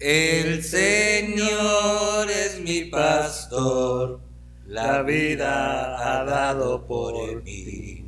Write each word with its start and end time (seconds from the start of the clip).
El 0.00 0.64
Señor 0.64 2.30
es 2.30 2.58
mi 2.62 2.84
pastor, 2.86 4.20
la 4.66 5.02
vida 5.02 6.20
ha 6.20 6.24
dado 6.24 6.86
por 6.86 7.42
mí. 7.42 8.02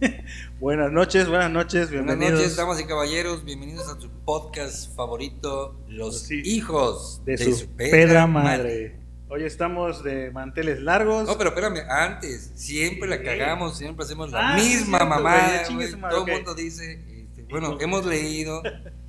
buenas 0.60 0.92
noches, 0.92 1.28
buenas 1.28 1.50
noches, 1.50 1.88
Buenas 1.90 2.06
bienvenidos. 2.08 2.40
noches, 2.40 2.56
damas 2.56 2.78
y 2.80 2.84
caballeros, 2.84 3.42
bienvenidos 3.46 3.88
a 3.88 3.98
su 3.98 4.10
podcast 4.26 4.94
favorito, 4.94 5.80
Los 5.88 6.20
Sí. 6.20 6.42
hijos 6.44 7.22
de 7.24 7.38
su 7.38 7.66
pedra 7.68 8.26
madre. 8.26 8.98
Hoy 9.30 9.44
estamos 9.44 10.04
de 10.04 10.30
manteles 10.32 10.80
largos. 10.82 11.26
No, 11.26 11.38
pero 11.38 11.50
espérame, 11.50 11.88
antes, 11.88 12.50
siempre 12.54 13.08
la 13.08 13.22
cagamos, 13.22 13.78
siempre 13.78 14.04
hacemos 14.04 14.30
la 14.30 14.50
Ah, 14.52 14.56
misma 14.56 15.04
madre, 15.06 15.62
Todo 16.10 16.26
el 16.26 16.32
mundo 16.34 16.54
dice, 16.54 17.00
este, 17.22 17.44
bueno, 17.48 17.78
hemos 17.80 18.04
leído 18.04 18.60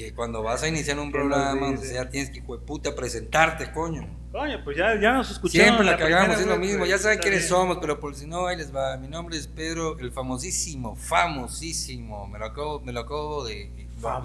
que 0.00 0.14
cuando 0.14 0.42
vas 0.42 0.62
a 0.62 0.68
iniciar 0.68 0.98
un 0.98 1.12
¿Qué 1.12 1.18
nos 1.18 1.28
programa, 1.28 1.70
o 1.72 1.76
sea, 1.76 2.08
tienes 2.08 2.30
que, 2.30 2.40
puta, 2.40 2.94
presentarte, 2.94 3.70
coño. 3.70 4.08
Coño, 4.32 4.64
pues 4.64 4.78
ya, 4.78 4.98
ya 4.98 5.12
nos 5.12 5.30
escucharon. 5.30 5.66
Siempre 5.66 5.84
la 5.84 5.98
cagamos, 5.98 6.36
primera 6.36 6.40
es 6.40 6.46
lo 6.46 6.56
mismo. 6.56 6.86
Ya 6.86 6.96
saben 6.96 7.18
quiénes 7.18 7.40
bien. 7.40 7.50
somos, 7.50 7.78
pero 7.82 8.00
por 8.00 8.14
si 8.14 8.26
no, 8.26 8.46
ahí 8.46 8.56
les 8.56 8.74
va. 8.74 8.96
Mi 8.96 9.08
nombre 9.08 9.36
es 9.36 9.46
Pedro, 9.46 9.98
el 9.98 10.10
famosísimo, 10.10 10.96
famosísimo. 10.96 12.26
Me 12.28 12.38
lo 12.38 12.46
acabo, 12.46 12.80
me 12.80 12.92
lo 12.92 13.00
acabo 13.00 13.44
de, 13.44 13.70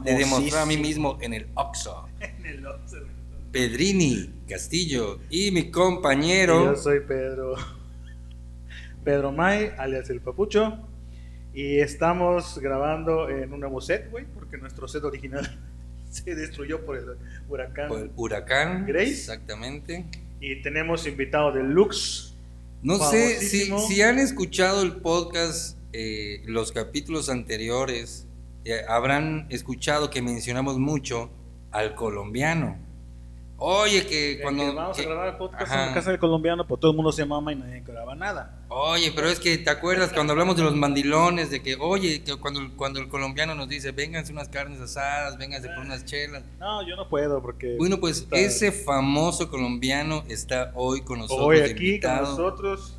de 0.03 0.13
demostrar 0.13 0.63
a 0.63 0.65
mí 0.65 0.77
mismo 0.77 1.17
en 1.19 1.33
el 1.33 1.47
Oxxo. 1.55 2.07
En 2.21 2.45
el 2.45 2.61
güey. 2.61 3.15
Pedrini 3.51 4.29
Castillo 4.47 5.19
y 5.29 5.51
mi 5.51 5.71
compañero. 5.71 6.73
Yo 6.73 6.75
soy 6.77 7.01
Pedro. 7.01 7.55
Pedro 9.03 9.33
May, 9.33 9.73
alias 9.77 10.09
el 10.09 10.21
Papucho. 10.21 10.77
Y 11.53 11.79
estamos 11.79 12.59
grabando 12.59 13.29
en 13.29 13.51
un 13.51 13.61
nuevo 13.61 13.81
set, 13.81 14.09
güey, 14.11 14.25
porque 14.25 14.57
nuestro 14.57 14.87
set 14.87 15.03
original 15.03 15.57
se 16.23 16.35
destruyó 16.35 16.85
por 16.85 16.97
el 16.97 17.05
huracán. 17.49 17.87
por 17.89 17.99
el 17.99 18.11
huracán. 18.15 18.85
Grace. 18.85 19.11
Exactamente. 19.11 20.05
Y 20.39 20.61
tenemos 20.61 21.05
invitado 21.07 21.51
deluxe. 21.51 22.35
No 22.81 22.97
sé 22.99 23.39
si, 23.39 23.71
si 23.87 24.01
han 24.01 24.19
escuchado 24.19 24.83
el 24.83 24.97
podcast, 24.97 25.77
eh, 25.91 26.43
los 26.45 26.71
capítulos 26.71 27.29
anteriores, 27.29 28.27
eh, 28.63 28.81
habrán 28.87 29.47
escuchado 29.49 30.09
que 30.09 30.21
mencionamos 30.21 30.77
mucho 30.77 31.31
al 31.71 31.95
colombiano. 31.95 32.77
Oye, 33.57 34.05
que 34.05 34.39
Cuando 34.41 34.63
cuando. 34.63 34.81
vamos 34.81 34.97
que- 34.97 35.03
a 35.03 35.05
grabar 35.07 35.27
el 35.29 35.35
podcast 35.37 35.71
Ajá. 35.71 35.81
en 35.83 35.87
la 35.89 35.93
casa 35.93 36.09
del 36.11 36.19
colombiano, 36.19 36.67
pues 36.67 36.81
todo 36.81 36.91
el 36.91 36.97
mundo 36.97 37.13
se 37.13 37.23
mama 37.25 37.53
y 37.53 37.55
nadie 37.55 37.81
graba 37.87 38.13
nada. 38.13 38.59
Oye, 38.67 39.13
pero 39.15 39.29
es 39.29 39.39
que 39.39 39.57
te 39.57 39.69
acuerdas 39.69 40.11
cuando 40.11 40.33
hablamos 40.33 40.57
de 40.57 40.63
los 40.63 40.75
mandilones, 40.75 41.49
de 41.51 41.61
que, 41.61 41.77
oye, 41.79 42.21
que 42.21 42.35
cuando, 42.35 42.59
cuando 42.75 42.99
el 42.99 43.07
colombiano 43.07 43.55
nos 43.55 43.69
dice, 43.69 43.91
vénganse 43.91 44.33
unas 44.33 44.49
carnes 44.49 44.81
asadas, 44.81 45.37
vénganse 45.37 45.69
por 45.69 45.79
unas 45.85 46.03
chelas. 46.03 46.43
No, 46.59 46.85
yo 46.85 46.97
no 46.97 47.07
puedo 47.07 47.41
porque. 47.41 47.75
Bueno, 47.77 47.97
pues 48.01 48.19
Está- 48.23 48.35
ese 48.37 48.71
famoso 48.73 49.49
colombiano 49.49 50.25
está 50.27 50.71
hoy 50.75 51.01
con 51.01 51.19
nosotros. 51.19 51.47
hoy 51.47 51.59
aquí 51.61 51.99
con 52.01 52.15
nosotros. 52.17 52.97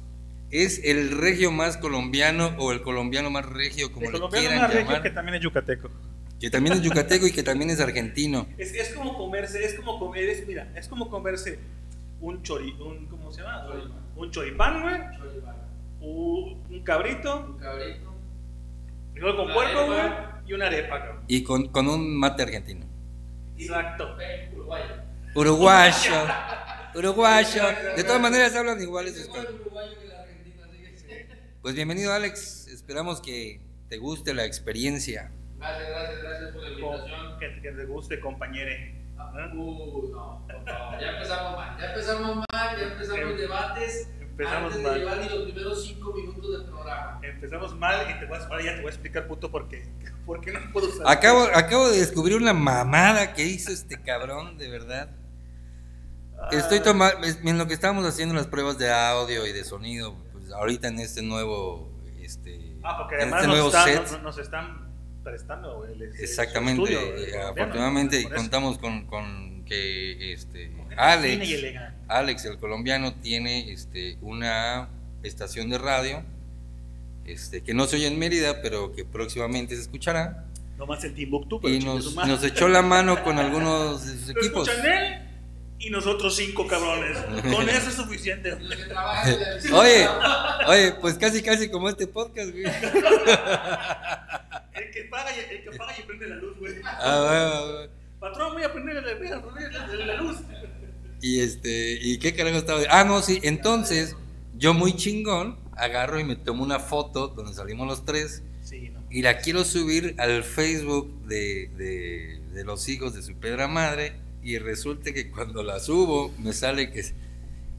Es 0.50 0.80
el 0.84 1.10
regio 1.18 1.50
más 1.50 1.76
colombiano 1.76 2.54
o 2.58 2.72
el 2.72 2.80
colombiano 2.80 3.28
más 3.30 3.44
regio, 3.44 3.92
como 3.92 4.06
El 4.06 4.12
le 4.12 4.18
colombiano 4.20 4.46
quieran 4.48 4.62
más 4.62 4.72
regio 4.74 5.02
que 5.02 5.10
también 5.10 5.34
es 5.34 5.42
yucateco. 5.42 5.90
Que 6.40 6.50
también 6.50 6.76
es 6.76 6.82
yucateco 6.82 7.26
y 7.26 7.32
que 7.32 7.42
también 7.42 7.70
es 7.70 7.80
argentino. 7.80 8.46
Es, 8.58 8.74
es 8.74 8.94
como 8.94 9.16
comerse, 9.16 9.64
es 9.64 9.74
como 9.74 9.98
comer, 9.98 10.28
es, 10.28 10.46
mira, 10.46 10.70
es 10.74 10.88
como 10.88 11.08
comerse 11.08 11.58
un 12.20 12.42
chori, 12.42 12.72
un, 12.72 13.06
¿cómo 13.06 13.32
se 13.32 13.42
llama? 13.42 13.68
Un 14.16 14.30
choripán, 14.30 14.82
güey, 14.82 14.96
un, 16.00 16.62
un 16.70 16.80
cabrito, 16.82 17.58
con 19.20 19.52
puerco, 19.52 19.86
güey, 19.86 20.00
y 20.46 20.52
una 20.52 20.66
arepa, 20.66 20.98
cabrón. 21.00 21.24
Y 21.26 21.42
con, 21.42 21.68
con 21.68 21.88
un 21.88 22.16
mate 22.16 22.42
argentino. 22.42 22.86
Exacto. 23.58 24.16
Uruguayo. 25.34 26.12
Uruguayo. 26.94 27.62
De 27.96 28.04
todas 28.04 28.20
maneras 28.20 28.54
hablan 28.54 28.80
igual 28.80 29.06
esos 29.06 29.26
cabrones. 29.26 29.60
Pues 31.62 31.74
bienvenido 31.74 32.12
Alex, 32.12 32.68
esperamos 32.68 33.20
que 33.20 33.60
te 33.88 33.98
guste 33.98 34.34
la 34.34 34.44
experiencia. 34.44 35.32
Gracias, 35.58 35.88
gracias, 35.88 36.22
gracias 36.22 36.50
por 36.52 36.62
la 36.62 36.68
invitación. 36.70 37.38
Que, 37.38 37.60
que 37.62 37.72
te 37.72 37.84
guste, 37.86 38.20
compañere. 38.20 39.02
¿Ah? 39.18 39.50
Uh, 39.54 40.08
no, 40.12 40.46
por 40.46 40.64
favor, 40.64 41.00
ya 41.00 41.10
empezamos 41.12 41.56
mal, 41.56 41.78
ya 41.80 41.86
empezamos 41.86 42.36
mal, 42.52 42.76
ya 42.78 42.82
empezamos 42.84 43.20
Em- 43.30 43.36
debates 43.38 44.10
empezamos 44.20 44.64
antes 44.74 44.82
mal. 44.82 44.92
de 44.94 44.98
llevar 45.00 45.18
ni 45.18 45.28
los 45.30 45.42
primeros 45.44 45.86
cinco 45.86 46.12
minutos 46.12 46.52
del 46.58 46.66
programa. 46.70 47.20
Empezamos 47.22 47.74
mal 47.76 48.10
y 48.10 48.18
te 48.20 48.26
voy 48.26 48.36
a, 48.38 48.42
ahora 48.44 48.62
ya 48.62 48.74
te 48.74 48.80
voy 48.82 48.86
a 48.86 48.90
explicar, 48.90 49.26
puto, 49.26 49.50
por 49.50 49.68
qué. 49.68 49.88
¿Por 50.26 50.40
qué 50.42 50.52
no 50.52 50.60
puedo 50.72 50.88
usar? 50.88 51.06
Acabo, 51.08 51.44
acabo 51.54 51.88
de 51.88 51.98
descubrir 52.00 52.36
una 52.36 52.52
mamada 52.52 53.32
que 53.32 53.44
hizo 53.44 53.72
este 53.72 54.02
cabrón, 54.02 54.58
de 54.58 54.68
verdad. 54.68 55.08
Ah, 56.38 56.48
Estoy 56.52 56.80
tomando, 56.80 57.26
en 57.26 57.56
lo 57.58 57.66
que 57.66 57.72
estábamos 57.72 58.04
haciendo 58.06 58.34
las 58.34 58.46
pruebas 58.46 58.76
de 58.76 58.92
audio 58.92 59.46
y 59.46 59.52
de 59.52 59.64
sonido, 59.64 60.14
pues 60.32 60.50
ahorita 60.52 60.88
en 60.88 60.98
este 61.00 61.22
nuevo, 61.22 61.90
este, 62.20 62.76
Ah, 62.84 62.98
porque 62.98 63.14
en 63.14 63.20
además 63.22 63.40
este 63.44 63.46
nos, 63.48 63.56
nuevo 63.56 63.68
está- 63.68 63.84
set. 63.84 64.02
nos- 64.12 64.22
nos 64.22 64.38
están 64.38 64.85
prestando 65.30 65.84
el, 65.84 66.00
el- 66.00 66.14
el 66.14 66.20
Exactamente, 66.20 66.82
estudio, 66.84 67.00
eh, 67.00 67.04
el 67.24 67.30
colombiano, 67.32 67.48
afortunadamente 67.50 68.24
contamos 68.30 68.78
con, 68.78 69.06
con 69.06 69.64
que 69.66 70.32
este 70.32 70.70
Alex, 70.96 71.50
elegante. 71.50 71.98
Alex 72.08 72.44
el 72.44 72.58
colombiano 72.58 73.12
tiene 73.14 73.72
este 73.72 74.16
una 74.22 74.88
estación 75.24 75.68
de 75.68 75.78
radio 75.78 76.22
este 77.24 77.62
que 77.62 77.74
no 77.74 77.86
se 77.86 77.96
oye 77.96 78.06
en 78.06 78.18
Mérida, 78.18 78.62
pero 78.62 78.94
que 78.94 79.04
próximamente 79.04 79.74
se 79.74 79.82
escuchará 79.82 80.44
Nomás 80.78 81.02
el 81.04 81.14
Timbuktu, 81.14 81.58
pero 81.60 81.74
y 81.74 81.78
nos, 81.80 82.44
echó 82.44 82.68
la 82.68 82.82
mano 82.82 83.24
con 83.24 83.38
algunos 83.38 84.06
de 84.06 84.12
sus 84.18 84.28
Lo 84.34 84.40
equipos. 84.40 84.68
escuchan 84.68 84.92
él 84.92 85.22
y 85.78 85.90
nosotros 85.90 86.34
cinco 86.36 86.66
cabrones. 86.66 87.18
Con 87.54 87.68
eso 87.68 87.88
es 87.88 87.94
suficiente. 87.94 88.54
Oye, 89.72 90.08
oye, 90.68 90.92
pues 91.00 91.14
casi 91.18 91.42
casi 91.42 91.68
como 91.68 91.88
este 91.88 92.06
podcast, 92.06 92.50
güey. 92.50 92.64
El 94.74 94.90
que 94.90 95.04
paga 95.10 95.30
y, 95.36 95.54
el 95.54 95.62
que 95.64 95.70
paga 95.76 95.94
y 95.98 96.02
prende 96.02 96.28
la 96.28 96.36
luz, 96.36 96.56
güey. 96.58 96.74
Ah, 96.84 97.24
bueno, 97.26 97.72
bueno. 97.72 97.92
Patrón, 98.20 98.52
voy 98.54 98.62
a 98.64 98.72
prender 98.72 98.94
la, 99.02 99.14
voy 99.14 99.28
a 99.28 99.42
prender 99.42 99.72
la- 99.72 100.06
la 100.06 100.16
luz. 100.16 100.38
Y 101.20 101.40
este, 101.40 101.98
¿y 102.00 102.18
qué 102.18 102.34
carajo 102.34 102.56
estaba? 102.58 102.80
Ah, 102.90 103.04
no, 103.04 103.22
sí, 103.22 103.40
entonces 103.42 104.16
yo 104.54 104.74
muy 104.74 104.94
chingón 104.96 105.58
agarro 105.76 106.18
y 106.20 106.24
me 106.24 106.36
tomo 106.36 106.62
una 106.62 106.78
foto 106.78 107.28
donde 107.28 107.52
salimos 107.54 107.86
los 107.86 108.04
tres 108.04 108.42
Sí, 108.62 108.90
no. 108.90 109.02
y 109.10 109.22
la 109.22 109.38
quiero 109.38 109.64
subir 109.64 110.14
al 110.18 110.42
Facebook 110.44 111.26
de, 111.26 111.68
de, 111.76 112.40
de 112.52 112.64
los 112.64 112.88
hijos 112.88 113.14
de 113.14 113.22
su 113.22 113.34
pedra 113.38 113.68
madre 113.68 114.14
y 114.42 114.58
resulta 114.58 115.12
que 115.12 115.30
cuando 115.30 115.62
la 115.62 115.80
subo 115.80 116.32
me 116.38 116.52
sale 116.52 116.90
que, 116.90 117.04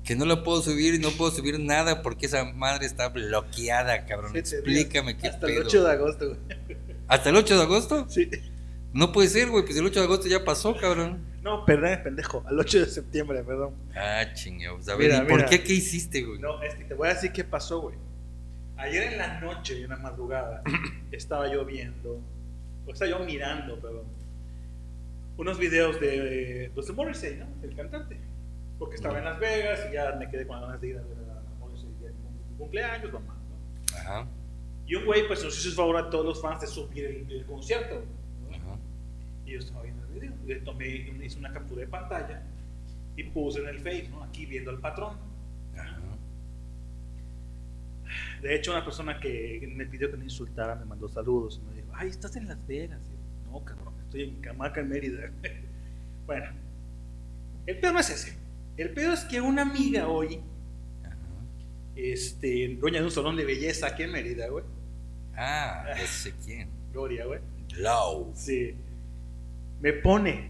que 0.04 0.16
no 0.16 0.26
la 0.26 0.44
puedo 0.44 0.62
subir 0.62 0.96
y 0.96 1.00
no 1.00 1.12
puedo 1.12 1.32
subir 1.32 1.60
nada 1.60 2.02
porque 2.02 2.26
esa 2.26 2.44
madre 2.46 2.86
está 2.86 3.10
bloqueada, 3.10 4.06
cabrón. 4.06 4.36
Explícame 4.36 5.18
qué 5.18 5.28
Hasta 5.28 5.48
pedo. 5.48 5.62
el 5.62 5.68
8 5.68 5.84
de 5.84 5.92
agosto, 5.92 6.28
güey. 6.28 6.40
¿Hasta 7.08 7.30
el 7.30 7.36
8 7.36 7.56
de 7.58 7.62
agosto? 7.64 8.06
Sí. 8.10 8.30
No 8.94 9.12
puede 9.12 9.28
ser, 9.30 9.50
güey, 9.50 9.64
pues 9.64 9.78
el 9.78 9.86
8 9.86 10.00
de 10.00 10.06
agosto 10.06 10.28
ya 10.28 10.44
pasó, 10.44 10.76
cabrón. 10.76 11.24
No, 11.42 11.66
perdón, 11.66 12.00
pendejo. 12.04 12.44
Al 12.48 12.60
8 12.60 12.80
de 12.80 12.86
septiembre, 12.88 13.44
perdón. 13.44 13.74
Ah, 13.96 14.26
chingados. 14.34 14.88
A 14.90 14.96
ver, 14.96 15.12
Mira, 15.12 15.24
¿y 15.24 15.28
por 15.28 15.46
qué 15.46 15.64
qué 15.64 15.74
hiciste, 15.74 16.24
güey? 16.24 16.40
No, 16.40 16.62
este, 16.64 16.84
te 16.84 16.94
voy 16.94 17.08
a 17.08 17.14
decir 17.14 17.32
qué 17.32 17.44
pasó, 17.44 17.82
güey. 17.82 17.96
Ayer 18.76 19.14
en 19.14 19.18
la 19.18 19.40
noche, 19.40 19.82
en 19.82 19.90
la 19.90 19.98
madrugada, 19.98 20.62
estaba 21.12 21.52
yo 21.52 21.64
viendo, 21.66 22.20
o 22.86 22.92
estaba 22.92 23.10
yo 23.12 23.20
mirando, 23.20 23.80
perdón, 23.80 24.04
unos 25.38 25.58
videos 25.60 26.00
de, 26.00 26.72
pues, 26.74 26.88
de 26.88 26.94
Morrissey, 26.94 27.38
¿no? 27.38 27.46
El 27.64 27.76
cantante. 27.76 28.18
Porque 28.80 28.96
estaba 28.96 29.18
en 29.20 29.26
Las 29.26 29.40
Vegas 29.40 29.80
y 29.90 29.94
ya 29.94 30.16
me 30.16 30.30
quedé 30.30 30.46
con 30.46 30.58
las 30.58 30.66
ganas 30.66 30.82
de 30.82 30.88
ir 30.88 30.98
a 30.98 31.02
ver 31.02 31.18
a 31.30 31.60
Morrissey 31.60 31.90
un 31.90 32.58
cumpleaños, 32.58 33.14
mamá, 33.14 33.36
¿no? 33.36 33.98
Ajá, 33.98 34.28
Y 34.86 34.96
un 34.96 35.06
güey, 35.06 35.28
pues, 35.28 35.44
nos 35.44 35.58
hizo 35.58 35.70
el 35.70 35.76
favor 35.76 35.98
a 35.98 36.10
todos 36.10 36.26
los 36.26 36.42
fans 36.42 36.62
de 36.62 36.68
subir 36.68 37.06
el, 37.06 37.32
el 37.32 37.46
concierto. 37.46 38.04
¿no? 38.50 38.56
ajá. 38.56 38.78
Y 39.46 39.52
yo 39.54 39.60
estaba 39.60 39.84
viendo 39.84 40.04
el 40.06 40.10
video. 40.12 40.34
Le 40.46 40.56
tomé, 40.58 40.88
hice 40.88 41.40
una 41.40 41.52
captura 41.54 41.82
de 41.82 41.88
pantalla 41.88 42.42
y 43.16 43.24
puse 43.24 43.60
en 43.60 43.68
el 43.68 43.80
Face, 43.80 44.08
¿no? 44.10 44.24
Aquí 44.24 44.46
viendo 44.46 44.70
al 44.72 44.80
patrón. 44.80 45.18
Ajá. 45.76 45.98
De 48.42 48.56
hecho, 48.56 48.72
una 48.72 48.84
persona 48.84 49.20
que 49.20 49.72
me 49.76 49.86
pidió 49.86 50.10
que 50.10 50.18
me 50.18 50.24
insultara 50.26 50.76
me 50.76 50.86
mandó 50.86 51.08
saludos. 51.10 51.60
y 51.62 51.68
Me 51.70 51.82
dijo, 51.82 51.88
ay, 51.94 52.10
estás 52.10 52.36
en 52.36 52.48
Las 52.48 52.66
Vegas. 52.68 53.02
Yo, 53.10 53.52
no, 53.52 53.66
cabrón, 53.66 53.87
estoy 54.18 54.36
en 54.36 54.42
Camaca, 54.42 54.82
en 54.82 54.90
Mérida. 54.90 55.32
bueno, 56.26 56.46
el 57.66 57.80
pedo 57.80 57.94
no 57.94 58.00
es 58.00 58.10
ese. 58.10 58.34
El 58.78 58.92
pedo 58.92 59.14
es 59.14 59.22
que 59.26 59.42
una 59.42 59.64
amiga 59.64 60.08
hoy, 60.08 60.40
este, 61.96 62.76
dueña 62.80 63.00
de 63.00 63.06
un 63.06 63.12
salón 63.12 63.36
de 63.36 63.46
belleza 63.46 63.88
aquí 63.88 64.04
en 64.04 64.12
Mérida, 64.12 64.48
güey. 64.50 64.64
Ah, 65.36 65.86
ese 65.98 66.34
quién. 66.44 66.70
Gloria, 66.92 67.26
güey. 67.26 67.40
Lau. 67.78 68.32
Sí. 68.36 68.76
Me 69.82 69.94
pone, 69.94 70.50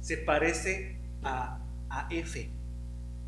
se 0.00 0.18
parece 0.18 0.96
a 1.22 1.60
AF. 1.88 2.36
Y 2.36 2.48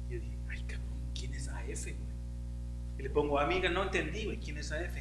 yo 0.09 0.21
dije, 0.21 0.37
ay, 0.49 0.63
cabrón, 0.63 0.99
¿quién 1.19 1.35
es 1.35 1.49
AF, 1.49 1.85
güey? 1.85 1.97
Y 2.99 3.03
le 3.03 3.11
pongo, 3.11 3.39
amiga, 3.39 3.69
no 3.69 3.85
entendí, 3.85 4.25
güey, 4.25 4.39
¿quién 4.39 4.59
es 4.59 4.71
AF? 4.71 4.97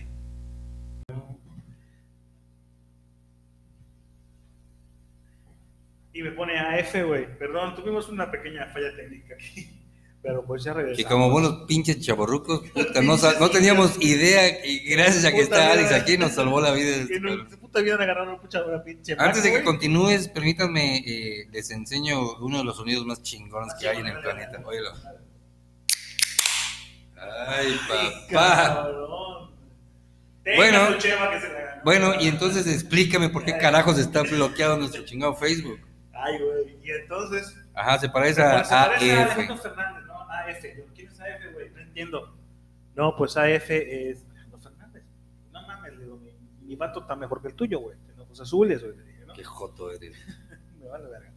Y 6.15 6.23
me 6.23 6.31
pone 6.31 6.57
AF, 6.57 6.95
güey. 7.05 7.37
Perdón, 7.37 7.75
tuvimos 7.75 8.07
una 8.07 8.31
pequeña 8.31 8.65
falla 8.67 8.95
técnica 8.95 9.35
aquí. 9.35 9.69
Pero 10.21 10.45
pues 10.45 10.63
ya 10.63 10.73
regresamos. 10.73 10.97
Que 10.97 11.13
como 11.13 11.29
buenos 11.29 11.65
pinches 11.67 11.99
chaborrucos, 11.99 12.61
puta, 12.71 13.01
no, 13.01 13.49
teníamos 13.51 14.01
idea 14.01 14.65
y 14.65 14.79
gracias 14.89 15.25
a 15.25 15.31
que 15.31 15.43
Puta 15.43 15.57
está 15.57 15.71
Alex 15.73 15.91
aquí 15.91 16.17
nos 16.17 16.31
salvó 16.31 16.59
la 16.61 16.71
vida. 16.71 16.95
este 16.95 17.19
no, 17.19 17.47
puta 17.59 17.81
vida 17.81 17.93
agarraron 17.95 18.39
pucha 18.39 18.63
una 18.63 18.81
pinche. 18.83 19.15
Antes 19.19 19.43
de 19.43 19.51
que 19.51 19.63
continúes, 19.63 20.27
permítanme, 20.29 21.03
eh, 21.05 21.47
les 21.51 21.69
enseño 21.69 22.37
uno 22.37 22.59
de 22.59 22.63
los 22.63 22.77
sonidos 22.77 23.05
más 23.05 23.21
chingones 23.21 23.75
que 23.79 23.87
hay 23.87 23.99
en 23.99 24.07
el 24.07 24.19
planeta. 24.19 24.59
Óyelo. 24.65 24.93
Ay, 27.47 27.79
papá. 28.31 28.87
Tenga 30.43 30.57
Bueno. 30.57 30.97
Bueno, 31.83 32.13
y 32.19 32.29
entonces 32.29 32.65
explícame 32.65 33.29
por 33.29 33.45
qué 33.45 33.57
carajos 33.59 33.99
está 33.99 34.23
bloqueado 34.23 34.77
nuestro 34.77 35.05
chingado 35.05 35.35
Facebook. 35.35 35.79
Ay, 36.15 36.39
güey. 36.39 36.79
Y 36.83 36.91
entonces. 36.91 37.55
Ajá, 37.73 37.99
se 37.99 38.09
parece 38.09 38.35
Se 38.35 38.41
a 38.43 38.51
parece 38.51 38.73
a 38.73 38.83
AF. 38.83 39.03
Alejandro 39.03 39.57
Fernández, 39.57 40.05
¿no? 40.05 40.21
AF. 40.21 40.63
Yo, 40.77 40.83
¿Quién 40.93 41.07
es 41.07 41.19
AF, 41.19 41.53
güey? 41.53 41.69
No 41.71 41.79
entiendo. 41.81 42.35
No, 42.95 43.15
pues 43.15 43.35
AF 43.37 43.69
es 43.69 44.25
Alejandro 44.29 44.59
Fernández. 44.59 45.03
No 45.51 45.61
mames, 45.67 45.93
le 45.93 46.03
digo, 46.03 46.17
mi, 46.17 46.31
mi 46.61 46.75
vato 46.75 47.01
está 47.01 47.15
mejor 47.15 47.41
que 47.41 47.49
el 47.49 47.55
tuyo, 47.55 47.79
güey. 47.79 47.97
Tiene 48.05 48.21
ojos 48.21 48.39
azules, 48.39 48.81
güey. 48.81 48.95
¿no? 49.27 49.33
Qué 49.33 49.43
joto 49.43 49.91
eres. 49.91 50.15
Me 50.79 50.87
vale 50.87 51.09
verga. 51.09 51.31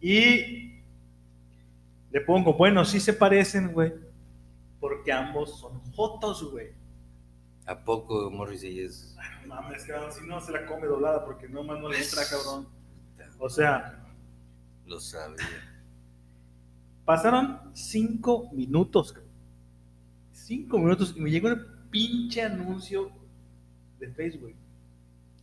Y 0.00 0.82
le 2.10 2.20
pongo, 2.22 2.54
bueno, 2.54 2.84
sí 2.84 3.00
se 3.00 3.12
parecen, 3.12 3.72
güey. 3.72 3.92
Porque 4.80 5.12
ambos 5.12 5.58
son 5.60 5.80
jotos, 5.92 6.50
güey. 6.50 6.72
¿A 7.66 7.84
poco 7.84 8.30
Morrissey 8.30 8.80
es? 8.80 9.16
Ay, 9.18 9.46
mames, 9.46 9.84
cabrón, 9.84 10.10
si 10.10 10.26
no 10.26 10.40
se 10.40 10.50
la 10.52 10.66
come 10.66 10.86
doblada 10.86 11.24
porque 11.24 11.48
no 11.48 11.62
más 11.62 11.78
no 11.78 11.88
le 11.88 11.98
entra, 12.02 12.22
cabrón. 12.28 12.68
O 13.38 13.48
sea, 13.48 14.02
Lo 14.90 14.98
sabía. 15.00 15.36
pasaron 17.04 17.60
cinco 17.74 18.50
minutos, 18.52 19.12
cabrón. 19.12 19.30
Cinco 20.32 20.78
minutos 20.78 21.14
y 21.16 21.20
me 21.20 21.30
llegó 21.30 21.48
el 21.48 21.64
pinche 21.90 22.42
anuncio 22.42 23.10
de 24.00 24.08
Facebook. 24.08 24.52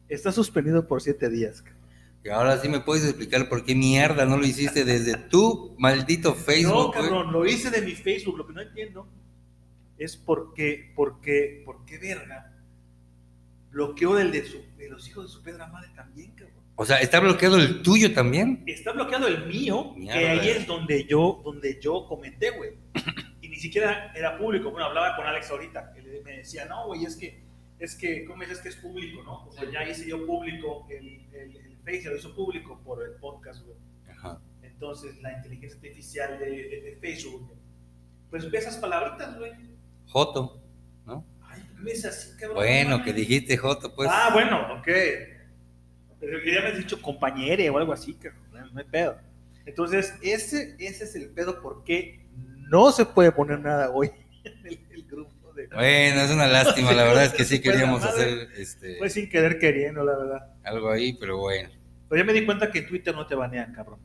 Está 0.09 0.31
suspendido 0.33 0.85
por 0.87 1.01
siete 1.01 1.29
días, 1.29 1.61
cabrón. 1.61 1.77
Y 2.25 2.29
ahora 2.29 2.57
sí 2.57 2.67
me 2.67 2.81
puedes 2.81 3.05
explicar 3.05 3.47
por 3.47 3.63
qué 3.63 3.73
mierda 3.73 4.25
no 4.25 4.35
lo 4.37 4.45
hiciste 4.45 4.83
desde 4.83 5.15
tu 5.15 5.75
maldito 5.79 6.29
No, 6.31 6.35
Facebook, 6.35 6.87
güey. 6.87 6.91
cabrón, 7.09 7.31
lo 7.31 7.45
hice 7.45 7.69
de 7.71 7.81
mi 7.81 7.93
Facebook. 7.93 8.37
Lo 8.37 8.45
que 8.47 8.53
no 8.53 8.61
entiendo 8.61 9.07
es 9.97 10.17
por 10.17 10.53
qué, 10.53 10.91
por 10.93 11.21
qué, 11.21 11.61
por 11.65 11.85
qué 11.85 11.97
verga 11.99 12.53
bloqueó 13.71 14.15
del 14.15 14.31
de, 14.31 14.45
su- 14.45 14.61
de 14.77 14.89
los 14.89 15.07
hijos 15.07 15.25
de 15.27 15.31
su 15.31 15.41
pedra 15.41 15.67
madre 15.67 15.89
también, 15.95 16.31
cabrón. 16.31 16.57
O 16.79 16.85
sea, 16.85 16.97
¿está 17.01 17.19
bloqueado 17.19 17.57
el 17.57 17.81
tuyo 17.81 18.13
también? 18.13 18.63
Está 18.67 18.91
bloqueado 18.91 19.27
el 19.27 19.47
mío, 19.47 19.93
Mierda. 19.95 20.19
que 20.19 20.27
ahí 20.27 20.49
es 20.49 20.67
donde 20.67 21.05
yo, 21.05 21.41
donde 21.43 21.79
yo 21.81 22.05
comenté, 22.05 22.51
güey. 22.51 22.71
Y 23.41 23.49
ni 23.49 23.55
siquiera 23.55 24.11
era 24.15 24.37
público. 24.37 24.69
Bueno, 24.69 24.85
hablaba 24.85 25.15
con 25.15 25.25
Alex 25.25 25.49
ahorita, 25.49 25.91
que 25.93 26.21
me 26.23 26.37
decía, 26.37 26.65
no, 26.65 26.85
güey, 26.87 27.03
es 27.05 27.15
que, 27.15 27.41
es 27.79 27.95
que, 27.95 28.25
¿cómo 28.25 28.43
dices 28.43 28.59
que 28.59 28.69
es 28.69 28.75
público, 28.75 29.23
no? 29.23 29.47
O 29.47 29.51
sea, 29.51 29.69
ya 29.71 29.89
hice 29.89 30.07
yo 30.07 30.23
público, 30.27 30.85
el, 30.91 31.25
el, 31.33 31.55
el 31.57 31.77
Face 31.83 32.03
lo 32.09 32.15
hizo 32.17 32.35
público 32.35 32.79
por 32.85 33.03
el 33.03 33.13
podcast, 33.19 33.63
güey. 33.65 33.77
Ajá. 34.11 34.39
Entonces, 34.61 35.19
la 35.23 35.33
inteligencia 35.33 35.77
artificial 35.77 36.37
de, 36.37 36.45
de- 36.45 36.81
de 36.81 36.97
Facebook, 37.01 37.47
güey, 37.47 37.57
pues 38.29 38.51
ve 38.51 38.57
esas 38.59 38.77
palabritas, 38.77 39.35
güey. 39.39 39.51
Joto, 40.09 40.61
¿no? 41.07 41.25
Ay, 41.41 41.61
¿por 41.61 41.77
qué 41.77 41.81
me 41.83 41.91
dices 41.91 42.05
así, 42.05 42.37
cabrón? 42.37 42.57
Bueno, 42.57 42.97
No 42.99 43.03
que 43.03 43.13
dijiste 43.13 43.57
Joto, 43.57 43.95
pues. 43.95 44.07
Ah, 44.11 44.29
bueno, 44.33 44.73
ok. 44.79 44.87
Pero 46.19 46.41
que 46.41 46.53
ya 46.53 46.61
me 46.61 46.67
has 46.69 46.77
dicho 46.77 47.01
compañere 47.01 47.69
o 47.69 47.77
algo 47.77 47.93
así, 47.93 48.13
cabrón. 48.15 48.41
No, 48.73 48.79
hay 48.79 48.85
pedo. 48.85 49.17
Entonces, 49.65 50.13
ese, 50.21 50.75
ese 50.79 51.03
es 51.03 51.15
el 51.15 51.29
pedo 51.29 51.61
porque 51.61 52.25
no 52.69 52.91
se 52.91 53.05
puede 53.05 53.31
poner 53.31 53.59
nada 53.59 53.89
hoy 53.91 54.09
en 54.43 54.65
el, 54.65 54.79
el 54.91 55.03
grupo 55.03 55.53
de... 55.53 55.67
Bueno, 55.67 56.21
es 56.21 56.31
una 56.31 56.47
lástima, 56.47 56.93
la 56.93 57.03
verdad 57.03 57.25
es 57.25 57.33
que 57.33 57.43
sí 57.43 57.59
Pues, 57.63 57.71
queríamos 57.71 58.03
hacer 58.03 58.49
este, 58.57 58.97
Fue 58.97 59.09
sin 59.09 59.29
querer 59.29 59.59
queriendo, 59.59 60.03
la 60.03 60.17
verdad. 60.17 60.55
algo 60.63 60.89
ahí, 60.89 61.13
pero 61.19 61.37
bueno. 61.37 61.69
Pero 62.09 62.21
ya 62.21 62.25
me 62.25 62.33
di 62.33 62.45
cuenta 62.45 62.71
que 62.71 62.79
en 62.79 62.87
Twitter 62.87 63.13
no 63.13 63.27
te 63.27 63.35
banean, 63.35 63.73
cabrón. 63.73 63.99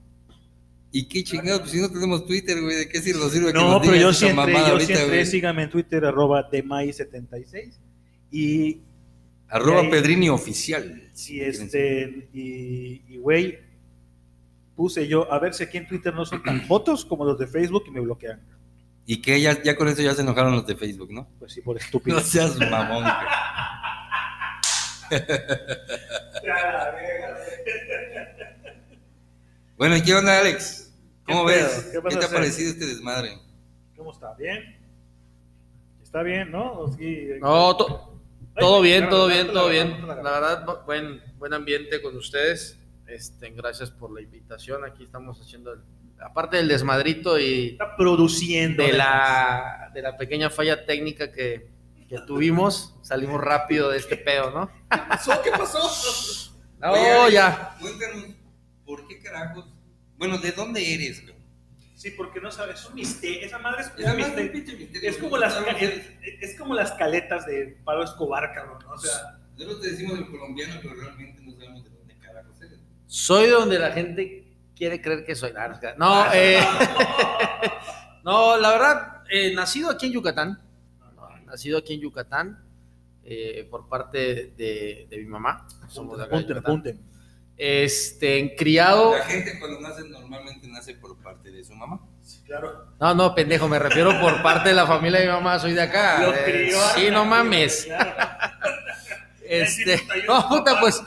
¿Y 0.90 1.08
qué 1.08 1.24
chingados? 1.24 1.60
Pues 1.60 1.72
si 1.72 1.80
no 1.80 1.90
tenemos 1.90 2.26
Twitter, 2.26 2.60
güey, 2.60 2.76
¿de 2.76 2.88
qué 2.88 3.00
sirve, 3.00 3.20
sirve 3.30 3.46
que 3.52 3.58
No, 3.58 3.78
nos 3.78 3.86
pero 3.86 4.12
yo 4.12 4.34
mamada 4.34 4.66
yo 4.66 4.72
ahorita, 4.72 5.04
güey? 5.06 5.24
síganme 5.24 5.62
en 5.62 5.70
Twitter, 5.70 6.04
arroba 6.04 6.50
demai76. 6.50 7.72
Y 8.30 8.82
Arroba 9.52 9.80
ahí- 9.82 9.90
Pedrini 9.90 10.28
Oficial. 10.28 11.10
Y 11.28 11.40
este, 11.40 12.28
y, 12.32 13.16
güey, 13.18 13.58
puse 14.74 15.06
yo, 15.06 15.30
a 15.32 15.38
ver 15.38 15.52
si 15.54 15.62
aquí 15.64 15.76
en 15.78 15.86
Twitter 15.86 16.14
no 16.14 16.24
son 16.24 16.42
tan 16.42 16.62
fotos 16.66 17.04
como 17.04 17.24
los 17.24 17.38
de 17.38 17.46
Facebook 17.46 17.84
y 17.86 17.90
me 17.90 18.00
bloquean. 18.00 18.40
Y 19.04 19.20
que 19.20 19.40
ya, 19.40 19.60
ya 19.62 19.76
con 19.76 19.88
eso 19.88 20.00
ya 20.02 20.14
se 20.14 20.22
enojaron 20.22 20.52
los 20.52 20.66
de 20.66 20.76
Facebook, 20.76 21.12
¿no? 21.12 21.28
Pues 21.38 21.52
sí, 21.52 21.60
por 21.60 21.76
estúpido. 21.80 22.16
No 22.18 22.22
seas 22.24 22.56
mamón. 22.58 23.04
Bueno, 29.76 29.96
¿y 29.96 30.02
qué 30.02 30.14
onda, 30.14 30.38
Alex? 30.38 30.92
¿Cómo 31.26 31.44
ves? 31.44 31.86
¿Qué 31.86 31.92
¿Qué, 31.92 31.98
vas 31.98 32.16
a 32.16 32.20
te 32.20 32.26
ha 32.26 32.28
parecido 32.30 32.70
este 32.70 32.86
desmadre? 32.86 33.38
¿Cómo 33.96 34.12
está? 34.12 34.34
¿Bien? 34.34 34.76
Está 36.02 36.22
bien, 36.22 36.50
¿no? 36.50 36.92
Sí, 36.96 37.28
No, 37.40 37.76
todo 38.58 38.80
bien, 38.80 39.08
todo 39.08 39.28
bien, 39.28 39.46
todo 39.52 39.68
bien. 39.68 40.06
La 40.06 40.14
verdad, 40.14 40.64
bu- 40.66 40.84
buen, 40.84 41.22
buen 41.38 41.54
ambiente 41.54 42.00
con 42.02 42.16
ustedes. 42.16 42.78
Este, 43.06 43.50
gracias 43.50 43.90
por 43.90 44.12
la 44.12 44.20
invitación. 44.22 44.84
Aquí 44.84 45.04
estamos 45.04 45.40
haciendo, 45.40 45.72
el- 45.72 45.80
aparte 46.20 46.56
del 46.58 46.68
desmadrito 46.68 47.38
y 47.38 47.70
Está 47.70 47.96
produciendo. 47.96 48.82
de 48.82 48.92
la, 48.92 49.90
de 49.94 50.02
la 50.02 50.16
pequeña 50.16 50.50
falla 50.50 50.84
técnica 50.86 51.32
que, 51.32 51.68
que 52.08 52.18
tuvimos, 52.26 52.94
salimos 53.02 53.40
rápido 53.40 53.90
de 53.90 53.98
este 53.98 54.16
pedo, 54.16 54.50
¿no? 54.50 54.70
¿Qué 54.90 54.98
pasó? 55.08 55.42
¿Qué 55.42 55.50
pasó? 55.50 56.52
No, 56.78 56.92
Oye, 56.92 57.32
ya. 57.34 57.76
Cuéntanos, 57.80 58.24
¿por 58.84 59.06
qué 59.08 59.20
carajos? 59.22 59.64
Bueno, 60.16 60.38
¿de 60.38 60.52
dónde 60.52 60.94
eres, 60.94 61.22
güey? 61.24 61.34
Sí, 62.02 62.10
porque 62.16 62.40
no 62.40 62.50
sabes, 62.50 62.80
es 62.80 62.86
un 62.88 62.96
misterio. 62.96 63.46
Esa 63.46 63.60
madre 63.60 63.82
es 63.82 63.92
un 64.04 64.16
misterio. 64.16 64.88
Es 65.04 65.18
como, 65.18 65.38
las, 65.38 65.56
es, 65.80 66.10
es 66.40 66.58
como 66.58 66.74
las 66.74 66.90
caletas 66.94 67.46
de 67.46 67.78
Pablo 67.84 68.02
Escobar, 68.02 68.52
cabrón. 68.52 68.80
¿no? 68.84 68.90
O 68.90 68.98
sea, 68.98 69.38
Nosotros 69.52 69.82
te 69.82 69.90
decimos 69.92 70.18
el 70.18 70.26
colombiano, 70.26 70.80
pero 70.82 70.94
realmente 70.96 71.40
no 71.42 71.52
sabemos 71.52 71.84
de 71.84 71.90
dónde 71.90 72.16
carajos 72.18 72.60
eres. 72.60 72.80
Soy 73.06 73.46
de 73.46 73.52
donde 73.52 73.78
la 73.78 73.92
gente 73.92 74.52
quiere 74.74 75.00
creer 75.00 75.24
que 75.24 75.36
soy. 75.36 75.52
Ah, 75.56 75.78
No, 75.96 76.24
eh, 76.34 76.58
no, 78.24 78.58
la 78.58 78.72
verdad, 78.72 79.22
eh, 79.30 79.54
nacido 79.54 79.88
aquí 79.88 80.06
en 80.06 80.12
Yucatán, 80.14 80.60
no, 81.14 81.28
nacido 81.46 81.78
aquí 81.78 81.94
en 81.94 82.00
Yucatán, 82.00 82.64
eh, 83.22 83.68
por 83.70 83.88
parte 83.88 84.52
de, 84.56 85.06
de 85.08 85.18
mi 85.18 85.26
mamá. 85.26 85.68
Somos 85.86 86.18
de 86.18 86.24
acá 86.24 86.36
de 86.36 86.58
apunten. 86.58 87.11
Este, 87.56 88.54
criado. 88.56 89.16
La 89.16 89.24
gente 89.24 89.58
cuando 89.60 89.80
nace 89.80 90.02
normalmente 90.08 90.66
nace 90.68 90.94
por 90.94 91.16
parte 91.22 91.50
de 91.50 91.62
su 91.64 91.74
mamá. 91.74 92.00
Sí, 92.22 92.40
claro. 92.44 92.86
No, 93.00 93.14
no, 93.14 93.34
pendejo, 93.34 93.68
me 93.68 93.78
refiero 93.78 94.18
por 94.20 94.42
parte 94.42 94.70
de 94.70 94.74
la 94.74 94.86
familia 94.86 95.20
de 95.20 95.26
mi 95.26 95.32
mamá, 95.32 95.58
soy 95.58 95.72
de 95.72 95.82
acá. 95.82 96.20
Lo 96.22 96.34
Eh, 96.34 96.42
crió 96.44 96.78
sí, 96.94 97.10
no 97.10 97.24
mames. 97.24 97.84
claro. 97.84 98.10
Este, 99.44 99.96
1981, 100.14 100.32
no, 100.32 100.48
puta, 100.48 100.80
pues, 100.80 101.02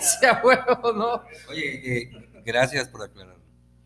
sea 0.20 0.40
huevo, 0.42 0.92
no. 0.94 1.22
Oye, 1.48 2.02
eh, 2.02 2.10
gracias 2.44 2.88
por 2.88 3.02
aclarar. 3.02 3.36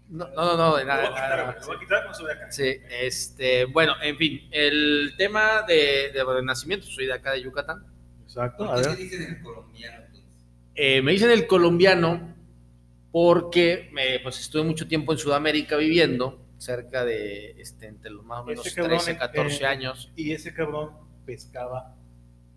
No, 0.09 0.27
no, 0.29 0.57
no, 0.57 0.77
de 0.77 0.85
Lo 0.85 0.87
voy 0.87 0.87
nada, 0.87 1.03
a 1.05 1.09
quitar, 1.09 1.39
nada, 1.39 1.59
voy 1.67 1.77
a 1.77 1.81
quitar 1.81 1.99
cuando 2.05 2.15
soy 2.19 2.27
de 2.27 2.33
acá. 2.33 2.51
Sí, 2.51 2.81
este, 3.03 3.65
bueno, 3.67 3.93
en 4.01 4.17
fin, 4.17 4.49
el 4.51 5.13
tema 5.19 5.63
de, 5.69 6.11
de, 6.15 6.25
de 6.25 6.43
nacimiento, 6.43 6.87
soy 6.87 7.05
de 7.05 7.13
acá 7.13 7.33
de 7.33 7.43
Yucatán. 7.43 7.85
Exacto, 8.25 8.65
a 8.65 8.77
¿Por 8.77 8.97
qué 8.97 9.03
dicen 9.03 9.23
el 9.25 9.43
colombiano? 9.43 10.07
Eh, 10.81 11.03
me 11.03 11.11
dicen 11.11 11.31
el 11.33 11.49
colombiano 11.49 12.37
porque 13.11 13.89
me, 13.93 14.21
pues, 14.21 14.39
estuve 14.39 14.63
mucho 14.63 14.87
tiempo 14.87 15.13
en 15.13 15.19
Sudamérica 15.19 15.77
viviendo, 15.77 16.39
cerca 16.59 17.05
de, 17.05 17.61
este, 17.61 17.87
entre 17.89 18.11
los 18.13 18.25
más 18.25 18.43
o 18.43 18.45
menos 18.45 18.65
cabrón, 18.73 18.99
13, 18.99 19.19
14 19.19 19.63
eh, 19.63 19.67
años. 19.67 20.13
Y 20.15 20.33
ese 20.33 20.55
cabrón 20.55 20.91
pescaba 21.27 21.97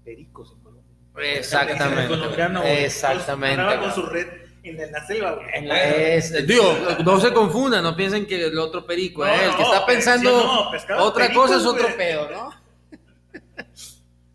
pericos 0.03 0.53
en 0.55 0.59
Colombia. 0.63 0.91
Exactamente. 1.37 2.13
El 2.13 2.19
colombiano. 2.19 2.63
Exactamente. 2.63 3.59
Andaba 3.61 3.81
con 3.81 3.93
su 3.93 4.05
red 4.05 4.27
en 4.63 4.77
la, 4.77 4.83
en 4.83 4.91
la 4.91 5.07
selva, 5.07 5.31
güey. 5.33 5.47
En 5.53 5.67
la- 5.67 5.83
es- 5.83 6.47
digo, 6.47 6.77
no 7.03 7.19
se 7.19 7.33
confundan, 7.33 7.83
no 7.83 7.95
piensen 7.95 8.27
que 8.27 8.45
el 8.45 8.59
otro 8.59 8.85
perico, 8.85 9.25
¿eh? 9.25 9.31
el 9.45 9.55
que 9.55 9.63
está 9.63 9.85
pensando 9.85 10.29
no, 10.31 11.03
otra 11.03 11.33
cosa 11.33 11.57
es 11.57 11.65
otro 11.65 11.87
pedo, 11.97 12.29
¿no? 12.29 12.60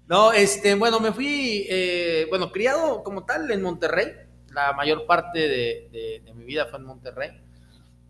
No, 0.08 0.32
este, 0.32 0.74
bueno, 0.76 1.00
me 1.00 1.12
fui, 1.12 1.66
eh, 1.68 2.26
bueno, 2.28 2.52
criado 2.52 3.02
como 3.02 3.24
tal 3.24 3.50
en 3.50 3.62
Monterrey. 3.62 4.12
La 4.52 4.72
mayor 4.72 5.04
parte 5.06 5.38
de, 5.40 5.88
de- 5.92 6.22
de 6.24 6.34
mi 6.34 6.44
vida 6.44 6.66
fue 6.66 6.78
en 6.78 6.84
Monterrey. 6.86 7.30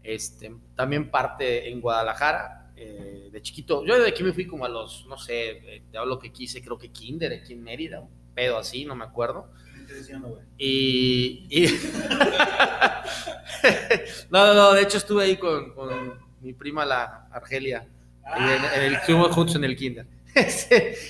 Este, 0.03 0.55
también 0.77 1.11
parte 1.11 1.69
en 1.71 1.81
Guadalajara, 1.81 2.71
eh, 2.77 3.29
de 3.33 3.43
chiquito. 3.43 3.85
Yo 3.85 3.99
de 3.99 4.09
aquí 4.09 4.23
me 4.23 4.33
fui 4.33 4.47
como 4.47 4.65
a 4.65 4.69
los, 4.69 5.07
no 5.09 5.19
sé, 5.19 5.51
eh, 5.51 5.83
te 5.91 5.99
hablo 5.99 6.19
que 6.19 6.31
quise, 6.31 6.63
creo 6.63 6.79
que 6.79 6.91
kinder, 6.91 7.33
aquí 7.33 7.55
en 7.55 7.63
Mérida, 7.63 8.01
un 8.01 8.11
pedo 8.35 8.59
así, 8.59 8.85
no 8.85 8.95
me 8.95 9.05
acuerdo. 9.05 9.51
diciendo? 9.89 10.41
Y. 10.59 11.47
y- 11.51 11.67
no, 14.31 14.47
no, 14.47 14.55
no, 14.55 14.73
de 14.75 14.83
hecho 14.83 14.99
estuve 14.99 15.25
ahí 15.25 15.37
con, 15.37 15.73
con 15.75 16.19
mi 16.41 16.53
prima, 16.53 16.85
la 16.85 17.27
Argelia. 17.33 17.87
en, 18.37 18.65
en 18.79 18.83
el, 18.83 18.95
estuvimos 18.97 19.35
juntos 19.35 19.57
en 19.57 19.65
el 19.65 19.77
Kinder. 19.77 20.07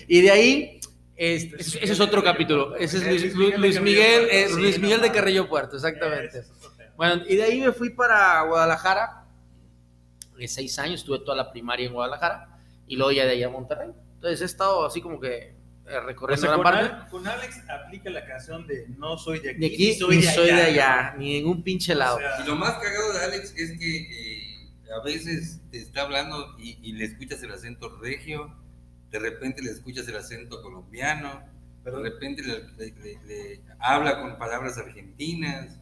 Y 0.08 0.20
de 0.22 0.30
ahí, 0.30 0.80
este, 1.16 1.56
ese 1.60 1.78
ese 1.82 1.92
es 1.92 2.00
otro 2.00 2.22
capítulo. 2.22 2.76
Ese 2.76 2.98
es 2.98 3.04
Luis, 3.06 3.34
Luis- 3.34 3.58
Luis 3.58 3.80
Miguel, 3.80 4.28
eh, 4.30 4.48
Luis 4.54 4.78
Miguel 4.78 5.00
de. 5.00 5.10
Carrillo 5.12 5.48
Puerto, 5.48 5.76
exactamente. 5.76 6.44
Bueno, 6.96 7.22
y 7.28 7.36
de 7.36 7.42
ahí 7.42 7.60
me 7.60 7.72
fui 7.72 7.90
para 7.90 8.42
Guadalajara. 8.42 9.24
De 10.38 10.46
seis 10.48 10.78
años, 10.78 11.00
estuve 11.00 11.20
toda 11.20 11.36
la 11.36 11.50
primaria 11.50 11.86
en 11.86 11.92
Guadalajara. 11.94 12.58
Y 12.86 12.96
luego 12.96 13.12
ya 13.12 13.24
de 13.24 13.32
allá 13.32 13.46
a 13.46 13.50
Monterrey. 13.50 13.90
Entonces 14.14 14.40
he 14.42 14.44
estado 14.44 14.84
así 14.86 15.00
como 15.00 15.18
que 15.20 15.54
eh, 15.88 15.96
O 15.96 16.00
recorriendo 16.00 16.40
sea, 16.46 16.50
gran 16.56 16.62
con, 16.62 16.72
parte. 16.72 16.94
Al- 16.94 17.08
con 17.10 17.26
Alex 17.26 17.60
aplica 17.68 18.10
la 18.10 18.24
canción 18.26 18.66
de 18.66 18.86
no 18.98 19.16
soy 19.18 19.40
de 19.40 19.50
aquí, 19.50 19.58
Ni 19.60 19.66
aquí, 19.66 19.98
ni 20.10 20.16
ni 20.16 20.22
soy 20.22 20.46
de 20.48 20.62
allá, 20.62 21.14
ni 21.18 21.34
ningún 21.40 21.62
pinche 21.62 21.94
lado. 21.94 22.16
O 22.16 22.20
sea, 22.20 22.40
Y 22.42 22.46
lo 22.46 22.54
más 22.56 22.74
cagado 22.74 23.12
de 23.14 23.20
Alex 23.24 23.54
es 23.56 23.78
que 23.78 23.96
eh, 23.96 24.90
a 24.98 25.02
veces 25.04 25.60
te 25.70 25.78
está 25.78 26.02
hablando 26.02 26.54
y, 26.58 26.78
y 26.82 26.92
le 26.92 27.04
escuchas 27.04 27.42
el 27.42 27.52
acento 27.52 27.96
regio, 28.00 28.52
de 29.18 29.30
repente 29.30 29.62
le 29.62 29.70
escuchas 29.70 30.06
el 30.08 30.16
acento 30.16 30.60
colombiano, 30.62 31.42
de 31.84 31.90
repente 31.90 32.42
le, 32.42 32.60
le- 32.76 32.94
le- 33.00 33.20
le 33.26 33.60
habla 33.78 34.20
con 34.20 34.36
palabras 34.38 34.76
argentinas 34.78 35.78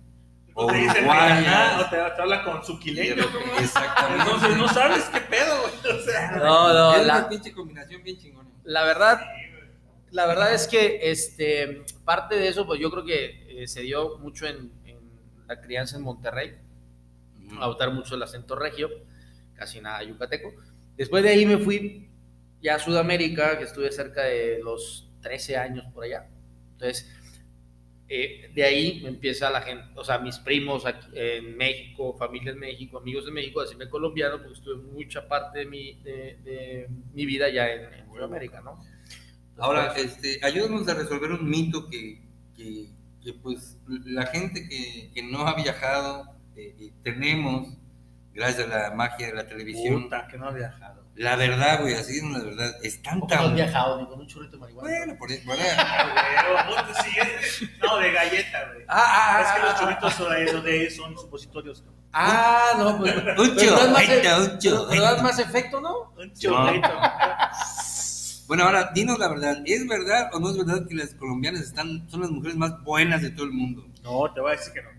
o 0.55 0.67
te 0.67 0.77
dice 0.77 1.01
o 1.01 1.91
te, 1.91 1.97
te 1.97 2.23
habla 2.23 2.45
con 2.45 2.65
su 2.65 2.79
quileño. 2.79 3.25
Exactamente. 3.59 4.23
Entonces 4.25 4.57
no 4.57 4.69
sabes 4.69 5.05
qué 5.07 5.21
pedo, 5.21 5.63
güey. 5.63 5.97
O 5.97 6.05
sea, 6.05 6.31
No, 6.37 6.73
no, 6.73 6.95
es 6.95 7.07
la- 7.07 7.19
una 7.19 7.29
pinche 7.29 7.53
combinación 7.53 8.03
bien 8.03 8.19
chingona. 8.19 8.49
La 8.65 8.85
verdad, 8.85 9.21
la 10.11 10.27
verdad 10.27 10.55
es 10.55 10.69
que 10.69 11.11
este, 11.11 11.83
parte 12.05 12.37
de 12.37 12.49
eso, 12.49 12.67
pues 12.67 12.81
yo 12.81 12.91
creo 12.91 13.05
que 13.05 13.63
eh, 13.63 13.67
se 13.67 13.81
dio 13.83 14.19
mucho 14.19 14.47
en, 14.47 14.71
en 14.85 14.97
la 15.49 15.61
crianza 15.61 15.97
en 15.97 16.03
Monterrey, 16.03 16.55
adoptar 17.61 17.91
mucho 17.93 18.15
el 18.15 18.23
acento 18.23 18.55
regio, 18.57 18.89
casi 19.55 19.81
nada 19.81 20.03
yucateco. 20.03 20.53
Después 20.97 21.23
de 21.25 21.31
ahí 21.31 21.47
me 21.47 21.59
fui 21.59 22.09
ya 22.65 22.77
a 22.77 22.79
Sudamérica, 22.79 23.59
que 23.59 23.65
estuve 23.65 23.93
cerca 23.93 24.23
de 24.23 24.59
los 24.65 25.07
13 25.21 25.59
años 25.59 25.85
por 25.93 26.05
allá. 26.05 26.27
Entonces, 26.73 27.15
eh, 28.09 28.51
de 28.55 28.65
ahí 28.65 29.01
me 29.03 29.11
empieza 29.11 29.51
la 29.51 29.61
gente, 29.61 29.85
o 29.95 30.03
sea, 30.03 30.19
mis 30.19 30.39
primos 30.39 30.87
aquí 30.87 31.07
en 31.13 31.57
México, 31.59 32.17
familia 32.17 32.53
en 32.53 32.59
México, 32.59 32.97
amigos 32.99 33.27
de 33.27 33.33
México, 33.33 33.61
decirme 33.61 33.91
colombiano, 33.91 34.39
porque 34.39 34.55
estuve 34.55 34.77
mucha 34.77 35.29
parte 35.29 35.61
de 35.61 35.67
mi, 35.67 35.95
de, 36.03 36.39
de 36.43 36.89
mi 37.13 37.27
vida 37.27 37.51
ya 37.51 37.71
en, 37.71 37.93
en 37.93 38.07
Sudamérica, 38.11 38.63
¿no? 38.63 38.83
Ahora, 39.59 39.93
este, 39.97 40.41
ayúdanos 40.43 40.89
a 40.89 40.95
resolver 40.95 41.33
un 41.33 41.49
mito 41.49 41.89
que, 41.91 42.23
que, 42.57 42.89
que, 43.23 43.35
pues 43.35 43.79
la 43.87 44.27
gente 44.27 44.67
que, 44.69 45.11
que 45.15 45.23
no 45.23 45.47
ha 45.47 45.55
viajado 45.55 46.35
eh, 46.57 46.75
eh, 46.81 46.93
tenemos, 47.03 47.69
gracias 48.33 48.71
a 48.71 48.89
la 48.89 48.95
magia 48.95 49.27
de 49.27 49.35
la 49.35 49.47
televisión. 49.47 50.05
puta, 50.05 50.27
que 50.29 50.39
no 50.39 50.49
ha 50.49 50.53
viajado. 50.53 51.04
La 51.17 51.37
verdad, 51.37 51.81
güey, 51.81 51.95
así 51.95 52.17
es 52.19 52.25
la 52.25 52.43
verdad, 52.43 52.75
es 52.83 53.01
¿Cómo 53.09 53.27
tanta... 53.27 53.43
no 53.43 53.49
has 53.49 53.55
viajado 53.55 54.01
ni 54.01 54.07
con 54.07 54.21
un 54.21 54.27
churrito 54.27 54.53
de 54.53 54.59
marihuana? 54.59 54.89
Bueno, 54.91 55.17
por 55.17 55.31
eso, 55.31 55.43
bueno. 55.47 55.63
Ah, 55.79 56.95
No, 57.83 57.99
de 57.99 58.13
galleta, 58.13 58.65
güey. 58.73 58.85
Ah, 58.89 59.43
Es 59.45 59.53
que 59.53 59.67
los 59.67 59.81
churritos 59.81 60.15
son, 60.15 60.65
de, 60.65 60.91
son 60.91 61.17
supositorios. 61.17 61.83
¿no? 61.85 61.93
Ah, 62.13 62.73
no, 62.79 62.99
pues. 62.99 63.15
Un 63.15 63.57
churrito, 63.57 64.59
churrito. 64.59 64.87
pero 64.91 65.03
das 65.03 65.23
más 65.23 65.39
efecto, 65.39 65.81
¿no? 65.81 66.13
Un 66.17 66.33
churrito. 66.35 66.89
Bueno, 68.47 68.65
ahora, 68.65 68.91
dinos 68.93 69.19
la 69.19 69.29
verdad, 69.29 69.63
¿es 69.65 69.87
verdad 69.89 70.31
o 70.35 70.39
no 70.39 70.51
es 70.51 70.59
verdad 70.59 70.87
que 70.87 70.95
las 70.95 71.15
colombianas 71.15 71.63
están, 71.63 72.09
son 72.11 72.21
las 72.21 72.31
mujeres 72.31 72.57
más 72.57 72.83
buenas 72.83 73.23
de 73.23 73.31
todo 73.31 73.47
el 73.47 73.53
mundo? 73.53 73.87
No, 74.03 74.31
te 74.35 74.41
voy 74.41 74.53
a 74.53 74.57
decir 74.57 74.73
que 74.73 74.83
no. 74.83 74.91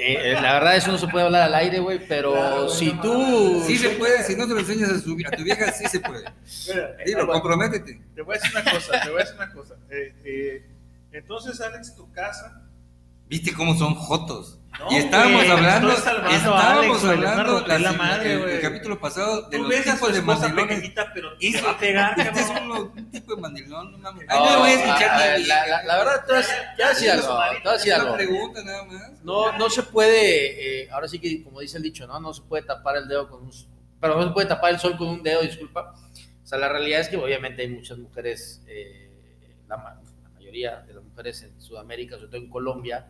Eh, 0.00 0.32
la 0.40 0.52
verdad, 0.54 0.76
eso 0.76 0.92
no 0.92 0.98
se 0.98 1.08
puede 1.08 1.24
hablar 1.26 1.42
al 1.42 1.54
aire, 1.56 1.80
güey, 1.80 1.98
pero 2.06 2.32
Claro, 2.32 2.68
si 2.68 2.92
no 2.92 3.00
tú. 3.02 3.62
Sí 3.66 3.76
se 3.78 3.90
puede, 3.90 4.22
si 4.22 4.36
no 4.36 4.46
se 4.46 4.54
lo 4.54 4.60
enseñas 4.60 4.90
a, 4.90 5.00
su- 5.00 5.16
a 5.26 5.30
tu 5.36 5.42
vieja, 5.42 5.72
sí 5.72 5.86
se 5.88 5.98
puede. 5.98 6.24
Mira, 6.68 6.96
Dilo, 7.04 7.22
eh, 7.24 7.26
comprométete. 7.26 8.00
Te 8.14 8.22
voy 8.22 8.36
a 8.36 8.38
decir 8.38 8.52
una 8.56 8.70
cosa, 8.70 9.00
te 9.02 9.10
voy 9.10 9.20
a 9.20 9.24
decir 9.24 9.36
una 9.36 9.52
cosa. 9.52 9.74
Eh, 9.90 10.14
eh, 10.24 10.66
entonces, 11.12 11.60
Alex, 11.60 11.96
tu 11.96 12.10
casa. 12.12 12.67
¿Viste 13.28 13.52
cómo 13.52 13.74
son 13.74 13.94
jotos? 13.94 14.54
No, 14.78 14.92
y 14.92 14.96
estábamos 14.96 15.48
hablando, 15.48 15.90
estábamos 15.92 17.02
Alex, 17.02 17.04
hablando 17.04 17.66
la 17.66 17.78
la- 17.80 17.92
madre, 17.94 18.34
el, 18.54 18.60
capítulo 18.60 19.00
pasado 19.00 19.42
de 19.48 19.56
Tú 19.56 19.62
los 19.64 19.70
ves 19.70 19.86
a 19.88 19.96
su 19.96 20.06
tipos 20.12 20.14
de 20.14 20.22
mandilones. 20.22 20.92
pero 21.14 21.36
te 21.36 21.48
Eso- 21.48 21.64
va 21.66 21.72
a 21.72 21.78
pegar, 21.78 22.20
Este 22.20 22.40
es 22.40 22.50
un 22.50 23.10
tipo 23.10 23.34
de 23.34 23.40
mandilón, 23.42 23.90
no 23.92 23.98
mames. 23.98 24.26
No, 24.28 24.34
Ay, 24.34 24.40
no 24.44 24.52
lo 24.52 24.58
voy 24.60 24.70
a 24.70 24.74
escuchar 24.74 25.10
a 25.10 25.16
ni 25.16 25.22
ver, 25.24 25.36
bien. 25.38 25.48
la, 25.48 25.66
la- 25.66 25.82
la 25.84 25.96
verdad, 25.98 26.24
a 26.30 26.88
decir 27.74 27.92
algo. 27.92 28.14
Pregunta 28.14 28.62
nada 28.62 28.84
más. 28.84 29.22
No, 29.24 29.58
no 29.58 29.68
se 29.68 29.82
puede, 29.82 30.82
eh, 30.84 30.88
ahora 30.92 31.08
sí 31.08 31.18
que 31.18 31.42
como 31.42 31.58
dice 31.60 31.76
el 31.78 31.82
dicho, 31.82 32.06
¿no? 32.06 32.20
No 32.20 32.32
se 32.32 32.42
puede 32.42 32.62
tapar 32.62 32.96
el 32.98 33.08
dedo 33.08 33.28
con 33.28 33.42
un, 33.42 33.50
pero 34.00 34.14
no 34.16 34.22
se 34.28 34.30
puede 34.30 34.46
tapar 34.46 34.70
el 34.72 34.78
sol 34.78 34.96
con 34.96 35.08
un 35.08 35.22
dedo, 35.24 35.42
disculpa. 35.42 35.94
O 36.44 36.46
sea, 36.46 36.56
la 36.58 36.68
realidad 36.68 37.00
es 37.00 37.08
que 37.08 37.16
obviamente 37.16 37.62
hay 37.62 37.68
muchas 37.68 37.98
mujeres, 37.98 38.62
eh, 38.68 39.10
la 39.66 39.98
mayoría 40.34 40.76
de 40.86 40.94
las 40.94 41.02
mujeres 41.02 41.42
en 41.42 41.60
Sudamérica, 41.60 42.14
sobre 42.16 42.28
todo 42.28 42.40
en 42.40 42.48
Colombia, 42.48 43.06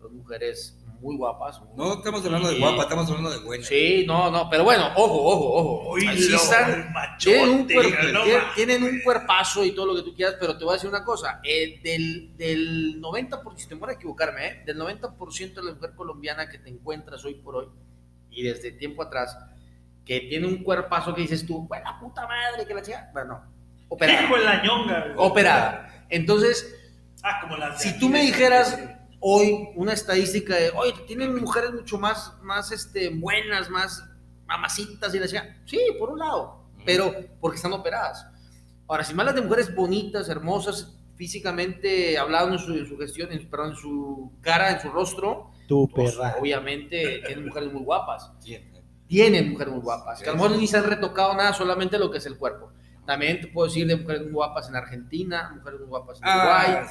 son 0.00 0.16
mujeres 0.16 0.76
muy 1.00 1.16
guapas. 1.16 1.60
muy- 1.60 1.76
No 1.76 1.94
estamos 1.94 2.24
hablando 2.24 2.48
de 2.48 2.58
guapa, 2.58 2.82
estamos 2.84 3.06
hablando 3.08 3.30
de 3.30 3.38
buena. 3.40 3.64
Sí, 3.64 4.04
no, 4.06 4.30
no, 4.30 4.48
pero 4.48 4.64
bueno, 4.64 4.86
ojo, 4.96 5.14
ojo, 5.14 5.54
ojo. 5.54 5.90
Uy, 5.92 6.04
lo- 6.06 6.36
están, 6.36 6.64
tienen 6.66 6.86
un, 6.86 6.92
machote, 6.92 7.74
cuer- 7.74 8.12
no 8.12 8.22
tienen- 8.22 8.38
mames. 8.40 8.54
tienen 8.54 8.82
un 8.82 9.00
cuerpazo 9.02 9.64
y 9.64 9.72
todo 9.72 9.86
lo 9.86 9.94
que 9.96 10.02
tú 10.02 10.14
quieras, 10.14 10.36
pero 10.40 10.56
te 10.56 10.64
voy 10.64 10.72
a 10.72 10.76
decir 10.76 10.88
una 10.88 11.04
cosa, 11.04 11.40
eh, 11.44 11.80
del, 11.82 12.36
del 12.36 13.00
90%, 13.00 13.56
si 13.62 13.68
te 13.68 13.74
voy 13.74 13.90
a 13.90 13.92
equivocarme, 13.94 14.46
eh, 14.46 14.62
del 14.64 14.78
90% 14.78 15.60
de 15.60 15.66
la 15.68 15.74
mujer 15.74 15.92
colombiana 15.94 16.48
que 16.48 16.58
te 16.58 16.70
encuentras 16.70 17.24
hoy 17.24 17.34
por 17.34 17.56
hoy 17.56 17.66
y 18.30 18.42
desde 18.42 18.72
tiempo 18.72 19.02
atrás, 19.02 19.36
que 20.04 20.20
tiene 20.20 20.46
un 20.46 20.62
cuerpazo 20.62 21.14
que 21.14 21.22
dices 21.22 21.44
tú, 21.46 21.66
bueno, 21.68 21.84
la 21.90 21.98
puta 22.00 22.26
madre, 22.26 22.66
que 22.66 22.72
la 22.74 22.82
chica, 22.82 23.10
bueno, 23.12 23.34
no, 23.34 23.42
operada, 23.88 24.22
Hijo 24.22 24.36
la 24.38 24.62
ñonga, 24.62 25.14
operada. 25.16 26.06
Entonces, 26.08 26.72
Ah, 27.22 27.40
como 27.42 27.56
las 27.56 27.78
de 27.82 27.90
si 27.90 27.98
tú 27.98 28.08
me 28.08 28.20
dijeras 28.22 28.78
hoy 29.28 29.70
una 29.74 29.92
estadística 29.92 30.54
de, 30.54 30.70
oye, 30.70 30.94
tienen 31.08 31.34
mujeres 31.34 31.72
mucho 31.72 31.98
más, 31.98 32.32
más 32.42 32.70
este, 32.70 33.08
buenas, 33.08 33.68
más 33.70 34.04
mamacitas 34.46 35.12
y 35.12 35.16
la 35.18 35.22
decía, 35.24 35.60
sí, 35.66 35.80
por 35.98 36.10
un 36.10 36.20
lado, 36.20 36.64
pero 36.84 37.12
porque 37.40 37.56
están 37.56 37.72
operadas. 37.72 38.24
Ahora, 38.86 39.02
si 39.02 39.14
me 39.14 39.22
hablas 39.22 39.34
de 39.34 39.42
mujeres 39.42 39.74
bonitas, 39.74 40.28
hermosas, 40.28 40.96
físicamente 41.16 42.16
hablando 42.18 42.54
en 42.54 42.60
su, 42.60 42.72
en 42.74 42.86
su 42.86 42.96
gestión, 42.98 43.32
en, 43.32 43.50
perdón, 43.50 43.70
en 43.70 43.76
su 43.76 44.32
cara, 44.42 44.70
en 44.70 44.80
su 44.80 44.90
rostro, 44.90 45.50
Tu 45.66 45.88
pues, 45.88 46.14
perra. 46.14 46.36
obviamente 46.40 47.22
tienen 47.26 47.46
mujeres 47.46 47.72
muy 47.72 47.82
guapas. 47.82 48.30
Sí. 48.38 48.56
Tienen 49.08 49.50
mujeres 49.50 49.72
muy 49.74 49.82
guapas, 49.82 50.20
que 50.20 50.28
a 50.28 50.32
lo 50.32 50.38
mejor 50.40 50.56
ni 50.56 50.68
se 50.68 50.76
han 50.76 50.84
retocado 50.84 51.34
nada, 51.34 51.52
solamente 51.52 51.98
lo 51.98 52.12
que 52.12 52.18
es 52.18 52.26
el 52.26 52.36
cuerpo. 52.38 52.70
También 53.04 53.40
te 53.40 53.48
puedo 53.48 53.66
decir 53.66 53.86
de 53.88 53.96
mujeres 53.96 54.22
muy 54.22 54.32
guapas 54.32 54.68
en 54.68 54.76
Argentina, 54.76 55.50
mujeres 55.56 55.80
muy 55.80 55.88
guapas 55.88 56.20
en 56.22 56.28
Uruguay, 56.28 56.66
Ah. 56.68 56.86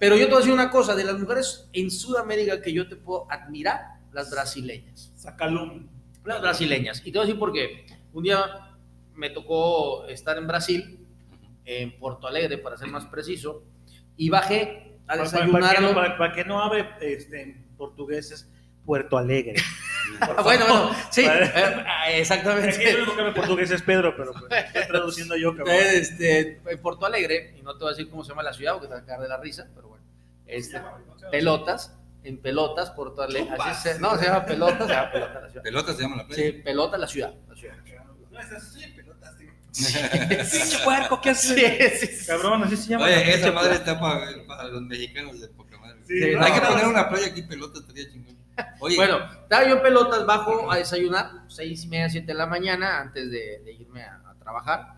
Pero 0.00 0.16
yo 0.16 0.24
te 0.26 0.30
voy 0.32 0.36
a 0.36 0.38
decir 0.38 0.52
una 0.52 0.70
cosa, 0.70 0.94
de 0.94 1.04
las 1.04 1.18
mujeres 1.18 1.68
en 1.72 1.90
Sudamérica 1.90 2.60
que 2.60 2.72
yo 2.72 2.88
te 2.88 2.96
puedo 2.96 3.30
admirar, 3.30 3.80
las 4.12 4.30
brasileñas. 4.30 5.12
Sacalum. 5.16 5.88
Las 6.24 6.40
brasileñas. 6.40 7.00
Y 7.04 7.12
te 7.12 7.18
voy 7.18 7.24
a 7.24 7.26
decir 7.26 7.38
por 7.38 7.52
qué. 7.52 7.86
Un 8.12 8.24
día 8.24 8.76
me 9.14 9.30
tocó 9.30 10.06
estar 10.06 10.36
en 10.38 10.46
Brasil, 10.46 11.06
en 11.64 11.98
Porto 11.98 12.26
Alegre, 12.26 12.58
para 12.58 12.76
ser 12.76 12.88
más 12.88 13.06
preciso, 13.06 13.62
y 14.16 14.28
bajé 14.30 14.98
a 15.06 15.14
Para, 15.16 15.24
para- 15.24 15.24
desayunar. 15.24 15.60
para 15.62 15.70
que 15.72 15.76
a 15.76 15.80
no, 15.80 15.88
lo- 15.88 15.94
para- 15.94 16.18
para 16.18 16.34
que 16.34 16.44
no 16.44 16.62
hable 16.62 16.86
este, 17.00 17.42
en 17.42 17.68
portugués 17.76 18.30
es 18.32 18.50
Puerto 18.86 19.18
Alegre. 19.18 19.54
Bueno, 20.42 20.64
bueno, 20.66 20.90
sí, 21.10 21.24
Para- 21.24 21.44
eh, 21.46 21.52
ah, 21.86 22.02
Aquí 22.04 22.12
el 22.14 22.20
exactamente. 22.20 22.96
único 22.96 23.14
que 23.16 23.20
habla 23.20 23.34
portugués 23.34 23.70
es 23.70 23.82
Pedro, 23.82 24.14
pero 24.16 24.32
pues, 24.32 24.44
estoy 24.66 24.86
traduciendo 24.86 25.36
yo, 25.36 25.54
cabrón. 25.54 25.74
Este, 25.78 26.60
en 26.64 26.78
Porto 26.80 27.04
Alegre, 27.04 27.54
y 27.58 27.62
no 27.62 27.72
te 27.76 27.80
voy 27.84 27.88
a 27.92 27.96
decir 27.96 28.08
cómo 28.08 28.22
se 28.24 28.30
llama 28.30 28.42
la 28.44 28.54
ciudad, 28.54 28.72
porque 28.74 28.86
te 28.88 28.94
va 28.94 29.00
a 29.00 29.04
caer 29.04 29.20
de 29.20 29.28
la 29.28 29.36
risa, 29.38 29.66
pero 29.74 29.88
bueno, 29.88 30.04
este, 30.46 30.80
pelotas, 31.30 31.96
en 32.24 32.38
pelotas, 32.38 32.90
Porto 32.92 33.20
Alegre. 33.22 33.56
así 33.58 33.88
se- 33.90 33.98
no, 34.00 34.16
se 34.16 34.24
llama 34.26 34.46
pelotas, 34.46 34.86
se 34.86 34.92
llama 34.94 35.12
pelotas 35.12 35.42
la 35.42 35.48
ciudad. 35.50 35.62
Pelota 35.64 35.92
se 35.94 36.02
llama 36.02 36.16
la 36.16 36.22
Sí, 36.22 36.28
playa. 36.28 36.64
pelota 36.64 36.98
la 36.98 37.06
ciudad. 37.08 37.34
La 37.48 37.56
ciudad. 37.56 37.74
No, 38.30 38.40
estás 38.40 38.62
así 38.62 38.84
en 38.84 38.94
pelotas, 38.96 39.36
tío. 39.36 39.50
Pinche 40.50 40.78
puerco, 40.84 41.20
¿qué 41.20 41.30
haces? 41.30 42.00
Sí, 42.00 42.06
sí, 42.06 42.16
sí. 42.20 42.26
Cabrón, 42.26 42.62
así 42.64 42.76
se 42.76 42.88
llama. 42.90 43.04
Oye, 43.06 43.34
esa 43.34 43.52
madre 43.52 43.74
está 43.74 43.98
para, 44.00 44.30
para 44.46 44.64
los 44.68 44.80
mexicanos 44.82 45.40
de 45.40 45.48
poca 45.48 45.76
madre. 45.78 45.98
Sí, 46.06 46.18
Sí, 46.22 46.30
no, 46.34 46.42
Hay 46.42 46.52
que 46.52 46.60
poner 46.60 46.86
una 46.86 47.08
playa 47.08 47.26
aquí, 47.26 47.42
pelota, 47.42 47.80
estaría 47.80 48.08
chingón. 48.10 48.35
Oye, 48.80 48.96
Bueno, 48.96 49.18
estaba 49.42 49.66
yo 49.66 49.76
en 49.76 49.82
pelotas, 49.82 50.24
bajo 50.26 50.70
a 50.70 50.76
desayunar, 50.76 51.30
seis 51.48 51.84
y 51.84 51.88
media, 51.88 52.08
siete 52.08 52.28
de 52.28 52.34
la 52.34 52.46
mañana, 52.46 53.00
antes 53.00 53.30
de, 53.30 53.60
de 53.64 53.72
irme 53.72 54.02
a, 54.02 54.20
a 54.30 54.34
trabajar. 54.38 54.94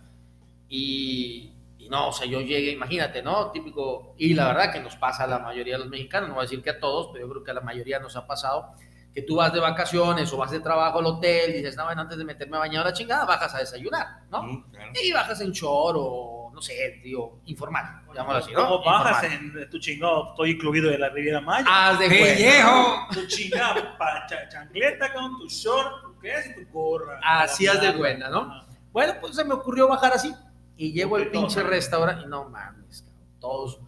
Y, 0.69 1.53
y 1.79 1.89
no, 1.89 2.09
o 2.09 2.13
sea, 2.13 2.27
yo 2.27 2.41
llegué, 2.41 2.73
imagínate, 2.73 3.23
¿no? 3.23 3.51
Típico, 3.51 4.15
y 4.19 4.35
la 4.35 4.49
verdad 4.49 4.73
que 4.73 4.81
nos 4.81 4.97
pasa 4.97 5.25
a 5.25 5.27
la 5.27 5.39
mayoría 5.39 5.75
de 5.75 5.81
los 5.81 5.89
mexicanos, 5.89 6.29
no 6.29 6.35
voy 6.35 6.43
a 6.43 6.45
decir 6.45 6.63
que 6.63 6.71
a 6.71 6.79
todos, 6.79 7.09
pero 7.13 7.27
yo 7.27 7.31
creo 7.33 7.45
que 7.45 7.51
a 7.51 7.55
la 7.55 7.61
mayoría 7.63 7.99
nos 7.99 8.17
ha 8.17 8.27
pasado, 8.27 8.75
que 9.15 9.23
tú 9.23 9.37
vas 9.37 9.53
de 9.53 9.61
vacaciones 9.61 10.33
o 10.33 10.37
vas 10.37 10.51
de 10.51 10.61
trabajo 10.61 10.99
al 10.99 11.07
hotel, 11.07 11.51
y 11.51 11.55
dices, 11.55 11.77
no, 11.77 11.85
bueno, 11.87 12.03
antes 12.03 12.19
de 12.19 12.25
meterme 12.25 12.57
a 12.57 12.61
bañar 12.61 12.85
la 12.85 12.93
chingada, 12.93 13.25
bajas 13.25 13.55
a 13.55 13.59
desayunar, 13.59 14.07
¿no? 14.31 14.43
Mm, 14.43 14.71
claro. 14.71 14.93
Y 15.03 15.13
bajas 15.13 15.41
en 15.41 15.53
short 15.53 15.97
o, 15.99 16.38
no 16.59 16.63
sé, 16.63 17.01
digo, 17.05 17.41
informal, 17.47 18.03
llamémoslo 18.13 18.39
así, 18.45 18.53
¿no? 18.53 18.65
¿Cómo 18.69 18.85
bajas 18.85 19.23
Informal. 19.33 19.63
en 19.63 19.71
tu 19.71 19.79
chingado? 19.79 20.31
Estoy 20.31 20.51
incluido 20.51 20.91
de 20.91 20.99
la 20.99 21.09
Riviera 21.09 21.41
Maya. 21.41 21.65
Haz 21.69 22.01
de. 22.01 22.09
¡Pellejo! 22.09 23.07
Tu 23.13 23.27
chingada 23.29 23.97
pa- 23.97 24.27
cha- 24.29 24.49
chancleta 24.49 25.13
con 25.13 25.39
tu 25.39 25.47
short, 25.49 26.03
tu 26.03 26.19
qué 26.19 26.35
y 26.51 26.65
tu 26.65 26.73
gorra. 26.73 27.21
Así 27.23 27.69
haz 27.69 27.81
de 27.81 27.95
cuenta, 27.97 28.29
¿no? 28.29 28.41
Ajá. 28.41 28.67
Bueno, 28.91 29.15
pues 29.21 29.37
se 29.37 29.45
me 29.45 29.55
ocurrió 29.55 29.87
bajar 29.87 30.13
así. 30.15 30.35
Y 30.77 30.93
llego 30.93 31.15
al 31.15 31.31
pinche 31.31 31.63
restaurante 31.63 32.25
y 32.25 32.29
no 32.29 32.49
mames, 32.49 33.03
cabrón, 33.03 33.39
todos 33.39 33.81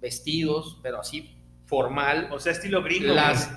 vestidos, 0.00 0.78
pero 0.82 1.00
así 1.00 1.36
formal. 1.66 2.28
O 2.32 2.38
sea, 2.38 2.52
estilo 2.52 2.82
gringo. 2.82 3.12
Las, 3.12 3.50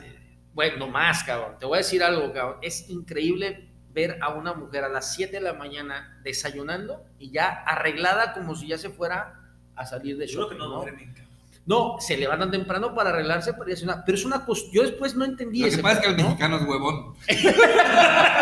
bueno, 0.54 0.78
no 0.78 0.88
más, 0.88 1.24
cabrón. 1.24 1.56
Te 1.60 1.66
voy 1.66 1.76
a 1.76 1.78
decir 1.78 2.04
algo, 2.04 2.34
cabrón. 2.34 2.58
Es 2.62 2.90
increíble 2.90 3.69
ver 3.94 4.18
a 4.22 4.30
una 4.30 4.54
mujer 4.54 4.84
a 4.84 4.90
las 4.90 5.14
7 5.16 5.34
de 5.38 5.42
la 5.42 5.54
mañana 5.54 6.20
desayunando 6.24 7.04
y 7.20 7.32
ya 7.32 7.48
arreglada 7.66 8.34
como 8.34 8.56
si 8.56 8.68
ya 8.68 8.78
se 8.78 8.90
fuera 8.90 9.36
a 9.76 9.86
salir 9.86 10.18
de 10.18 10.28
Yo 10.28 10.48
creo 10.48 10.60
shopping, 10.60 10.98
que 11.06 11.22
no 11.22 11.26
¿no? 11.26 11.30
No, 11.66 11.98
se 12.02 12.18
levantan 12.18 12.50
temprano 12.50 12.96
para 12.96 13.12
arreglarse 13.12 13.54
para 13.54 13.70
ir 13.70 13.76
a 13.76 13.80
cenar, 13.80 14.04
pero 14.06 14.18
es 14.18 14.26
una 14.26 14.44
cos- 14.46 14.72
yo 14.72 14.82
después 14.82 15.14
no 15.16 15.24
entendí 15.26 15.62
Lo 15.64 15.70
que 15.70 15.78
pasa 15.84 16.00
es 16.00 16.06
que 16.06 16.10
el 16.12 16.16
mexicano 16.18 16.58
es 16.58 16.64
huevón. 16.64 17.16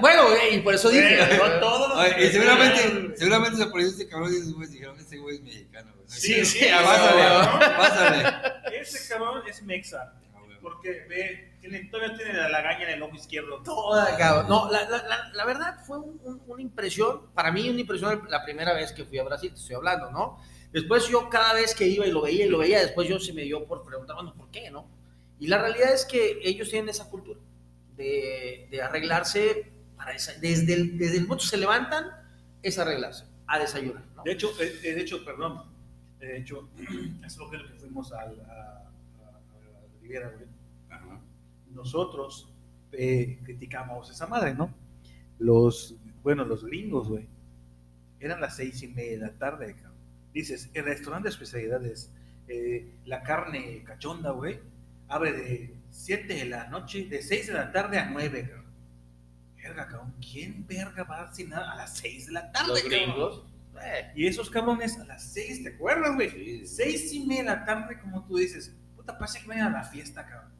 Bueno, 0.00 0.22
y 0.50 0.58
por 0.60 0.74
eso 0.74 0.88
dije, 0.88 1.16
Güey, 1.16 1.36
no 1.38 1.60
todos 1.60 1.88
los 1.90 1.98
Oye, 1.98 2.26
y 2.26 2.30
seguramente, 2.30 3.12
seguramente 3.16 3.56
se 3.58 3.62
apareció 3.64 3.90
este 3.92 4.08
cabrón 4.08 4.32
y 4.32 4.66
dijeron, 4.66 4.98
ese 4.98 5.18
güey 5.18 5.36
es 5.36 5.42
mexicano. 5.42 5.92
Sí, 6.06 6.42
sí, 6.44 6.66
Pásale, 6.84 7.76
pásale. 7.76 8.78
Ese 8.80 9.08
cabrón 9.12 9.42
es 9.46 9.62
mexa. 9.64 10.14
A 10.34 10.40
huevo. 10.40 10.58
Porque 10.62 11.04
ve, 11.08 11.47
tiene, 11.60 11.84
todavía 11.90 12.16
tiene 12.16 12.32
la 12.34 12.48
lagaña 12.48 12.84
en 12.84 12.90
el 12.90 13.02
ojo 13.02 13.14
izquierdo. 13.16 13.62
Toda, 13.62 14.16
cabrón. 14.16 14.48
No, 14.48 14.70
la, 14.70 14.88
la- 14.88 15.02
la- 15.06 15.30
la 15.32 15.44
verdad 15.44 15.78
fue 15.86 15.98
un- 15.98 16.20
un- 16.24 16.42
una 16.46 16.62
impresión, 16.62 17.30
para 17.34 17.50
mí 17.52 17.68
una 17.68 17.80
impresión 17.80 18.26
la 18.28 18.44
primera 18.44 18.72
vez 18.74 18.92
que 18.92 19.04
fui 19.04 19.18
a 19.18 19.24
Brasil, 19.24 19.50
te 19.50 19.56
estoy 19.60 19.76
hablando, 19.76 20.10
¿no? 20.10 20.38
Después 20.72 21.08
yo 21.08 21.28
cada 21.30 21.54
vez 21.54 21.74
que 21.74 21.86
iba 21.86 22.06
y 22.06 22.10
lo 22.12 22.22
veía 22.22 22.44
y 22.46 22.48
lo 22.48 22.58
veía, 22.58 22.80
después 22.80 23.08
yo 23.08 23.18
se 23.18 23.32
me 23.32 23.42
dio 23.42 23.64
por 23.66 23.84
preguntar, 23.84 24.16
bueno, 24.16 24.34
¿por 24.34 24.50
qué, 24.50 24.70
no? 24.70 24.86
Y 25.40 25.46
la 25.46 25.58
realidad 25.58 25.92
es 25.94 26.04
que 26.04 26.40
ellos 26.42 26.68
tienen 26.68 26.88
esa 26.90 27.08
cultura 27.08 27.40
de, 27.96 28.68
de 28.70 28.82
arreglarse 28.82 29.72
para 29.96 30.12
esa, 30.12 30.32
desde 30.40 30.74
el, 30.74 30.98
desde 30.98 31.16
el 31.18 31.22
momento 31.24 31.44
se 31.44 31.56
levantan, 31.56 32.06
es 32.62 32.78
arreglarse, 32.78 33.24
a 33.46 33.58
desayunar, 33.58 34.04
¿no? 34.14 34.22
De 34.24 34.32
hecho, 34.32 34.50
eh, 34.60 34.72
eh, 34.84 34.94
de 34.94 35.00
hecho, 35.00 35.24
perdón. 35.24 35.62
De 36.18 36.36
hecho, 36.38 36.68
es 37.24 37.36
lo 37.36 37.48
que, 37.50 37.56
lo 37.58 37.66
que 37.68 37.74
fuimos 37.74 38.12
al- 38.12 38.40
a, 38.40 38.52
a, 38.52 39.28
a 39.28 40.02
Riviera. 40.02 40.32
Nosotros 41.72 42.52
eh, 42.92 43.38
criticamos 43.44 44.10
esa 44.10 44.26
madre, 44.26 44.54
¿no? 44.54 44.72
Los, 45.38 45.96
bueno, 46.22 46.44
los 46.44 46.64
gringos, 46.64 47.08
güey. 47.08 47.26
Eran 48.20 48.40
las 48.40 48.56
seis 48.56 48.82
y 48.82 48.88
media 48.88 49.12
de 49.12 49.18
la 49.18 49.32
tarde, 49.32 49.74
cabrón. 49.74 49.98
Dices, 50.32 50.70
el 50.74 50.84
restaurante 50.84 51.28
de 51.28 51.32
especialidades, 51.32 52.12
eh, 52.48 52.94
la 53.04 53.22
carne 53.22 53.82
cachonda, 53.84 54.30
güey, 54.30 54.60
abre 55.08 55.32
de 55.32 55.74
7 55.90 56.34
de 56.34 56.44
la 56.44 56.68
noche, 56.68 57.04
de 57.04 57.22
6 57.22 57.48
de 57.48 57.52
la 57.54 57.72
tarde 57.72 57.98
a 57.98 58.10
9, 58.10 58.42
cabrón. 58.42 58.64
Verga, 59.56 59.86
cabrón. 59.88 60.14
¿Quién 60.20 60.66
verga 60.66 61.04
va 61.04 61.22
a 61.22 61.34
cenar 61.34 61.62
a 61.62 61.76
las 61.76 61.96
6 61.98 62.26
de 62.26 62.32
la 62.32 62.52
tarde, 62.52 62.68
Los 62.68 62.84
gringos, 62.84 63.44
eh, 63.82 64.12
Y 64.14 64.26
esos 64.26 64.50
cabrones 64.50 64.98
a 64.98 65.04
las 65.04 65.22
6, 65.32 65.62
¿te 65.62 65.68
acuerdas, 65.70 66.14
güey? 66.14 66.30
Sí. 66.30 66.66
6 66.66 67.12
y 67.14 67.26
media 67.26 67.42
de 67.42 67.48
la 67.48 67.64
tarde, 67.64 67.98
como 68.00 68.24
tú 68.24 68.36
dices. 68.36 68.74
Puta, 68.96 69.18
parece 69.18 69.40
que 69.40 69.48
vayan 69.48 69.74
a 69.74 69.78
la 69.78 69.84
fiesta, 69.84 70.26
cabrón. 70.26 70.52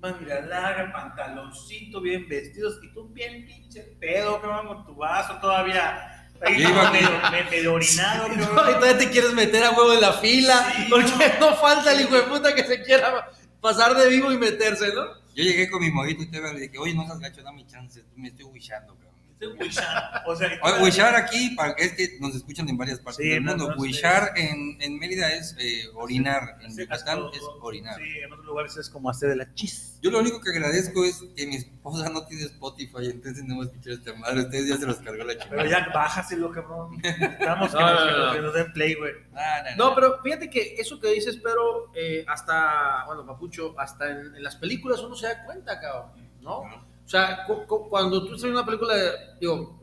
Manga 0.00 0.40
larga, 0.40 0.92
pantaloncito, 0.92 2.00
bien 2.00 2.28
vestidos. 2.28 2.78
Y 2.82 2.92
tú 2.92 3.08
bien 3.08 3.46
pinche 3.46 3.82
pedo, 4.00 4.40
cabrón, 4.40 4.66
con 4.68 4.86
tu 4.86 4.94
vaso 4.94 5.34
todavía. 5.40 6.12
Ahí 6.42 6.52
medio, 6.58 7.08
me- 7.30 7.44
medio 7.50 7.72
orinado, 7.74 8.28
Y 8.34 8.36
todavía 8.38 8.98
te 8.98 9.08
quieres 9.10 9.32
meter 9.32 9.64
a 9.64 9.70
huevo 9.70 9.94
en 9.94 10.00
la 10.02 10.12
fila, 10.12 10.70
Sí, 10.76 10.86
porque 10.90 11.10
no. 11.40 11.50
no. 11.50 11.56
falta 11.56 11.92
el 11.94 12.02
hijo 12.02 12.14
de 12.14 12.22
puta 12.24 12.54
que 12.54 12.62
se 12.64 12.82
quiera 12.82 13.30
pasar 13.60 13.94
de 13.96 14.06
vivo 14.10 14.30
y 14.32 14.36
meterse, 14.36 14.92
¿no? 14.94 15.04
Yo 15.34 15.42
llegué 15.44 15.70
con 15.70 15.80
mi 15.80 15.90
mojito 15.90 16.22
y 16.24 16.30
te 16.30 16.40
le 16.40 16.60
dije, 16.60 16.78
oye, 16.78 16.94
no 16.94 17.06
seas 17.06 17.18
gacho, 17.20 17.42
dame 17.42 17.66
chance, 17.66 18.04
me 18.16 18.28
estoy 18.28 18.44
wishando, 18.44 18.94
cabrón. 18.96 19.05
Wishando. 19.38 20.18
O 20.26 20.34
sea, 20.34 20.48
Oye, 20.62 20.82
wishar 20.84 21.14
aquí, 21.14 21.50
para- 21.50 21.72
es 21.72 21.92
que 21.92 22.16
nos 22.20 22.34
escuchan 22.34 22.68
en 22.70 22.76
varias 22.78 22.98
partes 23.00 23.22
Sí, 23.22 23.30
del 23.30 23.44
no, 23.44 23.50
mundo. 23.52 23.68
no, 23.68 23.74
sí. 23.74 23.80
wishar 23.80 24.32
en, 24.34 24.80
en 24.80 24.98
Mérida 24.98 25.30
es 25.32 25.54
eh, 25.58 25.84
orinar, 25.94 26.56
en 26.62 26.74
Yucatán 26.76 27.18
es 27.34 27.42
orinar. 27.60 27.96
Sí, 27.96 28.18
en 28.24 28.32
otros 28.32 28.46
lugares 28.46 28.76
es 28.78 28.88
como 28.88 29.10
hacer 29.10 29.28
de 29.28 29.36
la 29.36 29.52
chis. 29.54 29.98
Yo 30.02 30.10
lo 30.10 30.20
único 30.20 30.40
que 30.40 30.50
agradezco 30.50 31.04
es 31.04 31.22
que 31.36 31.46
mi 31.46 31.56
esposa 31.56 32.08
no 32.08 32.24
tiene 32.26 32.44
Spotify, 32.44 33.10
entonces 33.10 33.44
no 33.44 33.54
hemos 33.54 33.66
escuchado 33.66 33.96
esta 33.96 34.14
madre. 34.14 34.40
Ustedes 34.40 34.68
ya 34.68 34.76
se 34.78 34.86
los 34.86 34.96
cargó 34.98 35.24
la 35.24 35.34
Pero 35.34 35.44
chingada. 35.44 35.68
ya 35.68 35.88
bájaselo, 35.92 36.50
cabrón. 36.50 37.00
Estamos 37.04 37.70
que, 37.74 37.78
No, 37.80 37.90
nos, 37.92 38.00
no, 38.00 38.06
que 38.06 38.12
no. 38.12 38.18
nos- 38.26 38.36
que 38.36 38.40
nos 38.42 38.54
den 38.54 38.72
play, 38.72 38.94
güey. 38.94 39.12
No, 39.32 39.40
No, 39.76 39.88
no. 39.90 39.94
pero 39.94 40.22
fíjate 40.22 40.48
que 40.48 40.76
eso 40.78 40.98
que 40.98 41.08
dices, 41.12 41.38
pero 41.42 41.90
eh, 41.94 42.24
hasta, 42.26 43.04
bueno, 43.06 43.26
Papucho, 43.26 43.74
hasta 43.78 44.10
en, 44.10 44.34
en 44.36 44.42
las 44.42 44.56
películas 44.56 45.00
uno 45.00 45.14
se 45.14 45.26
da 45.26 45.44
cuenta, 45.44 45.78
cabrón, 45.78 46.12
¿no? 46.40 46.62
O 47.06 47.08
sea, 47.08 47.44
cu- 47.46 47.64
cu- 47.66 47.88
cuando 47.88 48.20
tú 48.26 48.34
estás 48.34 48.44
en 48.44 48.50
una 48.50 48.66
película, 48.66 48.94
de, 48.96 49.10
digo, 49.40 49.80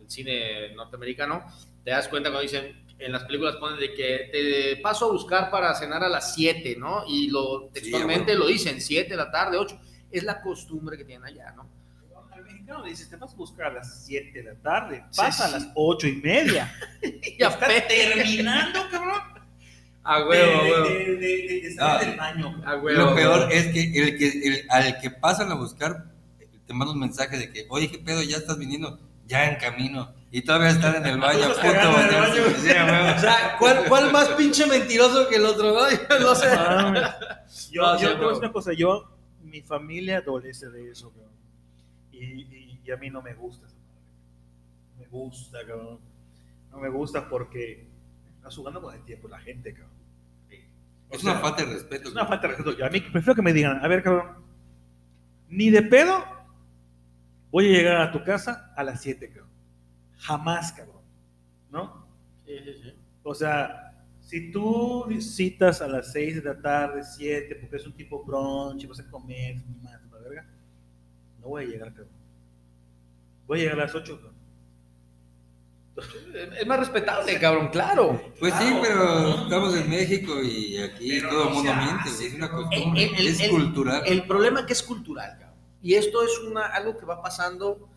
el 0.00 0.10
cine 0.10 0.74
norteamericano, 0.74 1.44
te 1.84 1.90
das 1.90 2.08
cuenta 2.08 2.30
cuando 2.30 2.42
dicen, 2.42 2.82
en 2.98 3.12
las 3.12 3.24
películas 3.24 3.56
ponen 3.56 3.78
de 3.78 3.92
que 3.94 4.30
te 4.32 4.76
paso 4.80 5.08
a 5.08 5.12
buscar 5.12 5.50
para 5.50 5.74
cenar 5.74 6.02
a 6.02 6.08
las 6.08 6.34
7, 6.34 6.76
¿no? 6.78 7.04
Y 7.06 7.28
lo 7.30 7.68
textualmente 7.72 8.32
bueno. 8.32 8.40
lo 8.40 8.46
dicen, 8.46 8.80
7 8.80 9.10
de 9.10 9.16
la 9.16 9.30
tarde, 9.30 9.58
8. 9.58 9.78
Es 10.10 10.22
la 10.24 10.40
costumbre 10.40 10.96
que 10.96 11.04
tienen 11.04 11.26
allá, 11.26 11.52
¿no? 11.56 11.68
Al 12.32 12.42
mexicano 12.44 12.82
le 12.84 12.90
dices, 12.90 13.10
te 13.10 13.16
vas 13.16 13.32
a 13.32 13.36
buscar 13.36 13.66
a 13.66 13.74
las 13.74 14.04
7 14.06 14.32
de 14.42 14.44
la 14.44 14.54
tarde, 14.60 15.04
pasa 15.16 15.48
sí. 15.48 15.54
a 15.54 15.58
las 15.58 15.68
8 15.74 16.06
y 16.08 16.16
media. 16.16 16.72
Ya 17.38 17.48
Está 17.48 17.68
terminando, 17.88 18.80
cabrón. 18.90 19.20
A 20.04 20.18
De, 20.20 20.24
huevo, 20.24 20.60
a 20.60 20.62
huevo. 20.64 20.84
de, 20.88 20.94
de, 20.94 21.16
de- 21.16 21.60
de 21.62 21.74
salir 21.74 21.78
Ah. 21.80 21.98
del 22.04 22.16
baño. 22.16 22.62
A 22.66 22.76
huevo, 22.76 22.98
lo 23.10 23.14
peor 23.14 23.38
huevo. 23.40 23.50
es 23.52 23.66
que, 23.68 23.82
el 24.02 24.18
que 24.18 24.28
el- 24.28 24.66
al 24.70 25.00
que 25.00 25.10
pasan 25.10 25.50
a 25.52 25.54
buscar 25.54 26.11
te 26.66 26.74
manda 26.74 26.92
un 26.94 27.00
mensaje 27.00 27.36
de 27.38 27.52
que, 27.52 27.66
oye, 27.70 27.90
¿qué 27.90 27.98
pedo? 27.98 28.22
Ya 28.22 28.36
estás 28.36 28.58
viniendo, 28.58 28.98
ya 29.26 29.48
en 29.50 29.56
camino. 29.56 30.12
Y 30.30 30.42
todavía 30.42 30.70
están 30.70 30.94
en 30.96 31.06
el 31.06 31.18
baño, 31.20 31.46
puto. 31.48 31.66
O 31.66 33.18
sea, 33.20 33.56
¿cuál, 33.58 33.84
¿cuál 33.88 34.10
más 34.12 34.28
pinche 34.30 34.66
mentiroso 34.66 35.28
que 35.28 35.36
el 35.36 35.44
otro, 35.44 35.74
no? 35.74 35.90
Yo 35.90 36.20
no 36.20 36.34
sé. 36.34 36.48
Yo, 37.70 37.82
No, 37.82 37.98
yo 38.00 38.08
te 38.12 38.14
voy 38.14 38.14
a 38.14 38.18
no. 38.18 38.28
decir 38.28 38.38
una 38.44 38.52
cosa, 38.52 38.72
yo, 38.72 39.10
mi 39.42 39.60
familia 39.60 40.18
adolece 40.18 40.70
de 40.70 40.90
eso, 40.90 41.10
cabrón. 41.10 41.32
Y, 42.12 42.18
y, 42.24 42.80
y 42.84 42.90
a 42.90 42.96
mí 42.96 43.10
no 43.10 43.20
me 43.20 43.34
gusta 43.34 43.66
esa 43.66 43.76
madre. 43.76 44.00
No 44.94 45.00
me 45.02 45.06
gusta, 45.08 45.58
cabrón. 45.66 45.98
No 46.70 46.78
me 46.78 46.88
gusta 46.88 47.28
porque 47.28 47.86
estás 48.36 48.56
jugando 48.56 48.80
con 48.80 48.94
el 48.94 49.02
tiempo 49.04 49.28
la 49.28 49.38
gente, 49.40 49.74
cabrón. 49.74 49.90
O 51.10 51.14
Es 51.14 51.20
sea, 51.20 51.32
una 51.32 51.40
falta 51.40 51.64
de 51.66 51.74
respeto. 51.74 52.08
Es 52.08 52.14
una 52.14 52.24
falta 52.26 52.46
de 52.48 52.54
respeto. 52.54 52.78
Yo 52.78 52.86
a 52.86 52.88
mí 52.88 53.00
prefiero 53.00 53.34
que 53.34 53.42
me 53.42 53.52
digan, 53.52 53.84
a 53.84 53.88
ver, 53.88 54.02
cabrón, 54.02 54.28
ni 55.50 55.68
de 55.68 55.82
pedo 55.82 56.24
voy 57.52 57.66
a 57.68 57.78
llegar 57.78 58.00
a 58.00 58.10
tu 58.10 58.24
casa 58.24 58.72
a 58.76 58.82
las 58.82 59.00
7, 59.00 59.28
cabrón. 59.28 59.50
Jamás, 60.18 60.72
cabrón. 60.72 61.02
¿No? 61.70 62.06
Sí, 62.44 62.54
sí, 62.64 62.72
sí. 62.82 62.94
O 63.22 63.34
sea, 63.34 64.04
si 64.20 64.50
tú 64.50 65.06
citas 65.20 65.80
a 65.80 65.86
las 65.86 66.10
6 66.12 66.36
de 66.36 66.42
la 66.54 66.60
tarde, 66.60 67.02
7, 67.04 67.54
porque 67.60 67.76
es 67.76 67.86
un 67.86 67.92
tipo 67.92 68.24
brunch, 68.24 68.82
y 68.82 68.86
vas 68.86 68.98
a 69.00 69.08
comer, 69.10 69.56
mi 69.56 69.76
madre, 69.82 70.00
la 70.10 70.18
verga, 70.18 70.46
no 71.40 71.48
voy 71.48 71.64
a 71.64 71.66
llegar, 71.68 71.88
cabrón. 71.90 72.08
Voy 73.46 73.60
a 73.60 73.62
llegar 73.62 73.78
a 73.80 73.84
las 73.84 73.94
8, 73.94 74.16
cabrón. 74.16 74.32
Es 76.58 76.66
más 76.66 76.78
respetable, 76.80 77.38
cabrón, 77.38 77.68
claro. 77.68 78.32
Pues 78.40 78.54
sí, 78.54 78.64
pero 78.80 79.42
estamos 79.42 79.76
en 79.76 79.90
México 79.90 80.42
y 80.42 80.78
aquí 80.78 81.10
Pero 81.20 81.28
todo 81.28 81.42
el 81.42 81.48
no 81.50 81.54
mundo 81.56 81.74
miente. 81.74 82.08
hace, 82.08 82.26
Es 82.28 82.34
una 82.34 82.50
costumbre, 82.50 83.04
El- 83.04 83.14
el- 83.14 83.26
es 83.26 83.40
el- 83.40 83.50
cultural. 83.50 84.02
El 84.06 84.22
problema 84.26 84.60
es 84.60 84.66
que 84.66 84.72
es 84.72 84.82
cultural, 84.82 85.36
cabrón. 85.38 85.51
Y 85.82 85.94
esto 85.94 86.22
es 86.22 86.38
una, 86.40 86.66
algo 86.66 86.96
que 86.96 87.04
va 87.04 87.20
pasando, 87.20 87.88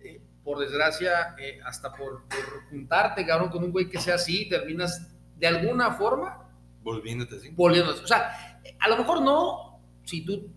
eh, 0.00 0.20
por 0.44 0.58
desgracia, 0.58 1.34
eh, 1.38 1.60
hasta 1.64 1.92
por, 1.92 2.22
por 2.28 2.68
juntarte, 2.70 3.26
cabrón, 3.26 3.50
con 3.50 3.64
un 3.64 3.72
güey 3.72 3.88
que 3.88 3.98
sea 3.98 4.14
así, 4.14 4.48
terminas 4.48 5.08
de 5.36 5.46
alguna 5.46 5.92
forma 5.94 6.48
Volviéndote 6.82 7.36
así. 7.36 7.50
volviéndose. 7.50 8.02
O 8.04 8.06
sea, 8.06 8.60
a 8.78 8.88
lo 8.88 8.96
mejor 8.96 9.22
no 9.22 9.80
si 10.04 10.24
tú 10.24 10.48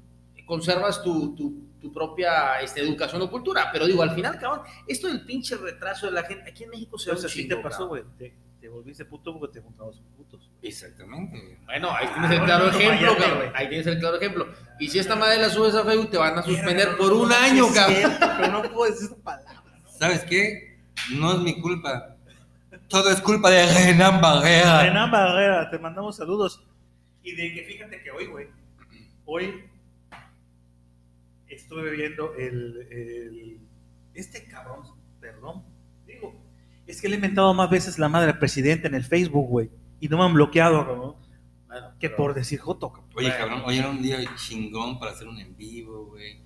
conservas 0.45 1.01
tu, 1.03 1.35
tu- 1.35 1.65
tu 1.81 1.91
propia 1.93 2.61
este, 2.61 2.81
educación 2.81 3.21
o 3.21 3.29
cultura, 3.29 3.69
pero 3.71 3.85
digo, 3.85 4.01
al 4.01 4.09
final, 4.15 4.39
cabrón, 4.39 4.61
esto 4.87 5.07
del 5.07 5.23
pinche 5.23 5.55
retraso 5.55 6.07
de 6.07 6.13
la 6.13 6.23
gente, 6.23 6.49
aquí 6.49 6.63
en 6.63 6.71
México 6.71 6.97
se 6.97 7.05
ve 7.05 7.11
un 7.11 7.17
Entonces, 7.17 7.31
¿sí 7.31 7.43
chingo, 7.47 7.57
te 7.57 7.61
pasó, 7.61 7.87
güey? 7.87 8.03
Te, 8.17 8.33
te 8.65 8.69
volviste 8.69 9.05
puto 9.05 9.37
porque 9.37 9.53
te 9.53 9.61
juntabas 9.63 9.97
con 9.97 10.05
putos. 10.13 10.49
Exactamente. 10.63 11.59
Bueno, 11.65 11.91
ahí 11.91 12.07
tienes 12.07 12.31
el 12.31 12.39
Ah, 12.39 12.45
claro 12.45 12.69
ejemplo, 12.69 13.15
cabrón. 13.15 13.37
güey. 13.37 13.49
Ahí 13.53 13.69
tienes 13.69 13.85
el 13.85 13.99
claro 13.99 14.15
ejemplo. 14.17 14.47
Y 14.79 14.87
si 14.89 14.97
esta 14.97 15.15
madre 15.15 15.37
la 15.39 15.49
subes 15.49 15.75
a 15.75 15.83
Facebook, 15.85 16.09
te 16.09 16.17
van 16.17 16.35
a 16.39 16.41
suspender 16.41 16.97
por 16.97 17.13
un 17.13 17.31
año, 17.31 17.67
cabrón. 17.71 18.11
Pero 18.39 18.51
no 18.51 18.63
puedo 18.63 18.91
decir 18.91 19.05
esa 19.11 19.21
palabra. 19.23 19.61
¿Sabes 19.87 20.23
qué? 20.23 20.79
No 21.13 21.33
es 21.33 21.39
mi 21.41 21.61
culpa. 21.61 22.15
Todo 22.87 23.11
es 23.11 23.21
culpa 23.21 23.51
de 23.51 23.67
Renan 23.71 24.19
Barrera. 24.19 24.81
Renan 24.81 25.11
Barrera, 25.11 25.69
te 25.69 25.77
mandamos 25.77 26.17
saludos. 26.17 26.63
Y 27.21 27.35
de 27.35 27.53
que 27.53 27.63
fíjate 27.65 28.01
que 28.01 28.09
hoy, 28.09 28.25
güey, 28.25 28.47
hoy 29.25 29.63
estuve 31.49 31.91
viendo 31.91 32.33
el, 32.33 32.87
el- 32.89 33.59
este 34.15 34.45
cabrón, 34.47 34.81
perdón, 35.21 35.63
Es 36.87 37.01
que 37.01 37.07
le 37.09 37.15
he 37.15 37.17
inventado 37.17 37.53
más 37.53 37.69
veces 37.69 37.97
la 37.99 38.09
madre 38.09 38.31
al 38.31 38.39
presidente 38.39 38.87
en 38.87 38.95
el 38.95 39.03
Facebook, 39.03 39.47
güey. 39.47 39.69
Y 39.99 40.07
no 40.07 40.17
me 40.17 40.23
han 40.25 40.33
bloqueado, 40.33 40.85
cabrón. 40.85 41.15
Bueno, 41.67 41.87
Que 41.99 42.09
pero- 42.09 42.17
por 42.17 42.33
decir 42.33 42.59
joto, 42.59 42.91
cabrón. 42.91 43.09
Oye, 43.15 43.29
cabrón, 43.37 43.63
hoy 43.65 43.77
era 43.77 43.89
un 43.89 44.01
día 44.01 44.19
chingón 44.35 44.99
para 44.99 45.11
hacer 45.11 45.27
un 45.27 45.39
en 45.39 45.55
vivo, 45.57 46.05
güey. 46.07 46.44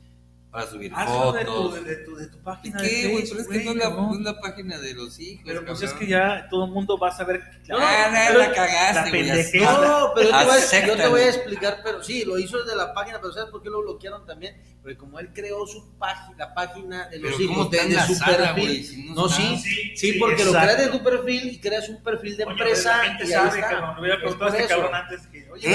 Para 0.51 0.65
subir 0.65 0.91
Hazlo 0.95 1.31
de 1.31 1.45
tu, 1.45 1.51
fotos. 1.51 1.85
de, 1.85 1.95
tu, 1.97 2.15
de 2.15 2.25
tu 2.27 2.37
¿Y 2.37 2.41
página 2.41 2.81
qué, 2.81 2.87
de 2.87 3.07
güey? 3.11 3.21
Facebook, 3.27 3.37
Pero 3.37 3.41
es 3.41 3.47
que 3.59 3.65
no 3.65 3.71
es, 3.71 3.77
la, 3.77 3.83
cabrón. 3.83 4.07
no 4.07 4.13
es 4.15 4.21
la 4.21 4.39
página 4.41 4.77
de 4.79 4.93
los 4.95 5.19
hijos. 5.19 5.43
Pero 5.45 5.63
pues 5.65 5.81
es 5.83 5.93
que 5.93 6.07
ya 6.07 6.47
todo 6.49 6.65
el 6.65 6.71
mundo 6.71 6.97
va 6.97 7.09
a 7.09 7.11
saber. 7.15 7.43
Ah, 7.71 8.29
no, 8.33 8.39
la 8.39 8.51
cagaste, 8.51 9.23
la 9.23 9.35
güey. 9.35 9.61
No, 9.61 10.11
pero 10.15 10.29
yo 10.31 10.37
te, 10.39 10.45
voy 10.45 10.53
a, 10.55 10.59
yo 10.59 10.59
te 10.59 10.65
Acéptalo. 10.65 11.09
voy 11.11 11.21
a 11.21 11.29
explicar, 11.29 11.81
pero 11.83 12.03
sí, 12.03 12.25
lo 12.25 12.39
hizo 12.39 12.63
desde 12.63 12.75
la 12.75 12.95
página, 12.95 13.19
pero 13.21 13.31
¿sabes 13.31 13.51
por 13.51 13.61
qué 13.61 13.69
lo 13.69 13.81
bloquearon 13.83 14.25
también? 14.25 14.59
Porque 14.81 14.97
como 14.97 15.19
él 15.19 15.29
creó 15.35 15.67
su 15.67 15.87
página, 15.99 16.35
la 16.35 16.53
página 16.55 17.07
de 17.09 17.19
los 17.19 17.35
Pero 17.35 17.47
¿cómo 17.49 17.59
hijos, 17.61 17.71
de, 17.71 17.77
está 17.77 17.87
de 17.87 17.93
en 17.93 17.95
la 17.99 18.07
su 18.07 18.15
sala, 18.15 18.37
perfil. 18.55 18.63
güey? 18.65 18.83
Si 18.83 19.03
no 19.13 19.29
sí, 19.29 19.57
Sí, 19.57 19.71
sí, 19.71 19.97
sí, 19.97 20.13
porque 20.19 20.45
lo 20.45 20.51
creas 20.51 20.77
de 20.79 20.87
tu 20.87 21.03
perfil 21.03 21.47
y 21.51 21.59
creas 21.59 21.89
un 21.89 22.01
perfil 22.01 22.37
de 22.37 22.43
empresa. 22.45 22.97
La 22.97 23.03
gente 23.03 23.23
y 23.23 23.27
ahí 23.27 23.31
sabe, 23.33 23.59
está. 23.59 23.69
cabrón. 23.69 23.95
Le 23.97 24.01
hubiera 24.01 24.15
Es 24.15 24.21
preguntado 24.21 24.49
a 24.49 24.51
por 24.53 24.61
este 24.61 24.73
eso. 24.73 24.81
cabrón 24.81 24.95
antes 24.99 25.27
que. 25.27 25.51
Oye, 25.51 25.67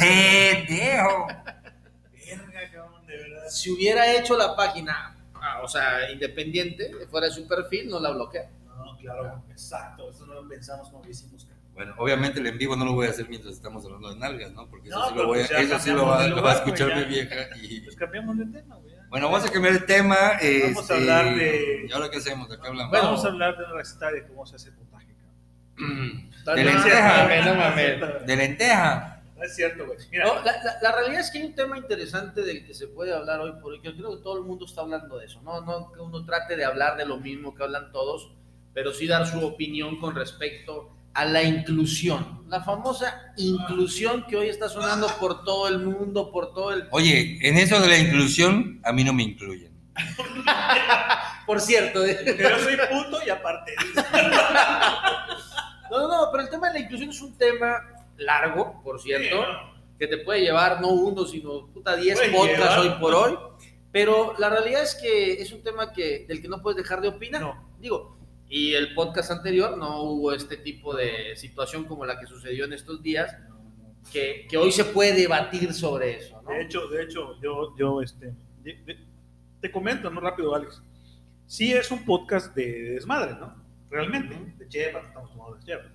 pendejo. 0.00 1.26
verga, 1.26 2.70
cabrón, 2.72 3.06
de 3.06 3.16
verdad. 3.18 3.37
Si 3.48 3.70
hubiera 3.70 4.12
hecho 4.12 4.36
la 4.36 4.54
página, 4.54 5.16
ah, 5.34 5.60
o 5.62 5.68
sea, 5.68 6.10
independiente, 6.10 6.90
fuera 7.10 7.26
de 7.26 7.32
su 7.32 7.46
perfil, 7.46 7.88
no 7.88 8.00
la 8.00 8.10
bloquea. 8.10 8.50
No, 8.66 8.96
claro, 8.98 9.42
exacto. 9.50 10.10
Eso 10.10 10.26
no 10.26 10.34
lo 10.34 10.48
pensamos 10.48 10.88
como 10.90 11.04
lo 11.04 11.10
hicimos. 11.10 11.46
Bueno, 11.74 11.94
obviamente 11.98 12.40
el 12.40 12.46
en 12.48 12.58
vivo 12.58 12.74
no 12.74 12.84
lo 12.84 12.92
voy 12.92 13.06
a 13.06 13.10
hacer 13.10 13.28
mientras 13.28 13.54
estamos 13.54 13.84
hablando 13.84 14.08
de 14.12 14.16
nalgas, 14.16 14.50
¿no? 14.50 14.68
Porque 14.68 14.88
eso 14.88 14.98
No, 14.98 15.08
sí 15.10 15.14
lo, 15.14 15.26
voy 15.28 15.40
a, 15.42 15.46
pues 15.46 15.60
eso 15.60 15.78
sí 15.78 15.90
lo 15.92 16.06
va, 16.06 16.24
de 16.24 16.30
lo 16.30 16.42
va 16.42 16.50
a 16.50 16.54
escuchar 16.56 16.96
mi 16.96 17.04
vieja. 17.04 17.36
Y... 17.62 17.82
Pues 17.82 17.94
cambiamos 17.94 18.36
de 18.36 18.46
tema, 18.46 18.74
güey. 18.76 18.94
Bueno, 19.08 19.30
vamos 19.30 19.48
a 19.48 19.52
cambiar 19.52 19.74
el 19.74 19.86
tema. 19.86 20.16
Vamos 20.16 20.42
a 20.42 20.80
este, 20.80 20.94
hablar 20.94 21.36
de- 21.36 21.86
¿Y 21.88 21.92
ahora 21.92 22.10
qué 22.10 22.16
hacemos? 22.16 22.48
¿De 22.48 22.58
qué 22.58 22.66
hablamos? 22.66 22.90
Bueno, 22.90 23.04
Vamos 23.06 23.24
a 23.24 23.28
hablar 23.28 23.56
de 23.56 23.64
una 23.64 23.74
receta 23.74 24.10
de 24.10 24.26
cómo 24.26 24.44
se 24.44 24.56
hace 24.56 24.72
puntaje, 24.72 25.06
cabrón. 25.14 26.30
de 26.56 26.64
lenteja. 26.64 27.22
mames, 27.22 27.46
no 27.46 27.54
mames. 27.54 28.26
De 28.26 28.36
lenteja. 28.36 29.17
No 29.38 29.44
es 29.44 29.54
cierto, 29.54 29.86
güey. 29.86 29.98
Mira, 30.10 30.24
No, 30.26 30.34
la, 30.42 30.52
la- 30.64 30.76
la 30.82 30.92
realidad 30.92 31.20
es 31.20 31.30
que 31.30 31.38
hay 31.38 31.44
un 31.44 31.54
tema 31.54 31.78
interesante 31.78 32.42
del 32.42 32.66
que 32.66 32.74
se 32.74 32.88
puede 32.88 33.14
hablar 33.14 33.40
hoy 33.40 33.52
por 33.62 33.72
hoy, 33.72 33.80
que 33.80 33.94
creo 33.94 34.16
que 34.16 34.22
todo 34.22 34.36
el 34.38 34.44
mundo 34.44 34.66
está 34.66 34.80
hablando 34.82 35.16
de 35.18 35.26
eso, 35.26 35.40
no, 35.42 35.60
no 35.62 35.92
que 35.92 36.00
uno 36.00 36.24
trate 36.24 36.56
de 36.56 36.64
hablar 36.64 36.96
de 36.96 37.06
lo 37.06 37.18
mismo 37.18 37.54
que 37.54 37.62
hablan 37.62 37.92
todos, 37.92 38.32
pero 38.74 38.92
sí 38.92 39.06
dar 39.06 39.26
su 39.26 39.44
opinión 39.46 39.98
con 40.00 40.14
respecto 40.14 40.90
a 41.14 41.24
la 41.24 41.42
inclusión, 41.42 42.44
la 42.48 42.62
famosa 42.62 43.32
inclusión 43.36 44.24
que 44.28 44.36
hoy 44.36 44.48
está 44.48 44.68
sonando 44.68 45.06
por 45.20 45.44
todo 45.44 45.66
el 45.68 45.78
mundo, 45.80 46.30
por 46.30 46.52
todo 46.52 46.72
el... 46.72 46.86
Oye, 46.90 47.38
en 47.42 47.56
eso 47.56 47.80
de 47.80 47.88
la 47.88 47.98
inclusión, 47.98 48.80
a 48.84 48.92
mí 48.92 49.02
no 49.04 49.12
me 49.12 49.22
incluyen. 49.22 49.72
Por 51.46 51.60
cierto, 51.62 52.04
¿eh? 52.04 52.36
yo 52.38 52.58
soy 52.58 52.76
puto 52.76 53.18
y 53.26 53.30
aparte. 53.30 53.74
no, 55.90 55.98
no, 56.00 56.08
no, 56.08 56.28
pero 56.30 56.44
el 56.44 56.50
tema 56.50 56.68
de 56.68 56.74
la 56.74 56.84
inclusión 56.84 57.10
es 57.10 57.20
un 57.20 57.36
tema 57.36 57.80
largo, 58.18 58.80
por 58.82 59.00
cierto, 59.00 59.28
Sí, 59.28 59.34
no. 59.34 59.96
que 59.98 60.06
te 60.06 60.18
puede 60.18 60.40
llevar 60.42 60.80
no 60.80 60.90
uno, 60.92 61.24
sino 61.24 61.66
puta 61.68 61.96
10 61.96 62.18
Puede 62.18 62.32
podcasts 62.32 62.78
hoy 62.78 62.90
por 63.00 63.14
hoy. 63.14 63.38
Pero 63.90 64.34
la 64.38 64.50
realidad 64.50 64.82
es 64.82 64.94
que 64.94 65.34
es 65.40 65.50
un 65.52 65.62
tema 65.62 65.92
que, 65.92 66.26
del 66.28 66.42
que 66.42 66.48
no 66.48 66.60
puedes 66.60 66.76
dejar 66.76 67.00
de 67.00 67.08
opinar. 67.08 67.40
No. 67.40 67.68
Digo, 67.80 68.18
y 68.48 68.74
el 68.74 68.94
podcast 68.94 69.30
anterior 69.30 69.76
no 69.78 70.02
hubo 70.02 70.32
este 70.32 70.56
tipo 70.58 70.94
de 70.94 71.34
situación 71.36 71.84
como 71.84 72.04
la 72.06 72.18
que 72.20 72.26
sucedió 72.26 72.64
en 72.66 72.72
estos 72.74 73.02
días, 73.02 73.34
que, 74.12 74.46
que 74.48 74.56
hoy 74.56 74.72
se 74.72 74.84
puede 74.84 75.12
debatir 75.14 75.72
sobre 75.74 76.16
eso, 76.16 76.40
¿no? 76.42 76.50
De 76.50 76.62
hecho, 76.62 76.86
de 76.88 77.02
hecho, 77.02 77.38
yo, 77.42 77.74
yo, 77.76 78.00
este, 78.02 78.32
de- 78.62 78.98
te 79.60 79.70
comento, 79.70 80.08
¿no? 80.10 80.20
Rápido, 80.20 80.54
Alex. 80.54 80.82
Sí 81.46 81.72
es 81.72 81.90
un 81.90 82.04
podcast 82.04 82.54
de 82.54 82.90
desmadre, 82.92 83.34
¿no? 83.34 83.54
Realmente, 83.90 84.36
de 84.58 84.68
chevas, 84.68 85.06
estamos 85.06 85.30
tomando 85.32 85.56
de 85.56 85.64
chevas, 85.64 85.86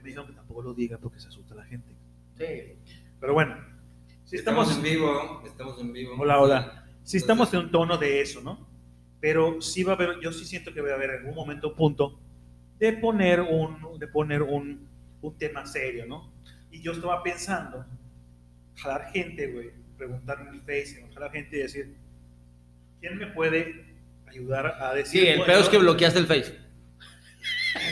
ya 0.00 0.02
me 0.02 0.08
dijeron 0.08 0.26
que 0.26 0.32
tampoco 0.32 0.62
lo 0.62 0.74
diga 0.74 0.98
porque 0.98 1.20
se 1.20 1.28
asusta 1.28 1.54
la 1.54 1.64
gente. 1.64 1.92
Sí. 2.38 2.74
Pero 3.20 3.34
bueno, 3.34 3.56
si 4.24 4.36
estamos, 4.36 4.74
en 4.74 4.82
vivo, 4.82 5.42
estamos 5.44 5.78
en 5.80 5.92
vivo. 5.92 6.14
Hola, 6.18 6.40
hola. 6.40 6.86
si 7.02 7.18
estamos 7.18 7.52
en 7.52 7.60
un 7.60 7.70
tono 7.70 7.98
de 7.98 8.20
eso, 8.20 8.40
¿no? 8.40 8.66
Pero 9.20 9.60
sí 9.60 9.82
va 9.82 9.92
a 9.92 9.94
haber, 9.96 10.20
yo 10.20 10.32
sí 10.32 10.44
siento 10.44 10.72
que 10.72 10.80
va 10.80 10.90
a 10.90 10.94
haber 10.94 11.10
en 11.10 11.18
algún 11.18 11.34
momento 11.34 11.68
un 11.68 11.74
punto 11.74 12.18
de 12.78 12.94
poner 12.94 13.40
un, 13.40 13.98
de 13.98 14.08
poner 14.08 14.42
un, 14.42 14.88
un 15.20 15.38
tema 15.38 15.66
serio, 15.66 16.06
¿no? 16.06 16.32
Y 16.70 16.80
yo 16.80 16.92
estaba 16.92 17.22
pensando, 17.22 17.84
jalar 18.76 19.12
gente, 19.12 19.52
güey, 19.52 19.70
preguntar 19.98 20.40
en 20.40 20.54
el 20.54 20.60
Face, 20.60 21.06
jalar 21.12 21.30
gente 21.32 21.58
y 21.58 21.60
decir, 21.60 21.94
¿quién 23.00 23.18
me 23.18 23.26
puede 23.26 23.84
ayudar 24.26 24.66
a 24.80 24.94
decir? 24.94 25.20
Sí, 25.20 25.26
el 25.26 25.38
bueno, 25.38 25.52
pedo 25.52 25.60
es 25.60 25.68
que 25.68 25.78
bloqueaste 25.78 26.18
el 26.20 26.26
Face. 26.26 26.69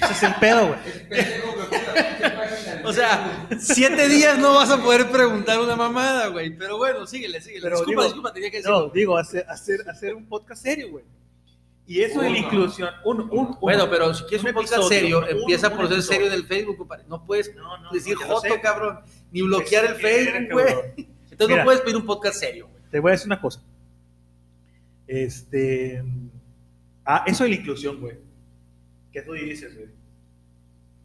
Ese 0.02 0.12
es 0.12 0.22
el 0.24 0.34
pedo, 0.36 0.68
güey. 0.68 0.78
O 2.84 2.92
sea, 2.92 3.46
siete 3.58 4.08
días 4.08 4.38
no 4.38 4.54
vas 4.54 4.70
a 4.70 4.82
poder 4.82 5.10
preguntar 5.10 5.60
una 5.60 5.76
mamada, 5.76 6.28
güey. 6.28 6.56
Pero 6.56 6.78
bueno, 6.78 7.06
síguele, 7.06 7.40
síguele. 7.40 7.62
Pero 7.62 7.76
disculpa, 7.76 7.90
digo- 8.02 8.04
disculpa, 8.04 8.32
tenía 8.32 8.50
que 8.50 8.56
decir. 8.58 8.70
No, 8.72 8.88
digo, 8.88 9.16
hacer, 9.16 9.44
hacer, 9.48 9.88
hacer 9.88 10.14
un 10.14 10.26
podcast 10.26 10.62
serio, 10.62 10.90
güey. 10.90 11.04
Y 11.86 12.02
eso 12.02 12.20
de 12.20 12.28
la 12.30 12.38
inclusión, 12.38 12.90
un, 13.04 13.20
un, 13.22 13.30
un- 13.30 13.58
Bueno, 13.60 13.88
pero 13.88 14.12
si 14.12 14.22
quieres 14.24 14.44
un, 14.44 14.52
podcast 14.52 14.74
episodio, 14.74 15.22
serio, 15.22 15.26
empieza 15.40 15.74
por 15.74 15.88
ser 15.88 16.02
serio 16.02 16.26
en 16.26 16.32
el 16.34 16.44
Facebook, 16.46 16.76
compadre. 16.76 17.04
No 17.08 17.24
puedes 17.24 17.54
No, 17.54 17.78
no, 17.78 17.90
decir 17.92 18.14
joto, 18.16 18.40
sé. 18.42 18.60
cabrón, 18.60 19.00
ni 19.32 19.42
bloquear 19.42 19.84
el 19.86 19.94
Facebook, 19.94 20.52
güey. 20.52 20.66
Entonces 21.30 21.48
Mira. 21.48 21.58
no 21.58 21.64
puedes 21.64 21.80
pedir 21.80 21.96
un 21.96 22.04
podcast 22.06 22.38
serio, 22.38 22.68
güey. 22.68 22.82
Te 22.90 23.00
voy 23.00 23.10
a 23.10 23.12
decir 23.12 23.26
una 23.26 23.40
cosa. 23.40 23.62
Este. 25.06 26.02
Ah, 27.04 27.24
eso 27.26 27.44
de 27.44 27.50
la 27.50 27.56
inclusión, 27.56 28.00
güey. 28.00 28.16
¿Qué 29.18 29.22
tú 29.22 29.32
dices, 29.32 29.74
güey? 29.74 29.88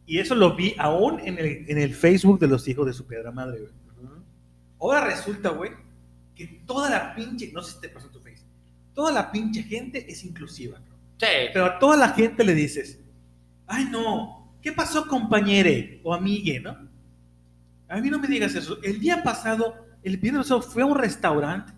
Y 0.06 0.18
eso 0.18 0.34
lo 0.34 0.54
vi 0.54 0.74
aún 0.78 1.18
en 1.20 1.38
el, 1.38 1.64
en 1.68 1.78
el 1.78 1.94
Facebook 1.94 2.38
de 2.38 2.46
los 2.46 2.68
hijos 2.68 2.86
de 2.86 2.92
su 2.92 3.06
piedra 3.06 3.32
madre, 3.32 3.60
güey. 3.60 3.72
Ahora 4.80 5.06
resulta, 5.06 5.48
güey, 5.48 5.72
que 6.34 6.62
toda 6.66 6.90
la 6.90 7.14
pinche. 7.14 7.50
No 7.52 7.62
sé 7.62 7.72
si 7.72 7.80
te 7.80 7.88
pasó 7.88 8.08
tu 8.08 8.20
Facebook. 8.20 8.50
Toda 8.94 9.10
la 9.10 9.32
pinche 9.32 9.62
gente 9.62 10.10
es 10.10 10.24
inclusiva. 10.24 10.78
Sí. 11.18 11.26
Pero 11.52 11.64
a 11.64 11.78
toda 11.78 11.96
la 11.96 12.10
gente 12.10 12.44
le 12.44 12.54
dices, 12.54 13.00
ay 13.66 13.86
no, 13.90 14.54
¿qué 14.60 14.72
pasó 14.72 15.08
compañere 15.08 16.00
o 16.04 16.14
amigue, 16.14 16.60
no? 16.60 16.76
A 17.88 18.00
mí 18.00 18.10
no 18.10 18.18
me 18.18 18.28
digas 18.28 18.54
eso. 18.54 18.78
El 18.82 19.00
día 19.00 19.22
pasado, 19.22 19.86
el 20.02 20.18
viernes 20.18 20.42
pasado 20.42 20.62
fue 20.62 20.82
a 20.82 20.86
un 20.86 20.98
restaurante 20.98 21.72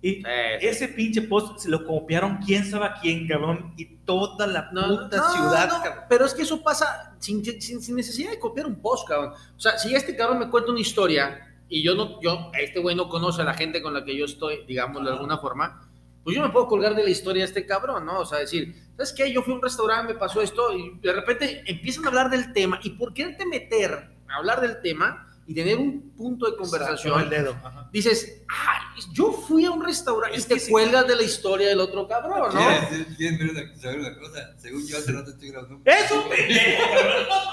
y 0.00 0.14
Sí, 0.16 0.22
sí. 0.60 0.66
ese 0.66 0.88
pinche 0.88 1.22
post 1.22 1.58
se 1.58 1.68
lo 1.68 1.84
copiaron 1.84 2.38
quién 2.38 2.64
sabe 2.64 2.86
a 2.86 2.94
quién, 3.00 3.26
cabrón, 3.26 3.74
y 3.76 3.84
toda 4.04 4.46
la 4.46 4.70
No, 4.72 4.86
puta 5.04 5.16
no, 5.16 5.30
ciudad, 5.32 5.68
no, 5.68 5.82
cabrón. 5.82 6.04
pero 6.08 6.24
es 6.24 6.34
que 6.34 6.42
eso 6.42 6.62
pasa 6.62 7.14
sin, 7.18 7.44
sin- 7.60 7.80
sin 7.82 7.96
necesidad 7.96 8.30
de 8.30 8.38
copiar 8.38 8.66
un 8.66 8.80
post, 8.80 9.08
cabrón. 9.08 9.32
O 9.56 9.60
sea, 9.60 9.76
si 9.78 9.94
este 9.94 10.14
cabrón 10.16 10.38
me 10.38 10.48
cuenta 10.50 10.70
una 10.70 10.80
historia 10.80 11.44
y 11.68 11.82
yo 11.82 11.94
no, 11.94 12.20
yo, 12.22 12.50
este 12.60 12.78
güey 12.80 12.94
no 12.94 13.08
conoce 13.08 13.42
a 13.42 13.44
la 13.44 13.54
gente 13.54 13.82
con 13.82 13.92
la 13.92 14.04
que 14.04 14.16
yo 14.16 14.24
estoy, 14.24 14.64
digamos 14.66 15.04
de 15.04 15.10
alguna 15.10 15.38
forma, 15.38 15.84
pues 16.24 16.36
yo 16.36 16.42
me 16.42 16.50
puedo 16.50 16.66
colgar 16.68 16.94
de 16.94 17.02
la 17.04 17.10
historia 17.10 17.42
de 17.42 17.48
este 17.48 17.66
cabrón, 17.66 18.04
¿no? 18.06 18.20
O 18.20 18.24
sea, 18.26 18.38
decir, 18.38 18.74
¿sabes 18.96 19.12
qué? 19.12 19.32
Yo 19.32 19.42
fui 19.42 19.52
a 19.52 19.56
un 19.56 19.62
restaurante, 19.62 20.12
me 20.12 20.18
pasó 20.18 20.42
esto, 20.42 20.72
y 20.76 20.98
de 21.00 21.12
repente 21.12 21.62
empiezan 21.66 22.04
a 22.04 22.08
hablar 22.08 22.30
del 22.30 22.52
tema, 22.52 22.78
y 22.82 22.90
por 22.90 23.12
quererte 23.14 23.46
meter 23.46 24.10
a 24.28 24.36
hablar 24.36 24.60
del 24.60 24.80
tema 24.82 25.27
y 25.48 25.54
tener 25.54 25.78
un 25.78 26.10
punto 26.14 26.48
de 26.50 26.56
conversación, 26.56 27.22
el 27.22 27.30
dedo. 27.30 27.56
dices, 27.90 28.42
ah, 28.50 28.94
yo 29.12 29.32
fui 29.32 29.64
a 29.64 29.70
un 29.70 29.82
restaurante 29.82 30.36
Es 30.36 30.44
y 30.44 30.48
te 30.48 30.58
sí. 30.60 30.70
cuelgas 30.70 31.06
de 31.08 31.16
la 31.16 31.22
historia 31.22 31.68
del 31.68 31.80
otro 31.80 32.06
cabrón, 32.06 32.54
¿no? 32.54 32.60
¿Quieres 32.60 32.90
decir- 32.90 33.16
quieres 33.16 33.38
ver 33.38 33.50
una, 33.50 33.76
saber 33.80 34.00
una 34.00 34.18
cosa? 34.18 34.54
Según 34.58 34.86
yo 34.86 34.98
hace 34.98 35.12
rato 35.12 35.30
estoy 35.30 35.50
grabando. 35.50 35.80
¡Es 35.86 36.10
un 36.12 36.22
pendejo! 36.28 36.82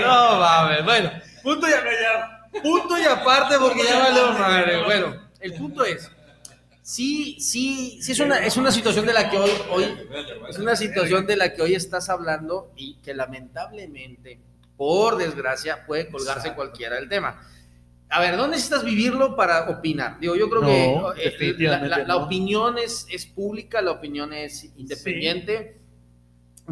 No 0.00 0.38
mames, 0.40 0.84
bueno, 0.84 1.10
punto 1.42 1.66
y, 1.68 2.60
punto 2.60 2.98
y 2.98 3.04
aparte 3.04 3.56
porque 3.58 3.84
ya 3.84 3.98
valió 4.00 4.32
madre. 4.32 4.82
Bueno, 4.84 5.14
el 5.40 5.54
punto 5.54 5.84
es, 5.84 6.10
sí, 6.82 7.36
sí, 7.40 7.98
sí 8.02 8.12
es 8.12 8.20
una, 8.20 8.38
es 8.44 8.56
una 8.56 8.70
situación 8.72 9.06
de 9.06 9.12
la 9.12 9.30
que 9.30 9.38
hoy, 9.38 9.50
hoy, 9.70 9.84
es 10.48 10.58
una 10.58 10.76
situación 10.76 11.26
de 11.26 11.36
la 11.36 11.52
que 11.52 11.62
hoy 11.62 11.74
estás 11.74 12.08
hablando 12.08 12.72
y 12.76 12.96
que 12.96 13.14
lamentablemente, 13.14 14.40
por 14.76 15.16
desgracia, 15.16 15.84
puede 15.86 16.08
colgarse 16.08 16.48
Exacto. 16.48 16.56
cualquiera 16.56 16.96
del 16.96 17.08
tema. 17.08 17.40
A 18.08 18.20
ver, 18.20 18.36
no 18.36 18.46
necesitas 18.46 18.84
vivirlo 18.84 19.34
para 19.36 19.70
opinar. 19.70 20.18
Digo, 20.20 20.34
yo 20.36 20.50
creo 20.50 20.60
No, 20.60 20.66
que 20.66 20.84
eh, 20.84 21.00
la, 21.02 21.12
definitivamente 21.30 21.88
la- 21.88 21.98
la 21.98 22.04
no. 22.18 22.24
opinión 22.24 22.76
es, 22.78 23.06
es 23.10 23.24
pública, 23.26 23.80
la 23.80 23.92
opinión 23.92 24.32
es 24.34 24.64
independiente. 24.76 25.80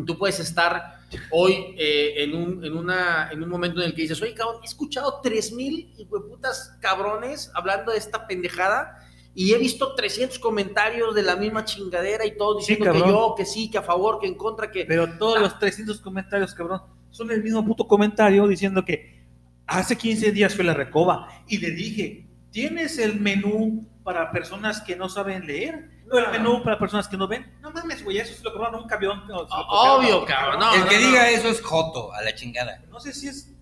Tú 0.07 0.19
puedes 0.19 0.39
estar 0.39 1.01
hoy 1.31 1.75
eh, 1.79 2.15
en, 2.25 2.35
un, 2.37 2.65
en, 2.65 2.77
una, 2.77 3.31
en 3.33 3.43
un 3.43 3.49
momento 3.49 3.81
en 3.81 3.87
el 3.87 3.95
que 3.95 4.03
dices, 4.03 4.21
oye, 4.23 4.35
cabrón, 4.35 4.61
he 4.63 4.67
escuchado 4.67 5.21
3000 5.23 5.95
putas 6.09 6.77
cabrones 6.81 7.51
hablando 7.55 7.91
de 7.93 7.99
esta 7.99 8.27
pendejada 8.27 8.99
y 9.35 9.53
he 9.53 9.59
visto 9.59 9.95
300 9.95 10.39
comentarios 10.39 11.15
de 11.15 11.23
la 11.23 11.37
misma 11.37 11.65
chingadera 11.65 12.25
y 12.27 12.37
todos 12.37 12.65
Sí, 12.67 12.73
diciendo 12.75 12.93
que 12.93 12.99
cabrón. 13.01 13.19
yo, 13.31 13.35
que 13.35 13.47
sí, 13.47 13.71
que 13.71 13.79
a 13.79 13.83
favor, 13.83 14.21
que 14.21 14.27
en 14.27 14.35
contra, 14.35 14.71
que... 14.71 14.85
Pero 14.85 15.17
todos 15.19 15.41
los 15.41 15.59
300 15.59 16.01
comentarios, 16.01 16.55
cabrón, 16.55 16.83
son 17.11 17.31
el 17.31 17.43
mismo 17.43 17.65
puto 17.65 17.87
comentario 17.87 18.47
diciendo 18.49 18.85
que 18.85 19.21
hace 19.67 19.97
15 19.97 20.33
días 20.33 20.55
fue 20.55 20.65
la 20.65 20.75
recoba 20.75 21.29
y 21.47 21.59
le 21.59 21.71
dije, 21.71 22.27
¿tienes 22.51 22.99
el 22.99 23.21
menú 23.21 23.87
para 24.03 24.31
personas 24.33 24.81
que 24.81 24.97
no 24.97 25.09
saben 25.09 25.47
leer? 25.47 25.91
el 26.13 26.29
menú 26.33 26.61
para 26.65 26.77
personas 26.77 27.07
que 27.07 27.17
no 27.17 27.29
ven. 27.29 27.47
No 27.61 27.71
mames, 27.71 28.03
güey, 28.03 28.19
eso 28.19 28.35
se 28.35 28.43
lo 28.43 28.53
cobraron 28.53 28.81
a 28.81 28.83
un 28.83 28.89
camión. 28.89 29.23
no, 29.29 29.47
Obvio, 29.69 30.25
cabrón, 30.25 30.59
no, 30.59 30.75
el 30.75 30.89
que 30.89 30.99
no, 31.01 31.07
diga 31.07 31.23
no. 31.23 31.29
eso 31.29 31.49
es 31.49 31.61
Joto, 31.63 32.13
a 32.13 32.21
la 32.23 32.35
chingada. 32.35 32.83
No 32.91 32.99
sé 32.99 33.13
si 33.13 33.29
es. 33.29 33.53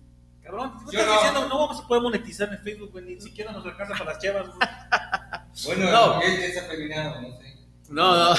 Cabrón, 0.41 0.73
no 0.83 0.91
Yo 0.91 0.99
estás 0.99 1.05
no. 1.05 1.13
diciendo, 1.21 1.47
no 1.47 1.59
vamos 1.67 1.83
a 1.83 1.87
poder 1.87 2.01
monetizar 2.01 2.51
en 2.51 2.57
Facebook, 2.63 2.89
güey, 2.91 3.05
ni 3.05 3.21
siquiera 3.21 3.51
nos 3.51 3.63
alcanza 3.63 3.93
para 3.93 4.13
las 4.13 4.19
chevas, 4.19 4.47
güey. 4.47 4.57
Bueno, 5.65 5.91
No. 5.91 6.21
es, 6.21 6.39
es 6.39 6.57
afeminado, 6.57 7.21
no 7.21 7.37
sé. 7.37 7.48
No, 7.89 8.15
no. 8.15 8.35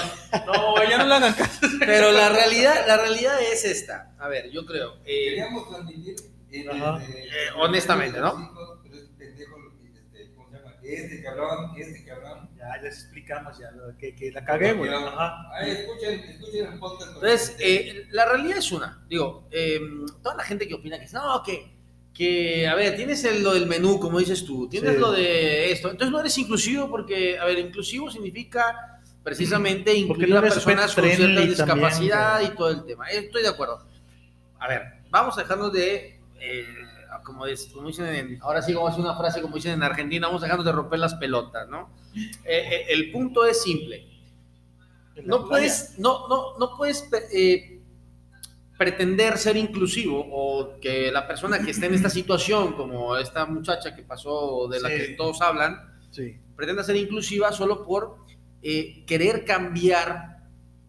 No, 0.46 0.88
ya 0.88 0.98
no 0.98 1.06
le 1.06 1.14
hagan 1.14 1.34
caso. 1.34 1.66
Pero 1.80 2.12
la 2.12 2.28
realidad, 2.28 2.84
la 2.86 2.96
realidad 2.96 3.40
es 3.40 3.64
esta. 3.64 4.14
A 4.18 4.28
ver, 4.28 4.50
yo 4.50 4.64
creo. 4.64 4.96
eh, 5.04 5.30
Queríamos 5.30 5.68
transmitir 5.68 6.14
eh, 6.52 6.64
Eh, 6.70 7.48
honestamente, 7.56 8.18
¿no? 8.20 8.50
este 8.84 9.08
pendejo, 9.18 9.56
este, 9.94 10.32
¿cómo 10.34 10.48
se 10.50 10.56
llama? 10.56 10.74
Este 10.82 11.22
cabrón, 11.22 11.70
este 11.76 12.04
cabrón. 12.04 12.50
Ya 12.56 12.76
les 12.82 12.94
explicamos 13.02 13.58
ya 13.58 13.70
que, 13.98 14.14
que 14.14 14.30
la 14.32 14.44
cagué, 14.44 14.72
güey. 14.74 14.92
Ajá. 14.92 15.50
Ay, 15.54 15.70
escuchen, 15.70 16.20
escuchen 16.20 16.72
el 16.72 16.78
podcast. 16.78 17.12
Entonces, 17.14 17.48
este- 17.50 17.90
eh, 18.00 18.06
la 18.10 18.26
realidad 18.26 18.58
es 18.58 18.70
una. 18.72 19.04
Digo, 19.08 19.48
eh, 19.50 19.80
toda 20.22 20.36
la 20.36 20.44
gente 20.44 20.68
que 20.68 20.74
opina 20.74 20.98
que 21.00 21.06
no, 21.12 21.42
que, 21.42 21.72
que 22.14 22.68
a 22.68 22.74
ver, 22.74 22.96
tienes 22.96 23.24
el- 23.24 23.42
lo 23.42 23.54
del 23.54 23.66
menú, 23.66 23.98
como 23.98 24.18
dices 24.18 24.44
tú, 24.44 24.68
tienes 24.68 24.94
Sí. 24.94 24.98
lo 25.00 25.10
de 25.12 25.72
esto. 25.72 25.90
Entonces 25.90 26.12
no 26.12 26.20
eres 26.20 26.36
inclusivo 26.38 26.88
porque, 26.90 27.38
a 27.38 27.44
ver, 27.46 27.58
inclusivo 27.58 28.10
significa 28.10 28.99
precisamente 29.22 29.94
incluir 29.94 30.30
no 30.30 30.38
a 30.38 30.42
personas 30.42 30.94
con 30.94 31.04
cierta 31.04 31.40
discapacidad 31.42 32.32
también, 32.34 32.52
y 32.52 32.56
todo 32.56 32.70
el 32.70 32.84
tema. 32.84 33.06
Estoy 33.08 33.42
de 33.42 33.48
acuerdo. 33.48 33.86
A 34.58 34.68
ver, 34.68 34.82
vamos 35.10 35.36
a 35.38 35.42
dejarnos 35.42 35.72
de, 35.72 36.20
eh, 36.40 36.64
como, 37.24 37.46
es- 37.46 37.66
como 37.72 37.88
dicen 37.88 38.06
en, 38.06 38.38
ahora 38.42 38.62
sí, 38.62 38.72
vamos 38.72 38.90
a 38.90 38.92
hacer 38.92 39.04
una 39.04 39.16
frase 39.16 39.42
como 39.42 39.56
dicen 39.56 39.72
en 39.72 39.82
Argentina, 39.82 40.26
vamos 40.26 40.42
a 40.42 40.46
dejarnos 40.46 40.64
de 40.66 40.72
romper 40.72 40.98
las 40.98 41.14
pelotas, 41.14 41.68
¿no? 41.68 41.90
Eh, 42.14 42.28
eh, 42.44 42.86
el 42.88 43.10
punto 43.12 43.44
es 43.44 43.62
simple 43.62 44.06
no 45.24 45.46
puedes, 45.46 45.98
no, 45.98 46.28
no, 46.28 46.56
no 46.58 46.76
puedes 46.78 47.06
pretender 48.78 49.36
ser 49.36 49.56
inclusivo 49.58 50.26
o 50.32 50.80
que 50.80 51.12
la 51.12 51.26
persona 51.28 51.58
que 51.58 51.72
esté 51.72 51.86
en 51.86 51.94
esta 51.94 52.08
situación, 52.08 52.72
como 52.72 53.16
esta 53.18 53.44
muchacha 53.44 53.94
que 53.94 54.02
pasó, 54.02 54.66
de 54.68 54.80
la 54.80 54.88
Sí. 54.88 54.96
que 54.96 55.04
todos 55.18 55.42
hablan, 55.42 55.78
Sí. 56.10 56.38
pretenda 56.56 56.82
ser 56.82 56.96
inclusiva 56.96 57.52
solo 57.52 57.84
por 57.84 58.16
eh, 58.62 59.04
querer 59.06 59.44
cambiar 59.44 60.38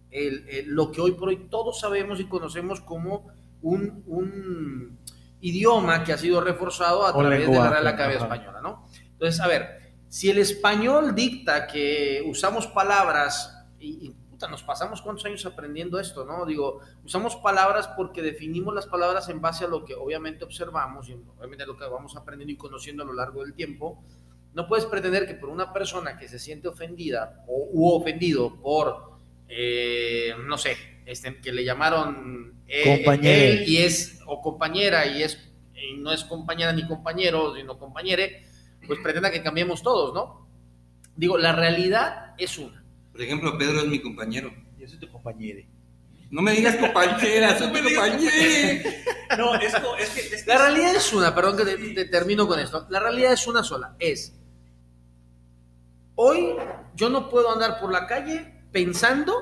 el- 0.10 0.48
el- 0.50 0.68
lo 0.70 0.92
que 0.92 1.02
hoy 1.02 1.12
por 1.14 1.30
hoy 1.30 1.48
todos 1.50 1.80
sabemos 1.80 2.20
y 2.20 2.26
conocemos 2.26 2.82
como 2.82 3.28
un, 3.62 4.04
un 4.08 5.00
idioma 5.40 6.04
que 6.04 6.14
ha 6.14 6.18
sido 6.18 6.42
reforzado 6.42 7.06
a 7.06 7.14
través 7.30 7.40
de 7.48 7.54
la 7.64 7.70
Real 7.70 7.88
Academia. 7.88 8.18
Española, 8.36 8.62
¿no? 8.62 8.88
Entonces, 9.14 9.40
a 9.40 9.48
ver, 9.48 9.94
si 10.10 10.30
el 10.30 10.38
español 10.40 11.16
dicta 11.16 11.68
que 11.68 12.24
usamos 12.28 12.68
palabras 12.68 13.66
y, 13.80 14.08
y, 14.08 14.16
nos 14.50 14.64
pasamos 14.64 15.04
cuántos 15.04 15.24
años 15.26 15.46
aprendiendo 15.46 16.00
esto, 16.00 16.26
¿no? 16.26 16.48
Digo, 16.48 16.80
usamos 17.06 17.36
palabras 17.36 17.88
porque 17.90 18.24
definimos 18.24 18.74
las 18.74 18.88
palabras 18.88 19.30
en 19.30 19.40
base 19.40 19.66
a 19.66 19.68
lo 19.68 19.86
que 19.86 19.94
obviamente 19.94 20.44
observamos 20.44 21.08
y 21.10 21.14
obviamente 21.14 21.64
lo 21.68 21.78
que 21.78 21.86
vamos 21.86 22.16
aprendiendo 22.18 22.52
y 22.52 22.58
conociendo 22.58 23.04
a 23.04 23.06
lo 23.06 23.14
largo 23.14 23.44
del 23.44 23.54
tiempo. 23.54 24.04
No 24.54 24.68
puedes 24.68 24.86
pretender 24.86 25.26
que 25.28 25.34
por 25.36 25.50
una 25.50 25.72
persona 25.72 26.18
que 26.18 26.28
se 26.28 26.38
siente 26.40 26.68
ofendida 26.68 27.44
o, 27.48 27.70
u 27.72 27.90
ofendido 27.90 28.62
por, 28.62 29.12
eh, 29.48 30.34
no 30.46 30.58
sé, 30.58 30.76
este, 31.06 31.38
que 31.40 31.52
le 31.52 31.64
llamaron 31.64 32.62
eh, 32.68 33.04
él 33.24 33.64
y 33.68 33.78
es, 33.78 34.20
o 34.26 34.42
compañera 34.42 35.06
y 35.06 35.24
es, 35.24 35.38
y 35.76 35.98
no 35.98 36.12
es 36.12 36.24
compañera 36.26 36.74
ni 36.74 36.86
compañero, 36.88 37.56
sino 37.56 37.78
compañere, 37.78 38.44
pues 38.86 39.00
pretenda 39.02 39.32
que 39.32 39.42
cambiemos 39.44 39.82
todos, 39.84 40.14
¿no? 40.14 40.48
Digo, 41.16 41.38
la 41.38 41.54
realidad 41.54 42.34
es 42.38 42.58
una. 42.58 42.84
Por 43.12 43.22
ejemplo, 43.22 43.58
Pedro 43.58 43.80
es 43.80 43.88
mi 43.88 44.02
compañero. 44.02 44.54
Yo 44.78 44.88
soy 44.88 45.00
tu 45.00 45.10
compañero. 45.12 45.62
No 46.30 46.42
me 46.42 46.54
digas 46.54 46.78
compañera, 46.78 47.58
soy 47.58 47.68
tu 47.72 47.84
compañero. 47.84 48.90
No, 49.38 49.56
es, 49.56 49.76
co- 49.76 49.98
es 49.98 50.10
que. 50.10 50.22
Es 50.36 50.44
que 50.44 50.50
La 50.50 50.58
realidad 50.58 50.96
es 50.96 51.12
una, 51.14 51.36
perdón 51.36 51.58
que 51.58 51.66
te, 51.66 51.78
te 51.94 52.06
termino 52.06 52.48
con 52.48 52.60
esto. 52.60 52.88
La 52.90 53.00
realidad 53.00 53.34
es 53.34 53.46
una 53.48 53.64
sola, 53.64 53.96
es 54.00 54.34
hoy 56.24 56.56
yo 56.96 57.10
no 57.10 57.30
puedo 57.30 57.52
andar 57.52 57.80
por 57.80 57.92
la 57.92 58.06
calle 58.08 58.54
pensando 58.72 59.34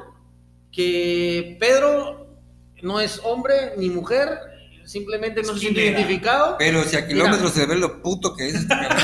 que 0.72 1.58
Pedro 1.60 2.28
no 2.82 3.00
es 3.02 3.20
hombre 3.24 3.74
ni 3.78 3.90
mujer, 3.90 4.30
simplemente 4.86 5.42
no 5.44 5.54
se 5.54 5.60
siente 5.60 5.84
identificado. 5.86 6.56
Pero 6.58 6.84
si 6.84 6.96
a 6.96 7.06
kilómetros 7.08 7.52
se 7.52 7.66
ve 7.66 7.76
lo 7.76 8.02
puto 8.02 8.36
que 8.36 8.48
es 8.48 8.56
este 8.56 8.68
cabrón. 8.76 8.98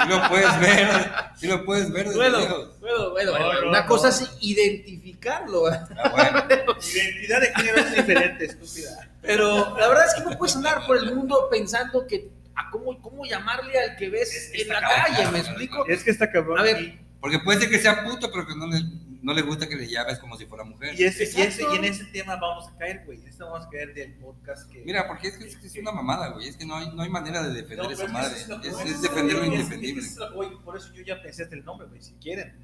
Si 0.00 0.08
lo 0.08 0.28
puedes 0.28 0.60
ver, 0.60 0.88
si 1.36 1.46
lo 1.48 1.64
puedes 1.64 1.90
ver 1.92 2.06
desde 2.06 2.16
Bueno, 2.18 2.38
bueno, 2.38 2.68
bueno, 2.80 2.98
No, 2.98 3.10
bueno, 3.10 3.32
no, 3.62 3.68
una 3.70 3.80
no. 3.82 3.86
cosa 3.88 4.08
es 4.10 4.30
identificarlo, 4.40 5.66
Ah, 5.66 5.88
bueno. 6.12 6.44
Identidad 6.94 7.40
de 7.40 7.54
género 7.54 7.78
es 7.78 7.96
diferente, 7.96 8.44
estúpida. 8.46 9.08
pero 9.20 9.76
la 9.76 9.88
verdad 9.88 10.06
es 10.06 10.14
que 10.14 10.30
no 10.30 10.38
puedes 10.38 10.54
andar 10.56 10.86
por 10.86 10.96
el 10.98 11.14
mundo 11.14 11.48
pensando 11.50 12.06
que 12.06 12.30
a 12.60 12.70
cómo, 12.70 13.00
cómo 13.00 13.24
llamarle 13.24 13.78
al 13.78 13.96
que 13.96 14.08
ves 14.10 14.34
Es- 14.52 14.62
en 14.62 14.68
la 14.68 14.74
está 14.80 14.88
calle, 14.88 15.14
cabrón. 15.16 15.32
¿me 15.32 15.38
explico? 15.40 15.86
Es 15.86 16.02
que 16.04 16.10
está 16.10 16.30
cabrón. 16.30 16.58
A 16.58 16.62
ver, 16.62 16.98
Porque 17.20 17.38
puede 17.40 17.60
ser 17.60 17.70
que 17.70 17.78
sea 17.78 18.04
puto, 18.04 18.30
pero 18.32 18.46
que 18.46 18.54
no 18.56 18.66
le, 18.66 18.80
no 19.22 19.32
le 19.34 19.42
gusta 19.42 19.68
que 19.68 19.74
le 19.76 19.88
llames 19.88 20.18
como 20.20 20.36
si 20.36 20.46
fuera 20.46 20.62
mujer. 20.64 20.94
Y, 20.98 21.04
ese, 21.04 21.24
y, 21.24 21.42
ese- 21.42 21.62
y 21.72 21.76
en 21.76 21.84
ese 21.84 22.04
tema 22.06 22.36
vamos 22.36 22.68
a 22.68 22.76
caer, 22.78 23.02
güey. 23.04 23.20
En 23.20 23.28
este 23.28 23.42
vamos 23.42 23.66
a 23.66 23.70
caer 23.70 23.92
del 23.94 24.14
podcast 24.14 24.70
que. 24.70 24.80
Mira, 24.84 25.06
porque 25.08 25.28
es 25.28 25.36
que 25.38 25.44
es, 25.46 25.56
que 25.56 25.66
es 25.66 25.76
una 25.76 25.90
mamada, 25.92 26.28
güey. 26.30 26.48
Es 26.48 26.56
que 26.56 26.64
no 26.64 26.76
hay, 26.76 26.90
no 26.94 27.02
hay 27.02 27.08
manera 27.10 27.42
de 27.42 27.52
defender 27.54 27.86
No, 27.86 27.90
esa 27.90 28.02
pero 28.02 28.12
madre. 28.12 28.36
es 28.36 28.44
que 28.44 28.68
Es, 28.68 28.80
es 28.94 29.02
defender 29.02 29.36
lo 29.36 29.42
es- 29.42 29.48
es- 29.48 29.54
indefendible. 29.54 30.02
es 30.02 30.16
por 30.64 30.76
eso 30.76 30.92
yo 30.94 31.02
ya 31.02 31.20
pensé 31.22 31.42
hasta 31.44 31.54
el 31.56 31.64
nombre, 31.64 31.88
güey, 31.88 32.02
si 32.02 32.12
quieren. 32.14 32.54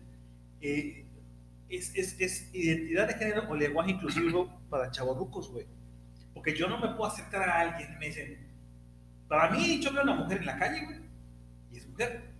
Eh, 0.60 1.04
es, 1.68 1.92
es, 1.94 2.16
es 2.20 2.54
identidad 2.54 3.08
de 3.08 3.14
género 3.14 3.48
o 3.48 3.56
lenguaje 3.56 3.90
inclusivo 3.92 4.60
para 4.70 4.90
chavorrucos, 4.90 5.50
güey. 5.50 5.66
Porque 6.32 6.54
yo 6.56 6.68
no 6.68 6.78
me 6.78 6.88
puedo 6.94 7.06
acercar 7.06 7.48
a 7.48 7.60
alguien 7.60 7.92
y 7.94 7.98
me 7.98 8.06
dicen, 8.06 8.43
para 9.28 9.50
mí, 9.50 9.80
yo 9.80 9.90
veo 9.90 10.00
a 10.00 10.04
una 10.04 10.14
mujer 10.14 10.38
en 10.38 10.46
la 10.46 10.58
calle, 10.58 10.84
güey, 10.84 10.98
y 11.72 11.78
es 11.78 11.88
mujer, 11.88 12.32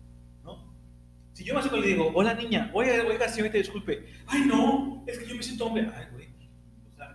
¿no? 0.42 0.75
Si 1.33 1.44
yo 1.44 1.55
me 1.55 1.61
acerco 1.61 1.77
y 1.79 1.81
le 1.81 1.87
digo, 1.88 2.11
hola 2.14 2.35
niña, 2.35 2.70
oiga, 2.75 3.05
oiga, 3.05 3.29
señorita, 3.29 3.59
disculpe, 3.59 4.07
ay 4.27 4.44
no, 4.47 5.05
es 5.07 5.18
que 5.18 5.27
yo 5.27 5.35
me 5.35 5.42
siento 5.42 5.66
hombre, 5.66 5.90
ay, 5.94 6.07
güey. 6.12 6.34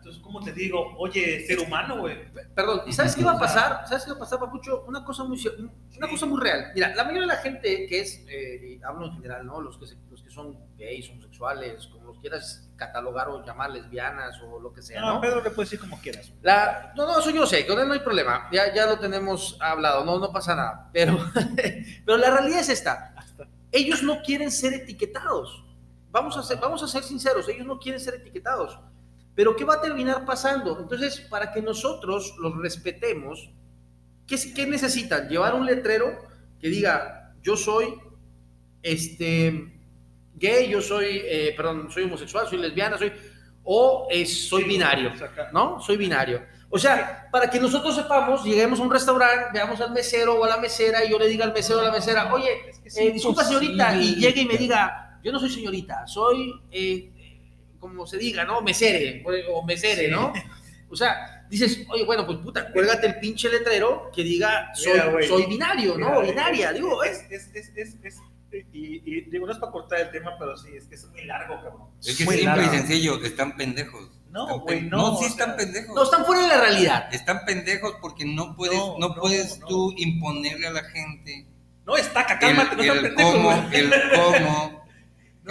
Entonces, 0.10 0.24
¿cómo 0.24 0.40
te 0.44 0.52
digo? 0.54 0.96
Oye, 0.98 1.46
ser 1.46 1.60
humano, 1.60 2.00
güey. 2.00 2.18
Perdón, 2.56 2.82
¿y 2.88 2.94
sabes 2.94 3.16
qué 3.16 3.24
va 3.24 3.34
a 3.34 3.40
pasar? 3.40 3.84
¿Sabes 3.88 4.06
qué 4.06 4.10
va 4.12 4.16
a 4.18 4.20
pasar, 4.20 4.40
Papucho? 4.40 4.84
Una 4.88 5.06
cosa 5.06 5.24
muy, 5.24 5.40
una 5.98 6.08
cosa 6.10 6.26
muy 6.26 6.42
real. 6.42 6.72
Mira, 6.74 6.96
la 6.96 7.04
mayoría 7.04 7.22
de 7.22 7.28
la 7.28 7.36
gente 7.38 7.86
que 7.86 8.00
es, 8.00 8.26
eh, 8.28 8.80
y 8.80 8.84
hablo 8.84 9.06
en 9.06 9.14
general, 9.14 9.46
¿no? 9.46 9.62
Los 9.62 9.78
que, 9.78 9.86
se- 9.86 9.98
los 10.10 10.24
que 10.24 10.32
son 10.32 10.58
gays, 10.78 11.12
homosexuales, 11.12 11.86
como 11.88 12.06
los 12.06 12.20
quieras 12.20 12.72
catalogar 12.76 13.30
o 13.30 13.46
llamar 13.46 13.70
lesbianas 13.70 14.42
o 14.42 14.60
lo 14.60 14.74
que 14.74 14.82
sea, 14.82 15.00
No, 15.02 15.14
¿no? 15.16 15.22
Pedro 15.22 15.44
le 15.44 15.52
puede 15.52 15.66
decir 15.68 15.80
como 15.80 16.02
quieras. 16.02 16.34
La, 16.42 16.92
no, 16.96 17.06
no, 17.06 17.20
eso 17.20 17.30
yo 17.30 17.46
sé, 17.46 17.68
con 17.68 17.78
él 17.80 17.88
no 17.88 17.94
hay 17.94 18.00
problema. 18.00 18.50
Ya, 18.52 18.74
ya 18.74 18.88
lo 18.88 18.98
tenemos 18.98 19.58
hablado, 19.62 20.04
no, 20.06 20.18
no 20.18 20.32
pasa 20.32 20.56
nada. 20.56 20.90
Pero, 20.92 21.20
pero 22.06 22.18
la 22.18 22.32
realidad 22.32 22.62
es 22.62 22.70
esta. 22.70 23.14
Ellos 23.72 24.02
no 24.02 24.24
quieren 24.24 24.50
ser 24.50 24.74
etiquetados. 24.74 25.66
Vamos 26.12 26.36
a 26.36 26.42
ser, 26.42 26.58
vamos 26.60 26.82
a 26.82 26.88
ser 26.88 27.04
sinceros, 27.04 27.48
ellos 27.50 27.68
no 27.68 27.78
quieren 27.78 28.02
ser 28.02 28.16
etiquetados. 28.16 28.80
Pero 29.40 29.56
¿qué 29.56 29.64
va 29.64 29.76
a 29.76 29.82
terminar 29.82 30.26
pasando? 30.26 30.78
Entonces, 30.82 31.22
para 31.22 31.54
que 31.54 31.62
nosotros 31.62 32.36
los 32.40 32.58
respetemos, 32.58 33.50
¿qué, 34.28 34.36
qué 34.54 34.66
necesitan? 34.66 35.30
Llevar 35.30 35.56
un 35.56 35.66
letrero 35.66 36.08
que 36.60 36.68
diga, 36.68 37.34
yo 37.42 37.56
soy 37.56 37.94
este, 38.84 39.80
gay, 40.36 40.68
yo 40.68 40.82
soy, 40.82 41.22
eh, 41.24 41.54
perdón, 41.56 41.90
soy 41.90 42.04
homosexual, 42.04 42.50
soy 42.50 42.58
lesbiana, 42.58 42.98
soy, 42.98 43.14
o 43.64 44.10
soy 44.12 44.64
Sí, 44.64 44.68
binario. 44.68 45.14
¿no? 45.54 45.80
Soy 45.80 45.96
binario. 45.96 46.42
O 46.70 46.78
sea, 46.78 47.30
para 47.32 47.50
que 47.50 47.62
nosotros 47.62 47.96
sepamos, 47.96 48.44
lleguemos 48.44 48.82
a 48.82 48.84
un 48.84 48.92
restaurante, 48.92 49.52
veamos 49.54 49.80
al 49.80 49.94
mesero 49.94 50.38
o 50.38 50.44
a 50.44 50.50
la 50.50 50.58
mesera 50.58 51.06
y 51.06 51.12
yo 51.12 51.18
le 51.18 51.30
diga 51.30 51.46
al 51.46 51.54
mesero 51.54 51.80
o 51.80 51.82
a 51.84 51.86
la 51.86 51.94
mesera, 51.94 52.34
oye, 52.34 52.74
eh, 52.94 53.12
disculpa 53.14 53.46
señorita, 53.46 53.96
y 53.96 54.16
llegue 54.16 54.42
y 54.42 54.46
me 54.48 54.58
diga, 54.58 55.18
yo 55.24 55.32
no 55.32 55.40
soy 55.40 55.50
señorita, 55.50 56.06
soy, 56.08 56.54
eh, 56.70 57.14
como 57.80 58.06
se 58.06 58.18
diga, 58.18 58.44
¿no? 58.46 58.62
Mesere, 58.62 59.24
o 59.52 59.64
mesere, 59.66 60.06
Sí. 60.06 60.12
¿no? 60.12 60.34
O 60.92 60.96
sea, 60.96 61.46
dices, 61.50 61.86
oye, 61.90 62.04
bueno, 62.04 62.26
pues 62.26 62.40
puta, 62.40 62.72
cuélgate 62.72 63.08
el 63.08 63.20
pinche 63.20 63.48
letrero 63.50 64.10
que 64.14 64.24
diga, 64.24 64.72
soy, 64.74 64.94
Mira, 64.94 65.28
soy 65.28 65.46
binario, 65.46 65.98
¿no? 65.98 66.10
Mira, 66.22 66.32
Binaria, 66.32 66.70
es- 66.70 66.76
digo, 66.76 67.04
es, 67.04 67.26
es, 67.30 67.50
es, 67.56 67.72
es, 67.76 67.96
es, 68.04 68.18
y, 68.74 69.02
y 69.06 69.22
digo, 69.30 69.46
no 69.46 69.52
es 69.54 69.60
para 69.60 69.72
cortar 69.72 70.00
el 70.00 70.10
tema, 70.12 70.32
pero 70.40 70.58
sí, 70.58 70.70
es 70.76 70.86
que 70.88 70.96
es 70.96 71.06
muy 71.10 71.24
largo, 71.26 71.56
cabrón. 71.62 71.90
Es 72.04 72.18
que 72.18 72.26
muy 72.26 72.36
es 72.36 72.42
simple 72.42 72.64
y 72.64 72.66
largo. 72.66 72.78
sencillo, 72.78 73.24
están 73.24 73.56
pendejos. 73.56 74.10
No, 74.32 74.60
güey, 74.62 74.82
no, 74.82 74.98
No, 74.98 75.18
sí 75.18 75.26
o 75.26 75.28
están 75.28 75.48
sea, 75.50 75.58
pendejos. 75.58 75.96
no, 75.96 76.04
están 76.04 76.26
fuera 76.26 76.42
de 76.44 76.48
la 76.48 76.60
realidad. 76.60 77.14
Están 77.14 77.46
pendejos 77.46 77.96
porque 78.02 78.26
no 78.26 78.56
puedes, 78.56 78.78
No, 78.78 78.98
no, 79.00 79.10
no, 79.10 79.16
puedes 79.16 79.60
no. 79.60 79.68
tú 79.68 79.94
imponerle 79.98 80.68
a 80.68 80.72
la 80.72 80.84
gente 80.84 81.46
No, 81.86 81.98
estaca, 81.98 82.34
el, 82.34 82.40
cálmate, 82.40 82.76
no 82.76 82.82
están 82.84 82.98
el 82.98 83.04
pendejos, 83.04 83.34
cómo, 83.34 83.52
el 83.72 83.94
cómo. 84.16 84.79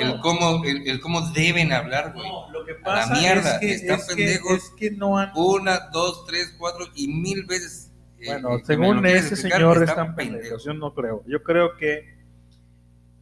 El 0.02 0.20
cómo, 0.20 0.64
el, 0.64 0.86
el 0.88 1.00
cómo 1.00 1.20
deben 1.30 1.72
hablar, 1.72 2.12
güey. 2.14 2.28
No, 2.28 2.50
lo 2.50 2.64
que 2.64 2.72
la 2.72 2.80
pasa 2.82 3.14
mierda, 3.14 3.54
es 3.56 3.58
que, 3.60 3.72
están 3.74 3.98
es 4.00 4.06
que- 4.08 4.14
pendejos. 4.16 4.52
es 4.52 4.70
que 4.76 4.90
no 4.92 5.18
han... 5.18 5.32
Una, 5.34 5.88
dos, 5.92 6.24
tres, 6.26 6.54
cuatro 6.58 6.86
y 6.94 7.08
mil 7.08 7.44
veces. 7.44 7.92
eh, 8.20 8.26
Bueno, 8.26 8.54
eh, 8.56 8.58
que 8.60 8.64
según 8.66 9.02
lo 9.02 9.08
ese 9.08 9.28
explicar, 9.34 9.58
señor 9.60 9.76
están 9.82 9.88
están 9.88 10.14
pendejos. 10.16 10.64
Yo 10.64 10.74
no 10.74 10.94
creo. 10.94 11.22
Yo 11.26 11.42
creo 11.42 11.76
que, 11.76 12.16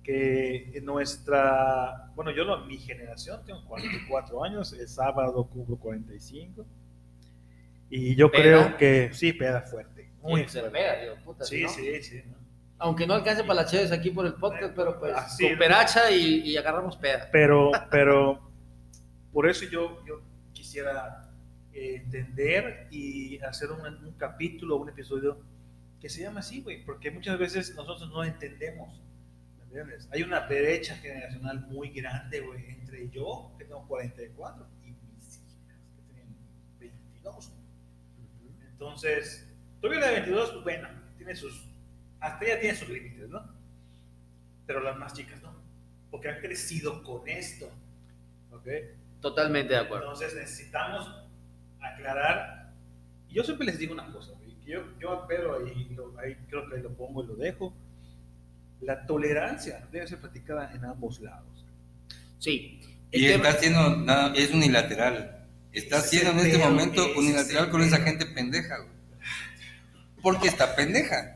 que 0.03 0.81
nuestra, 0.85 2.11
bueno, 2.15 2.31
yo 2.31 2.45
no, 2.45 2.65
mi 2.67 2.79
generación, 2.79 3.41
tengo 3.45 3.65
44 3.67 4.45
años, 4.45 4.73
el 4.73 4.89
sábado 4.89 5.45
cubro 5.45 5.77
45. 5.77 6.65
Y 7.91 8.15
yo 8.17 8.31
¿Peda? 8.31 8.43
creo 8.43 8.77
que 8.77 9.11
sí, 9.15 9.33
peda 9.33 9.63
fuerte. 9.63 10.11
Muy 10.23 10.43
Sí, 10.43 10.49
fuerte. 10.59 10.71
pega, 10.71 11.01
digo, 11.01 11.15
puta, 11.25 11.45
Sí, 11.45 11.63
¿no? 11.63 11.69
sí, 11.69 12.03
sí. 12.03 12.21
¿no? 12.27 12.36
Aunque 12.79 13.07
no 13.07 13.15
alcance 13.15 13.43
para 13.43 13.63
las 13.63 13.71
cheves 13.71 13.91
aquí 13.91 14.11
por 14.11 14.27
el 14.27 14.35
podcast, 14.35 14.75
pero 14.75 14.99
pues 14.99 15.15
Así, 15.15 15.45
con 15.45 15.53
¿no? 15.53 15.59
peracha 15.59 16.11
y, 16.11 16.41
y 16.41 16.57
agarramos 16.57 16.97
peda. 16.97 17.29
Pero, 17.33 17.71
pero 17.91 18.51
por 19.33 19.49
eso 19.49 19.65
yo, 19.65 20.05
yo 20.07 20.21
quisiera 20.53 21.31
eh, 21.73 22.03
entender 22.05 22.89
y 22.91 23.39
hacer 23.39 23.71
un, 23.71 23.81
un 24.05 24.13
capítulo, 24.15 24.77
un 24.77 24.89
episodio 24.91 25.39
que 26.01 26.09
se 26.09 26.23
llama 26.23 26.41
así, 26.41 26.63
güey, 26.63 26.85
porque 26.85 27.11
muchas 27.11 27.39
veces 27.39 27.75
nosotros 27.75 28.11
no 28.11 28.25
entendemos. 28.25 29.01
¿me 29.59 29.65
entiendes? 29.65 30.09
Hay 30.13 30.23
una 30.23 30.41
brecha 30.41 30.97
generacional 30.97 31.67
muy 31.69 31.91
grande, 31.91 32.41
güey, 32.41 32.65
entre 32.71 33.09
yo, 33.11 33.53
que 33.59 33.65
tengo 33.65 33.87
44, 33.89 34.67
y 34.85 34.91
mis 34.91 35.39
hijas, 35.39 35.59
que 35.97 36.03
tienen 36.15 36.37
22. 36.79 37.53
Entonces, 38.71 39.49
todavía 39.81 40.01
la 40.01 40.07
de 40.09 40.13
22, 40.21 40.51
pues 40.51 40.65
bueno, 40.65 40.89
tiene 41.17 41.35
sus, 41.35 41.67
hasta 42.21 42.45
ella 42.45 42.61
tiene 42.61 42.77
sus 42.77 42.89
límites, 42.89 43.29
¿no? 43.29 43.43
Pero 44.67 44.81
las 44.81 44.97
más 44.97 45.13
chicas 45.15 45.41
no, 45.43 45.53
porque 46.11 46.29
han 46.29 46.41
crecido 46.41 47.03
con 47.03 47.29
esto, 47.29 47.71
¿ok? 48.51 48.67
Totalmente 49.21 49.75
de 49.75 49.81
acuerdo. 49.81 50.13
Entonces 50.13 50.35
necesitamos 50.35 51.09
aclarar, 51.81 52.73
y 53.29 53.35
yo 53.35 53.45
siempre 53.45 53.67
les 53.67 53.79
digo 53.79 53.93
una 53.93 54.11
cosa, 54.13 54.33
güey, 54.33 54.55
que 54.65 54.73
yo, 54.73 54.99
yo 54.99 55.13
a 55.13 55.27
Pedro 55.29 55.65
ahí, 55.65 55.89
lo- 55.95 56.19
ahí 56.19 56.37
creo 56.49 56.69
que 56.69 56.79
lo 56.79 56.91
pongo 56.95 57.23
y 57.25 57.27
lo 57.29 57.37
dejo, 57.37 57.73
la 58.81 59.07
tolerancia 59.07 59.87
debe 59.93 60.07
ser 60.07 60.19
practicada 60.21 60.73
en 60.75 60.85
ambos 60.85 61.21
lados. 61.21 61.65
Sí. 62.39 62.81
El 63.13 63.23
Y 63.23 63.27
tema- 63.29 63.45
está 63.49 63.59
haciendo, 63.59 63.97
nada, 63.97 64.33
es 64.35 64.53
unilateral. 64.53 65.33
Está 65.73 65.99
haciendo 65.99 66.33
en 66.33 66.39
este 66.39 66.59
pedo, 66.59 66.71
momento 66.71 67.07
unilateral 67.17 67.71
con 67.71 67.83
esa 67.83 67.97
pedo. 67.97 68.07
gente 68.07 68.27
pendeja, 68.27 68.79
güey. 68.79 68.91
Porque 70.23 70.49
está 70.49 70.75
pendeja. 70.75 71.35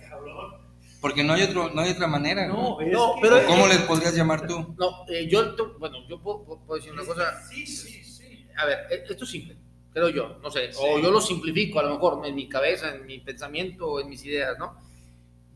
Porque 1.01 1.25
no 1.25 1.33
hay 1.33 1.43
otro, 1.43 1.71
no 1.71 1.81
hay 1.81 1.93
otra 1.93 2.07
manera. 2.07 2.47
No, 2.47 2.75
güey. 2.75 2.91
No, 2.91 3.15
que- 3.15 3.21
pero- 3.23 3.47
¿Cómo 3.47 3.67
les 3.67 3.79
podrías 3.79 4.15
llamar 4.15 4.47
tú? 4.47 4.75
No, 4.79 5.07
eh, 5.09 5.27
yo, 5.29 5.55
te- 5.55 5.63
bueno, 5.79 5.97
yo 6.09 6.21
puedo, 6.21 6.45
puedo- 6.45 6.77
decir 6.77 6.93
una 6.93 7.05
cosa. 7.05 7.43
Sí, 7.49 7.67
sí, 7.67 8.05
sí. 8.05 8.47
A 8.57 8.67
ver, 8.67 8.79
eh, 8.91 9.05
esto 9.09 9.25
es 9.25 9.31
simple, 9.31 9.57
creo 9.93 10.11
yo, 10.11 10.39
no 10.43 10.51
sé, 10.51 10.73
Sí. 10.73 10.79
o 10.83 10.99
yo 10.99 11.11
lo 11.11 11.21
simplifico 11.21 11.81
a 11.81 11.85
lo 11.85 11.95
mejor 11.95 12.27
en 12.27 12.35
mi 12.35 12.49
cabeza, 12.49 12.95
en 12.95 13.07
mi 13.07 13.19
pensamiento, 13.21 13.99
en 14.01 14.09
mis 14.11 14.23
ideas, 14.27 14.59
¿no? 14.59 14.77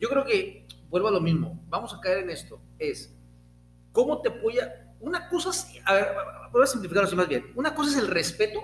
Yo 0.01 0.09
creo 0.09 0.25
que, 0.25 0.67
vuelvo 0.89 1.09
a 1.09 1.11
lo 1.11 1.21
mismo, 1.21 1.61
vamos 1.69 1.93
a 1.93 2.01
caer 2.01 2.19
en 2.19 2.31
esto, 2.31 2.61
es, 2.79 3.15
¿cómo 3.93 4.23
te 4.23 4.31
apoya? 4.31 4.95
Una 5.01 5.29
cosa 5.29 5.51
a 5.85 5.93
ver, 5.93 6.09
voy 6.51 6.63
a 6.63 6.67
simplificarlo 6.67 7.07
así 7.07 7.17
más 7.17 7.29
bien, 7.29 7.53
una 7.55 7.75
cosa 7.75 7.91
es 7.91 7.97
el 7.99 8.09
respeto 8.09 8.61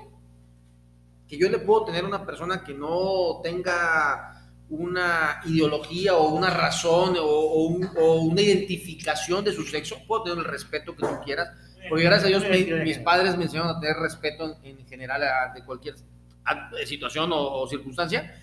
que 1.28 1.36
yo 1.38 1.48
le 1.50 1.58
puedo 1.58 1.84
tener 1.84 2.04
a 2.04 2.08
una 2.08 2.24
persona 2.24 2.64
que 2.64 2.72
no 2.72 3.40
tenga 3.42 4.29
una 4.70 5.40
ideología 5.46 6.14
o 6.16 6.28
una 6.28 6.48
razón 6.50 7.16
o, 7.18 7.22
o 7.24 7.64
un- 7.66 7.90
o 7.98 8.20
una 8.22 8.40
identificación 8.40 9.44
de 9.44 9.52
su 9.52 9.64
sexo, 9.64 9.96
puedo 10.06 10.22
tener 10.22 10.38
el 10.38 10.44
respeto 10.44 10.94
que 10.94 11.02
tú 11.06 11.18
quieras, 11.24 11.48
porque 11.88 12.04
gracias 12.04 12.26
a 12.26 12.38
Dios 12.38 12.44
mi- 12.48 12.72
mis 12.84 12.98
padres 12.98 13.36
me 13.36 13.44
enseñaron 13.44 13.76
a 13.76 13.80
tener 13.80 13.96
respeto 13.96 14.56
en, 14.62 14.78
en 14.78 14.86
general 14.86 15.22
ante 15.24 15.64
cualquier 15.64 15.96
a- 16.44 16.70
situación 16.86 17.32
o, 17.32 17.36
o 17.62 17.66
circunstancia, 17.68 18.34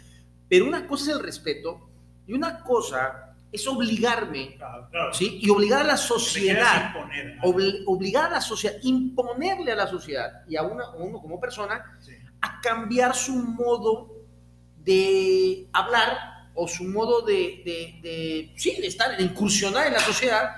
pero 0.50 0.66
una 0.66 0.86
cosa 0.86 1.12
es 1.12 1.18
el 1.18 1.24
respeto 1.24 1.90
y 2.26 2.34
una 2.34 2.60
cosa 2.62 3.24
es 3.50 3.66
obligarme, 3.66 4.56
Claro, 4.58 4.90
claro. 4.92 5.14
¿sí? 5.14 5.40
Y 5.42 5.50
obligar 5.50 5.80
a 5.82 5.86
la 5.86 5.98
sociedad, 5.98 6.88
imponer. 6.94 7.38
obli- 7.40 7.84
obligar 7.86 8.26
a 8.26 8.30
la 8.32 8.42
sociedad, 8.42 8.76
imponerle 8.84 9.72
a 9.72 9.76
la 9.76 9.88
sociedad 9.88 10.44
y 10.50 10.58
a, 10.58 10.64
una, 10.64 10.84
a 10.84 10.96
uno 10.96 11.22
como 11.22 11.40
persona 11.40 11.98
Sí. 12.02 12.12
a 12.42 12.60
cambiar 12.62 13.16
su 13.16 13.34
modo 13.34 14.17
de 14.88 15.68
hablar 15.74 16.18
o 16.56 16.68
su 16.68 16.86
modo 16.86 17.22
de, 17.26 17.62
de, 17.66 18.00
de, 18.02 18.54
sí, 18.56 18.76
de 18.82 18.88
estar, 18.88 19.16
de 19.16 19.22
incursionar 19.24 19.86
en 19.88 19.94
la 19.94 20.00
sociedad 20.00 20.50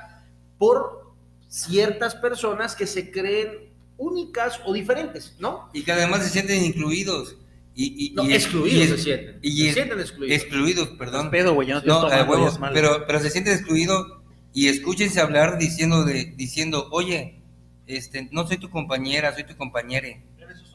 por 0.58 1.14
ciertas 1.50 2.16
personas 2.16 2.76
que 2.76 2.86
se 2.88 3.12
creen 3.12 3.74
únicas 3.98 4.62
o 4.66 4.72
diferentes, 4.72 5.36
¿no? 5.40 5.70
Y 5.74 5.84
que 5.84 5.92
además 5.92 6.24
se 6.24 6.30
sienten 6.30 6.64
incluidos. 6.64 7.36
Y, 7.76 8.08
y, 8.08 8.14
No, 8.14 8.24
y- 8.30 8.34
excluidos 8.34 8.86
y- 8.86 8.88
se 8.90 8.98
sienten. 8.98 9.40
y- 9.42 9.68
se 9.68 9.74
sienten 9.74 10.00
excluidos. 10.00 10.38
Excluidos, 10.42 10.88
perdón. 10.90 11.32
pedo, 11.32 11.54
güey, 11.54 11.68
no 11.68 11.82
No, 11.82 12.08
huevo, 12.08 12.48
es 12.48 12.60
pero, 12.74 13.06
pero 13.08 13.20
se 13.20 13.30
sienten 13.30 13.54
excluidos 13.56 14.06
y 14.54 14.68
escúchense 14.68 15.20
hablar 15.20 15.58
diciendo, 15.58 16.06
de, 16.06 16.26
diciendo 16.36 16.88
oye, 16.92 17.42
este, 17.88 18.30
no 18.32 18.48
soy 18.48 18.58
tu 18.58 18.70
compañera, 18.70 19.34
soy 19.34 19.44
tu 19.46 19.56
compañere. 19.58 20.24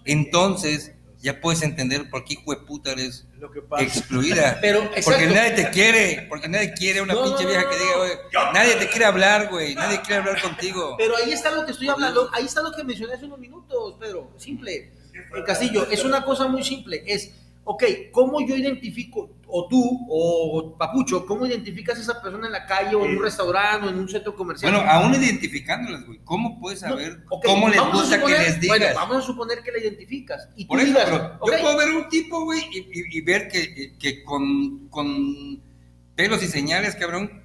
Entonces 0.04 0.92
ya 1.24 1.40
puedes 1.40 1.62
entender 1.62 2.10
por 2.10 2.22
qué 2.24 2.34
hijo 2.34 2.50
de 2.54 2.58
puta 2.58 2.92
eres 2.92 3.26
Lo 3.38 3.50
que 3.50 3.62
pasa. 3.62 3.82
excluida. 3.82 4.58
Pero, 4.62 4.90
Porque 5.02 5.26
nadie 5.26 5.52
te 5.52 5.70
quiere, 5.70 6.26
porque 6.28 6.48
nadie 6.48 6.74
quiere 6.74 7.00
una 7.00 7.14
No, 7.14 7.24
pinche 7.24 7.46
vieja 7.46 7.68
que 7.68 7.76
diga, 7.76 7.96
oye, 7.98 8.12
nadie 8.52 8.74
te 8.74 8.88
quiere 8.90 9.06
hablar, 9.06 9.48
güey, 9.48 9.74
nadie 9.74 10.00
quiere 10.02 10.16
hablar 10.16 10.40
contigo. 10.42 10.96
Pero 10.98 11.16
ahí 11.16 11.32
está 11.32 11.50
lo 11.50 11.64
que 11.64 11.72
estoy 11.72 11.88
hablando, 11.88 12.28
ahí 12.34 12.44
está 12.44 12.60
lo 12.60 12.72
que 12.72 12.84
mencioné 12.84 13.14
hace 13.14 13.24
unos 13.24 13.38
minutos, 13.38 13.96
Pedro. 13.98 14.30
Simple. 14.36 14.92
El 15.34 15.44
Castillo, 15.44 15.88
es 15.90 16.04
una 16.04 16.24
cosa 16.24 16.46
muy 16.46 16.62
simple. 16.62 17.02
Es, 17.06 17.30
ok, 17.64 17.84
¿cómo 18.12 18.46
yo 18.46 18.56
identifico, 18.56 19.30
o 19.46 19.66
tú, 19.68 20.06
o 20.10 20.76
Papucho, 20.78 21.24
cómo 21.26 21.46
identificas 21.46 21.96
a 21.98 22.02
esa 22.02 22.20
persona 22.22 22.46
en 22.46 22.52
la 22.52 22.66
calle, 22.66 22.94
o 22.94 23.04
en 23.04 23.16
un 23.16 23.22
restaurante, 23.22 23.86
o 23.86 23.90
en 23.90 23.96
un 23.98 24.08
centro 24.08 24.34
comercial? 24.36 24.72
Bueno, 24.72 24.88
aún 24.90 25.14
identificándolas, 25.14 26.04
güey, 26.06 26.18
¿cómo 26.24 26.60
puedes 26.60 26.82
No, 26.82 26.90
saber 26.90 27.24
cómo 27.44 27.68
les 27.68 27.78
vamos 27.78 27.94
a 27.94 28.00
gusta 28.00 28.16
suponer- 28.16 28.36
que 28.36 28.42
les 28.42 28.60
digas? 28.60 28.78
Bueno, 28.78 28.94
vamos 28.96 29.16
a 29.16 29.22
suponer 29.26 29.62
que 29.62 29.72
la 29.72 29.78
identificas. 29.78 30.48
Y 30.56 30.64
tú 30.64 30.68
Por 30.68 30.80
eso, 30.80 30.88
digas, 30.88 31.04
pero 31.06 31.38
yo 31.46 31.60
puedo 31.62 31.76
ver 31.78 31.90
un 31.90 32.08
tipo, 32.08 32.44
güey, 32.44 32.60
y, 32.72 32.78
y- 32.78 33.18
y 33.18 33.20
ver 33.22 33.48
que, 33.48 33.96
que 33.98 34.22
con, 34.24 34.88
con 34.88 35.62
pelos 36.16 36.42
y 36.42 36.46
señales, 36.48 36.94
cabrón, 36.96 37.42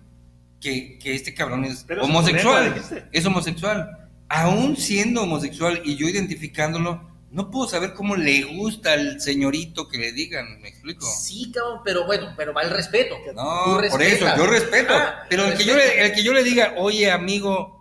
que, 0.59 0.99
que 0.99 1.15
este 1.15 1.33
cabrón 1.33 1.63
es 1.63 1.85
homosexual. 2.01 2.75
Es 3.13 3.25
homosexual. 3.25 4.09
Aún 4.27 4.75
siendo 4.75 5.23
homosexual 5.23 5.81
y 5.85 5.95
yo 5.95 6.07
identificándolo, 6.07 7.08
no 7.31 7.51
puedo 7.51 7.69
saber 7.69 7.93
cómo 7.93 8.15
le 8.15 8.43
gusta 8.43 8.93
al 8.93 9.21
señorito 9.21 9.87
que 9.87 9.97
le 9.97 10.11
digan, 10.11 10.59
¿me 10.61 10.69
explico? 10.69 11.05
Sí, 11.05 11.51
cabrón, 11.51 11.81
pero 11.85 12.05
bueno, 12.05 12.33
pero 12.35 12.53
va 12.53 12.63
el 12.63 12.69
respeto. 12.71 13.15
No, 13.35 13.65
por 13.89 14.01
eso, 14.03 14.25
yo 14.35 14.45
respeto. 14.47 14.93
Ah, 14.95 15.25
pero 15.29 15.45
el 15.45 15.55
que, 15.57 15.63
yo 15.65 15.75
le, 15.75 16.05
el 16.05 16.11
que 16.13 16.23
yo 16.23 16.33
le 16.33 16.43
diga, 16.43 16.73
oye, 16.77 17.11
amigo, 17.11 17.77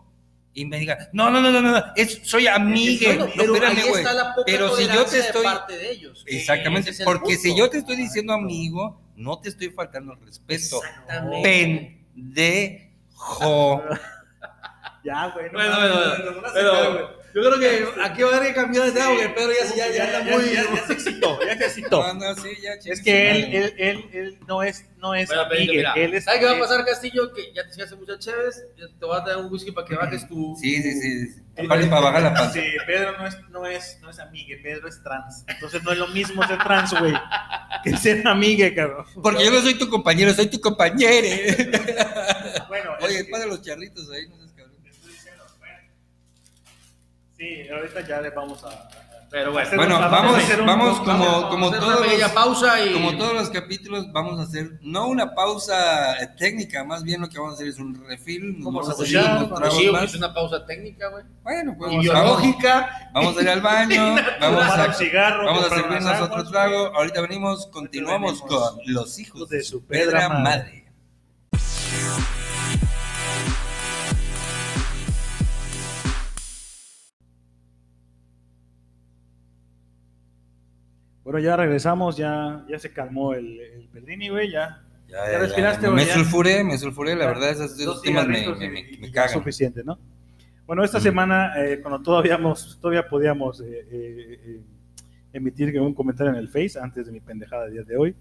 y 0.55 0.65
me 0.65 0.79
diga, 0.79 1.09
no, 1.13 1.31
no, 1.31 1.41
no, 1.41 1.51
no, 1.51 1.61
no, 1.63 1.83
es, 1.97 2.21
soy 2.25 2.47
amigue. 2.47 3.07
Bueno, 3.17 3.27
No, 3.27 3.33
pero 3.37 3.55
espérame, 3.55 3.79
ahí 3.79 3.89
está 3.89 4.13
la 4.13 4.35
poca 4.35 4.45
Pero 4.47 4.77
si 4.77 4.87
yo 4.89 5.05
te 5.07 5.19
estoy. 5.21 5.43
de 5.43 5.49
parte 5.49 5.77
de 5.79 5.91
ellos. 5.93 6.25
Exactamente, 6.27 6.91
es 6.91 7.01
porque 7.03 7.37
si 7.37 7.49
punto. 7.51 7.65
yo 7.65 7.71
te 7.71 7.79
estoy 7.79 7.97
diciendo 7.97 8.33
amigo, 8.35 9.01
no 9.17 9.41
te 9.41 9.49
estoy 9.51 9.71
faltando 9.71 10.13
el 10.15 10.21
respeto. 10.21 10.81
Exactamente. 10.83 12.03
Pendejo. 12.15 13.83
Ya, 15.05 15.29
güey. 15.29 15.47
no 15.47 15.53
Bueno, 15.53 15.71
mames, 15.71 15.93
bueno, 15.93 16.31
nos- 16.33 16.41
nos 16.43 17.18
yo 17.35 17.43
creo 17.43 17.59
que 17.59 18.03
aquí 18.03 18.23
va 18.23 18.31
a 18.33 18.37
haber 18.37 18.49
que 18.49 18.55
cambiar 18.55 18.87
de 18.87 18.93
tema 18.93 19.09
porque 19.11 19.29
Pedro 19.29 19.53
ya, 19.77 19.87
ya, 19.89 19.93
ya 19.95 20.19
anda 20.19 20.37
muy... 20.37 20.45
ya, 20.53 20.63
ya 20.75 20.87
se 20.87 20.93
excitó, 20.95 21.39
ya 21.47 21.59
se 21.59 21.65
excitó. 21.67 22.15
No, 22.15 22.15
no, 22.15 22.35
sí, 22.43 22.51
ya, 22.63 22.73
Es 22.93 23.03
que 23.03 23.31
él, 23.31 23.55
él, 23.55 23.75
él, 23.79 24.05
él 24.13 24.39
no 24.47 24.63
es, 24.63 24.85
no 24.97 25.15
es 25.15 25.29
Bueno, 25.29 25.43
Pedrito, 25.49 25.71
amigue, 25.73 25.77
mira, 25.79 25.93
él 25.95 26.15
es. 26.15 26.25
¿Sabes 26.25 26.41
qué 26.41 26.47
va 26.47 26.53
a 26.53 26.59
pasar, 26.59 26.85
Castillo? 26.85 27.33
Que 27.33 27.53
ya 27.55 27.65
te 27.67 27.75
echaste 27.75 27.97
muchas 27.97 28.19
chéves, 28.19 28.65
te 28.77 29.05
voy 29.07 29.17
a 29.17 29.21
dar 29.21 29.37
un 29.39 29.53
whisky 29.53 29.71
para 29.73 29.87
que 29.87 29.95
bajes 29.95 30.27
tu... 30.27 30.57
Sí, 30.61 30.83
sí, 30.83 31.01
sí. 31.01 31.43
Aparte 31.59 31.87
para 31.89 32.01
bajar 32.03 32.23
la 32.23 32.35
panza. 32.35 32.53
Sí, 32.53 32.63
Pedro 32.87 33.19
no 33.19 33.27
es, 33.27 33.37
no 33.51 33.67
es, 33.67 33.99
no 34.01 34.11
es 34.11 34.19
amigue, 34.21 34.59
Pedro 34.59 34.87
es 34.89 35.03
trans. 35.03 35.45
Entonces 35.49 35.83
no 35.83 35.91
es 35.91 35.99
lo 35.99 36.07
mismo 36.09 36.47
ser 36.47 36.59
trans, 36.63 36.99
güey, 37.01 37.13
que 37.83 37.97
ser 37.97 38.27
amigue, 38.29 38.73
cabrón. 38.75 39.05
Porque 39.21 39.45
yo 39.45 39.51
no 39.51 39.61
soy 39.61 39.75
tu 39.75 39.89
compañero, 39.89 40.33
soy 40.33 40.47
tu 40.47 40.61
compañere. 40.61 41.57
Bueno, 42.69 42.93
Oye, 43.01 43.19
es 43.19 43.25
que- 43.25 43.31
para 43.33 43.47
los 43.47 43.61
charritos 43.63 44.09
ahí, 44.11 44.29
no 44.29 44.37
seas 44.37 44.53
cabrón. 44.53 44.77
estoy 44.89 45.11
diciendo, 45.13 45.45
bueno. 45.59 45.79
Sí, 47.39 47.69
ahorita 47.71 48.01
ya 48.07 48.21
le 48.21 48.31
vamos 48.31 48.63
a. 48.65 48.89
Pero 49.31 49.53
bueno, 49.53 49.69
Bueno, 49.77 50.01
vamos, 50.01 50.35
a 50.37 50.39
hacer 50.39 50.59
un- 50.63 50.67
vamos 50.67 51.01
como, 51.01 51.51
como 51.51 51.67
hacer 51.69 51.81
todos 51.81 52.01
los, 52.01 52.33
pausa 52.33 52.83
y... 52.83 52.95
como 52.95 53.15
todos 53.19 53.35
los 53.35 53.51
capítulos, 53.51 54.11
vamos 54.11 54.41
a 54.41 54.45
hacer, 54.45 54.79
no 54.81 55.07
una 55.07 55.35
pausa 55.35 56.19
eh, 56.23 56.29
técnica, 56.39 56.83
más 56.83 57.03
bien 57.03 57.21
lo 57.21 57.29
que 57.29 57.37
vamos 57.39 57.53
a 57.53 57.55
hacer 57.57 57.69
es 57.69 57.79
un 57.79 57.93
tragos 59.55 59.77
Sí, 59.77 59.91
más. 59.91 60.03
es 60.05 60.15
una 60.15 60.33
pausa 60.33 60.65
técnica, 60.65 61.09
güey. 61.11 61.25
Bueno, 61.43 61.75
pues 61.77 61.93
Y 61.93 62.09
vamos, 62.09 62.41
biológica. 62.41 63.11
vamos 63.13 63.37
a 63.37 63.43
ir 63.43 63.49
al 63.51 63.61
baño, 63.61 64.17
vamos 64.41 64.63
a, 64.65 64.93
cigarro, 64.95 65.45
vamos 65.45 65.65
a 65.67 65.75
servirnos 65.75 66.21
otro 66.23 66.45
trago. 66.51 66.87
Ahorita 66.97 67.21
venimos, 67.21 67.67
continuamos 67.67 68.43
venimos. 68.43 68.71
con 68.73 68.81
los 68.87 69.19
hijos 69.19 69.47
de 69.51 69.63
su 69.63 69.85
pedra 69.85 70.21
pedra 70.27 70.29
madre. 70.41 70.87
Bueno, 81.29 81.41
ya 81.41 81.59
regresamos, 81.59 82.17
ya, 82.17 82.65
ya 82.71 82.79
se 82.79 82.91
calmó 82.91 83.35
el, 83.35 83.61
el 83.61 83.87
Pelini, 83.93 84.31
güey, 84.31 84.51
ya 84.51 84.83
Ya, 85.09 85.31
¿Ya 85.31 85.39
respiraste, 85.41 85.87
Me 85.89 85.93
güey? 85.93 86.07
Ya. 86.07 86.15
sulfuré, 86.15 86.65
me 86.65 86.79
sulfuré, 86.79 87.15
la 87.15 87.27
verdad, 87.27 87.51
esos, 87.51 87.73
esos 87.79 87.85
Dos 87.97 88.03
temas 88.03 88.27
me, 88.27 88.49
me, 88.49 88.71
me- 88.71 88.97
me 88.99 89.11
cagan. 89.11 89.27
Es 89.27 89.33
suficiente, 89.33 89.85
¿no? 89.85 89.99
Bueno, 90.67 90.83
esta 90.83 90.97
Mm. 91.01 91.03
semana, 91.03 91.53
eh, 91.63 91.81
cuando 91.83 92.01
todavía, 92.01 92.39
todavía 92.81 93.07
podíamos 93.07 93.61
eh, 93.61 93.67
eh, 93.91 94.41
eh, 94.43 94.61
emitir 95.35 95.79
un 95.79 95.93
comentario 95.93 96.33
en 96.33 96.39
el 96.39 96.49
Face, 96.49 96.79
antes 96.81 97.05
de 97.05 97.13
mi 97.13 97.21
pendejada 97.21 97.65
del 97.65 97.75
día 97.75 97.83
de 97.83 97.97
hoy, 97.99 98.15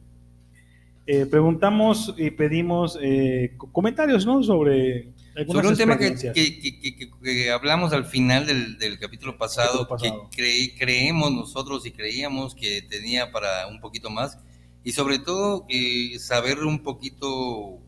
eh, 1.06 1.26
preguntamos 1.32 2.14
y 2.18 2.30
pedimos 2.32 3.00
eh, 3.02 3.54
co- 3.56 3.72
comentarios, 3.72 4.26
¿no? 4.26 4.44
Sobre 4.44 5.14
Sobre 5.46 5.68
un 5.68 5.78
tema 5.78 5.98
que, 5.98 6.06
que- 6.34 6.60
que- 6.82 7.12
que- 7.22 7.52
hablamos 7.52 7.94
al 7.94 8.06
final 8.06 8.46
del, 8.48 8.78
del 8.80 8.98
capítulo 8.98 9.38
pasado, 9.38 9.88
Capítulo 9.88 10.12
pasado. 10.16 10.30
que 10.32 10.38
creí- 10.38 10.76
creemos 10.78 11.32
nosotros 11.32 11.86
y 11.86 11.92
creíamos 11.92 12.56
que 12.56 12.82
tenía 12.82 13.32
para 13.32 13.68
un 13.68 13.80
poquito 13.80 14.10
más, 14.10 14.40
y 14.84 14.94
sobre 14.94 15.20
todo 15.20 15.66
eh, 15.70 16.18
saber 16.20 16.60
un 16.64 16.80
poquito... 16.82 17.80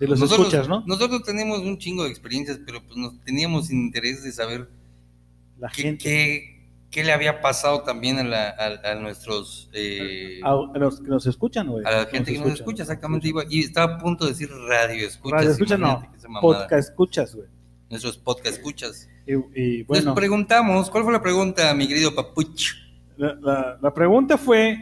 De 0.00 0.06
los 0.08 0.18
nosotros, 0.20 0.46
escuchas, 0.48 0.68
¿no? 0.68 0.82
Nosotros 0.86 1.22
tenemos 1.24 1.58
un 1.60 1.76
chingo 1.78 2.04
de 2.04 2.10
experiencias, 2.10 2.58
pero 2.64 2.82
pues 2.84 2.96
nos 2.96 3.20
teníamos 3.24 3.70
interés 3.70 4.22
de 4.22 4.30
saber 4.32 4.68
La 5.58 5.68
gente, 5.70 6.02
qué- 6.04 6.57
qué 6.90 7.04
le 7.04 7.12
había 7.12 7.40
pasado 7.40 7.82
también 7.82 8.18
a, 8.18 8.24
la- 8.24 8.48
a- 8.50 8.92
a 8.92 8.94
nuestros... 8.94 9.68
eh, 9.72 10.40
a, 10.42 10.50
a 10.52 10.78
los 10.78 11.00
que 11.00 11.08
nos 11.08 11.26
escuchan, 11.26 11.68
güey. 11.68 11.84
a 11.86 11.90
la 11.90 12.06
gente 12.06 12.32
que 12.32 12.38
nos 12.38 12.52
escucha, 12.54 12.82
exactamente. 12.82 13.28
Iba, 13.28 13.42
y 13.48 13.60
estaba 13.60 13.94
a 13.94 13.98
punto 13.98 14.24
de 14.24 14.30
decir 14.32 14.48
radio 14.68 15.06
escuchas. 15.06 15.38
Radio 15.40 15.50
escucha, 15.52 15.76
no, 15.78 16.02
podcast 16.40 16.88
escuchas, 16.90 17.34
güey. 17.34 17.48
Nuestros 17.90 18.16
podcast 18.18 18.56
escuchas. 18.56 19.08
Y, 19.26 19.32
y 19.54 19.82
bueno, 19.84 20.06
Les 20.06 20.14
preguntamos, 20.14 20.90
¿cuál 20.90 21.04
fue 21.04 21.12
la 21.12 21.22
pregunta, 21.22 21.72
mi 21.74 21.86
querido 21.88 22.14
Papuch? 22.14 22.72
la, 23.16 23.34
la- 23.40 23.78
la 23.82 23.94
pregunta 23.94 24.38
fue, 24.38 24.76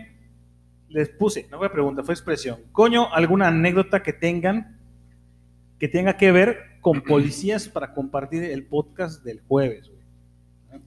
les 0.89 1.09
puse, 1.09 1.47
no 1.51 1.59
fue 1.59 1.71
pregunta, 1.71 2.03
fue 2.05 2.15
expresión. 2.15 2.61
Coño, 2.73 3.13
alguna 3.13 3.49
anécdota 3.49 4.03
que 4.03 4.13
tengan 4.13 4.79
que 5.79 5.89
tenga 5.89 6.17
que 6.17 6.33
ver 6.33 6.59
con 6.81 7.03
policías 7.03 7.69
para 7.69 7.93
compartir 7.93 8.45
el 8.45 8.65
podcast 8.65 9.23
del 9.25 9.41
jueves, 9.47 9.89
güey. 9.89 9.96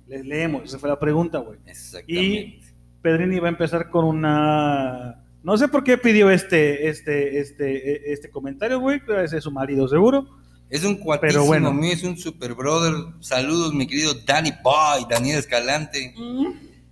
Les 0.08 0.26
leemos, 0.26 0.64
esa 0.66 0.80
fue 0.80 0.90
la 0.90 1.00
pregunta, 1.00 1.40
güey. 1.40 1.60
Exactamente. 1.66 2.62
Pedrini 3.02 3.40
va 3.40 3.48
a 3.48 3.52
empezar 3.52 3.90
con 3.90 4.06
una... 4.06 5.24
No 5.42 5.58
sé 5.58 5.68
por 5.70 5.84
qué 5.86 5.98
pidió 5.98 6.30
este, 6.32 6.90
este, 6.90 7.40
este, 7.40 8.12
este 8.12 8.30
comentario, 8.30 8.80
güey, 8.80 9.02
ese 9.24 9.38
es 9.38 9.44
su 9.44 9.52
marido, 9.52 9.88
seguro. 9.88 10.28
Es 10.70 10.84
un 10.84 10.98
cuatísimo 10.98 11.32
Pero 11.42 11.46
bueno. 11.46 11.74
mío, 11.74 11.94
es 11.94 12.04
un 12.04 12.18
super 12.18 12.54
brother. 12.56 12.94
Saludos, 13.22 13.74
mi 13.74 13.88
querido 13.88 14.14
Danny 14.26 14.52
Boy, 14.64 15.06
Daniel 15.10 15.40
Escalante. 15.40 16.14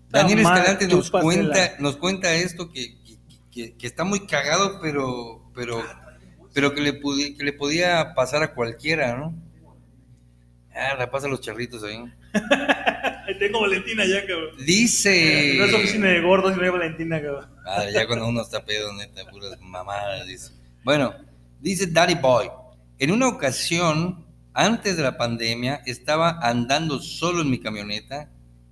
Daniel 0.09 0.41
Tamar, 0.41 0.57
Escalante 0.59 0.87
nos 0.87 1.11
cuenta, 1.11 1.71
nos 1.79 1.97
cuenta 1.97 2.33
esto 2.33 2.71
que, 2.71 2.95
que- 3.03 3.17
que- 3.51 3.75
que 3.75 3.85
está 3.87 4.03
muy 4.05 4.21
cagado, 4.25 4.79
pero, 4.81 5.51
pero, 5.53 5.83
pero 6.53 6.73
que 6.73 6.79
le, 6.81 7.01
pudi- 7.01 7.35
que 7.37 7.43
le 7.43 7.51
podía 7.53 8.13
pasar 8.15 8.41
a 8.43 8.53
cualquiera, 8.53 9.17
¿no? 9.17 9.35
Ah, 10.73 10.95
la 10.97 11.11
pasa 11.11 11.27
a 11.27 11.29
los 11.29 11.41
charritos 11.41 11.83
ahí. 11.83 12.03
Tengo 13.39 13.61
Valentina 13.61 14.05
ya, 14.05 14.25
cabrón. 14.25 14.51
Dice. 14.65 15.55
No 15.57 15.65
es 15.65 15.73
oficina 15.73 16.07
de 16.07 16.21
gordos, 16.21 16.53
sino 16.53 16.63
de 16.63 16.69
Valentina, 16.69 17.21
cabrón. 17.21 17.45
Ah, 17.65 17.85
ya 17.91 18.07
cuando 18.07 18.27
uno 18.27 18.41
está 18.41 18.63
pedo, 18.63 18.91
neta, 18.93 19.29
puras 19.29 19.59
mamadas, 19.61 20.25
dice. 20.27 20.51
Bueno, 20.83 21.13
dice 21.59 21.87
Daddy 21.87 22.15
Boy, 22.15 22.49
en 22.99 23.11
una 23.11 23.27
ocasión, 23.27 24.25
antes 24.53 24.97
de 24.97 25.03
la 25.03 25.17
pandemia, 25.17 25.81
estaba 25.85 26.39
andando 26.41 26.99
solo 26.99 27.41
en 27.41 27.49
mi 27.49 27.59
camioneta 27.59 28.31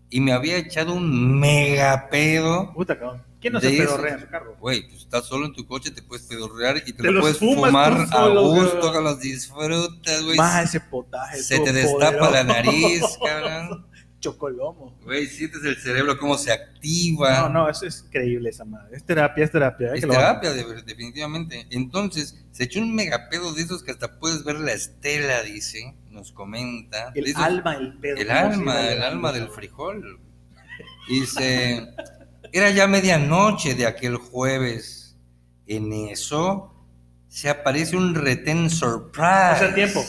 y 0.09 0.19
me 0.19 0.31
había 0.31 0.57
echado 0.57 0.93
un 0.93 1.39
mega 1.39 2.09
pedo. 2.09 2.73
Puta, 2.73 2.97
cabrón. 2.97 3.23
¿Quién 3.45 3.53
no 3.53 3.59
De 3.59 3.69
se 3.69 3.77
pedorrea 3.77 4.13
en 4.15 4.19
su 4.21 4.27
carro? 4.27 4.57
Güey, 4.59 4.87
pues 4.89 5.01
estás 5.03 5.25
solo 5.25 5.45
en 5.45 5.53
tu 5.53 5.67
coche, 5.67 5.91
te 5.91 6.01
puedes 6.01 6.25
pedorrear 6.25 6.77
y 6.77 6.93
te, 6.93 6.93
Te 6.93 7.03
lo 7.03 7.11
los 7.11 7.21
puedes 7.21 7.37
fumas 7.37 7.69
fumar 7.69 8.07
a 8.11 8.27
gusto, 8.41 8.91
que 8.91 9.01
los 9.01 9.19
disfrutas, 9.19 10.23
güey. 10.23 10.35
Más 10.35 10.63
ese 10.65 10.79
potaje. 10.79 11.37
Se 11.43 11.59
te 11.59 11.71
destapa 11.71 12.31
la 12.31 12.43
nariz, 12.43 13.03
cabrón. 13.23 13.85
Chocolomo. 14.19 14.97
Güey, 15.03 15.27
sientes 15.27 15.63
el 15.63 15.77
cerebro 15.77 16.17
cómo 16.17 16.39
se 16.39 16.51
activa. 16.51 17.41
No, 17.41 17.49
no, 17.49 17.69
eso 17.69 17.85
es 17.85 18.03
increíble 18.07 18.49
esa 18.49 18.65
madre. 18.65 18.97
Es 18.97 19.03
terapia, 19.05 19.43
es 19.45 19.51
terapia. 19.51 19.89
¿eh? 19.89 19.97
Es 19.97 20.01
terapia, 20.01 20.51
de- 20.51 20.81
definitivamente. 20.81 21.67
Entonces, 21.69 22.43
se 22.51 22.63
echó 22.63 22.79
un 22.79 22.95
megapedo 22.95 23.53
de 23.53 23.61
esos 23.61 23.83
que 23.83 23.91
hasta 23.91 24.17
puedes 24.17 24.43
ver 24.43 24.55
la 24.55 24.73
estela, 24.73 25.43
dice, 25.43 25.93
nos 26.09 26.31
comenta. 26.31 27.11
El 27.13 27.27
esos- 27.27 27.43
alma, 27.43 27.75
el 27.75 27.93
pedo. 27.99 28.17
el 28.17 28.25
¿cómo 28.27 28.39
se 28.39 28.45
alma, 28.55 28.87
el 28.89 29.03
alma 29.03 29.31
del 29.31 29.49
frijol. 29.49 30.19
Dice, 31.07 31.87
era 32.57 32.69
ya 32.71 32.87
medianoche 32.87 33.75
de 33.75 33.85
aquel 33.85 34.17
jueves. 34.17 35.17
En 35.67 35.91
eso 35.93 36.71
se 37.27 37.49
aparece 37.49 37.97
un 37.97 38.15
retén 38.15 38.69
surprise. 38.69 39.55
O 39.55 39.57
sea, 39.59 39.73
tiempo. 39.75 40.01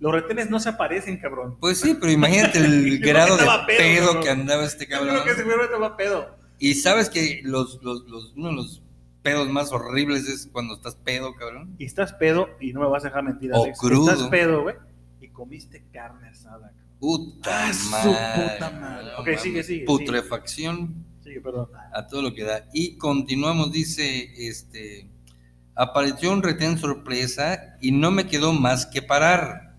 Los 0.00 0.12
retenes 0.12 0.50
no 0.50 0.58
se 0.58 0.68
aparecen, 0.70 1.18
cabrón. 1.18 1.56
Pues 1.60 1.78
sí, 1.80 1.96
pero 2.00 2.10
imagínate 2.12 2.58
el 2.58 2.98
Yo 3.00 3.06
grado 3.08 3.36
de 3.36 3.46
pedo, 3.76 4.20
que 4.20 4.30
andaba 4.30 4.64
este 4.64 4.86
Yo 4.86 4.90
cabrón. 4.90 5.14
creo 5.22 5.24
que 5.24 5.34
seguramente 5.42 5.76
va 5.76 5.96
pedo. 5.96 6.36
Y 6.58 6.74
sabes 6.74 7.08
que 7.10 7.40
los, 7.44 7.80
los, 7.82 8.04
los- 8.08 8.32
uno 8.36 8.48
de 8.48 8.54
los 8.54 8.82
pedos 9.22 9.48
más 9.48 9.70
horribles 9.72 10.28
es 10.28 10.48
cuando 10.50 10.74
estás 10.74 10.96
pedo, 10.96 11.34
cabrón. 11.34 11.74
Y 11.78 11.84
estás 11.84 12.12
pedo, 12.14 12.48
y 12.60 12.72
no 12.72 12.80
me 12.80 12.86
vas 12.86 13.04
a 13.04 13.08
dejar 13.08 13.22
mentir, 13.24 13.52
O 13.52 13.62
Alex. 13.64 13.78
crudo. 13.78 14.10
Estás 14.12 14.28
pedo, 14.28 14.62
güey. 14.62 14.74
Y 15.20 15.28
comiste 15.28 15.84
carne 15.92 16.28
asada, 16.28 16.72
cabrón. 16.72 16.82
Puta 16.98 17.66
Ah, 17.68 17.72
su 17.72 17.90
madre. 17.90 18.52
puta 18.54 18.70
madre. 18.70 19.06
No 19.12 19.18
Ok, 19.20 19.38
sigue, 19.38 19.62
sigue, 19.62 19.84
Putrefacción 19.84 21.04
Sí, 21.34 21.40
perdón. 21.40 21.68
a 21.94 22.06
todo 22.06 22.22
lo 22.22 22.34
que 22.34 22.44
da. 22.44 22.66
Y 22.72 22.96
continuamos, 22.98 23.72
dice, 23.72 24.32
este, 24.48 25.08
apareció 25.74 26.32
un 26.32 26.42
retén 26.42 26.78
sorpresa 26.78 27.76
y 27.80 27.92
no 27.92 28.10
me 28.10 28.26
quedó 28.26 28.52
más 28.52 28.86
que 28.86 29.02
parar. 29.02 29.76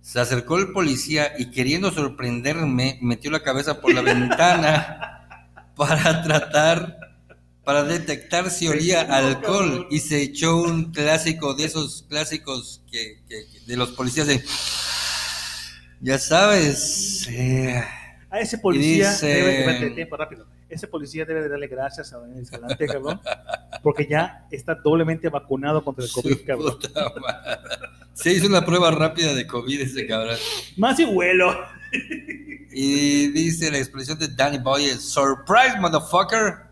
Se 0.00 0.20
acercó 0.20 0.58
el 0.58 0.72
policía 0.72 1.32
y 1.38 1.50
queriendo 1.50 1.90
sorprenderme, 1.90 2.98
metió 3.02 3.30
la 3.30 3.42
cabeza 3.42 3.80
por 3.80 3.92
la 3.92 4.00
ventana 4.00 5.26
para 5.76 6.22
tratar, 6.22 6.98
para 7.62 7.82
detectar 7.84 8.50
si 8.50 8.68
olía 8.68 9.02
alcohol 9.02 9.86
y 9.90 9.98
se 9.98 10.22
echó 10.22 10.56
un 10.62 10.92
clásico 10.92 11.54
de 11.54 11.64
esos 11.64 12.06
clásicos 12.08 12.82
que, 12.90 13.22
que- 13.28 13.44
que- 13.52 13.60
de 13.66 13.76
los 13.76 13.90
policías 13.90 14.26
de, 14.28 14.42
ya 16.00 16.18
sabes, 16.18 17.26
eh, 17.30 17.82
A 18.30 18.40
ese 18.40 18.58
policía 18.58 19.10
dice- 19.10 19.26
debe 19.26 19.58
espérate, 19.60 19.90
tiempo 19.90 20.16
rápido. 20.16 20.46
Ese 20.68 20.86
policía 20.86 21.24
debe 21.24 21.42
de 21.42 21.48
darle 21.48 21.66
gracias 21.66 22.12
a 22.12 22.18
Daniel 22.18 22.42
Escalante, 22.42 22.86
cabrón, 22.86 23.20
porque 23.82 24.06
ya 24.06 24.46
está 24.50 24.74
doblemente 24.74 25.28
vacunado 25.28 25.82
contra 25.82 26.04
el 26.04 26.10
COVID, 26.10 26.46
cabrón. 26.46 26.78
Se 28.12 28.32
hizo 28.32 28.46
una 28.46 28.64
prueba 28.64 28.90
rápida 28.90 29.34
de 29.34 29.46
COVID 29.46 29.80
ese 29.80 30.06
cabrón. 30.06 30.36
Más 30.76 30.98
y 31.00 31.04
vuelo. 31.04 31.56
Y 32.70 33.28
dice 33.28 33.70
la 33.70 33.78
expresión 33.78 34.18
de 34.18 34.28
Danny 34.28 34.58
Boy 34.58 34.88
Surprise, 34.98 35.78
motherfucker. 35.80 36.68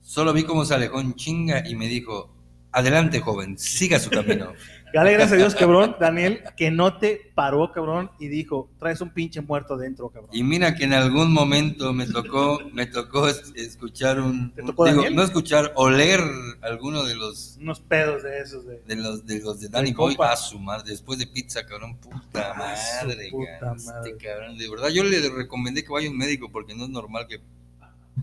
Solo 0.00 0.32
vi 0.32 0.44
cómo 0.44 0.64
se 0.64 0.74
alejó 0.74 1.00
en 1.00 1.14
chinga 1.14 1.68
y 1.68 1.74
me 1.74 1.86
dijo, 1.86 2.34
adelante 2.72 3.20
joven, 3.20 3.58
siga 3.58 3.98
su 3.98 4.10
camino. 4.10 4.52
Dale 4.94 5.12
gracias 5.12 5.32
a 5.32 5.36
Dios, 5.36 5.54
cabrón, 5.54 5.96
Daniel, 5.98 6.42
que 6.56 6.70
no 6.70 6.98
te 6.98 7.32
paró, 7.34 7.72
cabrón, 7.72 8.10
y 8.20 8.28
dijo, 8.28 8.70
traes 8.78 9.00
un 9.00 9.10
pinche 9.10 9.40
muerto 9.40 9.76
dentro, 9.76 10.08
cabrón. 10.08 10.30
Y 10.32 10.42
mira 10.44 10.74
que 10.76 10.84
en 10.84 10.92
algún 10.92 11.32
momento 11.32 11.92
me 11.92 12.06
tocó, 12.06 12.60
me 12.72 12.86
tocó 12.86 13.28
es- 13.28 13.52
escuchar 13.56 14.20
un, 14.20 14.52
¿Te 14.54 14.62
tocó 14.62 14.84
digo, 14.84 14.96
Daniel? 14.98 15.16
no 15.16 15.22
escuchar, 15.22 15.72
oler 15.74 16.20
alguno 16.62 17.02
de 17.04 17.16
los 17.16 17.56
Unos 17.60 17.80
pedos 17.80 18.22
de 18.22 18.38
esos, 18.38 18.64
de... 18.66 18.80
de 18.86 18.96
los 18.96 19.26
de 19.26 19.40
los 19.40 19.60
de 19.60 19.68
Danny 19.68 19.92
Boy 19.92 20.16
a 20.20 20.36
su 20.36 20.58
madre, 20.60 20.90
después 20.90 21.18
de 21.18 21.26
pizza, 21.26 21.66
cabrón, 21.66 21.96
puta 21.96 22.54
madre, 22.54 23.28
puta 23.30 23.50
cabrón, 23.60 23.76
este 23.78 23.90
madre. 23.92 24.16
cabrón, 24.16 24.58
de 24.58 24.70
verdad 24.70 24.88
yo 24.90 25.02
le 25.02 25.28
recomendé 25.28 25.82
que 25.82 25.90
vaya 25.92 26.08
a 26.08 26.10
un 26.12 26.18
médico 26.18 26.50
porque 26.52 26.74
no 26.74 26.84
es 26.84 26.90
normal 26.90 27.26
que 27.26 27.40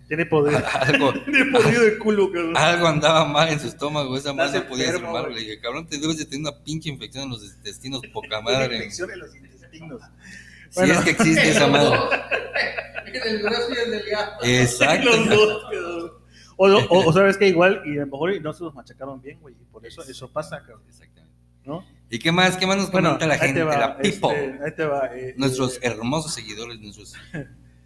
Tiene 0.08 0.26
poder. 0.26 0.64
algo 0.82 1.14
Tiene 1.26 1.46
poder 1.52 1.80
de 1.80 1.98
culo, 1.98 2.32
cabrón. 2.32 2.58
algo 2.58 2.88
andaba 2.88 3.26
mal 3.26 3.50
en 3.50 3.60
su 3.60 3.68
estómago, 3.68 4.16
esa 4.18 4.34
madre 4.34 4.60
no 4.60 4.68
podía 4.68 4.86
ser 4.86 4.96
enfermo, 4.96 5.14
malo. 5.14 5.26
güey. 5.30 5.36
Le 5.36 5.42
dije, 5.50 5.60
cabrón, 5.62 5.88
te 5.88 5.98
debes 5.98 6.18
de 6.18 6.26
tener 6.26 6.42
una 6.52 6.64
pinche 6.64 6.90
infección 6.90 7.26
en 7.26 7.30
los 7.32 7.44
intestinos, 7.44 8.02
poca 8.14 8.40
Una 8.40 8.42
madre. 8.42 8.76
infección 8.78 9.12
en 9.12 9.20
los 9.20 9.36
intestinos. 9.36 10.02
Si 10.70 10.76
Bueno. 10.80 10.94
es 10.94 11.00
que 11.02 11.10
existe 11.12 11.50
esa 11.50 11.68
madre. 11.68 12.00
En 13.06 13.16
el 13.36 13.40
grueso 13.42 13.68
y 13.74 13.78
el 13.86 13.92
delgado. 13.92 14.32
Exacto. 14.44 15.10
Los 15.10 15.30
dos, 15.30 15.64
cabrón. 15.64 16.12
O, 16.58 16.68
o, 16.68 17.08
o 17.10 17.14
sabes 17.14 17.38
que 17.38 17.48
igual, 17.48 17.82
y 17.86 17.98
a 17.98 18.02
lo 18.02 18.08
mejor 18.08 18.40
no 18.42 18.54
se 18.54 18.64
los 18.64 18.74
machacaron 18.76 19.20
bien, 19.22 19.40
güey, 19.42 19.56
y 19.60 19.66
por 19.66 19.84
eso 19.86 20.04
eso 20.04 20.32
pasa, 20.32 20.60
cabrón, 20.60 20.84
Exactamente. 20.88 21.34
¿no? 21.66 21.84
¿Y 22.10 22.20
qué 22.20 22.32
más? 22.32 22.56
¿Qué 22.58 22.68
más 22.68 22.78
nos 22.78 22.92
Bueno, 22.92 23.10
comenta 23.18 23.28
la 23.28 23.38
gente? 23.40 23.64
va, 23.64 23.78
la 23.78 23.98
people. 23.98 24.30
este, 24.32 24.64
ahí 24.64 24.76
te 24.76 24.86
va. 24.86 25.10
eh, 25.16 25.34
nuestros 25.38 25.76
eh, 25.78 25.80
hermosos 25.84 26.34
seguidores, 26.34 26.80
nuestros 26.80 27.14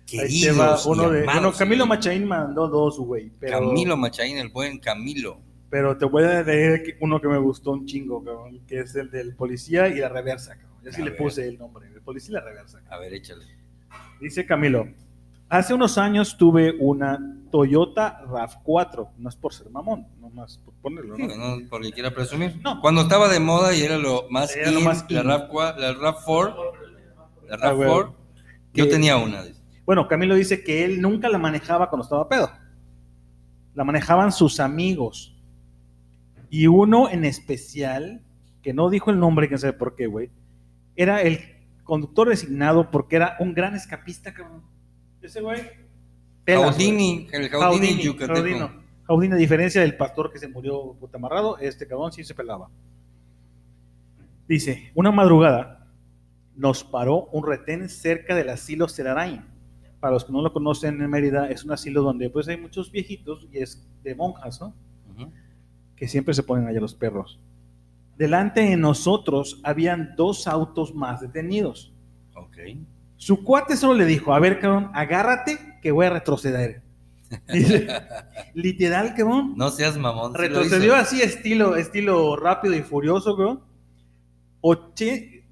queridos. 0.06 0.86
uno 0.86 1.10
de, 1.10 1.24
bueno, 1.24 1.52
Camilo. 1.54 1.86
Machaín 1.86 2.26
mandó 2.28 2.68
dos, 2.68 2.98
güey, 3.00 3.32
pero, 3.40 3.60
Camilo 3.60 3.98
Machaín, 3.98 4.38
el 4.38 4.50
buen 4.50 4.78
Camilo. 4.80 5.40
pero 5.70 5.98
te 5.98 6.06
voy 6.06 6.24
a 6.24 6.42
leer 6.44 6.98
uno 7.02 7.20
que 7.20 7.28
me 7.28 7.38
gustó 7.38 7.72
un 7.72 7.86
chingo, 7.86 8.24
cabrón, 8.24 8.60
que 8.68 8.80
es 8.80 8.96
el 8.96 9.10
del 9.12 9.36
policía 9.36 9.88
y 9.88 9.96
la 9.96 10.10
reversa, 10.10 10.56
cabrón. 10.56 10.80
Yo 10.84 10.92
sí 10.92 11.02
A 11.02 11.06
le 11.06 11.12
ver. 11.12 11.20
puse 11.20 11.48
el 11.48 11.58
nombre, 11.58 11.88
el 11.94 12.02
policía 12.02 12.32
y 12.32 12.34
la 12.36 12.42
reversa. 12.42 12.78
cabrón. 12.80 12.94
A 12.94 13.00
ver, 13.00 13.14
échale. 13.14 13.46
Dice 14.22 14.46
Camilo, 14.46 14.88
hace 15.50 15.74
unos 15.74 15.98
años 15.98 16.38
tuve 16.38 16.76
una 16.80 17.20
Toyota 17.52 18.22
RAV4. 18.28 19.10
No 19.18 19.30
es 19.30 19.36
por 19.36 19.54
ser 19.54 19.70
mamón, 19.70 20.08
nomás 20.20 20.58
por 20.60 20.74
ponerlo, 20.76 21.18
¿no? 21.18 21.28
No, 21.36 21.68
porque 21.70 21.92
quiera 21.92 22.14
presumir. 22.14 22.56
No. 22.64 22.80
Cuando 22.82 23.02
estaba 23.02 23.28
de 23.30 23.40
moda 23.40 23.74
y 23.74 23.82
era 23.82 23.98
lo 23.98 24.28
más 24.30 24.56
Era 24.56 24.72
lo 24.72 24.82
más 24.82 25.06
la 25.10 25.22
in. 25.22 25.28
RAV4, 25.28 25.78
la 25.78 25.94
RAV4, 25.94 26.56
la 27.48 27.56
Ah, 27.62 27.72
güey. 27.72 27.90
RAV4, 27.90 28.14
yo 28.74 28.86
Que- 28.86 28.92
tenía 28.92 29.18
una. 29.18 29.44
dice. 29.44 29.62
Bueno, 29.86 30.08
Camilo 30.08 30.36
dice 30.36 30.64
que 30.64 30.84
él 30.84 31.02
nunca 31.02 31.30
la 31.30 31.38
manejaba 31.38 31.90
cuando 31.90 32.04
estaba 32.04 32.28
pedo. 32.28 32.50
La 33.74 33.84
manejaban 33.84 34.32
sus 34.32 34.60
amigos. 34.60 35.36
Y 36.50 36.68
uno 36.68 37.10
en 37.10 37.26
especial, 37.26 38.24
que 38.62 38.74
no 38.74 38.90
dijo 38.90 39.12
el 39.12 39.20
nombre, 39.20 39.48
quién 39.48 39.60
sabe 39.60 39.74
por 39.74 39.96
qué, 39.96 40.08
güey, 40.08 40.32
era 40.96 41.22
el 41.22 41.40
conductor 41.84 42.30
designado 42.30 42.90
porque 42.90 43.18
era 43.18 43.36
un 43.40 43.54
gran 43.54 43.76
escapista, 43.76 44.34
cabrón. 44.34 44.64
Ese 45.22 45.42
güey. 45.42 45.62
pelas, 46.44 46.72
Jaudini, 46.72 47.28
el 47.32 47.50
güey. 47.50 47.62
Jaudini 47.62 48.04
yucateco. 48.04 48.72
Jaudini, 49.08 49.34
a 49.34 49.38
diferencia 49.38 49.82
del 49.82 49.96
pastor 49.96 50.32
que 50.32 50.40
se 50.40 50.48
murió 50.48 50.94
puta 51.00 51.18
amarrado, 51.18 51.58
este 51.60 51.88
cabrón 51.88 52.12
sí 52.12 52.24
se 52.24 52.34
pelaba. 52.34 52.70
Dice, 54.48 54.92
una 54.96 55.12
madrugada 55.12 55.88
nos 56.56 56.84
paró 56.84 57.26
un 57.32 57.46
retén 57.46 57.90
cerca 57.90 58.36
del 58.36 58.50
asilo 58.50 58.88
Cerarain. 58.88 59.55
Para 60.06 60.14
los 60.14 60.26
que 60.26 60.32
no 60.32 60.44
lo 60.44 60.54
conocen 60.54 61.02
en 61.02 61.10
Mérida, 61.10 61.50
es 61.50 61.64
un 61.64 61.72
asilo 61.72 62.04
donde 62.04 62.30
pues 62.30 62.48
hay 62.48 62.58
muchos 62.58 62.92
viejitos 62.92 63.48
y 63.52 63.58
es 63.58 63.84
de 64.04 64.14
monjas, 64.14 64.62
¿no? 64.62 64.72
Que 65.96 66.08
siempre 66.08 66.36
se 66.36 66.44
ponen 66.44 66.68
allá 66.68 66.80
los 66.80 66.94
perros. 66.94 67.40
Delante 68.16 68.62
de 68.62 68.78
nosotros 68.78 69.60
habían 69.64 70.14
dos 70.16 70.46
autos 70.46 70.94
más 70.94 71.22
detenidos. 71.22 71.92
Ok. 72.36 72.56
Su 73.18 73.44
cuate 73.44 73.76
solo 73.76 73.96
le 73.96 74.06
dijo, 74.06 74.32
a 74.32 74.40
ver, 74.40 74.60
cabrón, 74.60 74.92
agárrate 74.94 75.58
que 75.82 75.92
voy 75.92 76.06
a 76.06 76.12
retroceder. 76.12 76.84
Dice, 77.52 77.88
literal, 78.54 79.16
cabrón. 79.16 79.56
No 79.58 79.72
seas 79.72 79.98
mamón. 79.98 80.36
Retrocedió 80.36 80.94
así, 80.94 81.24
estilo, 81.24 81.78
estilo 81.78 82.36
rápido 82.36 82.76
y 82.76 82.84
furioso, 82.84 83.36
güey. 83.36 83.58
Oche... 84.62 85.48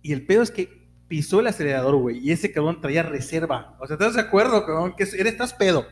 Y 0.00 0.12
el 0.12 0.24
pedo 0.24 0.42
es 0.42 0.52
que 0.52 0.75
pisó 1.08 1.40
el 1.40 1.46
acelerador, 1.46 1.96
güey. 1.96 2.18
Y 2.18 2.32
ese 2.32 2.52
cabrón 2.52 2.80
traía 2.80 3.02
reserva. 3.02 3.76
O 3.80 3.86
sea, 3.86 3.94
¿estás 3.94 4.14
de 4.14 4.20
acuerdo, 4.20 4.64
cabrón? 4.66 4.94
Que 4.96 5.04
eres, 5.04 5.32
estás 5.32 5.54
pedo. 5.54 5.86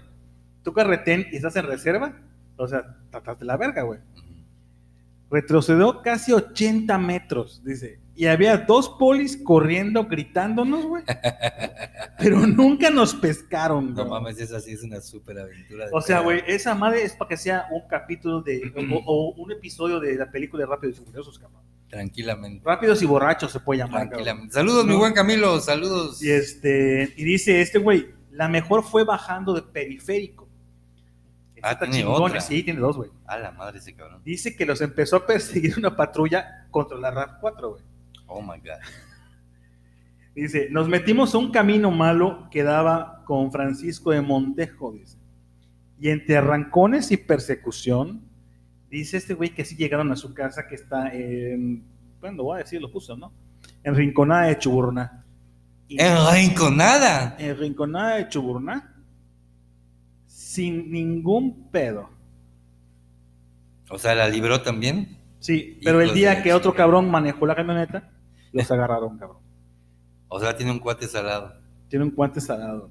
Tú 0.63 0.73
carretén 0.73 1.27
y 1.33 1.37
estás 1.37 1.57
en 1.57 1.67
reserva. 1.67 2.17
O 2.57 2.67
sea, 2.69 2.97
trataste 3.11 3.45
la 3.45 3.57
verga, 3.57 3.83
güey. 3.83 4.01
Retrocedió 5.31 6.01
casi 6.03 6.33
80 6.33 6.97
metros, 6.99 7.63
dice. 7.65 7.99
Y 8.15 8.27
había 8.27 8.57
dos 8.59 8.89
polis 8.91 9.37
corriendo, 9.37 10.05
gritándonos, 10.05 10.87
güey. 10.87 11.03
Pero 12.19 12.47
nunca 12.47 12.91
nos 12.91 13.13
pescaron, 13.15 13.89
No 13.95 14.07
güey. 14.07 14.09
mames, 14.11 14.39
esa 14.39 14.61
sí 14.61 14.73
es 14.73 14.85
una 14.85 15.01
súper 15.01 15.39
aventura. 15.41 15.87
O 15.93 16.01
sea, 16.01 16.21
güey, 16.21 16.43
esa 16.47 16.75
madre 16.77 17.03
es 17.03 17.15
para 17.15 17.31
que 17.31 17.37
sea 17.37 17.67
un 17.73 17.89
capítulo 17.89 18.43
de. 18.43 18.73
o, 18.77 19.03
o 19.05 19.35
un 19.43 19.51
episodio 19.51 19.99
de 19.99 20.15
la 20.15 20.31
película 20.31 20.63
de 20.65 20.71
Rápidos 20.71 21.01
y 21.01 21.05
Furiosos, 21.05 21.39
cabrón. 21.39 21.63
Tranquilamente. 21.95 22.61
Rápidos 22.65 23.01
y 23.03 23.07
borrachos 23.07 23.53
se 23.53 23.61
puede 23.61 23.79
llamar, 23.79 24.11
cabrón. 24.11 24.51
Saludos, 24.51 24.85
mi 24.85 24.97
buen 24.97 25.13
Camilo. 25.13 25.61
Saludos. 25.61 26.21
Y 26.21 26.31
este. 26.31 27.15
Y 27.17 27.23
dice 27.23 27.61
este 27.61 27.79
güey, 27.79 28.09
la 28.33 28.49
mejor 28.49 28.83
fue 28.83 29.05
bajando 29.05 29.55
de 29.55 29.63
periférico. 29.63 30.49
Esta 31.55 31.69
Ah, 31.71 31.79
tiene 31.79 31.99
chingona, 31.99 32.25
otra. 32.25 32.41
Sí, 32.41 32.65
tiene 32.65 32.81
dos, 32.81 32.97
güey. 32.97 33.11
A 33.27 33.39
la 33.39 33.53
madre 33.53 33.79
ese 33.79 33.95
cabrón. 33.95 34.23
Dice 34.25 34.57
que 34.57 34.67
los 34.67 34.81
empezó 34.81 35.17
a 35.17 35.27
perseguir 35.27 35.79
una 35.79 35.95
patrulla 35.95 36.67
contra 36.73 36.99
la 36.99 37.13
RAV4, 37.13 37.71
güey. 37.71 37.83
Oh 38.27 38.43
my 38.43 38.59
god. 38.59 38.81
Dice, 40.35 40.67
nos 40.73 40.89
metimos 40.89 41.33
a 41.33 41.39
un 41.39 41.53
camino 41.53 41.93
malo 41.93 42.49
que 42.51 42.65
daba 42.65 43.23
con 43.25 43.53
Francisco 43.53 44.11
de 44.11 44.21
Montejo, 44.21 44.91
dice. 44.91 45.17
Y 46.01 46.09
entre 46.09 46.37
arrancones 46.39 47.13
y 47.13 47.17
persecución, 47.17 48.21
dice 48.99 49.17
este 49.17 49.35
güey 49.35 49.51
que 49.51 49.65
sí 49.65 49.77
llegaron 49.77 50.11
a 50.13 50.17
su 50.17 50.33
casa 50.33 50.67
que 50.67 50.77
está 50.77 51.13
en, 51.13 51.85
bueno, 52.21 52.45
voy 52.45 52.57
a 52.57 52.63
decir, 52.63 52.81
lo 52.81 52.91
puso, 52.91 53.17
¿no? 53.17 53.33
En 53.83 53.95
Rinconada 53.95 54.47
de 54.47 54.59
Chuburná. 54.59 55.25
En 55.89 56.55
con 56.55 56.77
nada. 56.77 57.37
en 57.39 57.57
Rinconada 57.59 58.17
de 58.17 58.29
Chuburná, 58.29 58.95
sin 60.27 60.91
ningún 60.91 61.71
pedo. 61.71 62.09
O 63.91 63.99
sea, 63.99 64.15
la 64.15 64.29
libró 64.29 64.63
también. 64.63 65.19
Sí, 65.41 65.79
pero 65.85 66.01
el 66.01 66.15
día 66.15 66.43
que 66.43 66.55
otro 66.55 66.75
cabrón 66.75 67.11
manejó 67.11 67.47
la 67.47 67.55
camioneta, 67.55 68.11
los 68.53 68.71
agarraron, 68.71 69.19
cabrón. 69.19 69.43
O 70.29 70.41
sea, 70.41 70.57
tiene 70.57 70.73
un 70.73 70.79
cuate 70.79 71.07
salado. 71.07 71.55
Tiene 71.89 72.07
un 72.07 72.15
guante 72.15 72.41
salado. 72.41 72.91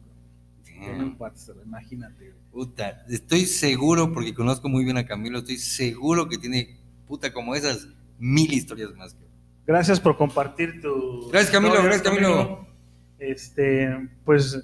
Tiene 0.64 1.04
un 1.04 1.18
guante 1.18 1.40
salado, 1.40 1.66
imagínate. 1.66 2.34
Puta, 2.54 3.04
estoy 3.10 3.48
seguro, 3.48 4.14
porque 4.14 4.32
conozco 4.32 4.70
muy 4.70 4.86
bien 4.86 4.96
a 4.98 5.08
Camilo, 5.08 5.40
estoy 5.40 5.58
seguro 5.58 6.30
que 6.30 6.38
tiene, 6.38 6.78
puta, 7.08 7.34
como 7.34 7.56
esas 7.56 7.88
mil 8.20 8.54
historias 8.54 8.94
más. 8.96 9.14
cabrón. 9.14 9.32
Gracias 9.66 10.00
por 10.00 10.16
compartir 10.18 10.80
tu. 10.80 11.30
Gracias, 11.32 11.52
Camilo, 11.52 11.82
gracias, 11.82 12.04
Camilo. 12.04 12.68
Este, 13.18 14.08
pues 14.24 14.64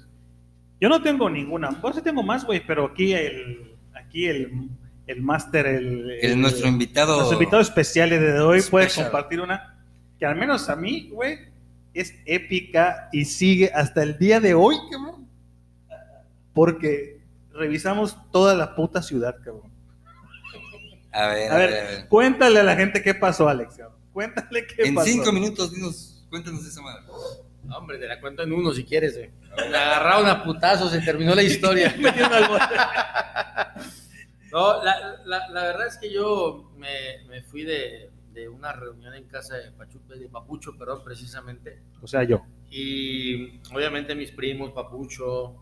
yo 0.80 0.88
no 0.88 1.02
tengo 1.02 1.28
ninguna. 1.28 1.70
Bueno, 1.70 1.96
sí 1.96 2.02
tengo 2.02 2.22
más, 2.22 2.46
güey, 2.46 2.64
pero 2.64 2.84
aquí 2.84 3.12
el, 3.12 3.74
aquí 3.92 4.26
el, 4.26 4.68
el 5.08 5.20
máster, 5.20 5.66
el, 5.66 6.12
El, 6.22 6.40
nuestro 6.40 6.68
invitado. 6.68 7.16
nuestro 7.16 7.38
invitado 7.38 7.60
especial 7.60 8.10
de 8.10 8.40
hoy 8.40 8.62
puede 8.62 8.88
compartir 8.94 9.40
una 9.40 9.82
que 10.16 10.26
al 10.26 10.36
menos 10.36 10.68
a 10.68 10.76
mí, 10.76 11.08
güey, 11.10 11.38
es 11.92 12.14
épica 12.24 13.08
y 13.10 13.24
sigue 13.24 13.72
hasta 13.74 14.04
el 14.04 14.16
día 14.16 14.38
de 14.38 14.54
hoy, 14.54 14.76
cabrón. 14.92 15.26
Porque 16.54 17.19
revisamos 17.60 18.16
toda 18.32 18.54
la 18.54 18.74
puta 18.74 19.02
ciudad, 19.02 19.36
cabrón. 19.44 19.70
A 21.12 21.26
ver, 21.28 21.50
A 21.50 21.54
a 21.54 21.58
ver, 21.58 21.70
ver, 21.70 21.86
a 21.86 21.90
ver. 21.90 22.08
Cuéntale 22.08 22.60
a 22.60 22.62
la 22.64 22.74
gente 22.76 23.02
qué 23.02 23.14
pasó, 23.14 23.48
Alex, 23.48 23.76
cabrón. 23.76 23.96
Cuéntale 24.12 24.66
qué 24.66 24.82
En 24.84 24.94
pasó. 24.94 25.06
cinco 25.08 25.32
minutos, 25.32 25.72
dinos, 25.72 26.24
cuéntanos 26.30 26.66
esa 26.66 26.80
madre. 26.82 27.02
No, 27.64 27.76
Hombre, 27.78 27.98
te 27.98 28.08
la 28.08 28.20
cuento 28.20 28.42
en 28.42 28.52
uno 28.52 28.72
si 28.72 28.84
quieres, 28.84 29.16
güey. 29.16 29.30
Me 29.70 29.76
agarraron 29.76 30.26
a 30.28 30.42
putazos, 30.42 30.90
se 30.90 31.00
terminó 31.00 31.34
la 31.34 31.42
historia. 31.42 31.94
No, 34.52 34.82
la, 34.82 35.20
la, 35.26 35.48
la 35.48 35.62
verdad 35.62 35.86
es 35.86 35.96
que 35.96 36.12
yo 36.12 36.72
me, 36.76 36.88
me 37.28 37.40
fui 37.42 37.62
de, 37.62 38.10
de 38.32 38.48
una 38.48 38.72
reunión 38.72 39.14
en 39.14 39.22
casa 39.28 39.54
de, 39.56 39.70
Pachu- 39.76 40.04
de 40.08 40.28
Papucho, 40.28 40.76
perdón, 40.76 41.02
precisamente. 41.04 41.80
O 42.02 42.08
sea, 42.08 42.24
yo. 42.24 42.42
Y 42.68 43.60
obviamente 43.72 44.14
mis 44.16 44.32
primos, 44.32 44.72
Papucho, 44.72 45.54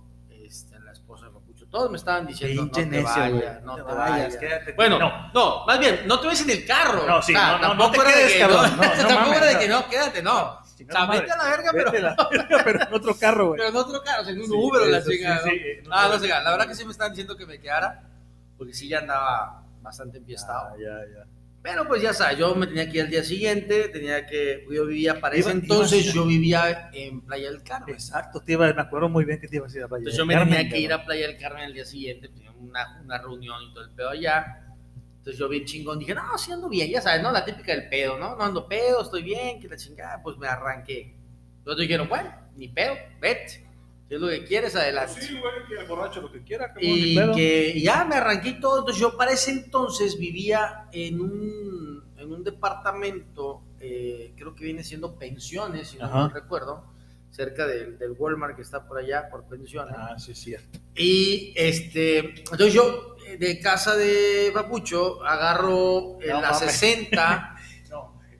todos 1.70 1.90
me 1.90 1.96
estaban 1.98 2.26
diciendo, 2.26 2.64
no 2.64 2.70
te 2.70 2.86
necio, 2.86 3.04
vayas, 3.06 3.62
no 3.62 3.74
te 3.76 3.82
vayas, 3.82 4.08
vayas. 4.10 4.36
quédate. 4.36 4.72
Bueno, 4.72 4.98
no. 4.98 5.30
no. 5.34 5.66
más 5.66 5.78
bien, 5.78 6.00
no 6.06 6.18
te 6.20 6.26
vayas 6.26 6.42
en 6.42 6.50
el 6.50 6.66
carro. 6.66 7.06
No, 7.06 7.20
sí, 7.22 7.34
O 7.34 7.38
sea, 7.38 7.52
no, 7.52 7.58
no, 7.58 7.74
no 7.74 7.84
tampoco 7.84 8.04
te 8.04 8.12
quedes, 8.14 8.32
que 8.32 8.38
cabrón. 8.38 8.70
no, 8.76 8.76
No, 8.82 8.88
no 8.88 9.08
tampoco 9.08 9.20
mames, 9.20 9.36
era 9.36 9.46
de 9.46 9.52
no. 9.54 9.60
que 9.60 9.68
no, 9.68 9.88
quédate, 9.88 10.22
no. 10.22 10.38
O 10.88 10.92
sea, 10.92 11.06
vete 11.06 11.30
a 11.32 11.36
la 11.36 11.44
verga, 11.50 11.70
pero, 11.72 11.92
la 11.92 12.16
verga, 12.30 12.60
pero 12.64 12.82
en 12.84 12.94
otro 12.94 13.14
carro, 13.18 13.46
güey. 13.48 13.58
pero 13.58 13.68
en 13.70 13.76
otro 13.76 14.02
carro, 14.02 14.22
o 14.22 14.24
sea, 14.24 14.32
en 14.32 14.40
un 14.40 14.46
Sí, 14.46 14.52
Uber 14.54 14.82
o 14.82 14.86
la 14.86 15.02
chingada. 15.04 15.42
sí, 15.42 15.50
¿no? 15.50 15.54
en 15.80 15.86
un 15.86 15.92
Ah, 15.92 16.08
no 16.10 16.18
sé, 16.18 16.28
la 16.28 16.50
verdad 16.50 16.66
que 16.68 16.74
sí 16.74 16.84
me 16.84 16.92
estaban 16.92 17.12
diciendo 17.12 17.36
que 17.36 17.46
me 17.46 17.60
quedara, 17.60 18.02
porque 18.56 18.72
sí 18.72 18.88
ya 18.88 18.98
andaba 19.00 19.62
bastante 19.82 20.18
enfiestado. 20.18 20.68
Ah, 20.70 20.76
ya, 20.78 20.86
ya. 21.18 21.24
Pero 21.62 21.86
pues 21.88 22.00
ya 22.00 22.14
sabes, 22.14 22.38
yo 22.38 22.54
me 22.54 22.66
tenía 22.66 22.88
que 22.88 22.98
ir 22.98 23.04
al 23.04 23.10
día 23.10 23.24
siguiente, 23.24 23.88
tenía 23.88 24.24
que, 24.26 24.64
yo 24.70 24.86
vivía, 24.86 25.20
para 25.20 25.34
ese 25.34 25.50
Iba- 25.50 25.58
entonces 25.60 26.12
yo 26.12 26.24
vivía 26.24 26.88
en 26.92 27.20
Playa 27.22 27.50
del 27.50 27.62
Carmen. 27.62 27.94
Exacto, 27.94 28.40
te 28.40 28.52
iba, 28.52 28.72
me 28.72 28.80
acuerdo 28.80 29.08
muy 29.08 29.24
bien 29.24 29.40
que 29.40 29.48
te 29.48 29.56
ibas 29.56 29.74
a 29.74 29.76
ir 29.78 29.82
a 29.82 29.88
Playa 29.88 30.00
Entonces 30.02 30.16
del 30.18 30.22
yo 30.22 30.26
me 30.26 30.34
Carmen, 30.34 30.54
tenía 30.56 30.70
que 30.72 30.80
ir 30.80 30.92
a 30.92 31.04
Playa 31.04 31.26
del 31.26 31.36
Carmen 31.36 31.64
el 31.64 31.74
día 31.74 31.84
siguiente, 31.84 32.28
tenía 32.28 32.52
una, 32.52 33.00
una 33.04 33.18
reunión 33.18 33.60
y 33.62 33.74
todo 33.74 33.84
el 33.84 33.90
pedo 33.90 34.10
allá. 34.10 34.64
Entonces 35.18 35.38
yo 35.38 35.48
bien 35.48 35.64
chingón 35.64 35.98
dije, 35.98 36.14
no, 36.14 36.22
sí 36.38 36.52
ando 36.52 36.68
bien, 36.68 36.88
ya 36.90 37.02
sabes, 37.02 37.22
¿no? 37.22 37.32
La 37.32 37.44
típica 37.44 37.72
del 37.72 37.88
pedo, 37.88 38.16
¿no? 38.18 38.36
No 38.36 38.44
ando 38.44 38.66
pedo, 38.68 39.02
estoy 39.02 39.22
bien, 39.22 39.60
que 39.60 39.68
la 39.68 39.76
chingada, 39.76 40.22
pues 40.22 40.38
me 40.38 40.46
arranqué. 40.46 41.16
Entonces 41.58 41.82
dijeron, 41.82 42.08
bueno, 42.08 42.32
ni 42.56 42.68
pedo, 42.68 42.94
vete. 43.20 43.67
Si 44.08 44.14
es 44.14 44.20
lo 44.20 44.28
que 44.28 44.44
quieres, 44.44 44.74
adelante. 44.74 45.20
Sí, 45.20 45.38
güey, 45.38 45.52
que 45.68 45.74
el 45.82 45.86
borracho 45.86 46.22
lo 46.22 46.32
que 46.32 46.42
quiera, 46.42 46.68
cabrón, 46.68 46.82
Y 46.84 47.14
que 47.34 47.78
ya 47.80 48.04
me 48.06 48.14
arranqué 48.16 48.50
y 48.50 48.60
todo. 48.60 48.78
Entonces 48.78 49.00
yo 49.00 49.16
para 49.16 49.32
ese 49.32 49.50
entonces 49.50 50.18
vivía 50.18 50.88
en 50.92 51.20
un, 51.20 52.04
en 52.16 52.32
un 52.32 52.42
departamento, 52.42 53.62
eh, 53.80 54.32
creo 54.36 54.54
que 54.54 54.64
viene 54.64 54.82
siendo 54.82 55.16
pensiones, 55.18 55.88
si 55.88 55.98
no 55.98 56.06
Ajá. 56.06 56.28
me 56.28 56.34
recuerdo, 56.34 56.84
cerca 57.30 57.66
del, 57.66 57.98
del 57.98 58.12
Walmart 58.12 58.56
que 58.56 58.62
está 58.62 58.86
por 58.88 58.96
allá, 58.98 59.28
por 59.30 59.44
pensiones. 59.44 59.94
Ah, 59.96 60.18
sí, 60.18 60.32
es 60.32 60.38
cierto. 60.38 60.78
Y 60.96 61.52
este, 61.54 62.18
entonces 62.40 62.72
yo 62.72 63.16
eh, 63.26 63.36
de 63.36 63.60
casa 63.60 63.94
de 63.94 64.50
Papucho 64.54 65.22
agarro 65.22 66.18
No 66.26 66.40
la 66.40 66.52
mames. 66.52 66.72
60. 66.72 67.56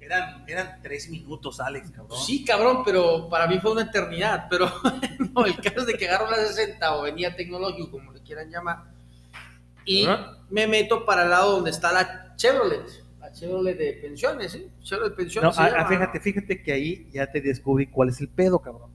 No, 0.09 0.15
eran, 0.15 0.45
eran 0.47 0.79
tres 0.83 1.09
minutos, 1.09 1.61
Alex, 1.61 1.91
cabrón. 1.91 2.19
Sí, 2.19 2.45
cabrón, 2.45 2.83
pero 2.85 3.29
para 3.29 3.47
mí 3.47 3.59
fue 3.59 3.73
una 3.73 3.83
eternidad. 3.83 4.47
Pero 4.49 4.71
no, 5.35 5.45
el 5.45 5.57
caso 5.57 5.81
es 5.81 5.87
de 5.87 5.95
que 5.95 6.09
agarro 6.09 6.31
la 6.31 6.39
60 6.39 6.97
o 6.97 7.03
venía 7.03 7.35
tecnológico, 7.37 7.91
como 7.91 8.13
le 8.13 8.21
quieran 8.21 8.51
llamar, 8.51 8.85
y 9.85 10.07
me 10.51 10.67
meto 10.67 11.05
para 11.05 11.25
el 11.25 11.31
lado 11.31 11.53
donde 11.53 11.71
está 11.71 11.93
la 11.93 12.35
Chevrolet. 12.37 12.87
La 13.21 13.33
Chevrolet 13.33 13.77
de 13.77 13.93
pensiones, 13.95 14.53
¿sí? 14.53 14.69
Chevrolet 14.83 15.11
No, 15.11 15.17
pensiones. 15.17 15.55
se 15.57 15.63
ah, 15.63 15.71
llama, 15.71 15.83
ah, 15.83 15.89
fíjate, 15.89 16.21
fíjate 16.21 16.63
que 16.63 16.73
ahí 16.73 17.09
ya 17.13 17.31
te 17.31 17.41
descubrí 17.41 17.87
cuál 17.87 18.11
es 18.11 18.21
el 18.21 18.29
pedo, 18.29 18.59
cabrón. 18.61 18.91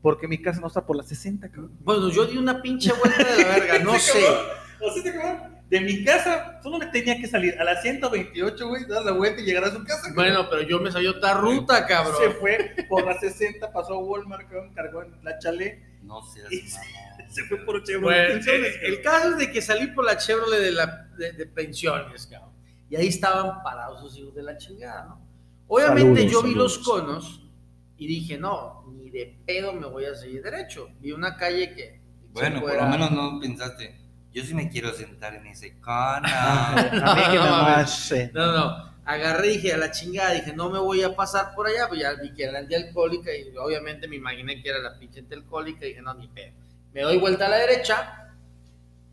Porque 0.00 0.26
mi 0.26 0.40
casa 0.40 0.60
no 0.60 0.66
está 0.66 0.84
por 0.84 0.96
las 0.96 1.08
60, 1.08 1.48
cabrón. 1.48 1.72
Bueno, 1.80 2.08
yo 2.08 2.24
di 2.24 2.36
una 2.36 2.60
pinche 2.62 2.92
vuelta 2.92 3.24
de 3.24 3.42
la 3.42 3.48
verga, 3.48 3.78
no 3.84 3.98
sé. 3.98 4.20
cabrón. 4.22 4.46
O 4.80 4.92
sea, 4.92 5.12
cabrón, 5.12 5.51
de 5.72 5.80
mi 5.80 6.04
casa 6.04 6.60
solo 6.62 6.78
me 6.78 6.86
tenía 6.88 7.16
que 7.18 7.26
salir 7.26 7.58
a 7.58 7.64
las 7.64 7.80
128, 7.80 8.68
güey, 8.68 8.84
dar 8.84 9.02
la 9.06 9.12
vuelta 9.12 9.40
y 9.40 9.44
llegar 9.46 9.64
a 9.64 9.70
su 9.70 9.82
casa. 9.84 10.02
cabrón. 10.02 10.14
Bueno, 10.16 10.46
pero 10.50 10.62
yo 10.62 10.78
me 10.80 10.92
salió 10.92 11.12
otra 11.12 11.32
ruta, 11.32 11.86
cabrón. 11.86 12.14
Se 12.20 12.30
fue 12.40 12.74
por 12.90 13.06
las 13.06 13.20
60, 13.20 13.72
pasó 13.72 13.94
a 13.94 13.98
Walmart, 13.98 14.42
cabrón, 14.50 14.74
cargó 14.74 15.02
en 15.02 15.24
la 15.24 15.38
chale, 15.38 15.82
No 16.02 16.22
seas 16.24 16.52
Y- 16.52 16.68
se 17.32 17.44
fue 17.44 17.56
por 17.64 17.82
Chevrolet. 17.82 18.02
Bueno, 18.02 18.34
Pensiones, 18.34 18.76
el, 18.82 18.94
el 18.96 19.00
caso 19.02 19.30
es 19.30 19.38
de 19.38 19.50
que 19.50 19.62
salí 19.62 19.86
por 19.88 20.04
la 20.04 20.18
Chevrolet 20.18 20.60
de, 20.60 20.72
la, 20.72 21.08
de, 21.16 21.32
de 21.32 21.46
pensiones, 21.46 22.26
cabrón. 22.26 22.52
Y 22.90 22.96
ahí 22.96 23.06
estaban 23.08 23.62
parados 23.62 24.00
sus 24.00 24.18
hijos 24.18 24.34
de 24.34 24.42
la 24.42 24.58
chingada, 24.58 25.06
¿no? 25.06 25.26
Obviamente 25.68 26.20
Saludos, 26.28 26.32
yo 26.32 26.42
vi 26.42 26.54
los 26.54 26.78
conos 26.80 27.50
y 27.96 28.06
dije, 28.06 28.36
no, 28.36 28.84
ni 28.92 29.08
de 29.08 29.38
pedo 29.46 29.72
me 29.72 29.86
voy 29.86 30.04
a 30.04 30.14
seguir 30.14 30.42
derecho. 30.42 30.90
Vi 31.00 31.12
una 31.12 31.34
calle 31.34 31.74
que... 31.74 32.02
Bueno, 32.32 32.60
por 32.60 32.74
lo 32.76 32.84
menos 32.88 33.10
no 33.10 33.40
pensaste. 33.40 34.01
Yo 34.32 34.42
sí 34.42 34.54
me 34.54 34.68
quiero 34.70 34.92
sentar 34.92 35.34
en 35.34 35.46
ese 35.46 35.78
cono. 35.80 36.26
A 36.26 37.14
mí 37.16 37.22
que 37.30 38.32
No, 38.32 38.46
No, 38.46 38.52
no, 38.52 38.92
agarré 39.04 39.48
y 39.48 39.56
dije 39.56 39.72
a 39.74 39.76
la 39.76 39.90
chingada, 39.90 40.32
dije, 40.32 40.52
no 40.54 40.70
me 40.70 40.78
voy 40.78 41.02
a 41.02 41.14
pasar 41.14 41.54
por 41.54 41.66
allá, 41.66 41.88
pues 41.88 42.00
ya 42.00 42.14
vi 42.14 42.32
que 42.32 42.44
era 42.44 42.58
antialcohólica 42.58 43.30
y 43.34 43.56
obviamente 43.56 44.08
me 44.08 44.16
imaginé 44.16 44.62
que 44.62 44.68
era 44.68 44.78
la 44.78 44.98
pinche 44.98 45.20
antialcohólica 45.20 45.84
y 45.84 45.90
dije, 45.90 46.02
no, 46.02 46.14
ni 46.14 46.28
pedo. 46.28 46.52
Me 46.92 47.02
doy 47.02 47.18
vuelta 47.18 47.46
a 47.46 47.48
la 47.50 47.56
derecha 47.56 48.30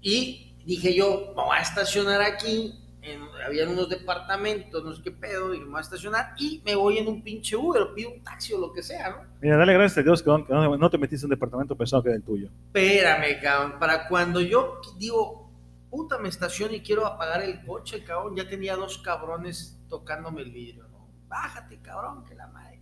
y 0.02 0.56
dije 0.66 0.94
yo, 0.94 1.34
me 1.36 1.44
voy 1.44 1.58
a 1.58 1.62
estacionar 1.62 2.22
aquí, 2.22 2.79
en, 3.02 3.22
habían 3.46 3.70
unos 3.70 3.90
departamentos, 3.90 4.84
no 4.84 4.94
sé 4.94 5.02
qué 5.02 5.12
pedo, 5.12 5.52
dije, 5.52 5.64
me 5.64 5.72
voy 5.72 5.78
a 5.80 5.82
estacionar 5.82 6.34
y 6.38 6.62
me 6.66 6.76
voy 6.76 6.98
en 6.98 7.08
un 7.08 7.22
pinche 7.24 7.56
Uber, 7.56 7.88
pido 7.96 8.12
un 8.12 8.24
taxi 8.24 8.54
o 8.54 8.60
lo 8.60 8.74
que 8.74 8.84
sea, 8.84 9.10
¿no? 9.10 9.18
Mira, 9.42 9.58
dale 9.58 9.74
gracias 9.74 10.00
a 10.00 10.02
Dios 10.04 10.22
que 10.24 10.30
no, 10.30 10.46
que 10.46 10.54
no- 10.54 10.78
no 10.78 10.90
te 10.90 10.98
metiste 10.98 11.26
en 11.26 11.28
un 11.32 11.36
departamento 11.36 11.76
pensado 11.76 12.04
que 12.04 12.10
era 12.10 12.18
el 12.18 12.24
tuyo. 12.24 12.50
Espérame, 12.68 13.42
cabrón, 13.42 13.80
para 13.80 14.08
cuando 14.08 14.42
yo 14.42 14.80
digo, 14.98 15.50
puta, 15.90 16.18
me 16.18 16.30
estaciono 16.30 16.74
y 16.76 16.82
quiero 16.82 17.06
apagar 17.06 17.42
el 17.42 17.64
coche, 17.66 18.04
cabrón, 18.04 18.36
ya 18.36 18.48
tenía 18.48 18.76
dos 18.76 18.98
cabrones 19.00 19.80
tocándome 19.88 20.42
el 20.42 20.52
vidrio, 20.52 20.88
¿no? 20.90 21.08
Bájate, 21.28 21.78
cabrón, 21.82 22.26
que 22.26 22.36
la 22.36 22.48
madre. 22.48 22.80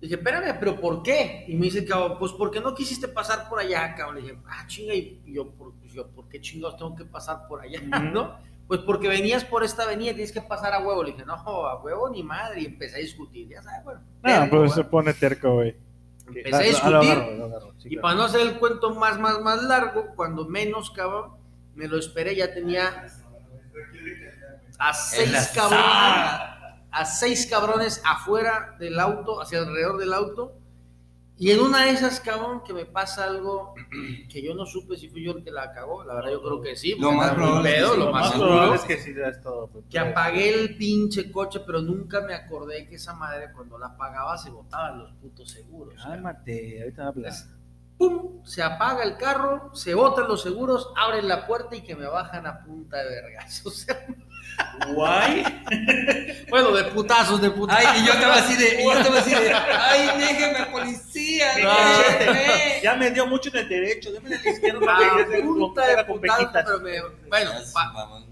Dije, 0.00 0.14
espérame, 0.14 0.56
pero 0.58 0.80
¿por 0.80 1.02
qué? 1.02 1.44
Y 1.46 1.54
me 1.56 1.66
dice, 1.66 1.84
cabrón, 1.84 2.16
pues 2.18 2.32
porque 2.32 2.58
no 2.58 2.74
quisiste 2.74 3.06
pasar 3.06 3.50
por 3.50 3.58
allá, 3.60 3.94
cabrón. 3.94 4.16
Le 4.16 4.22
dije, 4.22 4.38
ah, 4.46 4.64
chinga, 4.66 4.94
y 4.94 5.20
yo, 5.26 5.50
¿por, 5.50 5.74
pues 5.74 5.92
yo, 5.92 6.06
¿por 6.08 6.26
qué 6.26 6.40
chingados 6.40 6.78
tengo 6.78 6.94
que 6.96 7.04
pasar 7.04 7.46
por 7.46 7.60
allá, 7.60 7.80
no? 8.12 8.38
Pues 8.70 8.82
porque 8.82 9.08
venías 9.08 9.44
por 9.44 9.64
esta 9.64 9.82
avenida, 9.82 10.12
tienes 10.12 10.30
que 10.30 10.40
pasar 10.42 10.72
a 10.72 10.78
huevo. 10.78 11.02
Le 11.02 11.10
dije, 11.10 11.24
no, 11.26 11.32
a 11.34 11.82
huevo 11.82 12.08
ni 12.08 12.22
madre. 12.22 12.60
Y 12.60 12.66
empecé 12.66 12.98
a 12.98 13.00
discutir, 13.00 13.48
ya 13.48 13.60
sabes, 13.64 13.82
bueno. 13.82 14.00
Terco, 14.22 14.58
pues 14.58 14.74
se 14.74 14.84
pone 14.84 15.12
terco, 15.12 15.54
güey. 15.54 15.76
Empecé 16.28 16.54
a 16.54 16.58
Ah, 16.58 16.62
lo 16.62 16.68
discutir. 16.68 17.10
agarro, 17.10 17.34
lo 17.36 17.44
agarro, 17.46 17.72
sí, 17.78 17.88
Y 17.88 17.90
claro. 17.96 18.02
para 18.02 18.14
no 18.14 18.22
hacer 18.22 18.40
el 18.42 18.58
cuento 18.60 18.94
más, 18.94 19.18
más, 19.18 19.40
más 19.40 19.60
largo, 19.64 20.14
cuando 20.14 20.46
menos, 20.46 20.92
cabrón, 20.92 21.32
me 21.74 21.88
lo 21.88 21.98
esperé, 21.98 22.36
ya 22.36 22.54
tenía 22.54 23.08
a 24.78 24.94
seis 24.94 25.50
cabrones, 25.52 25.84
a 26.92 27.04
seis 27.04 27.46
cabrones 27.46 28.00
afuera 28.06 28.76
del 28.78 29.00
auto, 29.00 29.42
hacia 29.42 29.58
alrededor 29.58 29.98
del 29.98 30.12
auto. 30.12 30.52
Y 31.40 31.52
en 31.52 31.60
una 31.60 31.86
de 31.86 31.92
esas, 31.92 32.20
cabrón, 32.20 32.62
que 32.62 32.74
me 32.74 32.84
pasa 32.84 33.24
algo 33.24 33.74
que 34.28 34.42
yo 34.42 34.54
no 34.54 34.66
supe 34.66 34.98
si 34.98 35.08
fui 35.08 35.24
yo 35.24 35.32
el 35.32 35.42
que 35.42 35.50
la 35.50 35.72
cagó. 35.72 36.04
La 36.04 36.12
verdad, 36.12 36.32
yo 36.32 36.42
creo 36.42 36.60
que 36.60 36.76
sí. 36.76 36.94
Lo 36.98 37.08
porque 37.08 37.16
más 37.16 37.32
probable 37.32 37.70
es 37.70 37.74
que 37.74 37.80
pedo, 37.80 37.94
sí, 37.94 37.98
lo 37.98 38.12
más 38.12 38.32
probable 38.32 38.76
es 38.76 38.82
que 38.82 38.96
sí, 38.98 39.14
es 39.26 39.40
todo. 39.40 39.66
pues. 39.68 39.84
Que 39.88 39.98
apagué 39.98 40.52
el 40.52 40.76
pinche 40.76 41.32
coche, 41.32 41.60
pero 41.64 41.80
nunca 41.80 42.20
me 42.20 42.34
acordé 42.34 42.86
que 42.86 42.96
esa 42.96 43.14
madre, 43.14 43.52
cuando 43.54 43.78
la 43.78 43.86
apagaba, 43.86 44.36
se 44.36 44.50
botaban 44.50 44.98
los 44.98 45.12
putos 45.12 45.50
seguros. 45.50 45.94
Cálmate, 46.04 46.82
ahorita 46.82 47.08
hablas. 47.08 47.48
¡pum! 47.96 48.44
Se 48.44 48.62
apaga 48.62 49.02
el 49.02 49.16
carro, 49.16 49.74
se 49.74 49.94
botan 49.94 50.28
los 50.28 50.42
seguros, 50.42 50.92
abren 50.94 51.26
la 51.26 51.46
puerta 51.46 51.74
y 51.74 51.82
que 51.82 51.96
me 51.96 52.06
bajan 52.06 52.46
a 52.46 52.62
punta 52.64 52.98
de 52.98 53.08
vergas. 53.08 53.62
O 53.66 53.70
sea, 53.70 54.06
Guay. 54.88 55.44
bueno, 56.50 56.72
de 56.72 56.84
putazos, 56.84 57.40
de 57.40 57.50
putazos. 57.50 57.84
Ay, 57.86 58.00
y 58.02 58.06
yo 58.06 58.12
estaba 58.12 58.34
así 58.36 58.56
de, 58.56 58.80
y 58.82 58.84
yo 58.84 58.92
estaba 58.92 59.18
así 59.18 59.30
de, 59.30 59.52
ay, 59.54 60.10
déjeme 60.18 60.66
policía, 60.66 61.46
No. 61.62 61.70
déjeme. 62.18 62.80
Ya 62.82 62.94
me 62.96 63.10
dio 63.10 63.26
mucho 63.26 63.50
en 63.50 63.56
el 63.58 63.68
derecho, 63.68 64.10
déjame 64.12 64.34
en 64.36 64.40
el 64.40 64.46
izquierdo 64.54 64.90
A 64.90 64.96
para 64.96 65.16
que 65.16 65.36
se 65.36 65.42
punta 65.42 65.86
de 65.86 66.04
putazos, 66.04 66.48
pero 66.52 66.80
me- 66.80 67.00
bueno, 67.28 67.50
pa- 67.72 68.22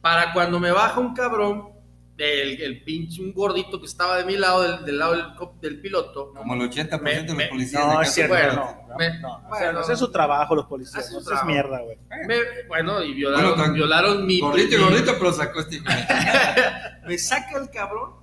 para 0.00 0.32
cuando 0.32 0.60
me 0.60 0.70
baja 0.70 1.00
un 1.00 1.14
cabrón, 1.14 1.70
el, 2.18 2.60
el 2.60 2.82
pinche, 2.82 3.22
un 3.22 3.32
gordito 3.32 3.78
que 3.78 3.86
estaba 3.86 4.16
de 4.16 4.24
mi 4.24 4.36
lado, 4.36 4.62
del, 4.62 4.84
del 4.84 4.98
lado 4.98 5.12
del, 5.14 5.24
del 5.60 5.80
piloto, 5.80 6.32
Como 6.34 6.54
el 6.54 6.68
80% 6.68 7.00
Me- 7.00 7.14
de 7.14 7.24
los 7.26 7.36
me- 7.36 7.46
policías 7.48 7.86
No, 7.86 7.98
de 7.98 8.04
es 8.04 8.12
cierto, 8.12 8.34
bueno, 8.34 8.54
no. 8.54 8.88
no, 8.88 8.96
me- 8.96 9.18
no, 9.20 9.36
o 9.36 9.40
bueno. 9.48 9.56
sea, 9.72 9.80
hacen 9.80 9.96
su 9.96 10.10
trabajo 10.10 10.54
los 10.56 10.66
policías, 10.66 11.04
no 11.12 11.20
seas 11.20 11.24
trabajo. 11.24 11.46
mierda, 11.46 11.80
güey. 11.80 11.96
me- 12.26 12.66
bueno, 12.66 13.02
y 13.04 13.14
violaron, 13.14 13.56
Bueno, 13.56 13.72
violaron 13.72 14.26
mi... 14.26 14.40
Gordito 14.40 14.74
y 14.74 14.78
mi- 14.78 14.84
gordito, 14.84 15.12
pero 15.18 15.32
sacó 15.32 15.60
este 15.60 15.80
me 17.06 17.18
saca 17.18 17.58
el 17.58 17.70
cabrón 17.70 18.14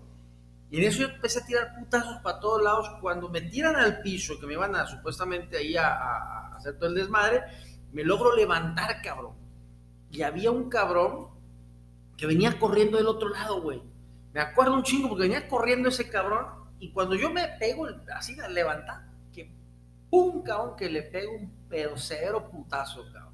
y 0.72 0.78
en 0.80 0.84
eso 0.89 1.00
yo 1.04 1.08
empecé 1.08 1.39
a 1.39 1.46
tirar 1.46 1.76
putazos 1.80 2.18
para 2.22 2.39
todos 2.39 2.62
lados. 2.62 2.89
Cuando 3.00 3.30
me 3.30 3.39
tiran 3.41 3.76
al 3.78 4.02
piso, 4.02 4.38
que 4.39 4.46
me 4.46 4.54
iban 4.54 4.76
a 4.76 4.86
supuestamente 4.88 5.58
ahí 5.58 5.78
a, 5.78 5.88
a- 5.88 6.48
a 6.54 6.56
hacer 6.58 6.78
todo 6.78 6.89
el 6.89 6.96
desmadre, 6.96 7.41
me 7.93 8.04
logro 8.04 8.36
levantar, 8.36 9.02
cabrón. 9.02 9.34
Y 10.12 10.22
había 10.24 10.52
un 10.52 10.68
cabrón 10.70 11.28
que 12.18 12.26
venía 12.26 12.57
corriendo 12.59 12.97
del 12.97 13.07
otro 13.07 13.30
lado, 13.30 13.61
güey. 13.61 13.82
Me 14.34 14.41
acuerdo 14.41 14.74
un 14.74 14.84
chingo 14.84 15.09
porque 15.09 15.24
venía 15.24 15.47
corriendo 15.47 15.89
ese 15.89 16.09
cabrón 16.09 16.45
y 16.80 16.91
cuando 16.91 17.16
yo 17.16 17.30
me 17.30 17.47
pego 17.59 17.88
así 18.16 18.36
levantar, 18.49 19.05
que 19.34 19.49
pum, 20.09 20.43
cabrón, 20.43 20.76
que 20.78 20.89
le 20.89 21.01
pego 21.03 21.34
un 21.34 21.51
pedocero 21.70 22.49
putazo, 22.49 23.03
cabrón. 23.11 23.34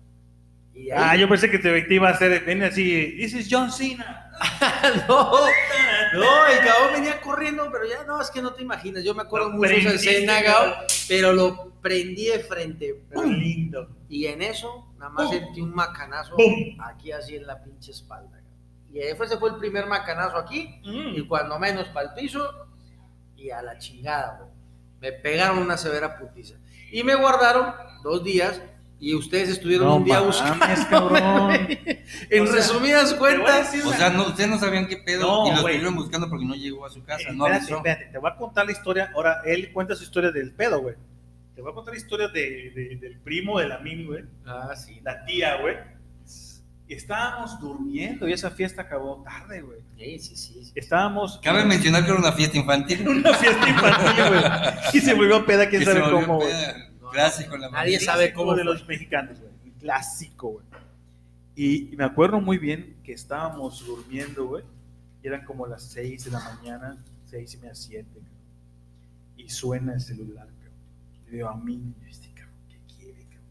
Ahí- 0.74 0.90
Ah, 0.94 1.16
yo 1.18 1.28
pensé 1.28 1.50
que 1.52 1.60
te, 1.60 1.82
te 1.82 1.94
iba 1.94 2.08
a 2.10 2.14
hacer, 2.14 2.46
viene 2.46 2.66
así, 2.66 3.16
this 3.18 3.34
is 3.34 3.48
John 3.50 3.72
Cena. 3.72 4.32
no, 5.08 5.32
no, 6.14 6.48
el 6.48 6.58
cabrón 6.60 6.94
venía 6.94 7.20
corriendo, 7.22 7.70
pero 7.72 7.86
ya 7.86 8.04
no, 8.06 8.22
es 8.22 8.32
que 8.32 8.42
no 8.42 8.54
te 8.54 8.64
imaginas. 8.64 9.04
Yo 9.04 9.14
me 9.14 9.24
acuerdo 9.24 9.50
Lo 9.50 9.56
mucho 9.58 9.70
de 9.70 9.96
escena, 9.96 10.42
cabrón. 10.44 10.74
pero 11.08 11.34
lo 11.34 11.72
prendí 11.82 12.26
de 12.28 12.40
frente. 12.40 13.04
Lindo. 13.26 13.90
Y 14.08 14.26
en 14.28 14.42
eso, 14.42 14.94
nada 14.98 15.10
más 15.12 15.30
sentí 15.30 15.62
un 15.62 15.74
macanazo 15.74 16.36
aquí 16.80 17.12
así 17.12 17.36
en 17.36 17.48
la 17.48 17.62
pinche 17.64 17.92
espalda. 17.92 18.41
Y 18.94 19.00
ese 19.00 19.38
fue 19.38 19.50
el 19.50 19.56
primer 19.58 19.86
macanazo 19.88 20.38
aquí, 20.38 20.82
y 20.84 21.26
cuando 21.28 21.58
menos 21.60 21.88
para 21.90 22.10
el 22.10 22.14
piso, 22.16 22.68
y 23.36 23.50
a 23.50 23.62
la 23.62 23.78
chingada, 23.78 24.38
güey. 24.40 24.52
Me 25.00 25.12
pegaron 25.14 25.58
una 25.60 25.78
severa 25.78 26.18
putiza. 26.20 26.56
Y 26.92 27.04
me 27.04 27.16
guardaron 27.16 27.74
dos 28.04 28.24
días, 28.24 28.62
y 29.00 29.16
ustedes 29.16 29.50
estuvieron 29.50 29.88
No 29.88 29.96
un 29.96 30.04
día 30.04 30.20
buscando. 30.20 30.64
En 32.30 32.44
O 32.44 32.48
sea, 32.48 32.56
resumidas 32.56 33.14
cuentas, 33.16 33.72
decir 33.72 33.88
O 33.88 33.94
sea, 33.94 34.10
no, 34.12 34.28
ustedes 34.28 34.50
no 34.50 34.60
sabían 34.60 34.88
qué 34.88 34.98
pedo 34.98 35.22
No, 35.22 35.48
y 35.48 35.50
lo 35.52 35.56
estuvieron 35.68 35.96
buscando 35.96 36.30
porque 36.30 36.46
no 36.46 36.54
llegó 36.54 36.86
a 36.86 36.90
su 36.90 37.04
casa, 37.04 37.30
Eh, 37.30 37.34
no 37.34 37.46
espérate, 37.46 37.56
avisó. 37.64 37.78
espérate, 37.78 38.06
te 38.12 38.18
voy 38.20 38.30
a 38.32 38.36
contar 38.36 38.66
la 38.66 38.72
historia. 38.74 39.12
Ahora, 39.16 39.42
él 39.46 39.72
cuenta 39.74 39.96
su 39.96 40.04
historia 40.04 40.32
del 40.32 40.52
pedo, 40.54 40.82
güey. 40.82 40.96
Te 41.56 41.62
voy 41.62 41.72
a 41.72 41.76
contar 41.76 41.94
la 41.94 42.00
historia 42.00 42.28
de, 42.28 42.72
de- 42.76 42.98
del 43.02 43.20
primo 43.22 43.58
de 43.60 43.68
la 43.70 43.80
Mimi, 43.80 44.06
güey. 44.06 44.24
Ah, 44.46 44.76
sí. 44.76 45.00
La 45.04 45.26
tía, 45.26 45.56
güey. 45.62 45.78
Estábamos 46.94 47.58
durmiendo 47.60 48.28
y 48.28 48.34
esa 48.34 48.52
fiesta 48.52 48.82
acabó 48.82 49.24
tarde, 49.24 49.62
güey. 49.62 49.80
Sí, 49.98 50.20
sí, 50.20 50.36
sí. 50.36 50.66
sí. 50.66 50.72
Estábamos 50.76 51.40
Cabe 51.42 51.62
en 51.62 51.70
mencionar 51.70 52.04
que 52.04 52.12
era 52.12 52.20
una 52.20 52.34
fiesta 52.34 52.58
infantil. 52.58 53.08
una 53.08 53.34
fiesta 53.34 53.70
infantil, 53.70 54.24
güey. 54.28 54.44
Y 54.94 55.00
se 55.00 55.14
volvió 55.14 55.46
peda, 55.46 55.70
quién 55.70 55.80
que 55.80 55.86
sabe 55.86 56.02
cómo, 56.02 56.36
güey. 56.38 56.50
peda. 56.50 56.90
Clásico 57.12 57.58
la 57.58 57.70
Nadie 57.70 58.00
sabe 58.00 58.26
Clásico 58.26 58.40
cómo 58.42 58.56
de 58.56 58.64
los 58.66 58.86
mexicanos, 58.88 59.40
güey. 59.40 59.52
Clásico, 59.80 60.50
güey. 60.50 60.66
Y, 61.56 61.94
y 61.94 61.96
me 61.96 62.04
acuerdo 62.04 62.42
muy 62.42 62.58
bien 62.58 62.98
que 63.04 63.14
estábamos 63.14 63.86
durmiendo, 63.86 64.48
güey. 64.48 64.64
Y 65.24 65.28
eran 65.28 65.46
como 65.46 65.68
las 65.68 65.84
6 65.84 66.26
de 66.26 66.32
la 66.32 66.40
mañana, 66.40 66.98
6 67.30 67.54
y 67.54 67.58
media, 67.58 67.76
7. 67.76 68.06
Y 69.38 69.50
suena 69.50 69.94
el 69.94 70.02
celular, 70.02 70.48
cabrón. 70.48 70.78
Y 71.28 71.32
veo 71.32 71.48
a 71.48 71.56
mí, 71.56 71.74
y 71.74 72.04
yo, 72.04 72.10
este 72.10 72.28
cabrón, 72.34 72.56
¿qué 72.68 72.78
quiere, 72.96 73.24
cabrón? 73.24 73.46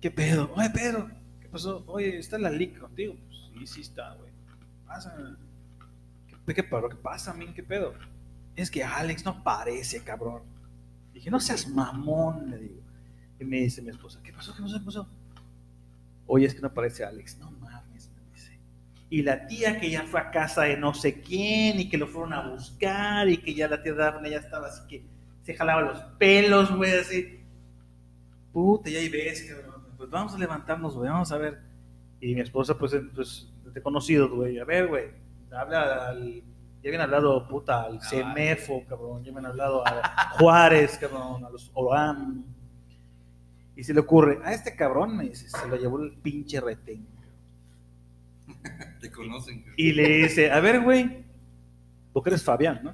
¿Qué 0.00 0.10
pedo? 0.10 0.52
Oye, 0.54 0.70
Pedro, 0.70 1.10
¿qué 1.48 1.52
pasó? 1.52 1.82
Oye, 1.86 2.18
¿está 2.18 2.38
la 2.38 2.50
lic 2.50 2.78
contigo? 2.78 3.16
Pues 3.54 3.70
sí, 3.70 3.74
sí 3.74 3.80
está, 3.80 4.14
güey. 4.14 4.30
Pasa. 4.86 5.16
¿Qué, 6.46 6.54
qué? 6.54 6.62
¿Qué 6.62 6.96
pasa, 7.02 7.32
min? 7.32 7.54
¿Qué 7.54 7.62
pedo? 7.62 7.94
Es 8.54 8.70
que 8.70 8.84
Alex 8.84 9.24
no 9.24 9.42
parece, 9.42 10.02
cabrón. 10.02 10.42
Dije, 11.14 11.30
no 11.30 11.40
seas 11.40 11.66
mamón, 11.68 12.50
le 12.50 12.58
digo. 12.58 12.82
Y 13.40 13.44
me 13.44 13.60
dice 13.60 13.80
mi 13.80 13.90
esposa, 13.90 14.20
¿qué 14.22 14.32
pasó? 14.32 14.54
¿Qué 14.54 14.62
pasó? 14.62 14.78
¿Qué 14.78 14.84
pasó? 14.84 15.08
Oye, 16.26 16.46
es 16.46 16.54
que 16.54 16.60
no 16.60 16.74
parece 16.74 17.04
Alex. 17.04 17.38
No 17.38 17.50
mames, 17.52 18.10
me 18.10 18.34
dice. 18.34 18.58
Y 19.08 19.22
la 19.22 19.46
tía 19.46 19.80
que 19.80 19.90
ya 19.90 20.04
fue 20.04 20.20
a 20.20 20.30
casa 20.30 20.64
de 20.64 20.76
no 20.76 20.92
sé 20.92 21.22
quién 21.22 21.80
y 21.80 21.88
que 21.88 21.96
lo 21.96 22.08
fueron 22.08 22.34
a 22.34 22.50
buscar 22.50 23.28
y 23.28 23.38
que 23.38 23.54
ya 23.54 23.68
la 23.68 23.82
tía 23.82 23.94
Daphne 23.94 24.30
ya 24.30 24.38
estaba 24.38 24.68
así 24.68 24.86
que 24.86 25.02
se 25.44 25.54
jalaba 25.54 25.80
los 25.80 26.02
pelos, 26.18 26.70
güey, 26.76 26.92
así. 26.92 27.40
Puta, 28.52 28.90
ya 28.90 28.98
ahí 28.98 29.08
ves, 29.08 29.44
cabrón. 29.44 29.67
Pues 29.98 30.10
vamos 30.10 30.32
a 30.32 30.38
levantarnos, 30.38 30.94
güey, 30.94 31.10
vamos 31.10 31.32
a 31.32 31.38
ver. 31.38 31.58
Y 32.20 32.34
mi 32.36 32.40
esposa, 32.40 32.78
pues, 32.78 32.96
pues 33.14 33.52
de 33.64 33.82
conocidos, 33.82 34.30
güey. 34.30 34.60
A 34.60 34.64
ver, 34.64 34.86
güey, 34.86 35.06
habla 35.50 36.08
al, 36.08 36.42
Ya 36.82 36.88
habían 36.88 37.02
hablado, 37.02 37.48
puta, 37.48 37.82
al 37.82 38.00
CEMEFO, 38.00 38.84
cabrón. 38.88 39.24
Ya 39.24 39.32
habían 39.32 39.46
hablado 39.46 39.86
a 39.86 40.36
Juárez, 40.38 40.96
cabrón, 40.98 41.44
a 41.44 41.50
los 41.50 41.72
ORAM. 41.74 42.44
Y 43.74 43.82
se 43.82 43.92
le 43.92 44.00
ocurre, 44.00 44.40
a 44.44 44.52
este 44.52 44.76
cabrón, 44.76 45.16
me 45.16 45.24
dice, 45.24 45.48
se 45.48 45.68
lo 45.68 45.76
llevó 45.76 46.00
el 46.00 46.12
pinche 46.12 46.60
retén. 46.60 47.04
Te 49.00 49.10
conocen. 49.10 49.64
Y 49.76 49.92
le 49.92 50.08
dice, 50.08 50.52
a 50.52 50.60
ver, 50.60 50.80
güey, 50.80 51.24
porque 52.12 52.30
eres 52.30 52.44
Fabián, 52.44 52.80
¿no? 52.84 52.92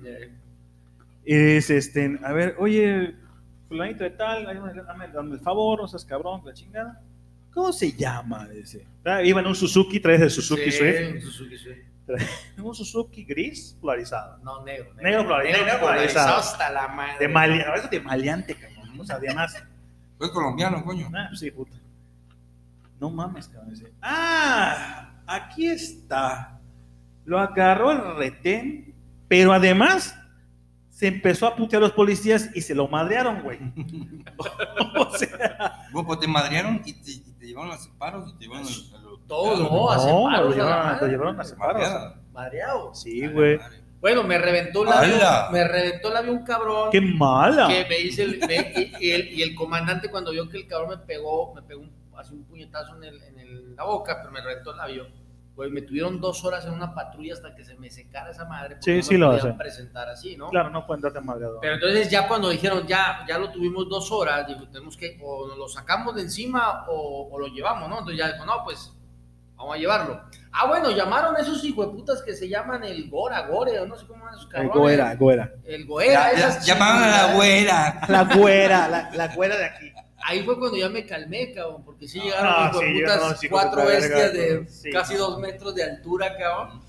Y 1.27 1.37
dice, 1.37 1.77
este, 1.77 2.19
a 2.23 2.33
ver, 2.33 2.57
oye, 2.59 3.15
fulanito 3.69 4.05
de 4.05 4.11
tal, 4.11 4.45
dame, 4.45 5.07
dame- 5.09 5.35
el 5.35 5.41
favor, 5.41 5.81
no 5.81 5.89
seas 5.89 6.05
cabrón, 6.05 6.43
la 6.45 6.53
chingada. 6.53 7.01
¿Cómo 7.53 7.73
se 7.73 7.93
llama? 7.93 8.49
Dice. 8.49 8.87
Ah, 9.05 9.23
Iba 9.23 9.41
en 9.41 9.47
un 9.47 9.55
Suzuki, 9.55 10.01
traes 10.01 10.21
el 10.23 10.31
Suzuki 10.31 10.71
Sí, 10.71 10.79
Swift. 10.79 11.23
Suzuki 11.23 11.57
Swift. 11.57 11.79
Un 12.59 12.75
Suzuki 12.75 13.25
gris 13.25 13.79
polarizado. 13.81 14.37
No, 14.39 14.63
negro. 14.63 14.93
Negro 14.95 15.25
polarizado. 15.25 15.65
Negro 15.65 15.81
polarizado 15.81 16.37
hasta 16.37 16.71
la 16.71 16.89
madre. 16.89 17.29
De, 17.29 17.29
veces 17.73 17.91
de 17.91 18.01
maleante, 18.01 18.55
cabrón. 18.57 18.97
No 18.97 19.05
sabía 19.07 19.33
más. 19.35 19.57
Fue 20.19 20.31
colombiano, 20.31 20.85
coño. 20.85 21.11
Ah, 21.15 21.31
sí, 21.35 21.51
puta. 21.51 21.77
No 23.01 23.09
mames, 23.11 23.49
cabrón. 23.49 23.71
Dice, 23.71 23.93
ah, 24.03 25.15
aquí 25.27 25.67
está. 25.67 26.61
Lo 27.25 27.39
agarró 27.39 27.93
el 27.93 28.17
retén, 28.17 28.95
pero 29.29 29.53
además 29.55 30.15
se 30.95 31.09
empezó 31.09 31.49
a 31.49 31.57
putear 31.57 31.83
a 31.83 31.87
los 31.87 31.93
policías 31.93 32.51
y 32.55 32.61
se 32.61 32.73
lo 32.73 32.87
madrearon, 32.87 33.43
güey. 33.43 33.59
o 34.99 35.11
sea, 35.17 35.89
pues, 35.93 36.21
te 36.21 36.29
madrearon 36.29 36.83
y 36.85 36.93
te, 36.93 37.11
y 37.11 37.19
te 37.39 37.47
llevaron 37.47 37.73
a 37.73 37.77
separos 37.79 38.31
y 38.31 38.39
te 38.39 38.45
llevaron 38.45 38.65
a 38.67 38.99
los. 39.03 39.27
Todo, 39.27 39.57
no, 39.57 39.91
a 39.91 39.97
no, 39.97 40.03
separos, 40.03 40.23
lo 40.23 40.31
a 40.31 40.41
la 40.41 40.55
llevaron, 40.55 40.87
madre. 40.87 41.01
lo 41.07 41.13
llevaron 41.13 41.41
a 41.41 41.45
separos. 41.45 42.15
Madreado. 42.33 42.95
Sí, 42.95 43.27
güey. 43.27 43.59
Bueno, 44.01 44.23
me 44.23 44.39
reventó 44.39 44.83
el 44.85 44.91
labio. 44.91 45.17
Me 45.51 45.67
reventó 45.67 46.09
el 46.09 46.15
labio 46.15 46.33
un 46.33 46.45
cabrón. 46.45 46.91
Qué 46.93 47.01
mala. 47.01 47.67
que 47.69 47.87
me 47.89 47.97
dice 47.97 48.23
el, 48.23 48.39
me- 48.47 48.73
y, 48.77 48.93
y 49.07 49.11
el, 49.13 49.33
y 49.33 49.43
el 49.43 49.55
comandante 49.57 50.11
cuando 50.11 50.31
vio 50.31 50.49
que 50.49 50.59
el 50.59 50.67
cabrón 50.69 50.91
me 50.91 50.99
pegó, 50.99 51.55
me 51.55 51.63
pegó 51.63 51.81
un, 51.81 51.91
así 52.17 52.35
un 52.35 52.45
puñetazo 52.45 52.97
en, 52.99 53.05
el, 53.05 53.23
en 53.23 53.39
el- 53.41 53.75
la 53.77 53.85
boca, 53.85 54.19
pero 54.21 54.31
me 54.31 54.41
reventó 54.43 54.71
el 54.73 54.77
labio. 54.77 55.07
Pues 55.55 55.71
me 55.71 55.83
tuvieron 55.83 56.21
dos 56.21 56.45
horas 56.45 56.65
en 56.67 56.73
una 56.73 56.93
patrulla 56.95 57.33
hasta 57.35 57.55
que 57.55 57.65
se 57.65 57.77
me 57.77 57.89
secara 57.89 58.31
esa 58.31 58.45
madre. 58.45 58.77
porque 58.77 58.91
Sí, 58.91 58.97
no 58.97 59.03
sí 59.03 59.17
lo 59.17 59.31
hacen. 59.31 59.57
presentar 59.57 60.09
así, 60.09 60.37
¿no? 60.37 60.51
Claro, 60.51 60.71
no 60.71 60.85
pueden 60.85 61.01
darte 61.03 61.21
madreado. 61.21 61.61
Pero 61.61 61.75
entonces 61.75 62.11
ya 62.11 62.27
cuando 62.27 62.49
dijeron, 62.51 62.87
ya, 62.89 63.25
ya 63.29 63.39
lo 63.39 63.51
tuvimos 63.53 63.89
dos 63.89 64.11
horas, 64.11 64.47
digo, 64.49 64.67
tenemos 64.69 64.97
que, 64.97 65.17
o 65.23 65.47
nos 65.47 65.57
lo 65.57 65.69
sacamos 65.69 66.17
de 66.17 66.23
encima 66.23 66.85
o, 66.89 67.29
o 67.31 67.39
lo 67.39 67.47
llevamos, 67.47 67.89
¿no? 67.89 67.99
Entonces 68.01 68.19
ya 68.19 68.33
dijo, 68.33 68.45
no, 68.45 68.65
pues 68.65 68.93
vamos 69.55 69.77
a 69.77 69.79
llevarlo. 69.79 70.21
Ah, 70.57 70.67
bueno, 70.67 70.91
llamaron 70.91 71.37
a 71.37 71.41
esos 71.41 71.63
hijueputas 71.65 72.23
que 72.23 72.33
se 72.35 72.49
llaman 72.49 72.83
el 72.85 73.09
Gora, 73.09 73.47
Gore, 73.47 73.79
o 73.81 73.87
no 73.87 73.97
sé 73.97 74.07
cómo 74.07 74.23
eran 74.25 74.35
esos 74.35 74.47
El 74.47 74.51
cabrones. 74.51 74.77
güera, 74.81 75.15
güera. 75.15 75.53
El 75.65 75.87
Goera, 75.87 76.33
ya, 76.33 76.39
esas 76.49 76.67
llamaban 76.67 77.03
a 77.05 77.09
la 77.29 77.35
güera. 77.35 78.01
La 78.09 78.25
güera, 78.25 78.89
la, 78.89 79.11
la 79.15 79.35
güera 79.35 79.57
de 79.57 79.65
aquí. 79.67 79.93
Ahí 80.27 80.43
fue 80.43 80.59
cuando 80.59 80.77
ya 80.79 80.89
me 80.89 81.05
calmé, 81.05 81.53
cabrón, 81.53 81.85
porque 81.85 82.09
sí 82.09 82.19
llegaron 82.21 82.47
Ah, 82.57 82.71
hijo 82.71 82.81
de 82.81 82.87
sí, 82.87 82.93
putas, 82.95 83.15
llegaron 83.15 83.31
hijos 83.31 83.41
de 83.41 83.49
cuatro 83.49 83.85
bestias 83.87 84.33
verga, 84.33 84.33
de 84.63 84.69
sí. 84.69 84.91
casi 84.91 85.15
dos 85.17 85.39
metros 85.39 85.75
de 85.75 85.83
altura, 85.85 86.37
cabrón. 86.39 86.81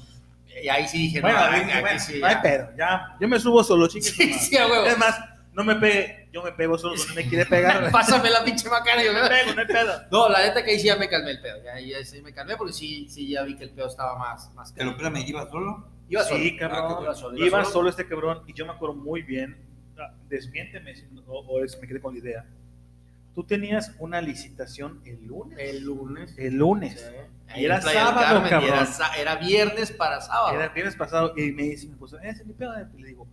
Y 0.64 0.70
ahí 0.70 0.88
sí 0.88 0.98
dije, 1.00 1.20
Bueno, 1.22 1.38
no, 1.38 1.46
aquí, 1.46 1.56
aquí, 1.62 1.72
aquí 1.72 1.82
bueno, 1.82 2.00
sí, 2.00 2.20
no 2.22 2.28
hay 2.28 2.34
ya. 2.36 2.42
pedo. 2.42 2.70
Ya, 2.78 3.18
yo 3.20 3.28
me 3.28 3.40
subo 3.40 3.62
solo, 3.64 3.88
chicos. 3.90 4.08
Sí, 4.10 4.34
sí, 4.34 4.58
a 4.58 4.68
huevo. 4.68 4.86
Es 4.86 4.98
más, 4.98 5.20
no 5.52 5.66
me 5.66 5.76
pegue, 5.76 6.30
yo 6.32 6.42
me 6.44 6.54
pego 6.54 6.78
solo 6.78 6.96
cuando 6.96 7.14
me 7.16 7.28
quiere 7.28 7.46
pegar. 7.50 7.92
Pásame 7.92 8.30
la 8.30 8.42
pinche 8.46 8.70
macana. 8.70 9.04
yo, 9.04 9.12
me 9.12 9.28
pego, 9.28 9.54
no 9.54 9.60
hay 9.62 9.68
pedo. 9.68 10.02
No, 10.12 10.30
la 10.30 10.44
neta 10.44 10.64
que 10.64 10.72
ahí 10.72 10.80
sí 10.80 10.86
ya 10.88 10.96
me 10.96 11.10
calmé 11.10 11.32
el 11.32 11.42
pedo. 11.42 11.58
Ya, 11.62 11.78
ya 11.78 12.06
sí 12.06 12.22
me 12.22 12.34
calmé 12.34 12.56
porque 12.56 12.72
sí, 12.72 13.08
sí 13.10 13.28
ya 13.28 13.44
vi 13.44 13.58
que 13.58 13.66
el 13.66 13.72
pedo 13.72 13.88
estaba 13.88 14.18
más, 14.18 14.50
más 14.54 14.72
Pero 14.72 14.92
espérame, 14.92 15.18
¿ibas 15.28 15.50
solo? 15.50 15.90
Iba 16.08 16.24
solo. 16.24 16.40
Sí, 16.42 16.56
cabrón. 16.56 16.80
Ah, 16.88 17.00
iba 17.02 17.16
solo, 17.16 17.38
Iba, 17.38 17.48
iba 17.48 17.60
solo. 17.64 17.74
solo. 17.74 17.90
este 17.90 18.08
cabrón 18.08 18.44
y 18.48 18.54
yo 18.54 18.66
me 18.66 18.72
acuerdo 18.72 18.96
muy 18.96 19.24
bien. 19.24 19.58
ah, 20.00 20.14
Desmiénteme 20.30 20.94
no- 21.12 21.24
o, 21.28 21.62
es, 21.66 21.78
me 21.82 21.86
quedé 21.88 22.00
con 22.00 22.14
la 22.14 22.20
idea. 22.22 22.46
Tú 23.36 23.44
tenías 23.44 23.92
una 24.00 24.22
licitación 24.22 25.02
el 25.06 25.26
lunes. 25.26 25.60
El 25.60 25.84
lunes. 25.84 26.34
El 26.38 26.56
lunes. 26.56 27.00
Sí. 27.00 27.16
Y 27.50 27.52
Ahí 27.52 27.66
era 27.66 27.82
sábado, 27.82 28.22
Carmen, 28.22 28.50
cabrón. 28.50 28.88
Era, 29.20 29.36
viernes 29.36 29.92
para 29.92 30.22
sábado. 30.22 30.56
Era 30.56 30.70
viernes 30.70 30.96
pasado 30.96 31.34
y 31.38 31.52
me 31.52 31.64
dice 31.64 31.86
mi 31.86 31.92
esposa, 31.92 32.18
ese 32.24 32.42
es 32.42 32.48
mi 32.48 32.54
pedo. 32.54 32.74
Y 32.98 33.02
le 33.02 33.08
digo, 33.10 33.28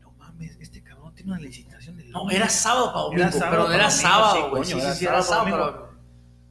no 0.00 0.12
mames, 0.12 0.56
este 0.60 0.82
cabrón 0.82 1.14
tiene 1.14 1.32
una 1.32 1.40
licitación 1.40 1.98
el 2.00 2.10
lunes. 2.10 2.12
No, 2.12 2.30
era 2.30 2.48
sábado 2.48 2.86
para 2.92 3.00
domingo, 3.02 3.22
Era 3.22 3.32
sábado 3.32 3.50
pero 3.50 3.68
no 3.68 3.74
era 3.74 3.90
sábado, 3.90 4.50
güey. 4.50 4.62
coño, 4.62 4.64
Sí, 4.64 4.72
sí, 4.72 4.78
era 4.80 4.94
sí, 4.94 5.04
era 5.04 5.22
sábado, 5.22 5.88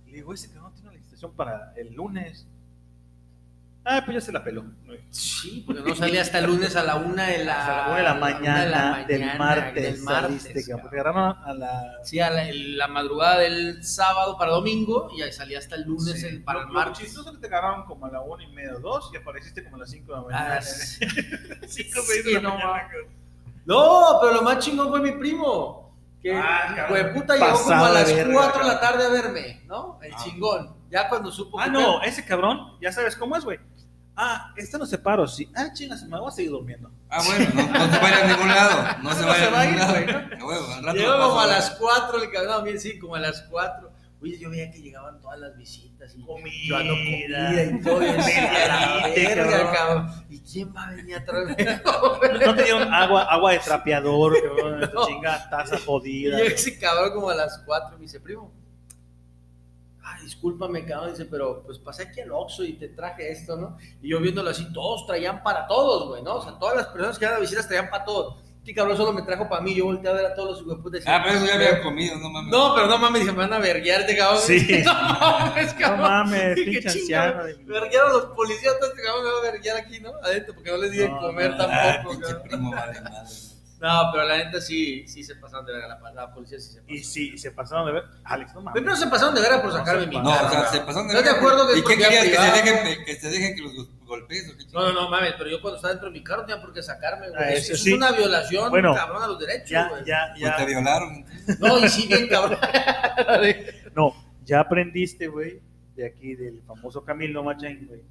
Le 0.05 0.13
digo, 0.13 0.33
ese 0.33 0.51
cabrón 0.51 0.73
tiene 0.73 0.89
una 0.89 0.97
licitación 0.97 1.31
para 1.33 1.73
el 1.77 1.93
lunes. 1.93 2.47
Ah, 3.85 4.01
pues 4.05 4.15
ya 4.15 4.21
se 4.21 4.31
la 4.31 4.43
peló. 4.43 4.63
Sí, 5.09 5.63
porque 5.65 5.81
no 5.81 5.93
salía 5.93 6.21
hasta 6.21 6.39
el 6.39 6.45
lunes 6.45 6.73
a 6.77 6.83
la 6.83 6.95
una 6.95 7.27
de 7.27 7.43
la, 7.43 7.85
a 7.85 7.87
la 7.87 7.87
una 7.89 7.97
de 7.97 8.03
la 8.03 8.11
una 8.13 8.19
mañana, 8.21 9.05
del 9.05 9.19
mañana 9.19 9.37
martes. 9.39 9.83
del 9.83 10.01
martes, 10.03 10.41
saliste, 10.43 10.53
cabrón, 10.53 10.63
cabrón. 10.65 10.81
porque 10.81 10.99
agarraron 10.99 11.37
a 11.43 11.53
la. 11.53 11.93
Sí, 12.03 12.19
a 12.21 12.29
la, 12.29 12.47
el- 12.47 12.77
la 12.77 12.87
madrugada 12.87 13.39
del 13.39 13.83
sábado 13.83 14.37
para 14.37 14.51
domingo 14.51 15.09
y 15.15 15.21
ahí 15.21 15.33
salía 15.33 15.59
hasta 15.59 15.75
el 15.75 15.83
lunes 15.83 16.21
Sí. 16.21 16.27
el, 16.27 16.43
para 16.43 16.59
Lo- 16.59 16.67
el 16.67 16.73
lo 16.73 16.79
martes. 16.79 16.99
chistoso 17.05 17.29
es 17.29 17.35
que 17.35 17.41
te 17.41 17.47
agarraron 17.47 17.85
como 17.85 18.05
a 18.05 18.11
la 18.11 18.21
una 18.21 18.43
y 18.43 18.47
media 18.53 18.75
o 18.77 18.79
dos 18.79 19.09
y 19.13 19.17
apareciste 19.17 19.63
como 19.65 19.75
a 19.75 19.79
las 19.79 19.91
cinco 19.91 20.13
de 20.13 20.19
la 20.21 20.25
mañana. 20.27 20.55
Ah, 20.57 20.61
sí. 20.61 21.05
Cinco, 21.67 22.01
Sí, 22.03 22.21
de 22.23 22.33
la 22.35 22.39
no, 22.41 22.49
mañana. 22.57 22.87
No, 23.65 24.17
pero 24.21 24.33
lo 24.33 24.41
más 24.43 24.59
chingón 24.59 24.89
fue 24.89 25.01
mi 25.01 25.11
primo. 25.11 25.83
Que 26.21 26.33
Ah, 26.37 26.73
cabrón. 26.73 27.13
puta 27.13 27.35
llegó 27.35 27.61
como 27.63 27.83
a 27.83 27.87
de 27.89 27.93
las 27.95 28.13
verga, 28.15 28.33
4 28.33 28.61
de 28.63 28.67
la 28.69 28.79
tarde 28.79 29.05
a 29.05 29.09
verme, 29.09 29.61
¿no? 29.65 29.99
El 30.01 30.13
Ah. 30.13 30.17
chingón. 30.23 30.75
Ya 30.89 31.09
cuando 31.09 31.31
supo 31.31 31.59
Ah, 31.59 31.65
que 31.65 31.71
no, 31.71 32.01
ese 32.01 32.23
cabrón, 32.23 32.77
ya 32.79 32.91
sabes 32.93 33.15
cómo 33.17 33.35
es, 33.35 33.43
güey. 33.43 33.59
Ah, 34.15 34.53
este 34.55 34.77
no 34.77 34.85
se 34.85 34.97
paro, 34.99 35.27
sí. 35.27 35.49
Ah, 35.55 35.69
chingas, 35.73 36.03
me 36.03 36.19
voy 36.19 36.27
a 36.27 36.31
seguir 36.31 36.51
durmiendo. 36.51 36.91
Ah, 37.09 37.21
bueno, 37.25 37.49
no, 37.55 37.63
no 37.87 37.91
se 37.93 37.99
vaya 37.99 38.23
a 38.23 38.27
ningún 38.27 38.47
lado. 38.47 38.97
No 39.01 39.13
se 39.13 39.21
No 39.21 39.27
vaya 39.27 39.45
se 39.45 39.51
va 39.51 39.57
a 39.57 39.61
a 39.61 39.65
ningún 39.65 39.81
ir, 39.81 40.09
lado. 40.11 40.73
al 40.75 40.83
rato 40.83 40.97
Llegó 40.97 41.19
como 41.19 41.39
a 41.39 41.47
las 41.47 41.69
4, 41.71 42.23
el 42.23 42.31
cabrón, 42.31 42.63
bien, 42.63 42.79
sí, 42.79 42.99
como 42.99 43.15
a 43.15 43.19
las 43.19 43.41
4. 43.49 43.91
Oye, 44.21 44.39
yo 44.39 44.49
veía 44.51 44.71
que 44.71 44.81
llegaban 44.81 45.19
todas 45.19 45.37
las 45.39 45.57
visitas 45.57 46.13
y 46.15 46.21
Comida. 46.23 46.49
llevando 46.63 46.93
comida 46.93 47.63
y 47.63 47.81
todo. 47.81 48.01
Y 48.03 48.11
decía, 48.13 48.51
"A 48.51 48.67
la 48.67 49.07
Medianite, 49.09 49.35
verga, 49.35 49.51
cabrón. 49.51 49.73
cabrón. 50.07 50.25
¿Y 50.29 50.39
quién 50.39 50.73
va 50.75 50.87
a 50.87 50.91
venir 50.91 51.15
a 51.17 51.25
traerme? 51.25 51.55
No 52.45 52.55
te 52.55 52.63
dieron 52.63 52.93
agua, 52.93 53.23
agua 53.23 53.51
de 53.51 53.59
trapeador, 53.59 54.33
cabrón. 54.41 54.83
Esta 54.83 54.93
No. 54.95 55.07
chinga 55.07 55.49
taza 55.49 55.75
Y 55.75 55.81
jodida. 55.85 56.37
llega 56.37 56.55
ese 56.55 56.79
cabrón 56.79 57.11
como 57.13 57.29
a 57.31 57.35
las 57.35 57.57
4 57.65 57.95
y 57.95 57.99
me 57.99 58.01
dice, 58.03 58.19
primo, 58.21 58.53
discúlpame, 60.23 60.85
cabrón, 60.85 61.11
dice, 61.11 61.25
pero 61.25 61.63
pues 61.63 61.77
pasé 61.79 62.03
aquí 62.03 62.21
al 62.21 62.31
Oxxo 62.31 62.63
y 62.63 62.73
te 62.73 62.89
traje 62.89 63.31
esto, 63.31 63.55
¿no? 63.55 63.77
Y 64.01 64.09
yo 64.09 64.19
viéndolo 64.19 64.49
así, 64.49 64.71
todos 64.73 65.05
traían 65.05 65.43
para 65.43 65.67
todos, 65.67 66.07
güey, 66.09 66.23
¿no? 66.23 66.35
O 66.35 66.41
sea, 66.41 66.57
todas 66.59 66.75
las 66.77 66.87
personas 66.87 67.19
que 67.19 67.25
eran 67.25 67.41
visitas 67.41 67.67
traían 67.67 67.89
para 67.89 68.05
todos. 68.05 68.37
Este 68.59 68.73
cabrón 68.75 68.95
solo 68.95 69.11
me 69.11 69.23
trajo 69.23 69.49
para 69.49 69.61
mí, 69.61 69.75
yo 69.75 69.83
volteé 69.83 70.09
a 70.09 70.13
ver 70.13 70.25
a 70.25 70.33
todos 70.35 70.61
los 70.61 70.81
decía, 70.89 71.17
Ah, 71.17 71.21
pero 71.21 71.35
eso 71.37 71.45
ya 71.45 71.55
había 71.55 71.81
comido, 71.81 72.15
no 72.17 72.29
mames. 72.29 72.49
No, 72.49 72.73
pero 72.73 72.87
no 72.87 72.97
mames, 72.97 73.21
dije, 73.23 73.33
me 73.33 73.39
van 73.39 73.51
a 73.51 73.59
verguiar 73.59 73.99
este 74.01 74.15
cabrón. 74.15 74.41
Sí. 74.41 74.83
No 74.85 74.93
mames, 74.93 75.73
No 75.73 75.79
cabrón. 75.79 76.01
mames, 76.01 76.55
Dije, 76.55 76.71
pinche 76.71 76.89
"Chinga, 76.91 77.23
anciano. 77.23 77.43
verguiaron 77.65 78.13
los 78.13 78.25
policías, 78.27 78.73
este 78.81 79.01
cabrón 79.03 79.25
me 79.25 79.31
va 79.33 79.39
a 79.39 79.51
verguiar 79.51 79.75
aquí, 79.77 79.99
¿no? 79.99 80.11
Adentro, 80.23 80.53
porque 80.55 80.71
no 80.71 80.77
les 80.77 80.91
di 80.91 80.97
de 80.99 81.09
No, 81.09 81.19
comer 81.19 81.51
no, 81.51 81.63
Ah, 81.63 81.67
tampoco, 81.97 82.09
pinche 82.15 82.25
cabrón. 82.31 82.47
primo 82.47 82.71
vale 82.71 83.01
madre. 83.01 83.29
No, 83.83 84.09
pero 84.13 84.23
la 84.25 84.37
neta 84.37 84.61
sí, 84.61 85.05
sí 85.07 85.23
se 85.25 85.35
pasaron 85.35 85.65
de 85.65 85.73
verga, 85.73 85.99
la, 86.01 86.11
la 86.13 86.33
policía 86.33 86.57
sí 86.57 86.67
se 86.71 86.79
pasaron. 86.79 86.95
Y 86.95 87.03
sí, 87.03 87.37
se 87.37 87.51
pasaron 87.51 87.85
de 87.85 87.91
ver. 87.91 88.03
Alex, 88.23 88.53
no 88.55 88.61
mames. 88.61 88.73
Primero 88.79 88.95
se 88.95 89.07
pasaron 89.07 89.35
de 89.35 89.41
verga 89.41 89.61
por 89.61 89.71
No 89.73 89.77
sacarme 89.77 90.07
mi 90.07 90.15
No, 90.15 90.31
o 90.31 90.49
sea, 90.49 90.67
se 90.69 90.79
pasaron 90.79 91.09
de 91.09 91.13
¿Estás 91.15 91.33
de 91.33 91.37
acuerdo 91.37 91.67
que 91.67 91.79
¿Y 91.79 91.83
qué 91.83 91.97
querías? 91.97 92.23
Que 92.23 92.35
se, 92.37 92.51
dejen, 92.63 93.05
que 93.05 93.15
se 93.15 93.29
dejen 93.29 93.55
que 93.55 93.61
los 93.61 93.73
o 93.79 94.27
qué 94.27 94.41
No, 94.71 94.81
no, 94.83 94.93
no, 94.93 95.09
mames, 95.09 95.33
pero 95.37 95.49
yo 95.49 95.61
cuando 95.61 95.75
estaba 95.75 95.93
dentro 95.95 96.09
de 96.09 96.17
mi 96.17 96.23
carro 96.23 96.41
no 96.43 96.47
tenía 96.47 96.61
por 96.61 96.73
qué 96.73 96.81
sacarme, 96.81 97.27
güey. 97.29 97.41
Ah, 97.43 97.49
eso 97.51 97.73
eso 97.73 97.83
sí. 97.83 97.89
es 97.91 97.97
una 97.97 98.11
violación, 98.13 98.69
Bueno, 98.69 98.95
cabrón, 98.95 99.21
a 99.23 99.27
los 99.27 99.39
derechos, 99.39 99.69
Ya, 99.69 99.89
güey. 99.89 100.05
ya, 100.05 100.33
Pues 100.39 100.55
te 100.55 100.61
ya. 100.61 100.65
violaron. 100.65 101.25
No, 101.59 101.79
y 101.79 101.89
sí, 101.89 102.07
bien, 102.07 102.27
cabrón. 102.29 102.57
No, 103.95 104.15
ya 104.45 104.61
aprendiste, 104.61 105.27
güey, 105.27 105.59
de 105.95 106.05
aquí 106.07 106.35
del 106.35 106.61
famoso 106.65 107.03
Camilo 107.03 107.43
Machain, 107.43 107.85
güey. 107.85 108.01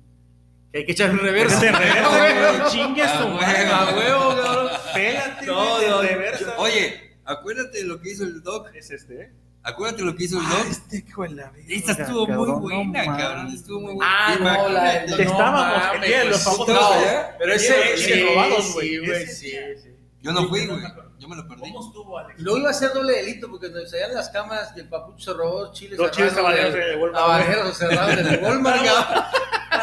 Que 0.72 0.78
hay 0.78 0.86
que 0.86 0.92
echar 0.92 1.10
un 1.10 1.18
reverso. 1.18 1.56
Ese 1.56 1.70
reverso, 1.72 2.10
güey. 2.58 2.70
Chingue 2.70 3.02
Ah, 3.02 3.18
su 3.18 3.24
güey, 3.28 3.36
madre. 3.36 3.66
A 3.66 3.94
huevo, 3.96 4.42
cabrón. 4.42 4.68
Pégate, 4.94 5.46
No, 5.46 5.74
güey, 5.76 5.88
no, 5.88 6.02
de 6.02 6.08
reversa. 6.08 6.54
Oye, 6.58 7.16
acuérdate 7.24 7.78
de 7.78 7.84
lo 7.84 8.00
que 8.00 8.10
hizo 8.10 8.24
el 8.24 8.42
Doc. 8.42 8.68
Es 8.74 8.90
este, 8.90 9.20
¿eh? 9.22 9.32
Acuérdate 9.64 10.02
lo 10.02 10.16
que 10.16 10.24
hizo 10.24 10.38
el 10.40 10.44
Ah, 10.46 10.54
Doc. 10.58 10.66
este 10.70 10.96
hijo 11.06 11.22
de 11.22 11.28
la 11.30 11.50
verga, 11.50 11.66
Esta 11.68 11.92
estuvo 11.92 12.26
muy 12.26 12.60
buena, 12.60 13.04
no 13.04 13.16
cabrón. 13.16 13.46
Estuvo 13.48 13.80
muy 13.80 13.94
buena. 13.94 14.10
Ah, 14.26 14.36
no, 14.40 14.68
la 14.70 14.94
Imagínate. 15.04 15.24
no 15.24 15.30
Estábamos 15.30 15.62
el 15.76 15.80
mames, 15.94 16.08
día 16.08 16.18
de 16.18 16.24
los 16.24 16.44
güey, 16.44 16.56
famosos, 16.56 16.74
no, 16.74 17.00
¿eh? 17.04 17.26
Pero 17.38 17.50
de 17.50 17.56
ese, 17.56 17.90
los 17.92 18.00
sí, 18.00 18.22
robados, 18.24 18.72
güey. 18.74 18.88
sí, 18.88 18.98
güey, 18.98 19.22
Ese 19.22 19.34
sí, 19.34 19.50
sí. 19.82 19.88
Yo 20.22 20.32
no 20.32 20.48
fui, 20.48 20.66
no 20.66 20.74
güey. 20.80 20.86
Yo 21.18 21.28
me 21.28 21.36
lo 21.36 21.46
perdí. 21.46 21.60
¿Cómo 21.72 21.86
estuvo, 21.86 22.18
Alex? 22.18 22.40
Luego 22.40 22.58
iba 22.58 22.70
a 22.70 22.72
ser 22.74 22.92
doble 22.92 23.12
delito 23.12 23.48
porque 23.48 23.68
nos 23.68 23.88
salían 23.88 24.12
las 24.14 24.28
cámaras 24.30 24.72
y 24.76 24.80
el 24.80 24.88
papucho 24.88 25.30
se 25.32 25.36
robó 25.38 25.72
chiles 25.72 25.96
Los 25.96 26.10
chiles 26.10 26.36
habaneros 26.36 26.74
de 26.74 26.96
Walmart. 26.96 27.22
Habaneros 27.24 27.76
cerrados 27.78 28.18
el 28.18 28.42
Walmart, 28.42 28.82
cabrón. 28.84 29.24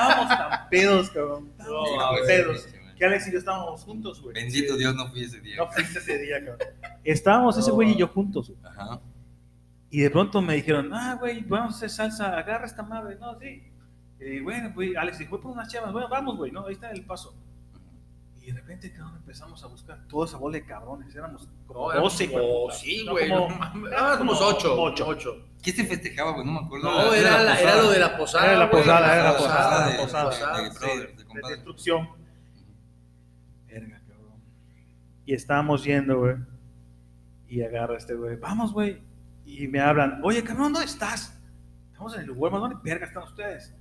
Estábamos 0.02 0.30
tan 0.30 0.70
pedos, 0.70 1.10
cabrón. 1.10 1.52
No, 1.58 1.84
tan 1.98 2.26
pedos. 2.26 2.62
sí. 2.64 2.80
Que 2.98 3.06
Alex 3.06 3.28
y 3.28 3.32
yo 3.32 3.40
estábamos 3.40 3.82
juntos, 3.84 4.22
güey. 4.22 4.34
Bendito 4.34 4.76
Dios 4.76 4.94
no 4.94 5.08
fui 5.10 5.24
ese 5.24 5.40
día. 5.40 5.56
No 5.58 5.68
fuiste 5.72 6.00
ese 6.00 6.18
día, 6.18 6.44
cabrón. 6.44 6.68
Estábamos 7.04 7.58
ese 7.58 7.72
güey 7.72 7.92
y 7.92 7.96
yo 7.98 8.08
juntos, 8.08 8.50
güey. 8.50 8.60
Ajá. 8.66 9.00
Y 9.90 10.02
de 10.02 10.10
pronto 10.10 10.42
me 10.42 10.56
dijeron, 10.56 10.94
ah, 10.94 11.16
güey, 11.20 11.42
vamos 11.42 11.74
a 11.74 11.78
hacer 11.78 11.90
salsa, 11.90 12.38
agarra 12.38 12.66
esta 12.66 12.84
madre. 12.84 13.16
No, 13.16 13.40
sí. 13.40 13.64
Y 14.20 14.42
bueno, 14.42 14.72
güey, 14.76 14.96
Alex 14.96 15.20
dijo, 15.20 15.32
voy 15.32 15.40
por 15.42 15.52
unas 15.52 15.70
chavas. 15.72 15.94
Bueno, 15.94 16.10
vamos, 16.10 16.36
güey, 16.36 16.52
no, 16.52 16.66
ahí 16.68 16.74
está 16.74 16.92
el 16.92 17.06
paso. 17.06 17.34
Y 18.50 18.52
de 18.52 18.62
repente, 18.62 18.92
cabrón, 18.92 19.18
empezamos 19.18 19.64
a 19.64 19.68
buscar 19.68 20.08
toda 20.08 20.26
esa 20.26 20.38
bola 20.38 20.58
de 20.58 20.66
cabrones. 20.66 21.14
Éramos 21.14 21.48
como 21.68 21.82
No, 21.84 21.92
éramos 21.92 22.14
12, 22.14 22.32
como- 22.32 22.40
hijo 22.42 22.48
de 22.50 22.64
puta. 22.64 22.76
sí, 22.76 23.04
No, 23.06 23.12
güey. 23.12 23.30
como- 23.30 23.50
no 23.76 23.88
éramos 23.88 24.42
ocho. 24.42 24.82
Ocho. 24.82 25.08
ocho. 25.08 25.46
¿Qué 25.62 25.72
se 25.72 25.86
festejaba, 25.86 26.32
güey? 26.32 26.46
No 26.48 26.54
me 26.54 26.66
acuerdo. 26.66 26.90
No, 26.92 27.14
era, 27.14 27.44
la- 27.44 27.60
era 27.60 27.76
lo 27.76 27.92
de 27.92 28.00
la 28.00 28.18
posada. 28.18 28.46
Era 28.48 28.58
la 28.58 28.66
güey, 28.66 28.82
posada, 28.82 29.14
era 29.16 29.24
la 29.32 29.38
posada, 29.38 29.56
posada, 29.56 29.92
de- 29.92 29.98
posada. 30.00 30.30
de- 30.64 30.72
Sí, 30.72 30.78
brother, 30.80 31.08
de 31.12 31.16
de 31.16 31.26
compadre. 31.26 31.56
destrucción. 31.56 32.10
Verga, 33.68 34.02
cabrón. 34.08 34.42
Y 35.26 35.34
estábamos 35.36 35.84
yendo, 35.84 36.18
güey. 36.20 36.36
Y 37.50 37.62
agarra 37.62 37.98
este 37.98 38.16
güey. 38.16 38.36
Vamos, 38.38 38.74
güey. 38.74 39.00
Y 39.46 39.68
me 39.68 39.80
hablan. 39.80 40.22
Oye, 40.24 40.44
cabrón, 40.44 40.74
¿dónde 40.74 40.88
estás? 40.88 41.40
Estamos 41.92 42.16
en 42.16 42.22
el 42.22 42.32
Walmart. 42.32 42.62
¿Dónde 42.64 42.78
verga 42.90 43.06
están 43.06 43.24
ustedes? 43.24 43.76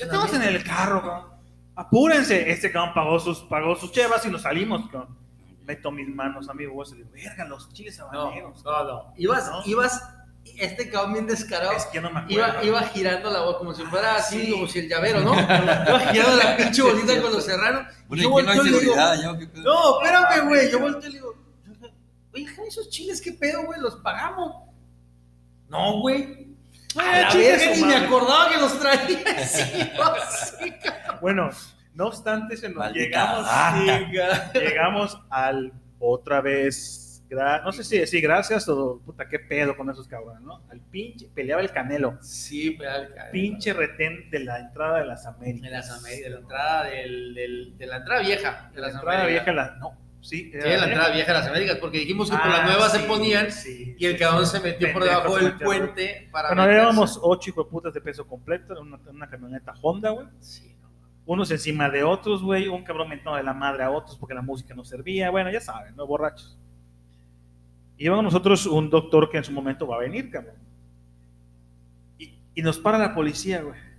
Estamos 0.00 0.34
en 0.34 0.42
el 0.42 0.64
carro, 0.64 1.00
cabrón. 1.02 1.39
Apúrense. 1.74 2.50
Este 2.50 2.70
cabrón 2.70 2.94
pagó 2.94 3.18
sus, 3.20 3.40
pagó 3.40 3.76
sus 3.76 3.92
chevas 3.92 4.24
y 4.26 4.30
nos 4.30 4.42
salimos, 4.42 4.88
cabrón. 4.90 5.16
Meto 5.64 5.90
mis 5.90 6.08
manos 6.08 6.48
a 6.48 6.54
mi 6.54 6.66
bolsa 6.66 6.94
y 6.94 6.98
le 6.98 7.04
digo, 7.04 7.14
verga, 7.14 7.44
los 7.44 7.72
chiles 7.72 7.98
habaneros. 8.00 8.62
no, 8.64 8.84
no. 8.84 9.14
Ibas, 9.16 9.48
No. 9.50 9.62
ibas, 9.66 10.02
este 10.58 10.90
cabrón 10.90 11.12
bien 11.12 11.26
descarado. 11.26 11.72
Es 11.72 11.86
que 11.86 12.00
no 12.00 12.10
me 12.10 12.20
acuerdo. 12.20 12.34
Iba, 12.34 12.64
iba 12.64 12.80
girando 12.88 13.30
la 13.30 13.42
boca 13.42 13.58
como 13.58 13.74
si 13.74 13.82
fuera 13.84 14.16
así, 14.16 14.46
sí. 14.46 14.50
como 14.52 14.66
si 14.66 14.80
el 14.80 14.88
llavero, 14.88 15.20
¿no? 15.20 15.32
Iba 15.34 16.00
girando 16.10 16.36
la 16.36 16.56
pinche 16.56 16.82
bolita 16.82 17.20
con 17.22 17.32
los 17.32 17.44
serranos. 17.44 17.86
Bueno, 18.08 18.22
Yo 18.22 18.28
¿y 18.30 18.32
quién 18.32 18.46
no 18.46 18.52
volteo 18.54 18.66
y 18.66 18.70
le 18.70 18.80
digo. 18.80 18.96
No, 19.62 20.02
espérame, 20.02 20.48
güey. 20.48 20.70
Yo 20.72 20.80
volteo 20.80 21.08
y 21.08 21.12
le 21.12 21.18
digo, 21.18 21.34
oye, 22.34 22.46
esos 22.66 22.88
chiles, 22.90 23.20
¿qué 23.20 23.32
pedo, 23.32 23.64
güey? 23.64 23.80
¿Los 23.80 23.96
pagamos? 23.96 24.52
No, 25.68 26.00
güey. 26.00 26.49
A 26.96 27.00
Ah, 27.02 27.20
la 27.22 27.28
chingue 27.28 27.50
verga, 27.56 27.74
su 27.74 27.80
ni 27.80 27.86
me 27.86 27.96
acordaba 27.96 28.50
que 28.50 28.56
los 28.58 28.80
traía. 28.80 29.46
Sí, 29.46 29.90
así, 30.02 30.72
Bueno, 31.20 31.50
no 31.94 32.06
obstante, 32.06 32.56
se 32.56 32.68
nos 32.68 32.78
Maldita 32.78 33.04
llegamos, 33.04 33.46
llegamos 34.54 35.22
al 35.30 35.72
otra 35.98 36.40
vez. 36.40 37.22
gra- 37.30 37.62
no 37.62 37.70
sé 37.72 37.84
si 37.84 37.96
decir 37.98 38.20
gracias 38.22 38.68
o 38.68 39.00
puta, 39.04 39.28
qué 39.28 39.38
pedo 39.38 39.76
con 39.76 39.88
esos 39.90 40.08
cabrones, 40.08 40.42
¿no? 40.42 40.62
Al 40.70 40.80
pinche, 40.80 41.28
peleaba 41.32 41.62
el 41.62 41.70
canelo. 41.70 42.18
Sí, 42.22 42.72
pero 42.78 42.90
al- 42.90 43.14
Pinche 43.30 43.72
retén 43.72 44.28
de 44.30 44.40
la 44.40 44.58
entrada 44.58 44.98
de 44.98 45.04
las 45.06 45.26
Américas. 45.26 45.62
De 45.62 45.70
las 45.76 45.90
Américas, 45.90 46.24
de 46.24 46.30
la 46.30 46.40
entrada 46.40 46.84
del, 46.84 47.34
del- 47.34 47.78
de 47.78 47.86
la 47.86 47.96
entrada 47.98 48.20
vieja. 48.22 48.70
De 48.74 48.80
La 48.80 48.86
las 48.88 48.96
entrada 48.96 49.20
Américas. 49.22 49.44
vieja, 49.44 49.56
la, 49.70 49.76
no, 49.76 49.96
sí. 50.20 50.50
Sí, 50.50 50.50
de 50.50 50.76
la 50.76 50.84
entrada 50.84 51.12
vieja 51.12 51.32
de 51.32 51.38
las 51.38 51.48
Américas, 51.48 51.78
porque 51.78 51.98
dijimos 51.98 52.30
que 52.30 52.36
por 52.36 52.46
la 52.46 52.62
Ah, 52.62 52.66
nueva 52.66 52.88
se 52.88 53.00
ponían 53.00 53.50
sí, 53.50 53.94
y 53.98 54.06
el 54.06 54.18
cabrón 54.18 54.46
se 54.46 54.60
metió 54.60 54.92
por 54.92 55.04
debajo 55.04 55.36
del 55.36 55.56
puente 55.56 56.28
para 56.30 56.48
Bueno, 56.48 56.64
éramos 56.64 57.18
ocho 57.22 57.50
hijo 57.50 57.64
de 57.64 57.70
putas 57.70 57.94
de 57.94 58.00
peso 58.00 58.26
completo, 58.26 58.74
en 58.80 58.92
una, 59.14 59.28
camioneta 59.28 59.74
Honda, 59.82 60.10
güey. 60.10 60.26
Sí, 60.40 60.76
no. 60.80 60.88
Unos 61.26 61.50
encima 61.50 61.88
de 61.88 62.02
otros, 62.02 62.42
güey. 62.42 62.68
Un 62.68 62.84
cabrón 62.84 63.08
mentado 63.08 63.36
de 63.36 63.42
la 63.42 63.54
madre 63.54 63.84
a 63.84 63.90
otros 63.90 64.16
porque 64.16 64.34
la 64.34 64.42
música 64.42 64.74
no 64.74 64.84
servía. 64.84 65.30
Bueno, 65.30 65.50
ya 65.50 65.60
saben, 65.60 65.96
¿no? 65.96 66.06
Borrachos. 66.06 66.58
Y 67.96 68.04
lleva 68.04 68.16
con 68.16 68.24
nosotros 68.24 68.66
un 68.66 68.88
doctor 68.90 69.30
que 69.30 69.38
en 69.38 69.44
su 69.44 69.52
momento 69.52 69.86
va 69.86 69.96
a 69.96 70.00
venir, 70.00 70.30
cabrón. 70.30 70.56
Y, 72.18 72.34
y 72.54 72.62
nos 72.62 72.78
para 72.78 72.98
la 72.98 73.14
policía, 73.14 73.62
güey. 73.62 73.90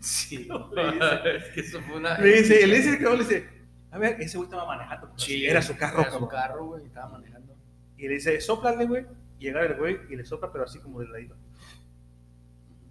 Sí, 0.00 0.48
le 0.74 0.92
dice, 0.92 1.36
es 1.36 1.44
que 1.50 1.60
eso 1.60 1.80
fue 1.82 1.96
una. 1.96 2.18
le 2.18 2.28
dice, 2.28 2.66
le 2.66 2.76
dice 2.76 2.90
el 2.90 2.98
cabrón, 2.98 3.18
le 3.18 3.24
dice, 3.24 3.48
a 3.96 3.98
ver, 3.98 4.20
ese 4.20 4.36
güey 4.36 4.46
estaba 4.46 4.66
manejando. 4.66 5.10
Sí, 5.16 5.46
era 5.46 5.62
su 5.62 5.76
carro, 5.76 6.02
Era 6.02 6.12
su 6.12 6.28
carro, 6.28 6.66
güey, 6.66 6.84
estaba 6.84 7.08
manejando. 7.08 7.54
Y 7.96 8.08
le 8.08 8.14
dice, 8.14 8.40
soplale, 8.40 8.84
güey. 8.86 9.06
Y 9.38 9.44
llega 9.46 9.62
el 9.62 9.74
güey 9.74 9.98
y 10.10 10.16
le 10.16 10.24
sopla, 10.24 10.52
pero 10.52 10.64
así 10.64 10.78
como 10.78 11.00
de 11.00 11.08
ladito. 11.08 11.34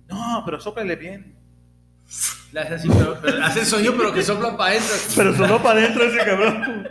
No, 0.07 0.41
pero 0.45 0.59
soplale 0.59 0.95
bien. 0.95 1.35
Le 2.51 2.59
hace 2.59 2.75
así, 2.75 2.89
pero, 2.89 3.19
pero 3.21 3.43
hace 3.43 3.61
el 3.61 3.65
sonido, 3.65 3.93
pero 3.97 4.13
que 4.13 4.23
soplan 4.23 4.57
para 4.57 4.71
adentro. 4.71 4.95
Pero 5.15 5.35
sonó 5.35 5.61
para 5.61 5.79
adentro 5.79 6.03
ese 6.03 6.17
cabrón. 6.17 6.87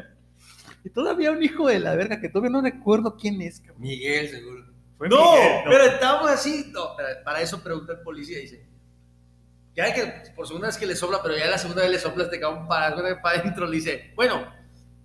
Y 0.85 0.91
todavía 0.91 1.31
un 1.31 1.43
hijo 1.43 1.69
de 1.69 1.79
la 1.79 1.95
verga 1.95 2.21
que 2.21 2.29
todavía 2.29 2.51
no 2.51 2.61
recuerdo 2.61 3.17
quién 3.17 3.41
es, 3.41 3.61
cabrón. 3.61 3.81
Miguel, 3.81 4.29
seguro. 4.29 4.65
Fue 4.99 5.09
No, 5.09 5.33
Miguel, 5.33 5.63
pero 5.67 5.85
estábamos 5.85 6.31
así. 6.31 6.71
No, 6.73 6.97
para 7.25 7.41
eso 7.41 7.63
pregunta 7.63 7.93
el 7.93 8.01
policía, 8.01 8.39
dice. 8.39 8.67
Ya 9.77 9.93
que 9.93 10.33
por 10.37 10.47
segunda 10.47 10.69
vez 10.69 10.77
que 10.77 10.87
le 10.87 10.95
sopla, 10.95 11.21
pero 11.23 11.37
ya 11.37 11.47
la 11.47 11.59
segunda 11.59 11.83
vez 11.83 11.91
le 11.91 11.99
sopla 11.99 12.25
este 12.25 12.39
cabrón 12.39 12.69
para, 12.69 12.95
para 13.21 13.41
adentro, 13.41 13.67
le 13.67 13.77
dice, 13.77 14.13
bueno, 14.15 14.47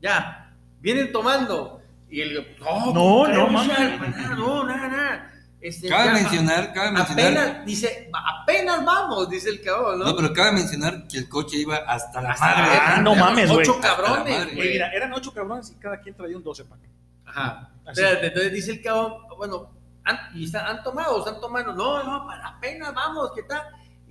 ya, 0.01 0.53
vienen 0.79 1.11
tomando. 1.11 1.81
Y 2.09 2.21
él, 2.21 2.55
no, 2.59 2.93
No, 2.93 3.27
no, 3.27 3.51
nada, 3.51 4.35
no, 4.35 4.63
nada, 4.65 4.87
nada. 4.87 5.31
Este, 5.61 5.89
Cabe 5.89 6.05
ya, 6.05 6.13
mencionar, 6.13 6.73
cabe 6.73 6.91
mencionar. 6.91 7.25
Apenas, 7.25 7.65
dice, 7.65 8.09
apenas 8.41 8.85
vamos, 8.85 9.29
dice 9.29 9.49
el 9.49 9.61
cabrón, 9.61 9.99
¿no? 9.99 10.05
No, 10.05 10.15
pero 10.15 10.31
cabe 10.33 10.53
mencionar 10.53 11.05
que 11.07 11.17
el 11.17 11.27
coche 11.27 11.57
iba 11.57 11.77
hasta 11.77 12.21
la 12.21 12.29
Hasta 12.31 12.45
madre. 12.45 12.79
Ah, 12.81 13.01
no 13.01 13.13
mames, 13.15 13.49
güey. 13.51 13.61
Ocho 13.67 13.79
cabrones, 13.81 14.55
güey. 14.55 14.69
mira, 14.69 14.89
eran 14.93 15.11
ocho 15.13 15.33
cabrones 15.33 15.69
y 15.71 15.75
cada 15.75 15.99
quien 15.99 16.15
traía 16.15 16.37
un 16.37 16.43
12 16.43 16.63
pack. 16.63 16.79
Ajá. 17.25 17.69
Espérate, 17.87 18.27
entonces 18.27 18.53
dice 18.53 18.71
el 18.71 18.81
cabrón, 18.81 19.15
bueno, 19.37 19.69
¿han, 20.05 20.17
y 20.33 20.45
está- 20.45 20.65
¿han 20.67 20.81
tomado? 20.81 21.19
¿Están 21.19 21.41
tomando? 21.41 21.73
No, 21.73 22.03
no, 22.03 22.25
para 22.25 22.47
apenas 22.47 22.93
vamos, 22.93 23.31
¿qué 23.35 23.43
tal? 23.43 23.61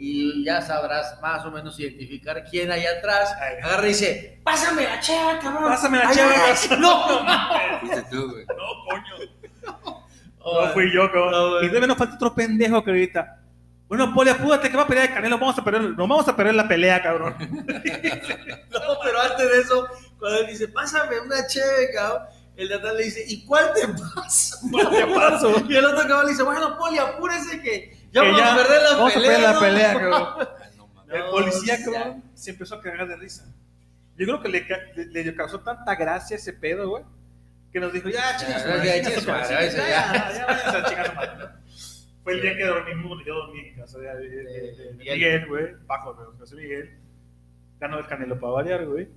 Y 0.01 0.44
ya 0.44 0.62
sabrás 0.62 1.20
más 1.20 1.44
o 1.44 1.51
menos 1.51 1.78
identificar 1.80 2.44
quién 2.49 2.70
hay 2.70 2.86
atrás. 2.86 3.32
Agarra 3.62 3.84
y 3.84 3.88
dice, 3.88 4.40
pásame 4.44 4.84
la 4.84 5.01
cheva, 5.01 5.38
cabrón. 5.40 5.64
Pásame 5.64 5.99
la 5.99 6.09
ay, 6.09 6.16
No, 6.78 7.80
Fuiste 7.80 8.03
tú, 8.11 8.30
güey. 8.30 8.46
No, 8.46 8.84
coño. 8.88 10.05
no. 10.38 10.64
No 10.64 10.72
fui 10.72 10.92
yo, 10.94 11.11
cabrón. 11.11 11.32
No, 11.32 11.62
y 11.62 11.66
todavía 11.66 11.88
nos 11.88 11.99
falta 11.99 12.14
otro 12.14 12.32
pendejo 12.32 12.84
que 12.84 12.90
ahorita. 12.90 13.40
Bueno, 13.88 14.14
Poli, 14.14 14.30
apúrate 14.30 14.70
que 14.70 14.76
va 14.76 14.82
a 14.84 14.86
pelear 14.86 15.09
el 15.09 15.14
Canelo. 15.14 15.38
Vamos 15.38 15.59
a 15.59 15.64
perder, 15.64 15.82
nos 15.82 15.96
vamos 15.96 16.28
a 16.28 16.36
perder 16.36 16.55
la 16.55 16.68
pelea, 16.68 17.03
cabrón. 17.03 17.34
No, 18.70 18.99
pero 19.03 19.20
antes 19.20 19.51
de 19.51 19.61
eso, 19.61 19.88
cuando 20.18 20.40
él 20.40 20.46
dice, 20.46 20.68
pásame 20.68 21.18
una 21.20 21.46
cheve, 21.46 21.90
cabrón, 21.92 22.22
el 22.57 22.68
de 22.68 22.74
atrás 22.74 22.94
le 22.94 23.05
dice, 23.05 23.24
¿y 23.26 23.44
cuál 23.44 23.72
te 23.74 23.88
pasa? 23.88 24.59
¿Cuál 24.70 24.90
te 24.90 25.07
paso? 25.07 25.62
Y 25.68 25.76
el 25.76 25.84
otro 25.84 26.01
cabrón 26.03 26.26
le 26.26 26.32
dice, 26.32 26.42
bueno, 26.44 26.76
Poli, 26.78 26.99
apúrese 26.99 27.61
que 27.61 27.97
ya 28.13 28.21
Que 28.23 28.27
vamos 28.27 28.39
ya 28.41 28.53
a 28.53 28.57
perder 28.57 28.83
la 28.83 28.91
vamos 28.97 29.11
a 29.11 29.15
pelea. 29.15 29.31
perder 29.31 29.43
la 29.43 29.53
¿no?" 29.53 29.61
pelea, 29.61 29.93
cabrón. 29.93 30.49
No. 31.09 31.15
El 31.15 31.23
policía, 31.31 31.79
cabrón, 31.83 32.23
se 32.35 32.51
empezó 32.51 32.75
a 32.75 32.83
cagar 32.83 33.09
de 33.09 33.17
risa. 33.17 33.47
Yo 34.17 34.27
creo 34.27 34.43
que 34.43 34.49
le, 34.51 34.67
le- 35.07 35.25
le 35.25 35.35
causó 35.35 35.61
tanta 35.61 35.95
gracia 35.95 36.37
ese 36.37 36.53
pedo, 36.53 36.91
güey, 36.91 37.03
que 37.73 37.81
nos 37.81 37.93
dijo, 37.95 38.11
ya, 38.11 38.37
chinga 38.37 38.59
su 38.59 38.69
Ya, 38.69 38.85
ya, 38.85 39.01
ya, 39.01 39.73
ya, 39.73 40.91
ya, 40.91 41.03
a. 41.03 41.61
Fue 42.23 42.35
el 42.35 42.43
día 42.43 42.55
que 42.59 42.65
dormimos, 42.67 43.23
yo 43.25 43.35
dormí 43.37 43.61
en 43.69 43.77
casa 43.77 43.99
de, 43.99 44.07
de- 44.17 44.29
de- 44.29 44.43
de- 44.45 44.85
de 44.85 44.93
Miguel. 44.95 45.47
Güey, 45.49 45.67
bajo 45.87 46.13
de 46.13 46.39
José 46.39 46.57
Miguel. 46.57 46.91
Ganó 47.81 47.99
el 48.01 48.07
canelo 48.07 48.39
para 48.39 48.53
variar, 48.53 48.85
güey. 48.85 49.09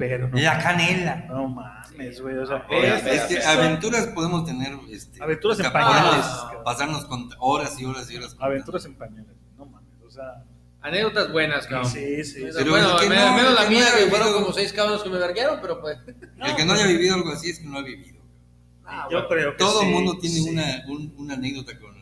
Pero 0.00 0.28
no, 0.28 0.36
La 0.38 0.58
canela. 0.58 1.26
no 1.28 1.46
mames, 1.46 2.22
güey, 2.22 2.34
o 2.38 2.46
sea, 2.46 2.64
es- 2.70 3.04
Es 3.06 3.22
que 3.24 3.44
aventuras 3.44 4.06
podemos 4.08 4.46
tener. 4.46 4.72
Este, 4.90 5.22
Aventuras 5.22 5.60
en 5.60 5.70
pañales. 5.70 6.24
Pasarnos 6.64 7.04
con 7.04 7.28
horas 7.38 7.78
y 7.78 7.84
horas 7.84 8.10
y 8.10 8.16
horas. 8.16 8.34
aventuras 8.40 8.84
en 8.86 8.94
pañales, 8.94 9.36
no 9.58 9.66
mames, 9.66 9.90
o 10.02 10.10
sea, 10.10 10.42
Anécdotas 10.80 11.30
buenas, 11.30 11.66
cabrón. 11.66 11.90
sí, 11.90 12.24
sí. 12.24 12.46
Pero 12.56 12.70
bueno, 12.70 12.96
menos, 13.06 13.26
no- 13.30 13.36
menos 13.36 13.50
el 13.50 13.54
la 13.56 13.68
mía, 13.68 13.84
que 13.98 14.06
fueron 14.06 14.32
como 14.32 14.50
seis 14.54 14.72
cabrones 14.72 15.02
que 15.02 15.10
me 15.10 15.18
verguearon, 15.18 15.58
pero 15.60 15.78
pues. 15.82 15.98
El 16.42 16.56
que 16.56 16.64
no 16.64 16.72
haya 16.72 16.86
vivido 16.86 17.16
algo 17.16 17.30
así 17.32 17.50
es 17.50 17.58
que 17.58 17.66
no 17.66 17.76
ha 17.78 17.82
vivido. 17.82 18.18
Ah, 18.86 19.06
Yo 19.10 19.18
bueno. 19.18 19.28
creo 19.28 19.50
que 19.52 19.58
Todo 19.58 19.82
el 19.82 19.86
sí, 19.88 19.92
mundo 19.92 20.18
tiene 20.18 20.36
sí. 20.36 20.48
una, 20.48 20.64
un- 20.88 21.14
una 21.18 21.34
anécdota 21.34 21.78
con. 21.78 21.99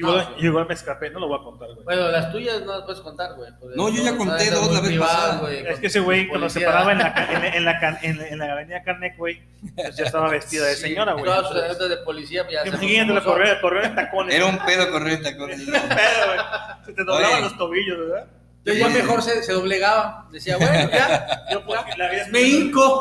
Igual, 0.00 0.16
No, 0.16 0.24
sí. 0.38 0.46
igual 0.46 0.66
me 0.66 0.74
escapé, 0.74 1.10
no 1.10 1.20
lo 1.20 1.28
voy 1.28 1.38
a 1.40 1.42
contar, 1.44 1.68
güey. 1.74 1.84
Bueno, 1.84 2.08
las 2.08 2.32
tuyas 2.32 2.62
no 2.62 2.72
las 2.72 2.82
puedes 2.84 3.00
contar, 3.02 3.34
güey. 3.36 3.50
porque 3.60 3.76
No, 3.76 3.88
yo 3.90 4.02
ya 4.02 4.16
conté 4.16 4.50
dos 4.50 4.66
la 4.72 4.80
vez 4.80 4.88
privadas, 4.88 5.16
pasada. 5.16 5.40
güey, 5.40 5.66
Es 5.66 5.78
que 5.78 5.86
ese 5.88 6.00
güey, 6.00 6.26
cuando 6.28 6.48
se 6.48 6.60
paraba 6.62 6.92
en 6.92 6.98
la, 6.98 7.08
en, 7.30 7.44
en 7.54 7.64
la, 7.64 7.98
en, 8.02 8.18
la- 8.18 8.28
en 8.28 8.38
la 8.38 8.52
avenida 8.52 8.82
Carnegie, 8.82 9.16
güey, 9.18 9.42
pues 9.76 9.96
ya 9.96 10.04
estaba 10.06 10.28
vestida 10.30 10.64
de 10.66 10.74
señora, 10.76 11.12
güey. 11.12 11.24
Todas 11.26 11.46
sus 11.48 11.56
anécdotas 11.58 11.88
de 11.90 11.96
policía, 11.98 12.46
ya 12.50 12.62
se 12.62 12.68
Imagínate 12.68 13.12
la 13.14 13.22
correr, 13.24 13.60
correr 13.60 13.84
en 13.84 13.94
tacones. 13.94 14.34
Era 14.34 14.46
un 14.46 14.58
pedo 14.64 14.90
correr 14.90 15.22
tacones. 15.22 15.68
Era 15.68 15.80
un 15.82 15.88
pedo, 15.88 16.26
güey. 16.26 16.38
Se 16.86 16.92
te 16.94 17.04
doblaban 17.04 17.32
Oye. 17.34 17.42
los 17.42 17.58
tobillos, 17.58 17.98
¿verdad? 17.98 18.26
Yo 18.64 18.72
ya 18.74 18.88
mejor 18.90 19.22
se, 19.22 19.42
se 19.42 19.52
doblegaba. 19.52 20.28
Decía, 20.32 20.56
bueno, 20.56 20.90
ya. 20.90 21.44
Yo 21.50 21.62
la 21.96 22.10
vida 22.10 22.26
Me 22.30 22.42
hinco. 22.42 23.00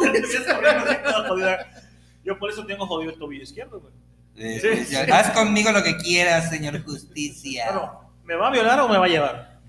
Yo 2.23 2.37
por 2.37 2.49
eso 2.49 2.65
tengo 2.65 2.85
jodido 2.85 3.11
el 3.11 3.19
tobillo 3.19 3.43
izquierdo, 3.43 3.79
güey. 3.79 3.93
Eh, 4.39 4.59
Sí, 4.61 4.67
decía, 4.69 5.05
sí. 5.05 5.11
Haz 5.11 5.31
conmigo 5.31 5.71
lo 5.71 5.83
que 5.83 5.97
quieras, 5.97 6.49
señor 6.49 6.81
justicia. 6.85 7.65
Bueno, 7.71 8.11
¿me 8.23 8.35
va 8.35 8.47
a 8.47 8.51
violar 8.51 8.79
o 8.81 8.87
me 8.89 8.97
va 8.97 9.05
a 9.05 9.09
llevar? 9.09 9.59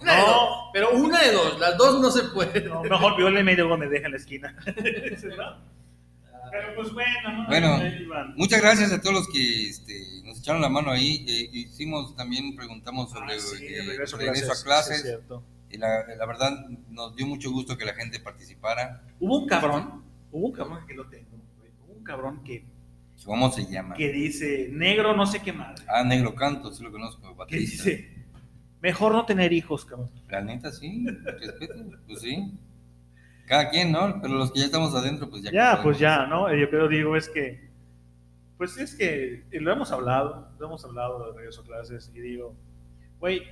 Una 0.00 0.18
dos, 0.20 0.48
Pero 0.72 0.90
una 0.92 1.22
de 1.22 1.32
dos, 1.32 1.58
las 1.60 1.76
dos 1.76 2.00
no 2.00 2.10
se 2.10 2.24
pueden. 2.24 2.68
No, 2.68 2.82
mejor 2.82 3.16
violeme 3.16 3.52
y 3.52 3.56
luego 3.56 3.76
me 3.78 3.86
deja 3.86 4.06
en 4.06 4.12
la 4.12 4.18
esquina. 4.18 4.56
¿No? 4.66 5.76
Pero 6.50 6.74
pues 6.74 6.92
bueno, 6.92 7.32
¿no? 7.32 7.46
Bueno. 7.46 8.32
Muchas 8.36 8.60
gracias 8.62 8.92
a 8.92 9.00
todos 9.00 9.14
los 9.14 9.28
que 9.28 9.68
este, 9.68 10.22
nos 10.24 10.38
echaron 10.38 10.62
la 10.62 10.68
mano 10.68 10.90
ahí. 10.90 11.24
Eh, 11.28 11.50
hicimos 11.52 12.14
también, 12.16 12.56
preguntamos 12.56 13.10
sobre 13.10 13.34
Ah, 13.34 13.38
sí, 13.38 13.66
eh, 13.66 13.82
regreso, 13.86 14.16
regreso 14.16 14.46
clases, 14.46 14.60
a 14.60 14.64
clases. 14.64 14.96
sí, 14.96 15.02
es 15.02 15.08
cierto. 15.14 15.42
y 15.70 15.76
la, 15.78 16.06
la 16.16 16.26
verdad 16.26 16.52
nos 16.90 17.14
dio 17.16 17.26
mucho 17.26 17.50
gusto 17.50 17.76
que 17.76 17.84
la 17.84 17.94
gente 17.94 18.20
participara. 18.20 19.02
Hubo 19.20 19.38
un 19.40 19.46
cabrón, 19.46 20.02
hubo 20.32 20.46
un 20.46 20.52
cabrón 20.52 20.86
que 20.86 20.94
lo 20.94 21.06
tengo, 21.08 21.36
güey. 21.58 21.70
Hubo 21.86 21.98
un 21.98 22.04
cabrón 22.04 22.42
que, 22.44 22.64
¿Cómo 23.24 23.50
se 23.50 23.66
llama? 23.66 23.94
que 23.94 24.12
dice 24.12 24.68
negro 24.70 25.16
no 25.16 25.26
sé 25.26 25.40
qué 25.40 25.52
madre. 25.52 25.84
Ah, 25.88 26.04
Negro 26.04 26.34
Canto, 26.34 26.72
sí 26.72 26.82
lo 26.82 26.92
conozco, 26.92 27.36
Que 27.46 27.56
dice 27.56 28.16
mejor 28.80 29.12
no 29.12 29.26
tener 29.26 29.52
hijos, 29.52 29.84
cabrón. 29.84 30.10
La 30.28 30.40
neta, 30.40 30.70
sí, 30.70 31.06
respeto, 31.24 31.74
pues 32.06 32.20
sí. 32.20 32.52
Cada 33.46 33.70
quien, 33.70 33.92
¿no? 33.92 34.20
Pero 34.20 34.34
los 34.34 34.52
que 34.52 34.60
ya 34.60 34.66
estamos 34.66 34.94
adentro, 34.94 35.28
pues 35.30 35.42
ya. 35.42 35.50
Ya, 35.52 35.80
pues 35.82 35.98
ya, 35.98 36.26
¿no? 36.26 36.52
Yo 36.54 36.68
creo, 36.68 36.88
digo, 36.88 37.16
es 37.16 37.28
que, 37.28 37.68
pues 38.56 38.76
es 38.76 38.94
que 38.94 39.44
y 39.52 39.58
lo 39.58 39.72
hemos 39.72 39.90
hablado, 39.92 40.50
lo 40.58 40.66
hemos 40.66 40.84
hablado 40.84 41.26
de 41.26 41.36
regreso 41.36 41.62
a 41.62 41.64
clases 41.64 42.10
y 42.14 42.20
digo, 42.20 42.54
güey, 43.18 43.42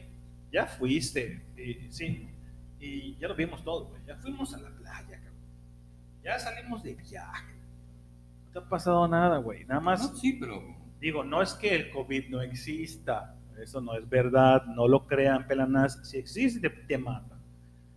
ya 0.52 0.66
fuiste, 0.66 1.44
y, 1.56 1.90
sí, 1.90 2.28
y 2.78 3.16
ya 3.16 3.28
lo 3.28 3.34
vimos 3.34 3.62
todo, 3.64 3.86
güey, 3.86 4.00
ya 4.06 4.16
fuimos 4.16 4.54
a 4.54 4.58
la 4.58 4.70
playa, 4.70 5.16
cabrón. 5.16 5.42
ya 6.22 6.38
salimos 6.38 6.82
de 6.82 6.94
viaje, 6.94 7.53
te 8.54 8.60
ha 8.60 8.68
pasado 8.68 9.06
nada, 9.08 9.38
güey, 9.38 9.64
nada 9.64 9.80
más, 9.80 10.00
No, 10.12 10.16
sí, 10.16 10.34
pero. 10.34 10.62
digo, 11.00 11.24
no 11.24 11.42
es 11.42 11.54
que 11.54 11.74
el 11.74 11.90
COVID 11.90 12.28
no 12.30 12.40
exista, 12.40 13.34
eso 13.60 13.80
no 13.80 13.94
es 13.96 14.08
verdad, 14.08 14.64
no 14.66 14.86
lo 14.86 15.06
crean, 15.06 15.46
pelanas, 15.48 15.98
si 16.04 16.18
existe, 16.18 16.70
te, 16.70 16.96
mata. 16.96 17.36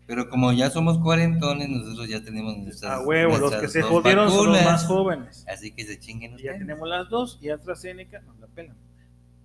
Pero 0.07 0.29
como 0.29 0.51
ya 0.53 0.71
somos 0.71 0.97
cuarentones, 0.97 1.69
nosotros 1.69 2.09
ya 2.09 2.23
tenemos 2.23 2.57
nuestras. 2.57 2.91
A 2.91 3.01
huevo, 3.01 3.37
los 3.37 3.55
que 3.55 3.67
se 3.67 3.83
jodieron 3.83 4.31
son 4.31 4.51
los 4.53 4.63
más 4.63 4.85
jóvenes. 4.85 5.45
Así 5.47 5.71
que 5.71 5.85
se 5.85 5.99
chinguen 5.99 6.39
Y 6.39 6.43
ya 6.43 6.57
tenemos 6.57 6.89
las 6.89 7.07
dos 7.09 7.37
y 7.41 7.49
AstraZeneca 7.49 8.21
nos 8.21 8.39
la 8.39 8.47
pelan. 8.47 8.77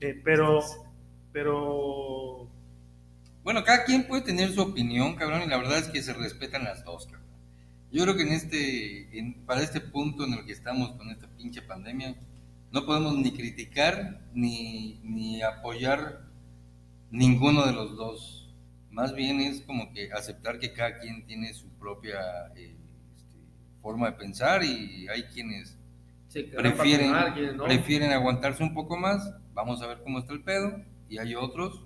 Eh, 0.00 0.18
pero, 0.24 0.60
pero, 1.32 2.48
Bueno, 3.44 3.64
cada 3.64 3.84
quien 3.84 4.06
puede 4.06 4.22
tener 4.22 4.50
su 4.52 4.62
opinión, 4.62 5.14
cabrón, 5.16 5.42
y 5.42 5.46
la 5.46 5.58
verdad 5.58 5.78
es 5.78 5.88
que 5.88 6.00
se 6.00 6.14
respetan 6.14 6.64
las 6.64 6.84
dos, 6.84 7.06
cabrón. 7.06 7.21
Yo 7.92 8.02
creo 8.04 8.16
que 8.16 8.22
en 8.22 8.32
este, 8.32 9.18
en- 9.18 9.34
para 9.44 9.62
este 9.62 9.80
punto 9.80 10.24
en 10.24 10.32
el 10.34 10.44
que 10.46 10.52
estamos 10.52 10.92
con 10.92 11.10
esta 11.10 11.28
pinche 11.28 11.62
pandemia, 11.62 12.16
no 12.72 12.86
podemos 12.86 13.16
ni 13.16 13.32
criticar 13.32 14.20
ni, 14.34 14.98
ni 15.04 15.42
apoyar 15.42 16.22
ninguno 17.10 17.66
de 17.66 17.72
los 17.72 17.96
dos. 17.96 18.54
Más 18.90 19.14
bien 19.14 19.40
es 19.40 19.60
como 19.62 19.92
que 19.92 20.12
aceptar 20.12 20.58
que 20.58 20.72
cada 20.72 20.98
quien 20.98 21.26
tiene 21.26 21.52
su 21.54 21.68
propia 21.78 22.18
eh, 22.56 22.76
este, 23.16 23.38
forma 23.82 24.06
de 24.10 24.16
pensar 24.16 24.64
y 24.64 25.08
hay 25.08 25.24
quienes 25.24 25.78
Sí, 26.28 26.44
prefieren, 26.44 27.12
vacunar, 27.12 27.34
quienes 27.34 27.56
no. 27.56 27.64
prefieren 27.64 28.10
aguantarse 28.12 28.62
un 28.62 28.72
poco 28.72 28.96
más, 28.96 29.34
vamos 29.52 29.82
a 29.82 29.86
ver 29.86 30.02
cómo 30.02 30.18
está 30.18 30.32
el 30.32 30.42
pedo, 30.42 30.82
y 31.10 31.18
hay 31.18 31.34
otros 31.34 31.84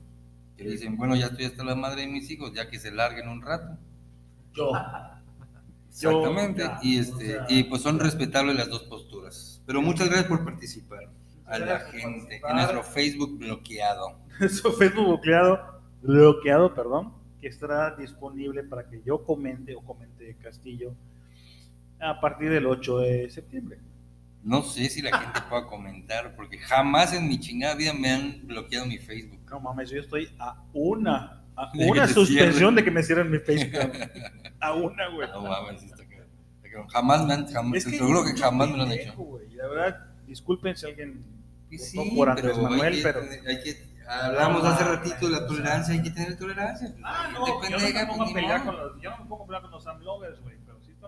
que 0.56 0.64
dicen, 0.64 0.96
bueno, 0.96 1.16
ya 1.16 1.26
estoy 1.26 1.46
hasta 1.46 1.64
la 1.64 1.74
madre 1.74 2.02
de 2.02 2.06
mis 2.08 2.30
hijos, 2.30 2.52
ya 2.54 2.70
que 2.70 2.78
se 2.78 2.92
larguen 2.92 3.28
un 3.28 3.42
rato. 3.42 3.76
Yo. 4.52 4.70
Exactamente, 5.96 6.62
ya, 6.62 6.78
y, 6.82 6.98
o 6.98 7.02
este, 7.02 7.26
sea- 7.26 7.46
y 7.48 7.62
pues 7.64 7.82
son 7.82 7.98
respetables 7.98 8.54
las 8.56 8.68
dos 8.68 8.82
posturas. 8.84 9.62
Pero 9.66 9.80
muchas 9.80 10.08
gracias 10.08 10.28
por 10.28 10.44
participar 10.44 11.08
a 11.46 11.58
la 11.58 11.80
gente 11.80 12.40
en 12.46 12.56
nuestro 12.56 12.82
Facebook 12.82 13.38
bloqueado. 13.38 14.18
eso 14.40 14.72
Facebook 14.72 15.06
bloqueado, 15.06 15.80
bloqueado, 16.02 16.74
perdón, 16.74 17.14
que 17.40 17.48
estará 17.48 17.96
disponible 17.96 18.62
para 18.62 18.88
que 18.88 19.00
yo 19.02 19.24
comente 19.24 19.74
o 19.74 19.80
comente 19.80 20.36
Castillo 20.42 20.94
a 21.98 22.20
partir 22.20 22.50
del 22.50 22.66
8 22.66 22.98
de 22.98 23.30
septiembre. 23.30 23.78
No 24.42 24.62
sé 24.62 24.88
si 24.88 25.02
la 25.02 25.18
gente 25.18 25.40
pueda 25.48 25.66
comentar, 25.66 26.36
porque 26.36 26.58
jamás 26.58 27.12
en 27.12 27.26
mi 27.26 27.40
chingada 27.40 27.74
vida 27.74 27.92
me 27.92 28.10
han 28.10 28.46
bloqueado 28.46 28.86
mi 28.86 28.98
Facebook. 28.98 29.40
No 29.50 29.60
mames, 29.60 29.90
yo 29.90 30.00
estoy 30.00 30.28
a 30.38 30.62
una, 30.72 31.42
a 31.56 31.70
una 31.74 32.06
suspensión 32.08 32.74
de 32.74 32.84
que 32.84 32.90
me 32.90 33.02
cierren 33.02 33.30
mi 33.30 33.38
Facebook. 33.38 33.80
a 34.60 34.74
una, 34.74 35.08
güey. 35.08 35.28
No 35.28 35.40
mames, 35.42 35.82
está 35.82 35.96
cabrón. 36.04 36.88
Jamás 36.88 37.24
me 37.26 37.34
han, 37.34 37.46
jamás, 37.46 37.78
Es 37.78 37.84
que 37.86 37.92
te 37.92 37.98
juro 38.04 38.22
que 38.24 38.38
jamás 38.38 38.68
me 38.70 38.76
lo 38.76 38.82
han 38.82 38.92
hecho. 38.92 39.14
güey. 39.14 39.48
La 39.54 39.66
verdad, 39.68 40.06
disculpen 40.26 40.76
si 40.76 40.86
alguien 40.86 41.24
Pues 41.68 41.92
votó 41.94 42.08
sí, 42.10 42.16
por 42.16 42.28
Andrés 42.28 42.52
pero 42.54 42.62
Manuel, 42.68 42.92
hay 42.92 42.96
que, 42.98 43.02
pero 43.02 43.20
hay 43.48 43.62
que- 43.62 43.96
hablamos 44.08 44.64
hace 44.64 44.84
No, 44.84 44.92
ratito 44.92 45.26
de 45.26 45.32
la 45.32 45.46
tolerancia, 45.46 45.94
hay 45.94 46.02
que 46.02 46.10
tener 46.10 46.38
tolerancia. 46.38 46.94
Ah, 47.02 47.28
no, 47.32 47.46
yo 47.46 47.78
no 47.78 47.84
me 47.84 48.06
pongo 48.06 48.18
pues, 48.18 48.30
a 48.30 48.34
pelear 48.34 48.64
con 48.64 48.76
los, 48.76 49.00
yo 49.02 49.10
no 49.10 49.16
me 49.18 49.24
pongo 49.26 49.42
a 49.42 49.46
pelear 49.46 49.62
con 49.62 49.70
los 49.72 49.86
Amlovers, 49.86 50.40
güey, 50.42 50.56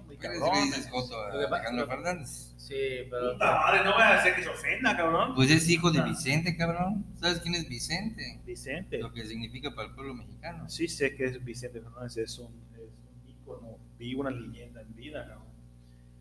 muy 0.09 0.17
pasa- 0.17 1.31
Alejandro 1.33 1.87
Fernández. 1.87 2.55
Sí, 2.57 2.75
pero. 3.11 3.33
Puta 3.33 3.55
madre, 3.55 3.85
no 3.85 3.93
voy 3.93 4.03
a 4.03 4.19
hacer 4.19 4.35
que 4.35 4.43
se 4.43 4.49
ofenda, 4.49 4.97
cabrón. 4.97 5.35
Pues 5.35 5.51
es 5.51 5.69
hijo 5.69 5.91
de 5.91 6.01
Ah. 6.01 6.05
Vicente, 6.05 6.57
cabrón. 6.57 7.07
¿Sabes 7.21 7.41
quién 7.41 7.55
es 7.55 7.69
Vicente? 7.69 8.41
Vicente. 8.45 8.99
Lo 8.99 9.13
que 9.13 9.25
significa 9.27 9.75
para 9.75 9.89
el 9.89 9.95
pueblo 9.95 10.15
mexicano. 10.15 10.69
Sí 10.69 10.89
sé 10.89 11.15
que 11.15 11.25
es 11.27 11.45
Vicente 11.45 11.81
Fernández, 11.81 12.17
es 12.19 12.39
un, 12.39 12.53
es 12.75 12.81
un 12.81 13.31
ícono, 13.31 13.79
vi 13.99 14.15
una 14.15 14.31
leyenda 14.31 14.81
en 14.83 14.95
vida, 14.95 15.27
cabrón. 15.27 15.47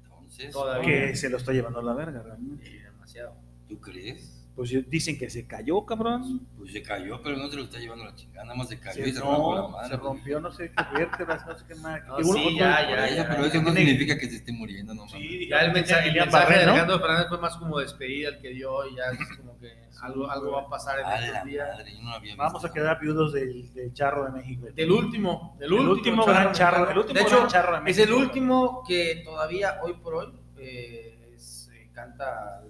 Entonces, 0.04 0.52
Todavía. 0.52 0.88
Que 1.08 1.16
se 1.16 1.30
lo 1.30 1.38
está 1.38 1.52
llevando 1.52 1.80
a 1.80 1.84
la 1.84 1.94
verga, 1.94 2.22
realmente. 2.22 2.66
Sí, 2.66 2.78
demasiado. 2.78 3.36
¿tú 3.68 3.80
crees? 3.82 4.37
Pues 4.58 4.74
dicen 4.90 5.20
que 5.20 5.30
se 5.30 5.46
cayó, 5.46 5.86
cabrón. 5.86 6.48
Pues 6.58 6.72
se 6.74 6.82
cayó, 6.82 7.22
pero 7.22 7.38
no 7.38 7.48
se 7.48 7.58
lo 7.58 7.64
está 7.66 7.78
llevando 7.78 8.06
la 8.06 8.16
chingada. 8.16 8.44
Nada 8.46 8.58
más 8.58 8.68
se 8.70 8.80
cayó 8.80 9.04
Se, 9.04 9.10
y 9.10 9.14
se 9.14 9.20
rompió 9.22 9.54
la 9.56 9.62
no, 9.62 9.70
madre. 9.70 9.90
se 9.90 9.98
rompió, 9.98 10.40
no 10.40 10.52
sé 10.52 10.72
qué 10.76 10.84
vértebras, 10.98 11.46
no 11.46 11.56
sé 11.56 11.66
qué 11.68 11.76
más. 11.76 12.04
No, 12.08 12.18
sí, 12.18 12.30
otro- 12.32 12.50
ya, 12.58 12.90
ya, 12.90 13.06
eso, 13.06 13.16
ya, 13.18 13.30
pero 13.30 13.42
ya. 13.44 13.48
eso 13.50 13.62
no 13.62 13.72
significa 13.74 14.18
que 14.18 14.28
se 14.30 14.36
esté 14.38 14.52
muriendo, 14.52 14.96
no 14.96 15.06
mames. 15.06 15.22
Sí, 15.30 15.48
Ya 15.48 15.60
el 15.60 15.74
mensaje, 15.74 16.10
el 16.10 16.16
mensaje 16.16 16.54
de 16.58 16.66
¿no? 16.66 16.72
Alejandro 16.72 17.00
Fernández 17.00 17.28
fue 17.30 17.38
más 17.38 17.56
como 17.58 17.80
despedida 17.80 18.30
el 18.30 18.40
que 18.40 18.50
dio 18.50 18.88
y 18.90 18.96
ya 18.96 19.04
es 19.12 19.38
como 19.38 19.60
que 19.60 19.72
algo, 20.02 20.30
algo 20.32 20.52
va 20.54 20.62
a 20.62 20.68
pasar 20.70 21.00
en 21.02 21.06
A 21.06 21.24
estos 21.24 21.44
días. 21.46 21.68
madre, 21.78 21.94
yo 21.96 22.02
no 22.02 22.10
había 22.14 22.32
visto. 22.34 22.44
Vamos 22.44 22.66
a 22.66 22.74
quedar 22.74 23.00
viudos 23.00 23.34
del, 23.34 23.72
del 23.76 23.94
charro 23.94 24.26
de 24.26 24.32
México. 24.32 24.66
Del 24.74 24.92
último, 24.92 25.56
del 25.60 25.68
El 25.68 25.74
último, 25.74 25.92
último 25.94 26.26
gran 26.26 26.52
charro, 26.52 26.90
el 26.90 26.98
último 26.98 27.14
de 27.14 27.22
hecho, 27.22 27.38
gran 27.38 27.48
charro 27.48 27.72
de 27.74 27.78
es 27.92 27.98
México. 27.98 28.04
el 28.18 28.24
último 28.24 28.84
que 28.88 29.22
todavía 29.24 29.80
hoy 29.84 29.94
por 30.02 30.16
hoy 30.16 30.34
eh, 30.58 31.34
es, 31.36 31.70
eh, 31.74 31.92
canta 31.94 32.64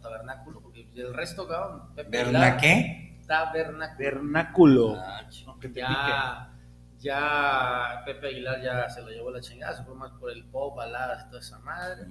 tabernáculo, 0.00 0.60
porque 0.60 0.88
el 0.94 1.14
resto, 1.14 1.46
cabrón, 1.46 1.94
Pepe 1.94 2.10
¿Berna 2.10 2.38
Aguilar, 2.40 2.60
qué? 2.60 3.22
Tabernáculo. 3.26 3.98
Vernáculo. 3.98 4.94
Ah, 4.98 5.28
te 5.60 5.68
pique. 5.68 5.80
Ya, 5.80 6.52
ya 6.98 8.02
Pepe 8.04 8.28
Aguilar 8.28 8.62
ya 8.62 8.88
se 8.88 9.02
lo 9.02 9.08
llevó 9.08 9.30
la 9.30 9.40
chingada, 9.40 9.76
se 9.76 9.84
fue 9.84 9.94
más 9.94 10.12
por 10.12 10.30
el 10.30 10.44
pop, 10.44 10.76
baladas 10.76 11.24
y 11.26 11.28
toda 11.28 11.40
esa 11.40 11.58
madre. 11.60 12.06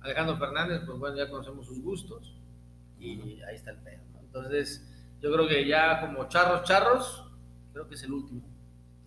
Alejandro 0.00 0.36
Fernández, 0.38 0.82
pues 0.86 0.98
bueno, 0.98 1.16
ya 1.16 1.28
conocemos 1.28 1.66
sus 1.66 1.80
gustos 1.82 2.34
y 2.98 3.40
ahí 3.42 3.54
está 3.54 3.70
el 3.70 3.78
pedo. 3.78 4.02
¿no? 4.12 4.20
Entonces, 4.20 4.86
yo 5.20 5.32
creo 5.32 5.48
que 5.48 5.66
ya 5.66 6.00
como 6.00 6.28
charros, 6.28 6.64
charros, 6.64 7.24
creo 7.72 7.88
que 7.88 7.94
es 7.94 8.02
el 8.02 8.12
último. 8.12 8.42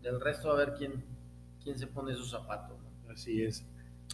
Del 0.02 0.20
resto, 0.20 0.52
a 0.52 0.56
ver 0.56 0.74
quién, 0.78 1.04
quién 1.64 1.78
se 1.78 1.88
pone 1.88 2.14
esos 2.14 2.30
zapatos. 2.30 2.78
¿no? 2.80 3.12
Así 3.12 3.44
es. 3.44 3.66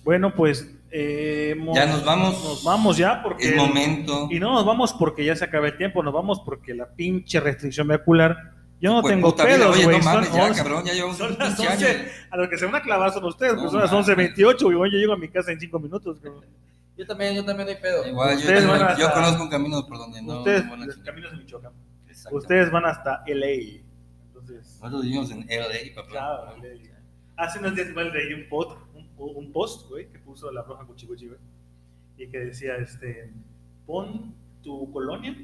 Bueno, 0.03 0.33
pues 0.33 0.69
eh, 0.91 1.49
hemos- 1.51 1.75
Ya 1.75 1.85
nos 1.85 2.03
vamos. 2.03 2.43
Nos 2.43 2.63
vamos 2.63 2.97
ya 2.97 3.21
porque 3.21 3.49
Es 3.49 3.55
momento. 3.55 4.27
y 4.31 4.39
no 4.39 4.53
nos 4.53 4.65
vamos 4.65 4.93
porque 4.93 5.23
ya 5.25 5.35
se 5.35 5.45
acaba 5.45 5.67
el 5.67 5.77
tiempo, 5.77 6.01
nos 6.03 6.13
vamos 6.13 6.41
porque 6.43 6.73
la 6.73 6.87
pinche 6.87 7.39
restricción 7.39 7.87
vehicular. 7.87 8.53
Yo 8.81 8.93
no 8.93 9.01
Pues, 9.01 9.13
tengo 9.13 9.29
puta 9.31 9.43
vida, 9.45 9.57
pedos, 9.57 9.75
Oye, 9.75 9.83
güey. 9.83 9.97
no 9.97 10.03
son 10.03 10.13
mames, 10.15 10.31
ya, 10.33 10.43
11 10.45 10.63
cabrón, 10.63 10.85
ya 10.85 10.93
llevamos 10.93 11.17
son 11.17 11.37
las 11.37 11.47
pinche 11.55 11.67
11. 11.73 11.87
año. 11.89 11.99
A 12.31 12.37
los 12.37 12.47
que 12.49 12.57
se 12.57 12.65
van 12.65 12.75
a 12.75 12.81
clavar 12.81 13.11
son 13.13 13.25
ustedes, 13.25 13.53
No 13.55 13.59
pues 13.59 13.71
son 13.71 13.81
las 13.81 13.91
mames. 13.91 14.07
11.28, 14.07 14.77
güey. 14.77 14.91
Yo 14.91 14.97
llego 14.97 15.13
a 15.13 15.17
mi 15.17 15.27
casa 15.27 15.51
en 15.51 15.59
5 15.59 15.79
minutos. 15.79 16.17
cabrón. 16.21 16.45
Yo 16.97 17.05
también, 17.05 17.35
yo 17.35 17.45
también 17.45 17.67
hay 17.69 17.75
pedo. 17.75 18.07
Igual, 18.07 18.31
yo, 18.31 18.39
Ustedes 18.39 18.65
también- 18.65 18.97
yo 18.97 19.11
conozco 19.13 19.43
un 19.43 19.49
camino 19.49 19.85
por 19.85 19.97
donde 19.97 20.21
no. 20.21 20.39
ustedes, 20.39 20.65
no 20.65 20.75
los 20.77 20.97
caminos 20.97 21.31
de 21.31 21.37
Michoacán. 21.37 21.71
Ustedes 22.31 22.71
van 22.71 22.85
hasta 22.85 23.23
LA. 23.27 23.81
Entonces, 24.27 24.77
Nosotros 24.81 25.03
vivimos 25.03 25.31
en 25.31 25.45
LA, 25.49 25.95
papá. 25.95 26.07
claro, 26.09 26.55
LA. 26.61 26.89
Hace 27.37 27.59
unos 27.59 27.75
días 27.75 27.89
igual 27.89 28.11
leí 28.13 28.33
un 28.33 28.49
post, 28.49 28.77
un, 29.25 29.51
post, 29.51 29.89
güey, 29.89 30.09
que 30.09 30.19
puso 30.19 30.51
la 30.51 30.61
roja 30.63 30.85
Cuchicuchi, 30.85 31.27
güey. 31.27 31.39
Y 32.17 32.27
que 32.27 32.39
decía, 32.39 32.75
este, 32.77 33.31
pon 33.85 34.35
tu 34.61 34.91
colonia 34.91 35.35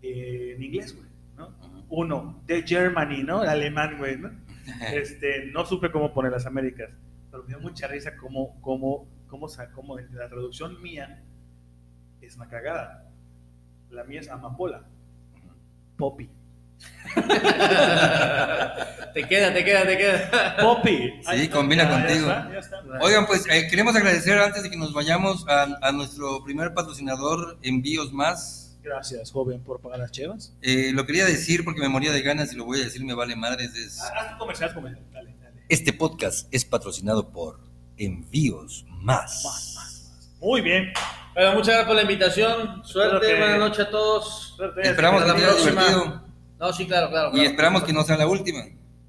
eh, 0.00 0.54
en 0.56 0.62
inglés, 0.62 0.94
güey, 0.94 1.08
¿no? 1.36 1.54
Uno, 1.88 2.42
de 2.46 2.62
Germany, 2.62 3.22
¿no? 3.24 3.42
El 3.42 3.48
alemán, 3.48 3.98
güey, 3.98 4.16
¿no? 4.18 4.30
Este, 4.92 5.46
no 5.46 5.64
supe 5.64 5.90
cómo 5.90 6.14
poner 6.14 6.30
las 6.30 6.46
Américas, 6.46 6.90
pero 7.30 7.42
me 7.42 7.48
dio 7.48 7.60
mucha 7.60 7.88
risa 7.88 8.16
cómo, 8.16 8.60
cómo, 8.60 9.08
cómo, 9.26 9.48
cómo 9.74 9.98
la 9.98 10.28
traducción 10.28 10.80
mía 10.80 11.24
es 12.20 12.36
una 12.36 12.48
cagada. 12.48 13.10
La 13.90 14.04
mía 14.04 14.20
es 14.20 14.28
amapola, 14.28 14.86
Poppy. 15.96 16.30
te 19.14 19.24
queda, 19.28 19.52
te 19.52 19.64
queda, 19.64 19.84
te 19.86 19.96
queda. 19.98 20.56
Poppy. 20.60 21.20
Sí, 21.30 21.48
combina 21.48 21.84
ya, 21.84 21.90
ya 21.90 21.96
contigo. 22.06 22.30
está, 22.30 22.50
ya 22.52 22.58
está. 22.58 22.82
Oigan, 23.00 23.26
pues 23.26 23.44
eh, 23.50 23.66
queremos 23.68 23.94
agradecer 23.96 24.38
antes 24.38 24.62
de 24.62 24.70
que 24.70 24.76
nos 24.76 24.92
vayamos 24.92 25.46
a, 25.48 25.66
a 25.82 25.92
nuestro 25.92 26.42
primer 26.44 26.72
patrocinador, 26.74 27.58
Envíos 27.62 28.12
Más. 28.12 28.78
Gracias, 28.82 29.30
joven, 29.30 29.60
por 29.62 29.80
pagar 29.80 30.00
las 30.00 30.10
chevas. 30.10 30.54
Eh, 30.62 30.90
lo 30.92 31.06
quería 31.06 31.24
decir 31.24 31.64
porque 31.64 31.80
me 31.80 31.88
moría 31.88 32.10
de 32.12 32.20
ganas 32.22 32.52
y 32.52 32.56
lo 32.56 32.64
voy 32.64 32.80
a 32.80 32.84
decir, 32.84 33.04
me 33.04 33.14
vale 33.14 33.36
madres. 33.36 33.74
es- 33.76 34.00
Haz 34.00 34.32
tu 34.32 34.38
comercial, 34.38 34.68
haz 34.70 34.74
comercial. 34.74 35.04
Dale, 35.12 35.34
dale. 35.40 35.62
Este 35.68 35.92
podcast 35.92 36.48
es 36.52 36.64
patrocinado 36.64 37.28
por 37.28 37.60
Envíos 37.96 38.84
Más. 38.88 39.44
Más, 39.44 39.44
más, 39.44 39.74
más. 40.08 40.30
Muy 40.40 40.60
bien. 40.62 40.92
Bueno, 41.34 41.52
muchas 41.52 41.66
gracias 41.68 41.86
por 41.86 41.94
la 41.96 42.02
invitación. 42.02 42.84
Suerte, 42.84 43.38
buenas 43.38 43.58
noches 43.60 43.86
a 43.86 43.90
todos. 43.90 44.54
Suerte. 44.56 44.80
Esperamos 44.82 45.22
que 45.22 45.28
la 45.28 45.34
te 45.36 45.42
haya 45.44 45.52
próxima. 45.52 45.80
divertido 45.88 46.31
No, 46.62 46.72
sí, 46.72 46.86
claro, 46.86 47.10
claro. 47.10 47.30
y 47.30 47.32
claro. 47.32 47.50
esperamos 47.50 47.82
que 47.82 47.92
no 47.92 48.04
sea 48.04 48.16
la 48.16 48.28
última. 48.28 48.62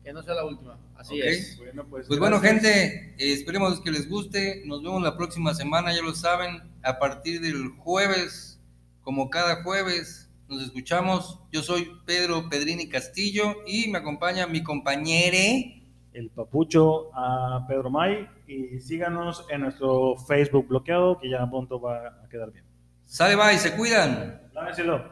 Que 0.03 0.11
no 0.11 0.23
sea 0.23 0.33
la 0.33 0.43
última. 0.43 0.75
Así 0.95 1.21
es. 1.21 1.55
Bueno, 1.59 1.85
pues, 1.87 2.07
Pues 2.07 2.19
bueno, 2.19 2.39
gente, 2.39 3.13
eh, 3.19 3.31
esperemos 3.31 3.79
que 3.79 3.91
les 3.91 4.09
guste. 4.09 4.63
Nos 4.65 4.81
vemos 4.81 5.03
la 5.03 5.15
próxima 5.15 5.53
semana, 5.53 5.93
ya 5.93 6.01
lo 6.01 6.15
saben, 6.15 6.63
a 6.81 6.97
partir 6.97 7.41
del 7.41 7.69
jueves, 7.77 8.59
como 9.03 9.29
cada 9.29 9.61
jueves, 9.61 10.31
nos 10.49 10.63
escuchamos. 10.63 11.41
Yo 11.51 11.61
soy 11.61 11.91
Pedro 12.07 12.49
Pedrini 12.49 12.89
Castillo 12.89 13.57
y 13.67 13.87
me 13.87 13.99
acompaña 13.99 14.47
mi 14.47 14.63
compañere 14.63 15.83
el 16.13 16.31
Papucho, 16.31 17.11
a 17.13 17.65
Pedro 17.67 17.91
May 17.91 18.27
y 18.47 18.79
síganos 18.79 19.45
en 19.49 19.61
nuestro 19.61 20.15
Facebook 20.17 20.67
bloqueado 20.69 21.19
que 21.19 21.29
ya 21.29 21.43
a 21.43 21.49
punto 21.49 21.79
va 21.79 22.19
a 22.23 22.29
quedar 22.29 22.51
bien. 22.51 22.65
Sale, 23.05 23.35
bye, 23.35 23.59
se 23.59 23.75
cuidan. 23.75 24.41
Lávenselo. 24.53 25.03